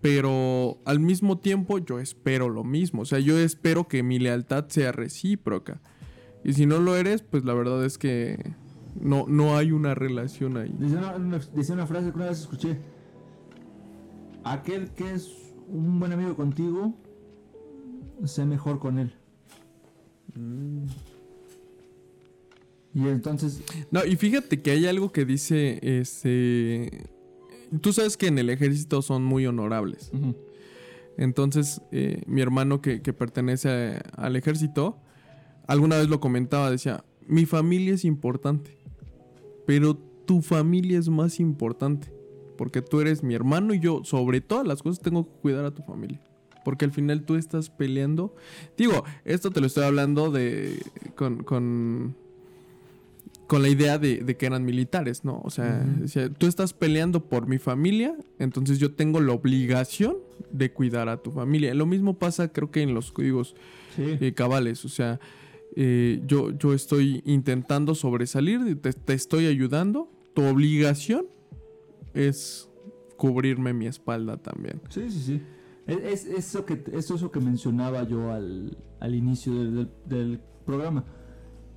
pero 0.00 0.78
al 0.84 1.00
mismo 1.00 1.38
tiempo 1.38 1.78
yo 1.78 1.98
espero 1.98 2.48
lo 2.48 2.64
mismo. 2.64 3.02
O 3.02 3.04
sea, 3.04 3.18
yo 3.18 3.38
espero 3.38 3.88
que 3.88 4.02
mi 4.02 4.18
lealtad 4.18 4.66
sea 4.68 4.92
recíproca. 4.92 5.80
Y 6.44 6.52
si 6.52 6.66
no 6.66 6.78
lo 6.78 6.96
eres, 6.96 7.22
pues 7.22 7.44
la 7.44 7.54
verdad 7.54 7.84
es 7.84 7.98
que 7.98 8.54
no, 9.00 9.26
no 9.28 9.56
hay 9.56 9.72
una 9.72 9.94
relación 9.94 10.56
ahí. 10.56 10.74
Dice 10.78 10.96
una, 10.96 11.16
una- 11.16 11.38
dice 11.54 11.72
una 11.72 11.86
frase 11.86 12.10
que 12.10 12.16
una 12.16 12.26
vez 12.26 12.40
escuché. 12.40 12.78
Aquel 14.44 14.90
que 14.90 15.12
es 15.12 15.30
un 15.68 15.98
buen 15.98 16.12
amigo 16.12 16.36
contigo, 16.36 16.94
sé 18.24 18.44
mejor 18.46 18.78
con 18.78 18.98
él. 18.98 19.12
Y 22.94 23.08
entonces, 23.08 23.62
No, 23.90 24.04
y 24.04 24.16
fíjate 24.16 24.62
que 24.62 24.70
hay 24.70 24.86
algo 24.86 25.12
que 25.12 25.24
dice, 25.24 25.78
este... 25.82 27.08
Tú 27.80 27.92
sabes 27.92 28.16
que 28.16 28.28
en 28.28 28.38
el 28.38 28.48
ejército 28.48 29.02
son 29.02 29.24
muy 29.24 29.44
honorables. 29.46 30.10
Entonces, 31.18 31.82
eh, 31.92 32.22
mi 32.26 32.40
hermano 32.40 32.80
que, 32.80 33.02
que 33.02 33.12
pertenece 33.12 33.68
a- 33.68 33.98
al 34.16 34.36
ejército, 34.36 34.98
alguna 35.66 35.96
vez 35.98 36.08
lo 36.08 36.20
comentaba, 36.20 36.70
decía, 36.70 37.04
mi 37.26 37.44
familia 37.44 37.94
es 37.94 38.04
importante, 38.04 38.78
pero 39.66 39.96
tu 40.24 40.42
familia 40.42 40.98
es 40.98 41.08
más 41.08 41.40
importante, 41.40 42.12
porque 42.56 42.82
tú 42.82 43.00
eres 43.00 43.22
mi 43.22 43.34
hermano 43.34 43.74
y 43.74 43.80
yo, 43.80 44.02
sobre 44.04 44.40
todas 44.40 44.66
las 44.66 44.82
cosas, 44.82 45.00
tengo 45.02 45.24
que 45.24 45.32
cuidar 45.42 45.64
a 45.64 45.70
tu 45.72 45.82
familia. 45.82 46.20
Porque 46.64 46.84
al 46.84 46.90
final 46.90 47.22
tú 47.22 47.36
estás 47.36 47.70
peleando. 47.70 48.34
Digo, 48.76 49.04
esto 49.24 49.50
te 49.52 49.60
lo 49.60 49.68
estoy 49.68 49.84
hablando 49.84 50.32
de. 50.32 50.82
con. 51.14 51.44
con, 51.44 52.16
con 53.46 53.62
la 53.62 53.68
idea 53.68 53.98
de, 53.98 54.16
de 54.16 54.36
que 54.36 54.46
eran 54.46 54.64
militares, 54.64 55.24
¿no? 55.24 55.40
O 55.44 55.50
sea, 55.50 55.86
tú 56.36 56.48
estás 56.48 56.72
peleando 56.72 57.28
por 57.28 57.46
mi 57.46 57.58
familia, 57.58 58.16
entonces 58.40 58.80
yo 58.80 58.92
tengo 58.92 59.20
la 59.20 59.32
obligación 59.32 60.16
de 60.50 60.72
cuidar 60.72 61.08
a 61.08 61.18
tu 61.18 61.30
familia. 61.30 61.72
Lo 61.72 61.86
mismo 61.86 62.18
pasa, 62.18 62.48
creo 62.52 62.72
que 62.72 62.82
en 62.82 62.94
los 62.94 63.12
códigos 63.12 63.54
sí. 63.94 64.18
eh, 64.20 64.32
cabales. 64.34 64.84
O 64.84 64.88
sea, 64.88 65.20
eh, 65.74 66.22
yo, 66.26 66.50
yo 66.50 66.72
estoy 66.72 67.22
intentando 67.24 67.94
sobresalir, 67.94 68.80
te, 68.80 68.92
te 68.92 69.14
estoy 69.14 69.46
ayudando. 69.46 70.10
Tu 70.34 70.42
obligación 70.42 71.26
es 72.14 72.68
cubrirme 73.16 73.72
mi 73.72 73.86
espalda 73.86 74.36
también. 74.36 74.80
Sí, 74.90 75.10
sí, 75.10 75.20
sí. 75.20 75.42
Es, 75.86 76.26
es 76.26 76.26
eso, 76.26 76.64
que, 76.66 76.82
es 76.92 77.10
eso 77.10 77.30
que 77.30 77.40
mencionaba 77.40 78.02
yo 78.04 78.32
al, 78.32 78.76
al 79.00 79.14
inicio 79.14 79.54
del, 79.54 79.74
del- 79.74 79.90
del 80.06 80.40
programa. 80.64 81.04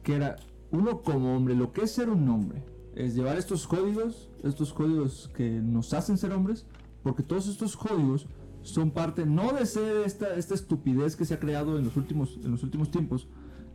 Que 0.03 0.15
era, 0.15 0.35
uno 0.71 1.01
como 1.01 1.35
hombre, 1.35 1.55
lo 1.55 1.71
que 1.71 1.81
es 1.81 1.91
ser 1.91 2.09
un 2.09 2.27
hombre, 2.29 2.63
es 2.95 3.15
llevar 3.15 3.37
estos 3.37 3.67
códigos, 3.67 4.29
estos 4.43 4.73
códigos 4.73 5.29
que 5.35 5.49
nos 5.61 5.93
hacen 5.93 6.17
ser 6.17 6.31
hombres, 6.33 6.65
porque 7.03 7.23
todos 7.23 7.47
estos 7.47 7.77
códigos 7.77 8.27
son 8.61 8.91
parte 8.91 9.25
no 9.25 9.53
de 9.53 9.65
ser 9.65 10.05
esta, 10.05 10.35
esta 10.35 10.53
estupidez 10.55 11.15
que 11.15 11.23
se 11.25 11.33
ha 11.35 11.39
creado 11.39 11.77
en 11.77 11.85
los 11.85 11.95
últimos, 11.95 12.37
en 12.43 12.51
los 12.51 12.63
últimos 12.63 12.91
tiempos, 12.91 13.27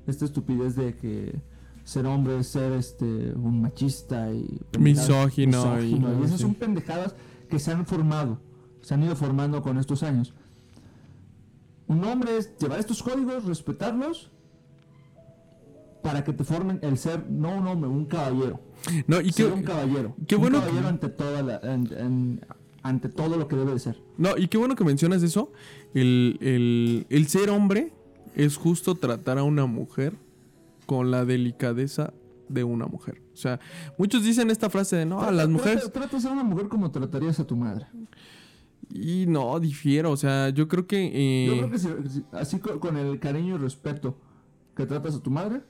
esta 0.07 0.25
estupidez 0.25 0.77
de 0.77 0.97
que 0.97 1.41
ser 1.85 2.07
hombre 2.07 2.39
es 2.39 2.47
ser 2.49 2.73
este 2.73 3.05
un 3.35 3.61
machista 3.63 4.33
y 4.33 4.59
Misógino 4.79 5.81
y- 5.83 5.85
misógino, 5.93 6.21
y 6.21 6.25
esas 6.25 6.41
son 6.41 6.55
pendejadas 6.55 7.15
que 7.49 7.59
se 7.59 7.71
han 7.73 7.85
formado, 7.87 8.39
se 8.83 8.95
han 8.95 9.03
ido 9.03 9.15
formando 9.17 9.61
con 9.63 9.79
estos 9.79 10.03
años. 10.03 10.35
Un 11.87 12.03
hombre 12.05 12.39
es 12.39 12.57
llevar 12.59 12.79
estos 12.81 13.03
códigos, 13.03 13.45
respetarlos, 13.45 14.31
para 16.03 16.23
que 16.25 16.33
te 16.33 16.45
formen 16.45 16.79
el 16.83 16.99
ser, 16.99 17.31
no 17.31 17.57
un 17.57 17.67
hombre, 17.67 17.89
un 17.89 18.05
caballero. 18.07 18.61
No, 19.07 19.21
y 19.21 19.33
ser 19.33 19.47
qué, 19.49 19.53
un 19.53 19.63
caballero. 19.63 20.15
qué 20.27 20.37
un 20.37 20.43
bueno 20.43 20.59
que- 20.61 20.67
caballero 20.67 20.89
ante, 20.89 21.09
toda 21.09 21.43
la- 21.43 21.61
en- 21.63 21.93
en- 21.97 22.41
ante 22.83 23.09
todo 23.09 23.37
lo 23.39 23.49
que 23.49 23.57
debe 23.57 23.73
de 23.73 23.79
ser. 23.79 23.99
no, 24.19 24.37
y 24.37 24.49
qué 24.49 24.59
bueno 24.59 24.75
que 24.77 24.85
mencionas 24.85 25.23
eso. 25.23 25.51
El, 25.95 26.37
el- 26.43 27.07
el 27.09 27.27
ser 27.29 27.49
hombre 27.51 27.93
es 28.35 28.57
justo 28.57 28.95
tratar 28.95 29.39
a 29.39 29.43
una 29.43 29.66
mujer 29.66 30.14
con 30.87 31.11
la 31.11 31.24
delicadeza 31.24 32.12
de 32.49 32.62
una 32.64 32.87
mujer. 32.87 33.22
O 33.32 33.37
sea, 33.37 33.59
muchos 33.99 34.22
dicen 34.22 34.51
esta 34.51 34.68
frase 34.70 34.97
de 34.97 35.07
no, 35.07 35.20
a 35.22 35.30
las 35.32 35.49
mujeres. 35.49 35.80
Trata, 35.85 35.93
trata 36.01 36.16
de 36.16 36.22
ser 36.22 36.32
una 36.32 36.45
mujer 36.45 36.68
como 36.68 36.91
tratarías 36.91 37.41
a 37.41 37.47
tu 37.47 37.57
madre. 37.57 37.87
Y 38.91 39.24
no, 39.26 39.59
difiero. 39.61 40.11
O 40.11 40.16
sea, 40.16 40.51
yo 40.51 40.68
creo 40.68 40.87
que. 40.87 41.11
eh, 41.14 41.47
Yo 41.47 41.57
creo 41.59 41.70
que 41.70 41.78
si- 42.09 42.24
así 42.32 42.59
co- 42.59 42.78
con 42.80 42.97
el 42.97 43.18
cariño 43.18 43.55
y 43.55 43.59
respeto 43.59 44.18
que 44.76 44.85
tratas 44.87 45.14
a 45.16 45.20
tu 45.22 45.30
madre, 45.30 45.62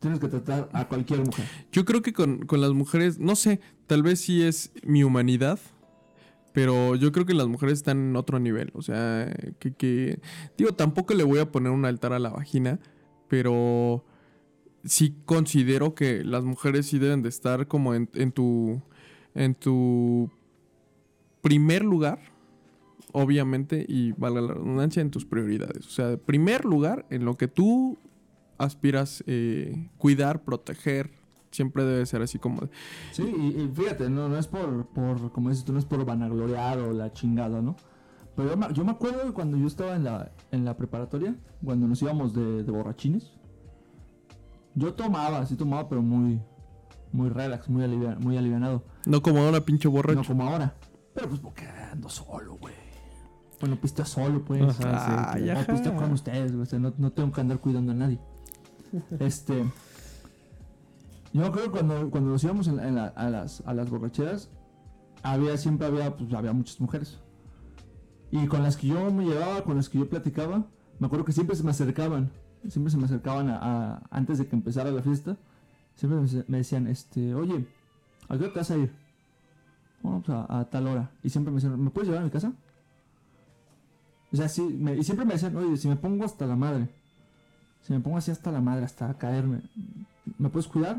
tienes 0.00 0.18
que 0.18 0.28
tratar 0.28 0.68
a 0.72 0.88
cualquier 0.88 1.20
mujer. 1.24 1.44
Yo 1.72 1.84
creo 1.84 2.00
que 2.02 2.12
con, 2.12 2.46
con 2.46 2.60
las 2.60 2.70
mujeres, 2.72 3.18
no 3.18 3.36
sé, 3.36 3.60
tal 3.86 4.02
vez 4.02 4.20
sí 4.20 4.42
es 4.42 4.72
mi 4.82 5.04
humanidad, 5.04 5.58
pero 6.56 6.94
yo 6.94 7.12
creo 7.12 7.26
que 7.26 7.34
las 7.34 7.48
mujeres 7.48 7.74
están 7.74 7.98
en 7.98 8.16
otro 8.16 8.38
nivel. 8.38 8.70
O 8.72 8.80
sea, 8.80 9.30
que, 9.58 9.74
que 9.74 10.20
digo, 10.56 10.72
tampoco 10.72 11.12
le 11.12 11.22
voy 11.22 11.38
a 11.38 11.52
poner 11.52 11.70
un 11.70 11.84
altar 11.84 12.14
a 12.14 12.18
la 12.18 12.30
vagina, 12.30 12.80
pero 13.28 14.06
sí 14.82 15.18
considero 15.26 15.94
que 15.94 16.24
las 16.24 16.44
mujeres 16.44 16.86
sí 16.86 16.98
deben 16.98 17.20
de 17.20 17.28
estar 17.28 17.68
como 17.68 17.94
en, 17.94 18.06
tu, 18.32 18.80
en 19.34 19.54
tu 19.54 20.30
primer 21.42 21.84
lugar, 21.84 22.20
obviamente, 23.12 23.84
y 23.86 24.12
valga 24.12 24.40
la 24.40 24.54
redundancia, 24.54 25.02
en 25.02 25.10
tus 25.10 25.26
prioridades. 25.26 25.86
O 25.86 25.90
sea, 25.90 26.16
primer 26.16 26.64
lugar 26.64 27.04
en 27.10 27.26
lo 27.26 27.36
que 27.36 27.48
tú 27.48 27.98
aspiras 28.56 29.22
eh, 29.26 29.90
cuidar, 29.98 30.42
proteger. 30.42 31.10
Siempre 31.56 31.84
debe 31.84 32.04
ser 32.04 32.20
así 32.22 32.38
como... 32.38 32.60
de- 32.60 32.68
Sí, 33.12 33.22
y, 33.22 33.62
y 33.62 33.68
fíjate, 33.74 34.10
no, 34.10 34.28
no 34.28 34.36
es 34.38 34.46
por, 34.46 34.86
por, 34.88 35.32
como 35.32 35.48
dices 35.48 35.64
tú, 35.64 35.72
no 35.72 35.78
es 35.78 35.84
por 35.86 36.04
vanagloriar 36.04 36.78
o 36.80 36.92
la 36.92 37.12
chingada, 37.12 37.62
¿no? 37.62 37.76
Pero 38.36 38.50
yo 38.50 38.56
me, 38.58 38.72
yo 38.74 38.84
me 38.84 38.90
acuerdo 38.92 39.24
de 39.24 39.32
cuando 39.32 39.56
yo 39.56 39.66
estaba 39.66 39.96
en 39.96 40.04
la, 40.04 40.30
en 40.52 40.66
la 40.66 40.76
preparatoria, 40.76 41.34
cuando 41.64 41.88
nos 41.88 42.02
íbamos 42.02 42.34
de, 42.34 42.62
de 42.62 42.70
borrachines. 42.70 43.32
Yo 44.74 44.92
tomaba, 44.92 45.46
sí 45.46 45.56
tomaba, 45.56 45.88
pero 45.88 46.02
muy, 46.02 46.40
muy 47.12 47.30
relax, 47.30 47.68
muy, 47.70 47.82
alivia- 47.84 48.18
muy 48.20 48.36
alivianado. 48.36 48.84
No 49.06 49.22
como 49.22 49.38
ahora, 49.40 49.64
pinche 49.64 49.88
borracho. 49.88 50.20
No 50.20 50.26
como 50.26 50.44
ahora. 50.44 50.74
Pero 51.14 51.28
pues 51.30 51.40
porque 51.40 51.66
ando 51.66 52.10
solo, 52.10 52.56
güey. 52.58 52.74
Bueno, 53.58 53.76
pisteo 53.76 54.04
solo, 54.04 54.44
pues. 54.44 54.62
Ajá, 54.62 55.34
No, 55.40 55.52
ajá. 55.52 55.66
pisteo 55.72 55.96
con 55.96 56.12
ustedes, 56.12 56.52
güey. 56.52 56.64
o 56.64 56.66
sea, 56.66 56.78
no, 56.78 56.92
no 56.98 57.10
tengo 57.12 57.32
que 57.32 57.40
andar 57.40 57.58
cuidando 57.58 57.92
a 57.92 57.94
nadie. 57.94 58.18
Este. 59.18 59.64
Yo 61.36 61.42
me 61.42 61.48
acuerdo 61.48 61.70
cuando, 61.70 62.10
cuando 62.10 62.30
nos 62.30 62.42
íbamos 62.44 62.66
a, 62.66 62.72
las, 62.72 63.60
a 63.66 63.74
las 63.74 63.90
borracheras, 63.90 64.48
había, 65.22 65.58
siempre 65.58 65.86
había, 65.86 66.16
pues, 66.16 66.32
había 66.32 66.54
muchas 66.54 66.80
mujeres. 66.80 67.20
Y 68.30 68.46
con 68.46 68.62
las 68.62 68.78
que 68.78 68.86
yo 68.86 69.10
me 69.12 69.26
llevaba, 69.26 69.62
con 69.62 69.76
las 69.76 69.90
que 69.90 69.98
yo 69.98 70.08
platicaba, 70.08 70.64
me 70.98 71.06
acuerdo 71.06 71.26
que 71.26 71.32
siempre 71.32 71.54
se 71.54 71.62
me 71.62 71.72
acercaban. 71.72 72.32
Siempre 72.68 72.90
se 72.90 72.96
me 72.96 73.04
acercaban 73.04 73.50
a, 73.50 74.02
antes 74.10 74.38
de 74.38 74.46
que 74.46 74.56
empezara 74.56 74.90
la 74.90 75.02
fiesta. 75.02 75.36
Siempre 75.94 76.44
me, 76.48 76.56
decían, 76.56 76.86
este, 76.86 77.34
oye, 77.34 77.66
¿a 78.30 78.38
qué 78.38 78.44
hora 78.44 78.52
te 78.54 78.58
vas 78.60 78.70
a 78.70 78.78
ir? 78.78 78.90
Bueno, 80.02 80.22
pues 80.24 80.38
a, 80.38 80.60
a 80.60 80.64
tal 80.70 80.86
hora. 80.86 81.10
Y 81.22 81.28
siempre 81.28 81.50
me 81.50 81.56
decían, 81.56 81.78
¿me 81.78 81.90
puedes 81.90 82.08
llevar 82.08 82.22
a 82.22 82.24
mi 82.24 82.30
casa? 82.30 82.54
O 84.32 84.36
sea, 84.36 84.48
sí, 84.48 84.62
me- 84.62 84.96
y 84.96 85.04
siempre 85.04 85.26
me 85.26 85.34
decían, 85.34 85.54
oye, 85.54 85.76
si 85.76 85.86
me 85.86 85.96
pongo 85.96 86.24
hasta 86.24 86.46
la 86.46 86.56
madre, 86.56 86.88
si 87.82 87.92
me 87.92 88.00
pongo 88.00 88.16
así 88.16 88.30
hasta 88.30 88.50
la 88.50 88.62
madre, 88.62 88.86
hasta 88.86 89.12
caerme, 89.18 89.60
¿me 90.38 90.48
puedes 90.48 90.66
cuidar? 90.66 90.96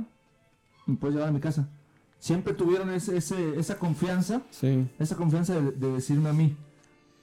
¿Me 0.88 0.96
puedes 0.96 1.16
llevar 1.16 1.30
a 1.30 1.34
mi 1.34 1.40
casa? 1.40 1.68
Siempre 2.20 2.54
tuvieron 2.54 2.90
ese, 2.92 3.16
ese- 3.18 3.60
esa 3.60 3.78
confianza, 3.78 4.42
Sí, 4.50 4.88
esa 4.98 5.16
confianza 5.16 5.54
de, 5.62 5.72
de 5.72 5.92
decirme 5.92 6.30
a 6.30 6.34
mí, 6.34 6.56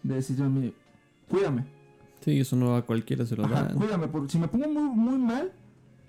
de 0.04 0.14
decirme 0.14 0.46
a 0.46 0.48
mí, 0.48 0.72
cuídame, 1.28 1.64
sí, 2.20 2.38
eso 2.38 2.54
no 2.54 2.76
a 2.76 2.82
cualquiera 2.86 3.26
se 3.26 3.34
lo 3.34 3.48
dan. 3.48 3.74
cuídame, 3.76 4.06
porque 4.06 4.30
si 4.30 4.38
me 4.38 4.46
pongo 4.46 4.68
muy, 4.68 4.82
muy 4.96 5.18
mal, 5.18 5.50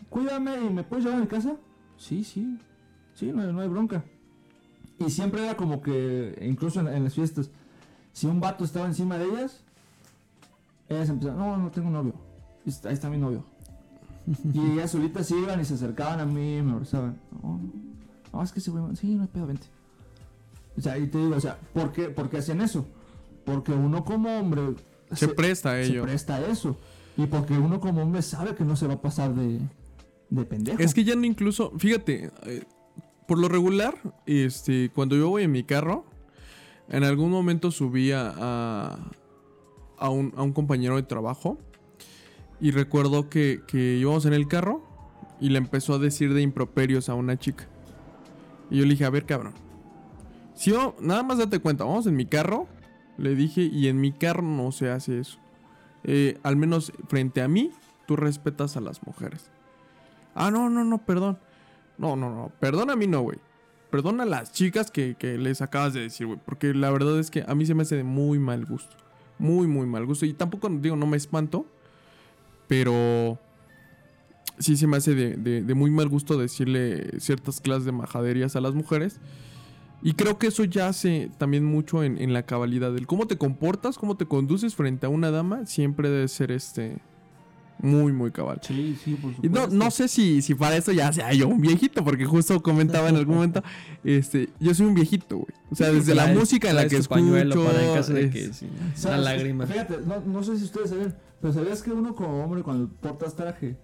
cuídame 0.09 0.63
y 0.65 0.69
me 0.69 0.83
puedes 0.83 1.03
llevar 1.05 1.19
a 1.19 1.23
mi 1.23 1.27
casa. 1.27 1.55
Sí, 1.97 2.23
sí, 2.23 2.59
sí, 3.15 3.31
no, 3.33 3.41
hay- 3.41 3.51
no 3.53 3.61
hay 3.61 3.67
bronca. 3.69 4.03
Y 4.99 5.09
siempre 5.09 5.43
era 5.43 5.57
como 5.57 5.81
que, 5.81 6.37
incluso 6.47 6.79
en, 6.81 6.87
en 6.87 7.03
las 7.05 7.13
fiestas, 7.15 7.49
si 8.13 8.27
un 8.27 8.39
vato 8.39 8.63
estaba 8.63 8.85
encima 8.85 9.17
de 9.17 9.25
ellas, 9.25 9.61
ellas 10.89 11.09
empezaban, 11.09 11.39
no, 11.39 11.57
no 11.57 11.71
tengo 11.71 11.89
novio, 11.89 12.13
ahí 12.85 12.93
está 12.93 13.09
mi 13.09 13.17
novio. 13.17 13.43
Y 14.53 14.71
ellas 14.71 14.91
solitas 14.91 15.27
se 15.27 15.37
iban 15.37 15.59
y 15.61 15.65
se 15.65 15.75
acercaban 15.75 16.19
a 16.19 16.25
mí, 16.25 16.61
me 16.61 16.71
abrazaban. 16.71 17.19
No, 17.41 17.59
no, 18.33 18.43
es 18.43 18.51
que 18.51 18.59
ese 18.59 18.71
güey, 18.71 18.95
sí, 18.95 19.15
no 19.15 19.23
hay 19.23 19.27
pedo, 19.27 19.47
vente. 19.47 19.67
O 20.77 20.81
sea, 20.81 20.97
y 20.97 21.07
te 21.07 21.17
digo, 21.17 21.35
o 21.35 21.39
sea, 21.39 21.59
¿por 21.73 21.91
qué, 21.91 22.09
por 22.09 22.29
qué 22.29 22.37
hacen 22.37 22.61
eso? 22.61 22.85
Porque 23.45 23.71
uno 23.71 24.03
como 24.03 24.39
hombre 24.39 24.75
Se 25.11 25.27
presta 25.27 25.77
a 25.77 25.83
se 25.83 26.01
presta 26.01 26.35
a 26.35 26.47
eso. 26.47 26.77
Y 27.17 27.27
porque 27.27 27.53
uno 27.53 27.79
como 27.79 28.01
hombre 28.01 28.21
sabe 28.21 28.55
que 28.55 28.65
no 28.65 28.75
se 28.75 28.87
va 28.87 28.95
a 28.95 29.01
pasar 29.01 29.33
de, 29.35 29.59
de 30.29 30.45
pendejo. 30.45 30.81
Es 30.81 30.93
que 30.93 31.03
ya 31.03 31.15
no 31.15 31.25
incluso, 31.25 31.71
fíjate, 31.77 32.31
eh, 32.43 32.63
por 33.27 33.39
lo 33.39 33.47
regular, 33.47 33.95
este, 34.25 34.89
cuando 34.93 35.15
yo 35.15 35.29
voy 35.29 35.43
en 35.43 35.51
mi 35.51 35.63
carro, 35.63 36.05
en 36.89 37.03
algún 37.03 37.31
momento 37.31 37.71
subí 37.71 38.11
a, 38.11 38.97
a 39.97 40.09
un, 40.09 40.33
a 40.35 40.43
un 40.43 40.51
compañero 40.51 40.97
de 40.97 41.03
trabajo 41.03 41.57
y 42.59 42.71
recuerdo 42.71 43.29
que, 43.29 43.61
que 43.67 43.95
íbamos 43.95 44.25
en 44.25 44.33
el 44.33 44.47
carro 44.47 44.83
y 45.39 45.49
le 45.49 45.57
empezó 45.57 45.95
a 45.95 45.99
decir 45.99 46.33
de 46.33 46.41
improperios 46.41 47.09
a 47.09 47.15
una 47.15 47.37
chica. 47.37 47.67
Y 48.69 48.77
yo 48.77 48.83
le 48.83 48.91
dije, 48.91 49.05
a 49.05 49.09
ver, 49.09 49.25
cabrón, 49.25 49.53
si 50.55 50.71
yo, 50.71 50.95
nada 50.99 51.21
más 51.23 51.37
date 51.37 51.59
cuenta, 51.59 51.83
vamos 51.83 52.07
en 52.07 52.15
mi 52.15 52.25
carro 52.25 52.67
Le 53.17 53.35
dije, 53.35 53.61
y 53.61 53.87
en 53.87 53.99
mi 53.99 54.11
carro 54.11 54.41
no 54.41 54.71
se 54.71 54.89
hace 54.89 55.19
eso. 55.19 55.37
Eh, 56.03 56.37
al 56.43 56.55
menos 56.55 56.91
frente 57.07 57.41
a 57.41 57.47
mí, 57.47 57.71
tú 58.05 58.15
respetas 58.15 58.75
a 58.77 58.81
las 58.81 59.05
mujeres. 59.05 59.51
Ah, 60.33 60.51
no, 60.51 60.69
no, 60.69 60.83
no, 60.83 61.05
perdón. 61.05 61.39
No, 61.97 62.15
no, 62.15 62.29
no, 62.29 62.51
perdón 62.59 62.89
a 62.89 62.95
mí 62.95 63.07
no, 63.07 63.21
güey. 63.21 63.39
Perdona 63.89 64.23
a 64.23 64.25
las 64.25 64.51
chicas 64.51 64.91
que, 64.91 65.15
que 65.15 65.37
les 65.37 65.61
acabas 65.61 65.93
de 65.93 66.01
decir, 66.01 66.27
güey. 66.27 66.39
Porque 66.43 66.73
la 66.73 66.91
verdad 66.91 67.17
es 67.19 67.31
que 67.31 67.45
a 67.47 67.55
mí 67.55 67.65
se 67.65 67.73
me 67.73 67.83
hace 67.83 67.95
de 67.95 68.03
muy 68.03 68.39
mal 68.39 68.65
gusto. 68.65 68.97
Muy, 69.39 69.67
muy 69.67 69.85
mal 69.85 70.05
gusto. 70.05 70.25
Y 70.25 70.33
tampoco, 70.33 70.67
digo, 70.69 70.97
no 70.97 71.07
me 71.07 71.15
espanto. 71.15 71.65
Pero 72.67 73.39
sí 74.59 74.77
se 74.77 74.87
me 74.87 74.97
hace 74.97 75.13
de, 75.15 75.35
de- 75.35 75.61
de 75.61 75.73
muy 75.73 75.91
mal 75.91 76.07
gusto 76.09 76.37
decirle 76.37 77.19
ciertas 77.19 77.59
clases 77.61 77.85
de 77.85 77.91
majaderías 77.91 78.55
a 78.55 78.61
las 78.61 78.73
mujeres. 78.73 79.19
Y 80.01 80.13
creo 80.13 80.37
que 80.37 80.47
eso 80.47 80.63
ya 80.65 80.87
hace 80.87 81.31
también 81.37 81.65
mucho 81.65 82.03
en, 82.03 82.17
en 82.21 82.31
la 82.33 82.43
cabalidad. 82.43 82.91
del 82.93 83.07
cómo 83.07 83.27
te 83.27 83.37
comportas, 83.37 83.97
cómo 83.97 84.15
te 84.17 84.25
conduces 84.25 84.75
frente 84.75 85.05
a 85.05 85.09
una 85.09 85.31
dama, 85.31 85.65
siempre 85.65 86.09
debe 86.09 86.27
ser 86.27 86.51
este 86.51 86.97
muy, 87.79 88.13
muy 88.13 88.31
cabal. 88.31 88.59
Sí, 88.61 88.97
sí, 89.03 89.15
por 89.15 89.31
Y 89.31 89.49
no, 89.49 89.63
supuesto. 89.63 89.75
no 89.75 89.91
sé 89.91 90.07
si, 90.07 90.41
si 90.41 90.53
para 90.55 90.77
eso 90.77 90.91
ya 90.93 91.11
sea 91.11 91.33
yo 91.33 91.47
un 91.49 91.59
viejito, 91.59 92.03
porque 92.05 92.23
justo 92.25 92.61
comentaba 92.61 93.09
en 93.09 93.15
algún 93.17 93.35
momento, 93.35 93.63
este, 94.03 94.49
yo 94.59 94.73
soy 94.73 94.85
un 94.85 94.93
viejito, 94.93 95.37
güey. 95.37 95.49
O 95.71 95.75
sea, 95.75 95.91
desde 95.91 96.13
la 96.15 96.27
música 96.27 96.69
en 96.69 96.75
la 96.75 96.87
que 96.87 96.95
escucho. 96.97 97.09
pañuelo 97.19 97.65
para 97.65 97.83
en 97.85 97.93
caso 97.95 98.13
de 98.13 98.29
que 98.29 98.45
es- 98.45 98.57
sí, 98.57 98.67
una 98.77 98.95
¿Sabes? 98.95 99.25
lágrima. 99.25 99.65
Fíjate, 99.67 99.97
no, 100.05 100.21
no 100.21 100.43
sé 100.43 100.57
si 100.57 100.63
ustedes 100.65 100.89
saben, 100.91 101.13
pero 101.41 101.53
¿sabías 101.53 101.81
que 101.83 101.91
uno 101.91 102.15
como 102.15 102.43
hombre 102.43 102.63
cuando 102.63 102.89
portas 102.95 103.35
traje 103.35 103.77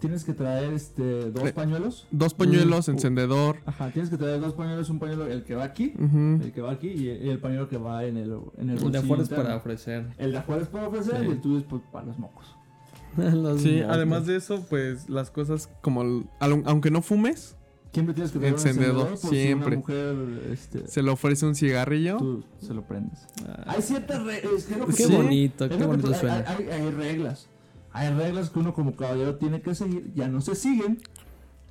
tienes 0.00 0.24
que 0.24 0.32
traer 0.34 0.72
este 0.72 1.30
dos 1.30 1.44
Eh, 1.48 1.52
pañuelos? 1.52 2.06
Dos 2.10 2.34
pañuelos, 2.34 2.88
Mm. 2.88 2.92
encendedor. 2.92 3.56
Ajá, 3.66 3.90
tienes 3.90 4.10
que 4.10 4.16
traer 4.16 4.40
dos 4.40 4.52
pañuelos, 4.54 4.90
un 4.90 4.98
pañuelo 4.98 5.26
el 5.26 5.44
que 5.44 5.54
va 5.54 5.64
aquí, 5.64 5.94
el 5.98 6.52
que 6.52 6.60
va 6.60 6.72
aquí 6.72 6.88
y 6.88 7.08
el, 7.08 7.24
y 7.26 7.28
el 7.30 7.38
pañuelo 7.38 7.68
que 7.68 7.78
va 7.78 8.04
en 8.04 8.16
el 8.16 8.32
en 8.58 8.70
el 8.70 8.78
El 8.82 8.92
de 8.92 8.98
afuera 8.98 9.22
es 9.22 9.28
para 9.28 9.56
ofrecer. 9.56 10.06
El 10.18 10.32
de 10.32 10.38
afuera 10.38 10.62
es 10.62 10.68
para 10.68 10.88
ofrecer 10.88 11.20
Sí. 11.20 11.26
y 11.26 11.30
el 11.30 11.40
tuyo 11.40 11.58
es 11.58 11.64
pues, 11.64 11.82
para 11.92 12.06
los 12.06 12.18
mocos. 12.18 12.46
Los 13.16 13.60
Sí, 13.60 13.76
mocos. 13.80 13.94
además 13.94 14.26
de 14.26 14.36
eso, 14.36 14.64
pues 14.70 15.08
las 15.08 15.30
cosas 15.30 15.68
como, 15.82 16.24
aunque 16.40 16.90
no 16.90 17.02
fumes, 17.02 17.56
Siempre 17.92 18.14
tienes 18.14 18.32
que 18.32 18.38
traer 18.38 18.54
un 18.54 18.58
Encendedor, 18.58 18.88
encendedor 19.12 19.20
por 19.20 19.30
si 19.30 19.42
siempre. 19.42 19.66
una 19.68 19.76
mujer 19.76 20.50
este, 20.52 20.88
se 20.88 21.02
le 21.02 21.10
ofrece 21.10 21.44
un 21.46 21.54
cigarrillo. 21.54 22.16
tú 22.16 22.44
se 22.60 22.72
lo 22.72 22.82
prendes. 22.82 23.26
Ah, 23.46 23.64
Hay 23.66 23.82
ciertas 23.82 24.22
reglas. 24.24 24.64
Qué 24.96 25.04
Sí. 25.04 25.12
bonito, 25.12 25.68
qué 25.68 25.76
que 25.76 25.84
bonito 25.84 26.08
hay- 26.08 26.14
suena. 26.14 26.44
Hay, 26.46 26.66
hay 26.70 26.90
reglas. 26.90 27.48
Hay 27.92 28.10
reglas 28.14 28.48
que 28.48 28.58
uno 28.58 28.72
como 28.72 28.96
caballero 28.96 29.36
tiene 29.36 29.60
que 29.60 29.74
seguir. 29.74 30.10
Ya 30.14 30.26
no 30.28 30.40
se 30.40 30.54
siguen. 30.54 30.98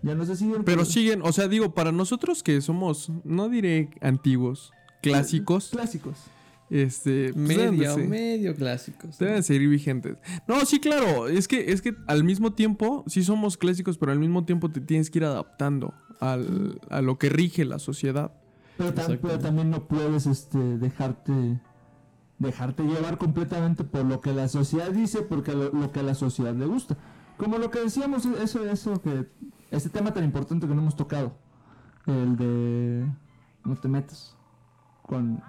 Ya 0.03 0.13
no 0.13 0.24
se 0.26 0.36
siguen. 0.36 0.63
Pero 0.63 0.80
pues, 0.82 0.89
siguen, 0.89 1.22
o 1.24 1.32
sea, 1.32 1.47
digo, 1.47 1.74
para 1.74 1.91
nosotros 1.91 2.43
que 2.43 2.61
somos, 2.61 3.11
no 3.24 3.49
diré 3.49 3.89
antiguos, 4.01 4.72
clásicos, 5.01 5.69
Clásicos. 5.72 6.17
este, 6.69 7.34
pues 7.34 7.57
medio, 7.57 7.97
medio 7.97 8.55
clásicos. 8.55 9.17
Deben 9.17 9.41
seguir 9.43 9.67
vigentes. 9.69 10.17
No, 10.47 10.63
sí, 10.65 10.80
claro. 10.80 11.28
Es 11.28 11.47
que, 11.47 11.72
es 11.72 11.82
que 11.82 11.95
al 12.07 12.24
mismo 12.24 12.53
tiempo, 12.53 13.03
sí 13.07 13.24
somos 13.24 13.57
clásicos, 13.57 13.97
pero 13.97 14.11
al 14.11 14.19
mismo 14.19 14.45
tiempo 14.45 14.69
te 14.69 14.80
tienes 14.82 15.09
que 15.09 15.19
ir 15.19 15.26
adaptando 15.26 15.93
al- 16.22 16.80
a 16.89 17.01
lo 17.01 17.17
que 17.17 17.28
rige 17.30 17.65
la 17.65 17.78
sociedad. 17.80 18.32
Pero, 18.78 18.91
tam- 18.93 18.99
Exacto. 19.01 19.28
pero 19.28 19.39
también 19.39 19.69
no 19.69 19.88
puedes 19.88 20.26
este, 20.28 20.57
dejarte 20.78 21.59
dejarte 22.39 22.82
llevar 22.84 23.19
completamente 23.19 23.84
por 23.84 24.03
lo 24.03 24.19
que 24.19 24.34
la 24.34 24.47
sociedad 24.47 24.89
dice, 24.89 25.22
porque 25.22 25.51
lo, 25.53 25.72
lo 25.72 25.91
que 25.91 25.99
a 25.99 26.03
la 26.03 26.15
sociedad 26.15 26.55
le 26.55 26.65
gusta. 26.65 26.97
Como 27.38 27.59
lo 27.59 27.69
que 27.69 27.80
decíamos, 27.82 28.26
eso, 28.26 28.65
eso 28.67 28.99
que 28.99 29.28
este 29.69 29.89
tema 29.89 30.11
tan 30.11 30.24
importante 30.24 30.67
que 30.67 30.74
no 30.74 30.82
hemos 30.82 30.95
tocado, 30.95 31.34
el 32.07 32.36
de 32.38 33.05
no 33.63 33.76
te 33.76 33.88
metas 33.88 34.36
con 35.03 35.39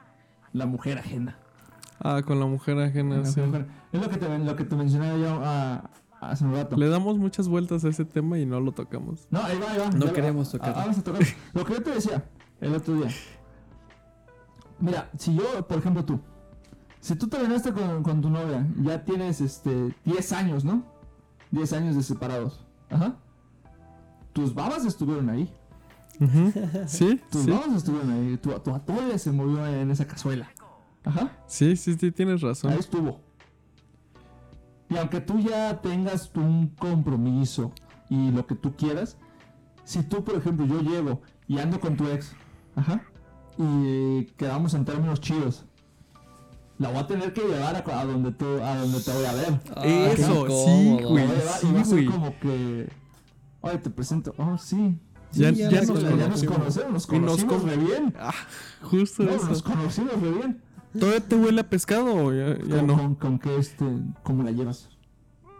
la 0.53 0.67
mujer 0.67 0.99
ajena. 0.99 1.39
Ah, 1.99 2.21
con 2.27 2.39
la 2.39 2.45
mujer 2.47 2.79
ajena. 2.79 3.19
La 3.19 3.25
sí. 3.25 3.41
mujer- 3.41 3.67
Es 3.93 4.01
lo 4.03 4.11
que 4.11 4.17
te, 4.19 4.39
lo 4.39 4.57
que 4.57 4.65
te 4.65 4.77
mencionaba 4.77 5.17
yo 5.17 5.41
ah, 5.43 5.91
hace 6.31 6.45
un 6.45 6.55
rato. 6.55 6.77
Le 6.77 6.89
damos 6.89 7.19
muchas 7.19 7.49
vueltas 7.49 7.85
a 7.85 7.89
ese 7.89 8.05
tema 8.05 8.39
y 8.39 8.47
no 8.47 8.61
lo 8.61 8.73
tocamos. 8.73 9.27
No, 9.31 9.43
ahí 9.43 9.59
va, 9.59 9.73
ahí 9.73 9.79
va. 9.79 9.91
No 9.91 10.07
Ya 10.07 10.13
queremos 10.13 10.49
ah, 10.49 10.53
tocarlo. 10.53 10.75
Vamos 10.77 10.99
a 10.99 11.03
tocar. 11.03 11.23
Lo 11.53 11.65
que 11.65 11.73
yo 11.75 11.83
te 11.83 11.91
decía 11.91 12.25
el 12.61 12.75
otro 12.75 12.95
día. 12.95 13.09
Mira, 14.79 15.11
si 15.19 15.35
yo, 15.35 15.67
por 15.67 15.79
ejemplo, 15.79 16.05
tú, 16.05 16.21
si 17.01 17.15
tú 17.17 17.29
terminaste 17.29 17.73
con, 17.73 18.03
con 18.03 18.21
tu 18.21 18.31
novia, 18.31 18.67
ya 18.83 19.05
tienes 19.05 19.41
este 19.41 19.95
10 20.05 20.33
años, 20.33 20.65
¿no? 20.65 20.85
10 21.51 21.73
años 21.75 21.97
de 21.97 22.03
separados. 22.03 22.65
Ajá. 22.91 23.17
Tus 24.33 24.55
babas 24.55 24.85
estuvieron 24.85 25.29
ahí. 25.31 25.53
Ujú. 26.21 26.53
Sí, 26.87 27.21
Tus 27.31 27.43
sí. 27.43 27.51
babas 27.51 27.75
estuvieron 27.75 28.11
ahí. 28.11 28.37
Tu, 28.39 28.51
tu 28.61 28.75
atole 28.75 29.19
se 29.19 29.33
movió 29.33 29.67
en 29.67 29.91
esa 29.91 30.07
cazuela. 30.07 30.51
Ajá. 31.05 31.33
Sí, 31.47 31.77
sí, 31.77 31.95
sí, 31.99 32.13
tienes 32.13 32.41
razón. 32.41 32.73
Ahí 32.73 32.79
estuvo. 32.79 33.21
Y 34.93 34.97
aunque 34.99 35.21
tú 35.21 35.39
ya 35.39 35.81
tengas 35.81 36.31
tu- 36.31 36.41
un 36.41 36.69
compromiso 36.69 37.73
y 38.11 38.31
lo 38.31 38.47
que 38.47 38.55
tú 38.55 38.75
quieras, 38.77 39.17
si 39.85 40.03
tú, 40.03 40.23
por 40.23 40.35
ejemplo, 40.37 40.67
yo 40.67 40.81
llego 40.83 41.23
y 41.49 41.59
ando 41.59 41.81
con 41.81 41.97
tu 41.97 42.07
ex, 42.09 42.33
ajá, 42.77 43.03
y 43.59 44.25
quedamos 44.37 44.75
en 44.75 44.85
términos 44.85 45.21
chidos, 45.21 45.65
la 46.79 46.89
voy 46.91 46.99
a 46.99 47.07
tener 47.07 47.33
que 47.33 47.43
llevar 47.43 47.77
a, 47.77 48.01
a 48.01 48.05
donde 48.05 48.33
tú, 48.33 48.45
a 48.63 48.77
donde 48.77 49.01
te 49.01 49.13
voy 49.13 49.25
a 49.25 49.33
ver. 49.35 49.61
Ah, 49.77 49.85
Eso, 49.87 50.45
qué 50.45 50.51
sí, 50.53 51.05
güey. 51.05 51.27
sí, 51.61 51.67
y 51.69 51.73
va 51.73 51.81
a 51.81 51.85
ser 51.85 52.05
güey. 52.05 52.07
como 52.07 52.39
que, 52.39 52.89
oye, 53.63 53.79
te 53.79 53.91
presento, 53.91 54.35
oh, 54.39 54.59
sí. 54.59 54.99
Ya, 55.33 55.49
Sí, 55.51 55.57
ya 55.61 55.71
ya 55.71 55.81
nos 55.81 55.89
nos 55.89 56.03
Ya 56.03 56.11
nos 56.29 56.45
conocimos. 56.45 56.57
conocemos, 56.59 56.93
nos 56.93 57.09
Y 57.09 57.19
nos 57.19 57.45
conocimos 57.45 57.57
con- 57.63 57.71
re 57.71 57.77
bien. 57.79 58.15
Ah, 58.19 58.35
justo 58.83 59.23
No, 59.23 59.31
eso. 59.31 59.47
nos 59.49 59.63
conocimos 59.63 60.21
re 60.21 60.31
bien. 60.31 60.63
¿Todavía 60.99 61.21
te 61.21 61.37
huele 61.37 61.61
a 61.61 61.69
pescado 61.71 62.15
o 62.15 62.33
ya, 62.33 62.59
ya 62.59 62.77
con, 62.79 62.87
no? 62.87 62.97
con, 62.97 63.15
con 63.15 63.39
que 63.39 63.57
este, 63.57 63.85
¿cómo 64.23 64.43
la 64.43 64.51
llevas? 64.51 64.89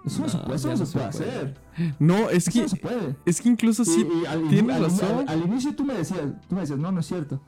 Eso 0.05 0.23
no, 0.23 0.29
se 0.29 0.39
puede, 0.39 0.57
eso 0.57 0.69
no 0.69 0.77
se 0.77 0.87
se 0.87 0.93
puede 0.93 1.07
hacer. 1.07 1.55
No, 2.01 2.29
es 2.29 2.49
Eso 2.49 2.53
que, 2.53 2.63
no 2.63 2.69
se 2.69 2.77
puede. 2.77 3.17
es 3.25 3.41
que 3.41 3.49
incluso 3.49 3.85
sí, 3.85 4.05
Y- 4.07 4.23
y 4.23 4.27
al, 4.27 4.49
tienes 4.49 4.77
al- 4.77 4.83
razón. 4.83 5.19
Al, 5.21 5.29
al 5.29 5.47
inicio 5.49 5.75
tú 5.77 5.85
me 5.85 5.95
decías, 5.95 6.21
tú 6.49 6.55
me 6.57 6.61
decías, 6.63 6.79
no, 6.79 6.91
no 6.93 7.01
es 7.01 7.07
cierto. 7.07 7.41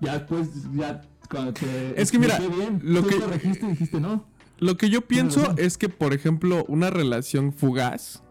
Ya 0.00 0.14
después, 0.18 0.48
ya 0.74 1.02
cuando 1.30 1.52
te 1.52 2.00
Es 2.00 2.10
que 2.10 2.18
mira, 2.18 2.38
bien, 2.38 2.80
lo 2.82 3.02
tú 3.02 3.08
que- 3.08 3.66
dijiste 3.68 4.00
no. 4.00 4.24
Lo 4.58 4.76
que 4.76 4.90
yo 4.90 5.02
pienso 5.02 5.54
es 5.56 5.78
que, 5.78 5.88
por 5.88 6.12
ejemplo, 6.12 6.64
una 6.68 6.90
relación 6.90 7.52
fugaz, 7.52 8.22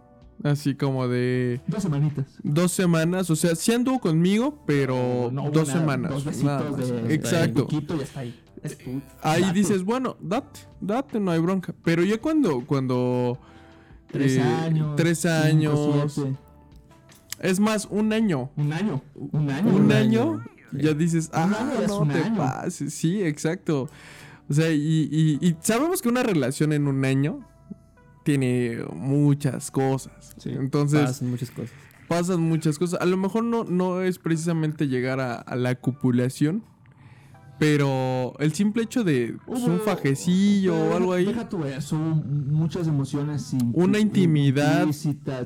así 0.44 0.76
como 0.76 1.08
de 1.08 1.62
Dos 1.68 1.84
semanitas. 1.84 2.26
dos 2.44 2.72
semanas, 2.74 3.30
o 3.30 3.36
sea, 3.36 3.56
sí 3.56 3.74
anduvo 3.74 4.00
conmigo, 4.00 4.64
pero 4.66 5.30
No 5.32 5.50
dos 5.52 5.68
nada, 5.70 5.80
semanas. 5.80 6.12
Dos 6.12 6.26
besitos 6.26 6.78
de, 6.78 7.14
Exacto. 7.14 7.68
de 7.70 7.96
y 7.98 8.02
hasta 8.02 8.20
ahí. 8.22 8.40
Es. 8.64 8.78
Ahí 9.22 9.42
Date. 9.42 9.54
dices, 9.60 9.84
bueno, 9.84 10.18
date, 10.22 10.60
date, 10.80 11.20
no 11.20 11.32
hay 11.32 11.40
bronca. 11.40 11.74
Pero 11.84 12.04
ya 12.04 12.20
cuando, 12.20 12.66
cuando 12.66 13.40
Tres 14.12 14.38
eh, 14.38 14.42
años. 14.42 14.96
tres 14.98 15.26
años, 15.26 16.16
es 17.40 17.60
más, 17.60 17.88
un 17.90 18.14
año, 18.14 18.52
Un 18.58 18.74
año. 18.74 19.02
Un 19.16 19.50
año. 19.50 19.70
un, 19.70 19.82
Un 19.86 19.92
año, 19.92 20.22
año. 20.34 20.44
ya 20.74 20.94
dices, 20.94 21.30
ah, 21.34 21.48
no 21.88 22.08
te 22.08 22.20
año". 22.20 22.38
pases. 22.38 22.94
Sí, 22.94 23.24
exacto. 23.24 23.90
O 24.50 24.54
sea, 24.54 24.70
y, 24.72 25.08
y- 25.12 25.38
y 25.48 25.56
sabemos 25.62 26.02
que 26.02 26.10
una 26.10 26.24
relación 26.24 26.74
en 26.74 26.88
un 26.88 27.04
año 27.06 27.40
tiene 28.24 28.80
muchas 28.94 29.72
cosas. 29.72 30.36
Sí, 30.38 30.50
Entonces, 30.52 31.02
Pasan 31.02 31.30
muchas 31.32 31.52
cosas. 31.52 31.72
pasan 32.08 32.42
muchas 32.42 32.78
cosas. 32.78 33.02
A 33.02 33.06
lo 33.06 33.18
mejor 33.18 33.44
no, 33.46 33.64
no 33.64 34.02
es 34.02 34.20
precisamente 34.20 34.88
llegar 34.88 35.20
a, 35.22 35.36
a 35.36 35.56
la 35.56 35.76
copulación, 35.76 36.64
pero 37.62 38.34
el 38.40 38.54
simple 38.54 38.82
hecho 38.82 39.04
de 39.04 39.38
pues, 39.46 39.62
un 39.62 39.80
fajecillo 39.82 40.76
o 40.76 40.96
algo 40.96 41.14
ahí. 41.14 41.26
Deja 41.26 41.48
eso, 41.68 41.96
hubo 41.96 42.16
muchas 42.16 42.88
emociones. 42.88 43.54
Una 43.74 44.00
im- 44.00 44.02
intimidad. 44.02 44.82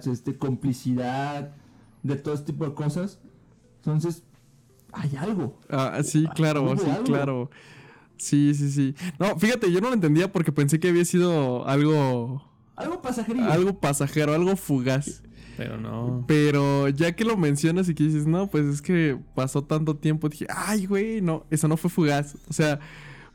este, 0.08 0.38
complicidad, 0.38 1.52
de 2.04 2.16
todo 2.16 2.34
este 2.34 2.54
tipo 2.54 2.66
de 2.66 2.74
cosas. 2.74 3.20
Entonces, 3.80 4.24
hay 4.94 5.14
algo. 5.18 5.60
Ah, 5.70 6.00
sí, 6.06 6.26
claro, 6.36 6.78
sí, 6.78 6.90
algo. 6.90 7.04
claro. 7.04 7.50
Sí, 8.16 8.54
sí, 8.54 8.72
sí. 8.72 8.96
No, 9.20 9.38
fíjate, 9.38 9.70
yo 9.70 9.82
no 9.82 9.90
lo 9.90 9.94
entendía 9.96 10.32
porque 10.32 10.54
pensé 10.54 10.80
que 10.80 10.88
había 10.88 11.04
sido 11.04 11.68
algo 11.68 12.50
Algo 12.78 13.02
pasajerillo. 13.02 13.52
algo 13.52 13.78
pasajero, 13.82 14.34
algo 14.34 14.56
fugaz. 14.56 15.22
Pero 15.58 15.78
no. 15.78 16.24
Pero 16.28 16.90
ya 16.90 17.14
que 17.16 17.24
lo 17.24 17.38
mencionas 17.38 17.88
y 17.90 17.96
que 17.96 18.04
dices, 18.04 18.28
no, 18.28 18.48
pues 18.48 18.66
es 18.66 18.82
que 18.82 19.18
pasó 19.36 19.64
tanto 19.64 19.96
tiempo, 19.96 20.28
dije, 20.30 20.48
ay, 20.50 20.86
güey, 20.86 21.22
no, 21.22 21.46
eso 21.50 21.68
no 21.68 21.78
fue 21.78 21.90
fugaz. 21.90 22.36
O 22.50 22.54
sea, 22.54 22.80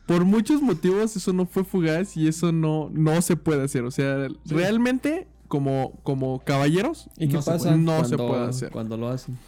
por 0.06 0.24
muchos 0.24 0.60
motivos 0.60 1.16
eso 1.16 1.32
no 1.32 1.46
fue 1.46 1.64
fugaz 1.64 2.16
y 2.16 2.28
eso 2.28 2.52
no, 2.52 2.90
no 2.92 3.22
se 3.22 3.36
puede 3.36 3.62
hacer. 3.64 3.84
O 3.84 3.90
sea, 3.90 4.28
realmente, 4.46 5.28
como, 5.48 5.92
como 6.02 6.40
caballeros, 6.40 7.08
¿Y 7.16 7.28
qué 7.28 7.34
No 7.34 7.42
se 7.42 7.52
puede. 7.58 7.76
No 7.78 8.04
se 8.04 8.16
cuando, 8.16 8.28
puede 8.28 8.44
hacer. 8.48 8.70
cuando 8.70 8.96
lo 8.96 9.08
hacen? 9.08 9.38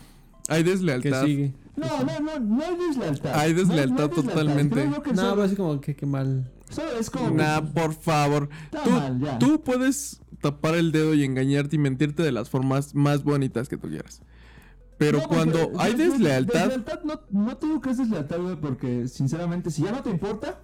hay 0.48 0.64
¿Qué 0.64 0.70
deslealtad. 0.70 1.24
sigue? 1.24 1.52
No, 1.76 1.86
no, 2.04 2.20
no, 2.20 2.38
no 2.40 2.64
hay 2.64 2.76
deslealtad. 2.76 3.34
Hay 3.38 3.52
No 3.52 3.58
no 3.62 3.68
deslealtad 3.68 4.10
totalmente. 4.10 4.82
Que 5.04 5.12
No, 5.12 5.30
pero 5.30 5.42
así 5.42 5.56
como 5.56 5.80
que 5.80 5.94
qué 5.96 6.06
mal. 6.06 6.50
es 6.98 7.10
como. 7.10 7.28
que- 7.28 7.34
Nah, 7.34 7.60
por 7.60 7.92
favor. 7.94 8.48
Está 8.64 8.82
Tú, 8.82 8.90
mal, 8.90 9.20
ya. 9.20 9.38
tú 9.38 9.60
puedes 9.62 10.20
tapar 10.42 10.74
el 10.74 10.92
dedo 10.92 11.14
y 11.14 11.24
engañarte 11.24 11.76
y 11.76 11.78
mentirte 11.78 12.22
de 12.22 12.32
las 12.32 12.50
formas 12.50 12.94
más 12.94 13.24
bonitas 13.24 13.70
que 13.70 13.78
tú 13.78 13.88
quieras. 13.88 14.20
Pero 14.98 15.18
No, 15.20 15.28
cuando 15.28 15.72
hay 15.78 15.92
des- 15.94 15.98
des- 15.98 16.12
deslealtad, 16.12 16.60
deslealtad 16.68 17.00
no, 17.04 17.20
no 17.30 17.56
te 17.56 17.66
digo 17.66 17.80
que 17.80 17.90
es 17.90 17.98
deslealtad, 17.98 18.38
güey, 18.40 18.56
porque 18.56 19.08
sinceramente, 19.08 19.70
si 19.70 19.82
ya 19.82 19.92
no 19.92 20.02
te 20.02 20.10
importa, 20.10 20.60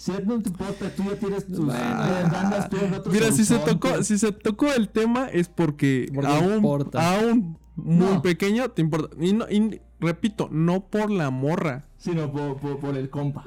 Si 0.00 0.12
a 0.12 0.18
ti 0.18 0.22
no 0.26 0.40
te 0.40 0.48
importa, 0.48 0.88
tú 0.94 1.02
ya 1.02 1.16
tienes 1.16 1.44
tus. 1.44 1.58
Bueno. 1.58 1.72
eh, 1.74 2.22
andas 2.36 2.70
tú 2.70 2.76
en 2.76 2.94
otros 2.94 3.12
Mira, 3.12 3.32
si 3.32 3.44
se 3.44 3.58
tocó, 3.58 4.00
si 4.04 4.16
se 4.16 4.30
tocó 4.30 4.72
el 4.72 4.88
tema 4.90 5.26
es 5.26 5.48
porque, 5.48 6.08
Porque 6.14 6.30
aún, 6.30 6.64
aún 6.94 7.58
muy 7.74 8.06
No. 8.14 8.22
pequeño 8.22 8.70
te 8.70 8.80
importa. 8.82 9.16
Y, 9.20 9.32
no- 9.32 9.50
y 9.50 9.80
repito, 10.00 10.48
no 10.52 10.80
por 10.88 11.10
la 11.10 11.30
morra, 11.30 11.84
Sino 11.96 12.30
por, 12.30 12.56
por, 12.58 12.78
por 12.78 12.96
el 12.96 13.10
compa. 13.10 13.44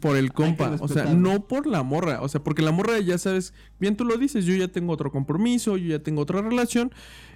por 0.00 0.16
el 0.16 0.32
compa, 0.32 0.76
o 0.80 0.88
sea, 0.88 1.04
no 1.12 1.46
por 1.46 1.66
la 1.66 1.82
morra, 1.82 2.22
o 2.22 2.28
sea, 2.28 2.42
porque 2.42 2.62
la 2.62 2.72
morra 2.72 2.98
ya 3.00 3.18
sabes, 3.18 3.52
bien 3.78 3.94
tú 3.96 4.04
lo 4.06 4.16
dices, 4.16 4.46
yo 4.46 4.54
ya 4.54 4.68
tengo 4.68 4.92
otro 4.94 5.10
compromiso, 5.12 5.76
yo 5.76 5.88
ya 5.90 6.02
tengo 6.02 6.22
otra 6.22 6.40
relación, 6.40 6.90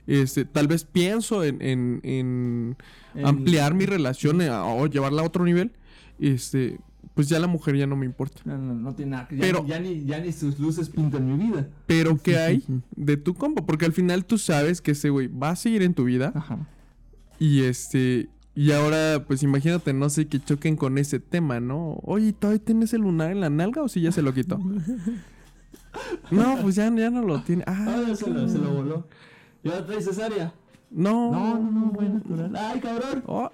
este, 0.07 0.47
tal 0.47 0.67
vez 0.69 0.85
pienso 0.85 1.45
en, 1.45 1.61
en, 1.61 2.01
en 2.03 2.77
En- 3.15 3.27
ampliar 3.27 3.75
mi 3.75 3.85
relación 3.87 4.41
eh, 4.41 4.51
o 4.51 4.87
llevarla 4.87 5.21
a 5.21 5.27
otro 5.27 5.45
nivel, 5.45 5.73
este, 6.19 6.79
pues 7.13 7.29
ya 7.29 7.39
la 7.39 7.47
mujer 7.47 7.77
ya 7.77 7.87
no 7.87 7.95
me 7.97 8.07
importa. 8.07 8.41
No, 8.47 8.57
no, 8.57 8.73
no 8.75 8.95
tiene 8.95 9.11
nada. 9.13 9.29
que- 9.29 9.37
Ya, 9.37 9.43
Pero- 9.43 9.67
ya, 9.67 9.79
ni, 9.81 10.05
ya 10.07 10.19
ni 10.19 10.33
sus 10.33 10.59
luces 10.59 10.89
pintan 10.89 11.27
mi 11.31 11.45
vida. 11.47 11.69
Pero 11.87 12.17
¿qué 12.17 12.39
hay 12.39 12.65
de 12.97 13.19
tu 13.19 13.35
compa? 13.35 13.67
Porque 13.67 13.85
al 13.85 13.93
final 13.93 14.25
tú 14.25 14.39
sabes 14.39 14.81
que 14.81 14.93
ese 14.93 15.11
güey 15.11 15.27
va 15.29 15.51
a 15.51 15.57
seguir 15.57 15.83
en 15.83 15.93
tu 15.93 16.05
vida 16.05 16.33
Ajá. 16.35 16.67
y 17.39 17.65
este 17.65 18.31
y 18.55 18.73
ahora 18.73 19.25
pues 19.27 19.43
imagínate, 19.43 19.93
no 19.93 20.09
sé, 20.11 20.27
que 20.29 20.41
choquen 20.41 20.77
con 20.77 20.99
ese 20.99 21.21
tema, 21.21 21.61
¿no? 21.61 21.99
Oye, 22.05 22.33
¿todavía 22.33 22.65
tienes 22.65 22.93
el 22.95 23.03
lunar 23.03 23.31
en 23.33 23.41
la 23.41 23.51
nalga 23.51 23.83
o 23.83 23.89
si 23.89 24.01
ya 24.01 24.13
se 24.13 24.23
lo 24.23 24.33
quitó? 24.35 24.59
no, 26.31 26.59
pues 26.63 26.75
ya, 26.77 26.93
ya 26.95 27.11
no 27.11 27.23
lo 27.23 27.41
tiene. 27.43 27.65
Ah, 27.67 28.05
Ah, 28.09 28.15
se 28.15 28.31
lo, 28.31 28.49
se 28.49 28.59
lo 28.59 28.71
voló. 28.73 29.07
¿Y 29.63 29.69
ahora 29.69 29.87
trae 29.87 30.01
cesárea? 30.03 30.53
no. 30.91 31.33
No, 31.33 31.59
no, 31.59 31.71
no, 31.71 31.87
bueno, 31.93 32.15
natural. 32.15 32.57
Ay, 32.57 32.81
cabrón. 32.81 33.23
Oh, 33.27 33.51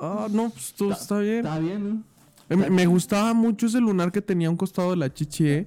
ah, 0.00 0.26
no, 0.30 0.50
pues 0.50 0.74
tú 0.74 0.90
está 0.90 1.18
bien. 1.18 1.38
Está 1.46 1.58
bien, 1.58 1.88
¿no? 1.88 2.02
Eh, 2.50 2.56
Me, 2.56 2.70
me 2.70 2.86
gustaba 2.86 3.34
mucho 3.34 3.66
ese 3.66 3.78
lunar 3.80 4.10
que 4.10 4.22
tenía 4.22 4.48
a 4.48 4.50
un 4.50 4.56
costado 4.56 4.90
de 4.92 4.96
la 4.96 5.12
chichi, 5.12 5.46
¿eh? 5.48 5.66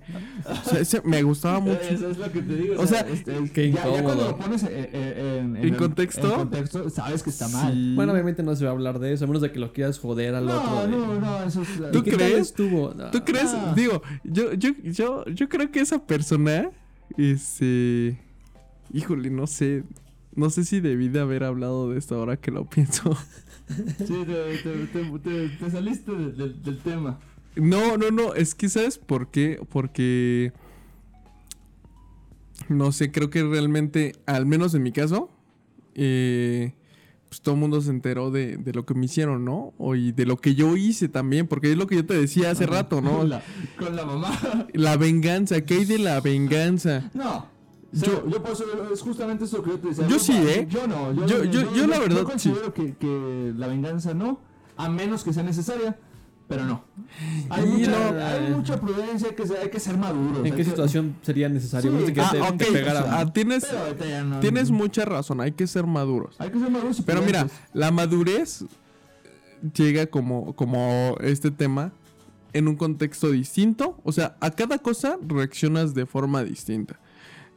O 0.49 0.69
sea, 0.69 0.79
ese 0.79 1.01
me 1.03 1.21
gustaba 1.21 1.59
mucho. 1.61 1.79
Eso 1.79 2.09
es 2.09 2.17
lo 2.17 2.31
que 2.31 2.41
te 2.41 2.55
digo. 2.55 2.81
O 2.81 2.87
sea, 2.87 3.05
qué 3.53 3.71
ya, 3.71 3.83
ya 3.85 4.03
cuando 4.03 4.23
lo 4.29 4.37
pones 4.37 4.63
eh, 4.63 4.69
eh, 4.91 5.39
en, 5.43 5.55
¿En 5.57 5.63
el- 5.63 5.77
contexto? 5.77 6.27
en 6.31 6.39
contexto, 6.39 6.89
sabes 6.89 7.21
que 7.21 7.29
está 7.29 7.47
mal. 7.49 7.73
Sí. 7.73 7.93
Bueno, 7.95 8.13
obviamente 8.13 8.41
no 8.41 8.55
se 8.55 8.63
va 8.65 8.71
a 8.71 8.73
hablar 8.73 8.97
de 8.99 9.13
eso, 9.13 9.25
a 9.25 9.27
menos 9.27 9.41
de 9.43 9.51
que 9.51 9.59
lo 9.59 9.71
quieras 9.73 9.99
joder 9.99 10.33
al 10.33 10.47
No, 10.47 10.59
otro. 10.61 10.81
de- 10.81 10.87
no, 10.97 11.19
no, 11.19 11.43
eso 11.43 11.61
es. 11.61 11.91
¿Tú 11.91 11.99
¿Y 11.99 12.01
qué 12.01 12.11
tal 12.11 12.19
crees? 12.19 12.37
estuvo? 12.39 12.93
No. 12.95 13.11
¿Tú 13.11 13.23
crees? 13.23 13.51
Ah. 13.53 13.73
Digo, 13.75 14.01
yo, 14.23 14.53
yo, 14.53 14.71
yo, 14.83 15.25
yo 15.25 15.49
creo 15.49 15.69
que 15.71 15.81
esa 15.81 15.99
persona, 16.05 16.69
este, 17.15 18.19
híjole, 18.91 19.29
no 19.29 19.45
sé, 19.45 19.83
no 20.35 20.49
sé 20.49 20.63
si 20.65 20.79
debí 20.79 21.09
de 21.09 21.19
haber 21.19 21.43
hablado 21.43 21.91
de 21.91 21.99
esto 21.99 22.15
ahora 22.15 22.37
que 22.37 22.49
lo 22.51 22.65
pienso. 22.65 23.15
Sí, 23.99 24.23
te, 24.25 24.57
te, 24.57 24.87
te, 24.87 25.19
te- 25.19 25.49
te 25.49 25.71
saliste 25.71 26.11
de- 26.11 26.31
de- 26.31 26.53
del 26.53 26.77
tema. 26.79 27.19
No, 27.55 27.97
no, 27.97 28.11
no, 28.11 28.33
es 28.33 28.55
que 28.55 28.69
¿sabes 28.69 28.97
por 28.97 29.29
qué? 29.29 29.59
Porque, 29.69 30.53
no 32.69 32.91
sé, 32.91 33.11
creo 33.11 33.29
que 33.29 33.43
realmente, 33.43 34.13
al 34.25 34.45
menos 34.45 34.73
en 34.73 34.83
mi 34.83 34.91
caso, 34.91 35.29
eh, 35.95 36.73
pues 37.27 37.41
todo 37.41 37.55
el 37.55 37.61
mundo 37.61 37.81
se 37.81 37.89
enteró 37.89 38.31
de, 38.31 38.57
de 38.57 38.73
lo 38.73 38.85
que 38.85 38.93
me 38.93 39.05
hicieron, 39.05 39.43
¿no? 39.45 39.73
O 39.77 39.95
y 39.95 40.11
de 40.11 40.25
lo 40.25 40.37
que 40.37 40.55
yo 40.55 40.75
hice 40.77 41.09
también, 41.09 41.47
porque 41.47 41.71
es 41.71 41.77
lo 41.77 41.87
que 41.87 41.95
yo 41.95 42.05
te 42.05 42.13
decía 42.13 42.51
hace 42.51 42.65
rato, 42.65 43.01
¿no? 43.01 43.19
Con 43.19 43.29
la, 43.29 43.43
con 43.77 43.95
la 43.95 44.05
mamá. 44.05 44.67
La 44.73 44.97
venganza, 44.97 45.61
¿qué 45.61 45.75
hay 45.75 45.85
de 45.85 45.99
la 45.99 46.19
venganza? 46.21 47.09
No. 47.13 47.47
Yo- 47.93 48.05
Yo, 48.05 48.29
yo 48.29 48.41
por 48.43 48.51
eso 48.53 48.63
es 48.93 49.01
justamente 49.01 49.45
eso 49.45 49.61
que 49.61 49.71
yo 49.71 49.79
te 49.79 49.89
decía. 49.89 50.07
Yo 50.07 50.15
No, 50.15 50.19
sí, 50.19 50.33
¿eh? 50.33 50.65
Yo 50.69 50.87
no. 50.87 51.11
Yo, 51.13 51.25
Yo- 51.27 51.37
no- 51.39 51.51
yo- 51.51 51.73
yo 51.75 51.87
la 51.87 51.99
verdad, 51.99 52.17
Yo 52.17 52.23
considero 52.25 52.73
que, 52.73 52.95
que 52.95 53.53
la 53.57 53.67
venganza 53.67 54.13
no, 54.13 54.39
a 54.77 54.87
menos 54.89 55.23
que 55.25 55.33
sea 55.33 55.43
necesaria, 55.43 55.97
pero 56.47 56.63
no. 56.65 56.83
Hay, 57.49 57.65
mucha, 57.65 57.91
no- 57.91 58.25
hay 58.25 58.49
mucha 58.51 58.79
prudencia, 58.79 59.27
hay 59.29 59.35
que 59.35 59.45
ser, 59.45 59.57
hay 59.57 59.69
que 59.69 59.79
ser 59.79 59.97
maduros. 59.97 60.37
¿En 60.37 60.51
qué 60.51 60.57
que- 60.57 60.63
situación 60.65 61.15
sería 61.21 61.49
necesario? 61.49 61.91
Sí. 62.05 62.13
Que 62.13 62.21
Ah, 62.21 62.29
te, 62.31 62.41
ok, 62.41 62.57
te 62.57 62.65
pegara. 62.71 63.19
ah, 63.19 63.33
tienes, 63.33 63.65
Pero 63.97 64.23
no- 64.25 64.39
tienes 64.39 64.71
mucha 64.71 65.03
razón, 65.03 65.41
hay 65.41 65.51
que 65.51 65.67
ser 65.67 65.85
maduros. 65.85 66.35
Hay 66.39 66.49
que 66.49 66.59
ser 66.59 66.71
maduros 66.71 66.99
y 66.99 67.01
Pero 67.03 67.21
mira, 67.21 67.47
la 67.73 67.91
madurez 67.91 68.63
llega 69.75 70.07
como, 70.07 70.53
como 70.55 71.15
este 71.21 71.51
tema 71.51 71.91
en 72.53 72.67
un 72.67 72.75
contexto 72.75 73.29
distinto. 73.31 73.97
O 74.03 74.11
sea, 74.11 74.35
a 74.39 74.51
cada 74.51 74.77
cosa 74.79 75.17
reaccionas 75.25 75.93
de 75.93 76.05
forma 76.05 76.43
distinta. 76.43 76.99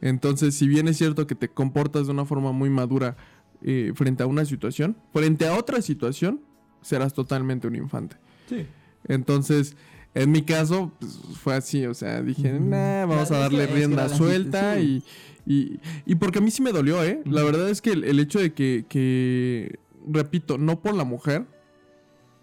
Entonces, 0.01 0.55
si 0.55 0.67
bien 0.67 0.87
es 0.87 0.97
cierto 0.97 1.25
que 1.27 1.35
te 1.35 1.49
comportas 1.49 2.05
de 2.07 2.11
una 2.13 2.25
forma 2.25 2.51
muy 2.51 2.69
madura 2.69 3.15
eh, 3.61 3.91
frente 3.95 4.23
a 4.23 4.27
una 4.27 4.45
situación, 4.45 4.97
frente 5.13 5.47
a 5.47 5.55
otra 5.57 5.81
situación, 5.81 6.41
serás 6.81 7.13
totalmente 7.13 7.67
un 7.67 7.75
infante. 7.75 8.17
Sí. 8.47 8.65
Entonces, 9.07 9.75
en 10.13 10.31
mi 10.31 10.43
caso, 10.43 10.91
pues, 10.99 11.19
fue 11.41 11.55
así, 11.55 11.85
o 11.85 11.93
sea, 11.93 12.21
dije, 12.21 12.51
nah, 12.59 13.05
vamos 13.05 13.19
a 13.19 13.21
es 13.23 13.29
que- 13.29 13.35
darle 13.35 13.63
es 13.63 13.69
que 13.69 13.75
rienda 13.75 14.09
suelta 14.09 14.75
sí. 14.75 15.03
y, 15.45 15.53
y, 15.53 15.79
y 16.05 16.15
porque 16.15 16.39
a 16.39 16.41
mí 16.41 16.51
sí 16.51 16.61
me 16.61 16.71
dolió, 16.71 17.03
¿eh? 17.03 17.21
La 17.25 17.43
verdad 17.43 17.69
es 17.69 17.81
que 17.81 17.91
el, 17.91 18.03
el 18.03 18.19
hecho 18.19 18.39
de 18.39 18.53
que, 18.53 18.85
que, 18.87 19.79
repito, 20.07 20.57
no 20.57 20.81
por 20.81 20.93
la 20.93 21.03
mujer, 21.05 21.45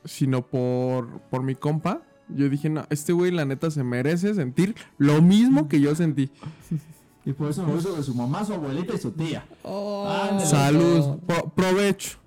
sino 0.05 0.47
por, 0.49 1.21
por 1.31 1.43
mi 1.45 1.55
compa, 1.55 2.03
yo 2.29 2.49
dije, 2.49 2.69
no, 2.71 2.87
este 2.91 3.13
güey 3.13 3.31
la 3.31 3.45
neta 3.45 3.71
se 3.71 3.85
merece 3.85 4.35
sentir 4.35 4.75
lo 4.99 5.21
mismo 5.23 5.69
que 5.69 5.81
yo 5.81 5.95
sentí. 5.95 6.31
Y 7.25 7.33
por 7.33 7.51
eso 7.51 7.65
me 7.65 7.77
hizo 7.77 7.95
de 7.95 8.03
su 8.03 8.15
mamá, 8.15 8.45
su 8.45 8.53
abuelita 8.55 8.95
y 8.95 8.99
su 8.99 9.13
tía. 9.13 9.45
Ándale. 9.65 10.45
Salud, 10.47 11.19
pro- 11.27 11.49
provecho. 11.55 12.19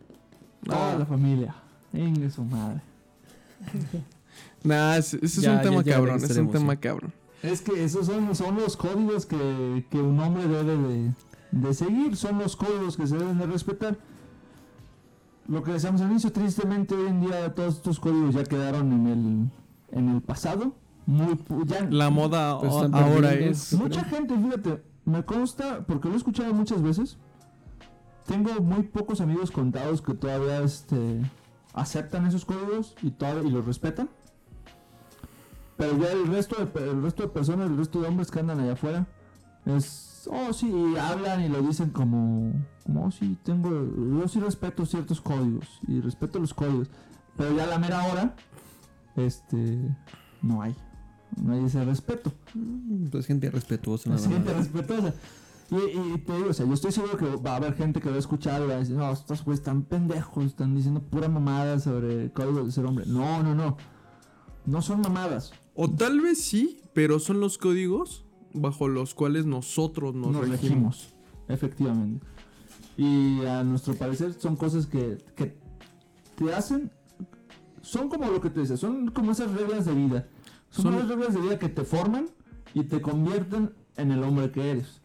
Toda 0.63 0.97
la 0.99 1.05
familia. 1.05 1.53
Venga 1.91 2.29
su 2.29 2.43
madre. 2.43 2.81
nah, 4.63 4.95
ese 4.97 5.19
es 5.23 5.35
Ya, 5.41 5.53
un 5.53 5.61
tema 5.61 5.83
cabrón, 5.83 6.23
es 6.23 6.37
un 6.37 6.51
tema 6.51 6.75
cabrón. 6.77 7.13
Es 7.43 7.61
que 7.61 7.83
esos 7.83 8.05
son, 8.07 8.33
son 8.35 8.55
los 8.55 8.75
códigos 8.77 9.25
que, 9.25 9.85
que 9.91 9.97
un 9.99 10.19
hombre 10.19 10.47
debe 10.47 10.75
de, 10.75 11.11
de 11.51 11.73
seguir, 11.73 12.15
son 12.17 12.39
los 12.39 12.55
códigos 12.55 12.97
que 12.97 13.05
se 13.05 13.17
deben 13.17 13.37
de 13.37 13.45
respetar. 13.45 13.97
Lo 15.47 15.61
que 15.61 15.73
decíamos 15.73 16.01
al 16.01 16.09
inicio, 16.09 16.31
tristemente 16.31 16.95
hoy 16.95 17.07
en 17.07 17.21
día 17.21 17.53
todos 17.53 17.75
estos 17.75 17.99
códigos 17.99 18.33
ya 18.33 18.43
quedaron 18.43 18.91
en 18.93 19.07
el, 19.91 19.99
en 19.99 20.09
el 20.15 20.21
pasado. 20.21 20.73
Muy, 21.06 21.38
ya, 21.66 21.86
La 21.89 22.10
moda 22.10 22.60
Pues 22.60 22.74
o- 22.74 22.89
ahora 22.93 23.34
es... 23.34 23.74
mucha 23.74 24.03
gente, 24.06 24.36
fíjate, 24.36 24.84
me 25.06 25.24
consta, 25.24 25.86
porque 25.86 26.08
lo 26.08 26.16
he 26.16 26.18
escuchado 26.18 26.53
muchas 26.53 26.82
veces, 26.82 27.18
tengo 28.26 28.53
muy 28.62 28.84
pocos 28.84 29.22
amigos 29.22 29.51
contados 29.51 30.01
que 30.01 30.16
todavía 30.16 30.62
este, 30.62 31.22
aceptan 31.74 32.26
esos 32.26 32.43
códigos 32.43 32.95
y, 33.03 33.12
todavía, 33.12 33.43
y 33.43 33.51
los 33.51 33.66
respetan. 33.66 34.10
Pero 35.78 35.97
ya 35.99 36.12
el 36.12 36.28
resto, 36.28 36.56
de, 36.64 36.89
el 36.89 37.03
resto 37.03 37.24
de 37.24 37.30
personas, 37.30 37.70
el 37.70 37.78
resto 37.78 38.01
de 38.01 38.08
hombres 38.08 38.32
que 38.32 38.39
andan 38.39 38.60
allá 38.62 38.74
afuera, 38.74 39.06
es, 39.66 40.28
oh 40.32 40.53
sí, 40.53 40.72
y 40.72 40.97
hablan 40.97 41.41
y 41.43 41.49
lo 41.49 41.62
dicen 41.62 41.89
como, 41.89 42.53
como, 42.86 43.06
oh 43.06 43.12
sí, 43.12 43.38
tengo, 43.43 43.70
yo 43.70 44.28
sí 44.28 44.39
respeto 44.39 44.86
ciertos 44.86 45.20
códigos 45.22 45.68
y 45.88 45.99
respeto 45.99 46.39
los 46.39 46.53
códigos. 46.53 46.89
Pero 47.36 47.53
ya 47.56 47.66
a 47.66 47.68
la 47.68 47.78
mera 47.78 48.06
hora, 48.06 48.36
este, 49.18 49.93
no 50.41 50.62
hay, 50.62 50.74
no 51.41 51.53
hay 51.53 51.65
ese 51.65 51.83
respeto. 51.83 52.31
Pues 53.11 53.25
gente 53.25 53.49
respetuosa. 53.51 54.09
nada 54.09 54.27
gente 54.27 54.53
respetuosa. 54.53 55.13
Y, 55.71 55.75
y 55.97 56.17
te 56.19 56.36
digo, 56.36 56.49
o 56.49 56.53
sea, 56.53 56.65
yo 56.65 56.73
estoy 56.73 56.91
seguro 56.91 57.17
que 57.17 57.25
va 57.38 57.53
a 57.53 57.55
haber 57.55 57.73
gente 57.73 57.99
que 57.99 58.09
va 58.09 58.15
a 58.15 58.19
escuchar 58.19 58.61
y 58.61 58.67
va 58.67 58.75
a 58.75 58.77
decir, 58.77 58.95
no, 58.95 59.11
estos 59.11 59.43
güeyes 59.43 59.59
están 59.61 59.81
pendejos, 59.83 60.45
están 60.45 60.75
diciendo 60.75 61.01
pura 61.01 61.27
mamada 61.27 61.79
sobre 61.79 62.31
códigos 62.31 62.67
de 62.67 62.71
ser 62.71 62.86
hombre. 62.86 63.05
No, 63.07 63.41
no, 63.41 63.55
no. 63.55 63.77
No 64.65 64.81
son 64.81 65.01
mamadas. 65.01 65.53
O 65.73 65.89
tal 65.89 66.21
vez 66.21 66.41
sí, 66.41 66.81
pero 66.93 67.19
son 67.19 67.39
los 67.39 67.57
códigos 67.57 68.25
bajo 68.53 68.88
los 68.88 69.13
cuales 69.15 69.45
nosotros 69.45 70.13
nos, 70.15 70.31
Nos, 70.31 70.47
regimos. 70.47 70.61
regimos. 70.61 71.13
Efectivamente. 71.47 72.25
Y 72.97 73.43
a 73.45 73.63
nuestro 73.63 73.93
parecer 73.95 74.33
son 74.33 74.55
cosas 74.55 74.86
que, 74.86 75.17
que 75.36 75.57
te 76.36 76.53
hacen. 76.53 76.91
Son 77.81 78.07
como 78.07 78.31
lo 78.31 78.39
que 78.39 78.49
te 78.49 78.61
decía, 78.61 78.77
son 78.77 79.09
como 79.11 79.31
esas 79.31 79.51
reglas 79.51 79.86
de 79.86 79.93
vida. 79.93 80.27
Son, 80.76 80.84
Son- 80.84 80.93
unas 80.95 81.07
reglas 81.07 81.34
de 81.34 81.41
vida 81.41 81.57
que 81.59 81.69
te 81.69 81.84
forman 81.84 82.28
y 82.73 82.84
te 82.84 83.01
convierten 83.01 83.71
en 83.97 84.11
el 84.11 84.21
hombre 84.23 84.51
que 84.51 84.71
eres. 84.71 85.01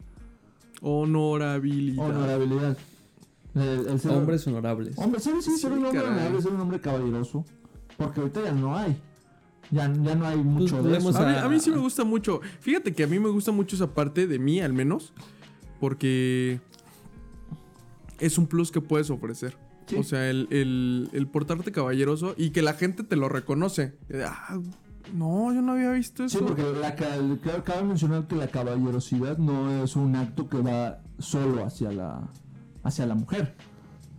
Honorabilidad. 0.83 2.05
Honorabilidad. 2.09 2.77
El, 3.55 3.87
el 3.89 4.01
ser- 4.01 4.12
Hombres 4.12 4.47
honorables. 4.47 4.97
Hombre, 4.99 5.21
sí, 5.21 5.31
sí, 5.43 5.53
Sí, 5.53 5.59
ser 5.59 5.73
un 5.73 5.85
hombre 5.85 6.01
caray. 6.03 6.14
honorable, 6.16 6.43
ser 6.43 6.53
un 6.53 6.61
hombre 6.61 6.81
caballeroso. 6.81 7.45
Porque 7.97 8.21
ahorita 8.21 8.43
ya 8.45 8.53
no 8.53 8.77
hay. 8.77 8.97
Ya, 9.71 9.93
ya 10.03 10.14
no 10.16 10.27
hay 10.27 10.39
mucho 10.39 10.83
de 10.83 10.97
eso. 10.99 11.09
A 11.09 11.12
mí, 11.12 11.16
sea- 11.35 11.45
a 11.45 11.49
mí 11.49 11.61
sí 11.61 11.71
me 11.71 11.79
gusta 11.79 12.03
mucho. 12.05 12.41
Fíjate 12.61 12.93
que 12.93 13.05
a 13.05 13.07
mí 13.07 13.18
me 13.21 13.29
gusta 13.29 13.53
mucho 13.53 13.77
esa 13.77 13.93
parte 13.95 14.27
de 14.27 14.39
mí, 14.39 14.61
al 14.61 14.73
menos. 14.73 15.12
Porque 15.79 16.61
es 18.18 18.37
un 18.39 18.47
plus 18.47 18.71
que 18.73 18.81
puedes 18.81 19.11
ofrecer. 19.11 19.57
Sí. 19.87 19.97
O 19.97 20.03
sea, 20.05 20.29
el, 20.31 20.47
el- 20.51 21.09
el 21.12 21.27
portarte 21.27 21.73
caballeroso 21.73 22.35
y 22.37 22.51
que 22.51 22.62
la 22.62 22.75
gente 22.75 23.03
te 23.05 23.16
lo 23.16 23.29
reconoce. 23.29 23.95
Ah, 24.25 24.59
no, 25.15 25.53
yo 25.53 25.63
no 25.63 25.73
había 25.73 25.93
visto 25.93 26.25
eso. 26.25 26.39
Sí, 26.39 26.45
porque 26.47 26.63
la, 26.81 26.95
cabe 26.95 27.83
mencionar 27.85 28.27
que 28.27 28.37
la 28.37 28.49
caballerosidad 28.49 29.39
no 29.39 29.83
es 29.83 29.97
un 29.97 30.17
acto 30.17 30.49
que 30.49 30.59
va 30.61 31.01
solo 31.19 31.65
hacia 31.65 31.93
la, 31.93 32.29
hacia 32.83 33.07
la 33.07 33.15
mujer. 33.15 33.55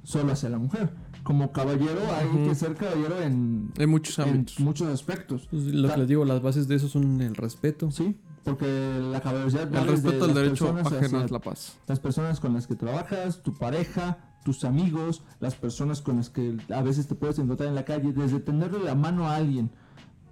Solo 0.03 0.33
hacia 0.33 0.49
la 0.49 0.57
mujer. 0.57 0.89
como 1.23 1.51
caballero 1.51 2.01
hay 2.17 2.47
que 2.47 2.55
ser 2.55 2.75
caballero 2.75 3.21
en, 3.21 3.71
En 3.77 3.89
muchos 3.89 4.17
en 4.19 4.29
ámbitos. 4.29 4.59
muchos 4.59 4.87
aspectos. 4.87 5.47
Pues 5.51 5.63
lo 5.65 5.89
que 5.89 5.97
les 5.97 6.07
digo, 6.07 6.25
las 6.25 6.41
bases 6.41 6.67
de 6.67 6.75
eso 6.75 6.87
son 6.89 7.21
el 7.21 7.35
respeto. 7.35 7.91
Sí, 7.91 8.17
porque 8.43 8.99
la 9.11 9.21
caballerosidad 9.21 9.73
El 9.75 9.87
respeto 9.87 10.25
al 10.25 10.33
derecho 10.33 10.75
ajeno 10.83 11.25
la 11.27 11.39
paz. 11.39 11.77
las 11.87 11.99
personas 11.99 12.39
con 12.39 12.53
las 12.53 12.65
que 12.65 12.75
trabajas, 12.75 13.43
tu 13.43 13.53
pareja, 13.53 14.17
tus 14.43 14.63
amigos, 14.63 15.23
las 15.39 15.53
personas 15.53 16.01
con 16.01 16.17
las 16.17 16.31
que 16.31 16.57
a 16.73 16.81
veces 16.81 17.07
te 17.07 17.13
puedes 17.13 17.37
encontrar 17.37 17.69
en 17.69 17.75
la 17.75 17.85
calle, 17.85 18.11
desde 18.13 18.39
tenderle 18.39 18.79
la 18.83 18.95
mano 18.95 19.27
a 19.27 19.35
alguien 19.35 19.69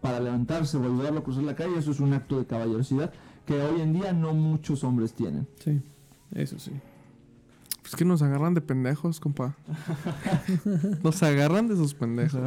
para 0.01 0.19
levantarse 0.19 0.77
o 0.77 0.83
ayudarlo 0.83 1.19
a 1.19 1.23
cruzar 1.23 1.43
la 1.43 1.55
calle, 1.55 1.77
eso 1.77 1.91
es 1.91 1.99
un 1.99 2.13
acto 2.13 2.37
de 2.37 2.45
caballerosidad 2.45 3.11
que 3.45 3.61
hoy 3.61 3.81
en 3.81 3.93
día 3.93 4.13
no 4.13 4.33
muchos 4.33 4.83
hombres 4.83 5.13
tienen. 5.13 5.47
Sí, 5.63 5.81
eso 6.33 6.59
sí. 6.59 6.71
Pues 7.81 7.95
que 7.95 8.05
nos 8.05 8.21
agarran 8.21 8.53
de 8.53 8.61
pendejos, 8.61 9.19
compa. 9.19 9.55
nos 11.03 11.23
agarran 11.23 11.67
de 11.67 11.73
esos 11.73 11.93
pendejos. 11.93 12.39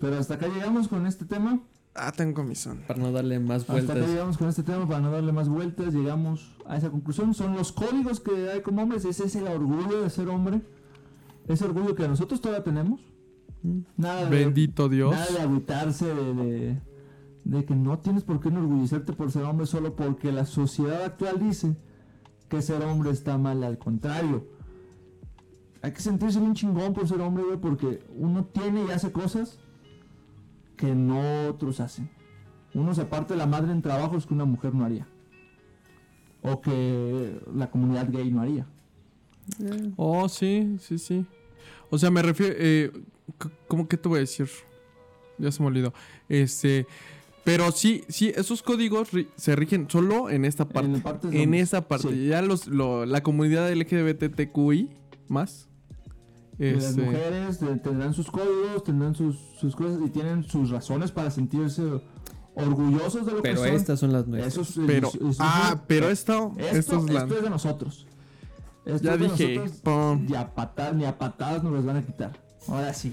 Pero 0.00 0.18
hasta 0.18 0.34
acá 0.34 0.46
llegamos 0.48 0.88
con 0.88 1.06
este 1.06 1.24
tema. 1.24 1.60
Ah, 1.94 2.12
tengo 2.12 2.44
mi 2.44 2.54
son. 2.54 2.78
Para 2.86 3.00
no 3.00 3.10
darle 3.10 3.40
más 3.40 3.62
Hasta 3.62 3.72
acá 3.72 3.82
vueltas. 3.86 4.10
llegamos 4.10 4.38
con 4.38 4.48
este 4.48 4.62
tema 4.62 4.86
para 4.86 5.00
no 5.00 5.10
darle 5.10 5.32
más 5.32 5.48
vueltas. 5.48 5.94
Llegamos 5.94 6.54
a 6.66 6.76
esa 6.76 6.90
conclusión. 6.90 7.32
Son 7.34 7.56
los 7.56 7.72
códigos 7.72 8.20
que 8.20 8.50
hay 8.50 8.60
como 8.60 8.82
hombres. 8.82 9.04
Ese 9.04 9.24
es 9.24 9.34
el 9.34 9.48
orgullo 9.48 10.02
de 10.02 10.10
ser 10.10 10.28
hombre. 10.28 10.60
Ese 11.48 11.64
orgullo 11.64 11.94
que 11.94 12.06
nosotros 12.06 12.40
todavía 12.40 12.62
tenemos. 12.62 13.00
Mm. 13.66 13.80
Nada 13.96 14.24
de, 14.24 14.30
Bendito 14.30 14.88
Dios. 14.88 15.10
Nada 15.10 15.26
de 15.26 15.40
agüitarse, 15.40 16.06
de, 16.06 16.34
de, 16.34 16.80
de 17.44 17.64
que 17.64 17.74
no 17.74 17.98
tienes 17.98 18.22
por 18.22 18.40
qué 18.40 18.48
enorgullecerte 18.48 19.12
por 19.12 19.30
ser 19.32 19.42
hombre 19.42 19.66
solo 19.66 19.96
porque 19.96 20.30
la 20.30 20.46
sociedad 20.46 21.02
actual 21.02 21.38
dice 21.40 21.76
que 22.48 22.62
ser 22.62 22.82
hombre 22.82 23.10
está 23.10 23.38
mal. 23.38 23.64
Al 23.64 23.78
contrario, 23.78 24.46
hay 25.82 25.92
que 25.92 26.00
sentirse 26.00 26.38
bien 26.38 26.54
chingón 26.54 26.94
por 26.94 27.08
ser 27.08 27.20
hombre, 27.20 27.44
güey, 27.44 27.58
porque 27.58 28.02
uno 28.16 28.44
tiene 28.44 28.84
y 28.84 28.90
hace 28.90 29.10
cosas 29.12 29.58
que 30.76 30.94
no 30.94 31.48
otros 31.48 31.80
hacen. 31.80 32.08
Uno 32.74 32.94
se 32.94 33.04
parte 33.04 33.36
la 33.36 33.46
madre 33.46 33.72
en 33.72 33.82
trabajos 33.82 34.26
que 34.26 34.34
una 34.34 34.44
mujer 34.44 34.74
no 34.74 34.84
haría. 34.84 35.08
O 36.42 36.60
que 36.60 37.40
la 37.54 37.70
comunidad 37.70 38.08
gay 38.10 38.30
no 38.30 38.42
haría. 38.42 38.66
Oh, 39.96 40.28
sí, 40.28 40.76
sí, 40.78 40.98
sí. 40.98 41.26
O 41.90 41.98
sea, 41.98 42.10
me 42.10 42.22
refiero. 42.22 42.54
Eh, 42.58 42.92
¿Cómo 43.68 43.88
que 43.88 43.96
te 43.96 44.08
voy 44.08 44.18
a 44.18 44.20
decir? 44.20 44.48
Ya 45.38 45.50
se 45.52 45.60
me 45.62 45.66
olvidó. 45.68 45.92
Este. 46.28 46.86
Pero 47.44 47.70
sí, 47.70 48.02
sí, 48.08 48.32
esos 48.34 48.62
códigos 48.62 49.12
ri- 49.12 49.28
se 49.36 49.54
rigen 49.54 49.88
solo 49.88 50.30
en 50.30 50.44
esta 50.44 50.68
parte. 50.68 50.90
En 50.90 51.00
partes 51.00 51.30
de 51.30 51.42
En 51.42 51.54
esa 51.54 51.86
parte. 51.86 52.08
Sí. 52.10 52.26
Ya 52.26 52.42
los, 52.42 52.66
lo- 52.66 53.06
la 53.06 53.22
comunidad 53.22 53.70
LGBTQI 53.72 54.90
más. 55.28 55.68
Las 56.58 56.84
Este, 56.84 57.02
mujeres 57.02 57.60
eh, 57.62 57.80
tendrán 57.84 58.14
sus 58.14 58.30
códigos, 58.30 58.82
tendrán 58.82 59.14
sus, 59.14 59.36
sus 59.60 59.76
cosas 59.76 60.00
y 60.04 60.08
tienen 60.10 60.42
sus 60.42 60.70
razones 60.70 61.12
para 61.12 61.30
sentirse 61.30 61.82
orgullosos 62.54 63.26
de 63.26 63.32
lo 63.32 63.42
Pero 63.42 63.62
que 63.62 63.68
son. 63.68 63.76
estas 63.76 64.00
son 64.00 64.12
las 64.12 64.26
nuestras. 64.26 64.72
Pero. 64.86 65.10
ah, 65.38 65.82
pero 65.86 66.08
esto. 66.08 66.52
esto, 66.56 66.76
esto 66.78 66.96
es 67.06 67.12
la. 67.12 67.20
esto 67.22 67.36
es 67.36 67.42
de 67.42 67.50
nosotros. 67.50 68.06
Esto 68.86 69.04
ya 69.04 69.14
es 69.14 69.20
de 69.20 69.28
dije. 69.28 69.54
nosotros, 69.58 70.20
y 70.30 70.34
a 70.34 70.54
patadas, 70.54 70.94
ni 70.94 71.04
a 71.04 71.18
patadas 71.18 71.62
nos 71.62 71.72
las 71.74 71.84
van 71.84 71.96
a 71.98 72.02
quitar. 72.06 72.32
Ahora 72.68 72.92
sí. 72.94 73.12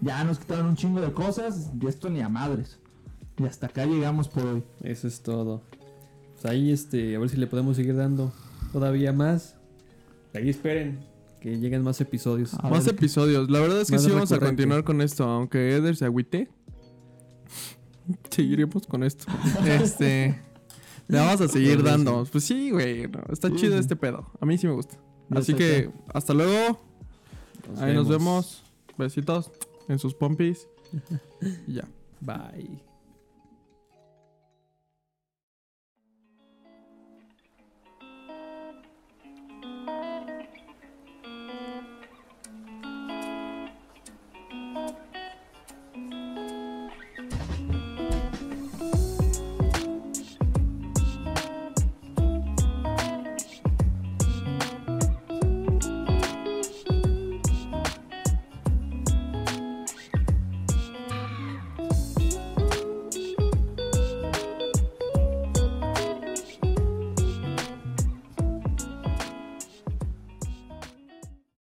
Ya 0.00 0.24
nos 0.24 0.38
quitaron 0.38 0.66
un 0.66 0.76
chingo 0.76 1.00
de 1.00 1.12
cosas 1.12 1.70
y 1.80 1.86
esto 1.86 2.08
ni 2.10 2.20
a 2.20 2.28
madres. 2.28 2.78
Y 3.38 3.44
hasta 3.44 3.66
acá 3.66 3.84
llegamos 3.86 4.28
por 4.28 4.44
hoy. 4.46 4.62
Eso 4.82 5.06
es 5.08 5.20
todo. 5.22 5.62
Pues 6.34 6.46
ahí, 6.46 6.72
este, 6.72 7.16
a 7.16 7.18
ver 7.18 7.28
si 7.28 7.36
le 7.36 7.46
podemos 7.46 7.76
seguir 7.76 7.96
dando 7.96 8.32
todavía 8.72 9.12
más. 9.12 9.56
Ahí 10.34 10.48
esperen 10.48 11.00
que 11.40 11.58
lleguen 11.58 11.82
más 11.82 12.00
episodios. 12.00 12.54
A 12.54 12.68
Más 12.68 12.86
episodios. 12.86 13.50
La 13.50 13.60
verdad 13.60 13.80
es 13.80 13.88
que 13.88 13.94
Más 13.94 14.04
sí 14.04 14.10
vamos 14.10 14.32
a 14.32 14.38
continuar 14.38 14.84
con 14.84 15.00
esto. 15.00 15.24
Aunque 15.24 15.74
Eder 15.76 15.96
se 15.96 16.04
agüite. 16.04 16.48
Seguiremos 18.30 18.86
con 18.86 19.02
esto. 19.02 19.24
Este. 19.66 20.38
Le 21.08 21.18
vamos 21.18 21.40
a 21.40 21.48
seguir 21.48 21.82
dando. 21.82 22.24
Pues 22.30 22.44
sí, 22.44 22.70
güey. 22.70 23.08
no, 23.08 23.20
está 23.32 23.48
Sí, 23.48 23.56
chido 23.56 23.72
sí. 23.74 23.80
este 23.80 23.96
pedo. 23.96 24.30
A 24.40 24.46
mí 24.46 24.56
sí 24.58 24.66
me 24.66 24.74
gusta. 24.74 24.96
Así 25.30 25.54
que 25.54 25.90
hasta 26.14 26.34
luego. 26.34 26.80
Ahí 27.78 27.94
nos 27.94 28.08
vemos. 28.08 28.62
Besitos 28.98 29.50
en 29.88 29.98
sus 29.98 30.14
pompis. 30.14 30.68
Y 31.66 31.74
ya. 31.74 31.88
Bye. 32.20 32.89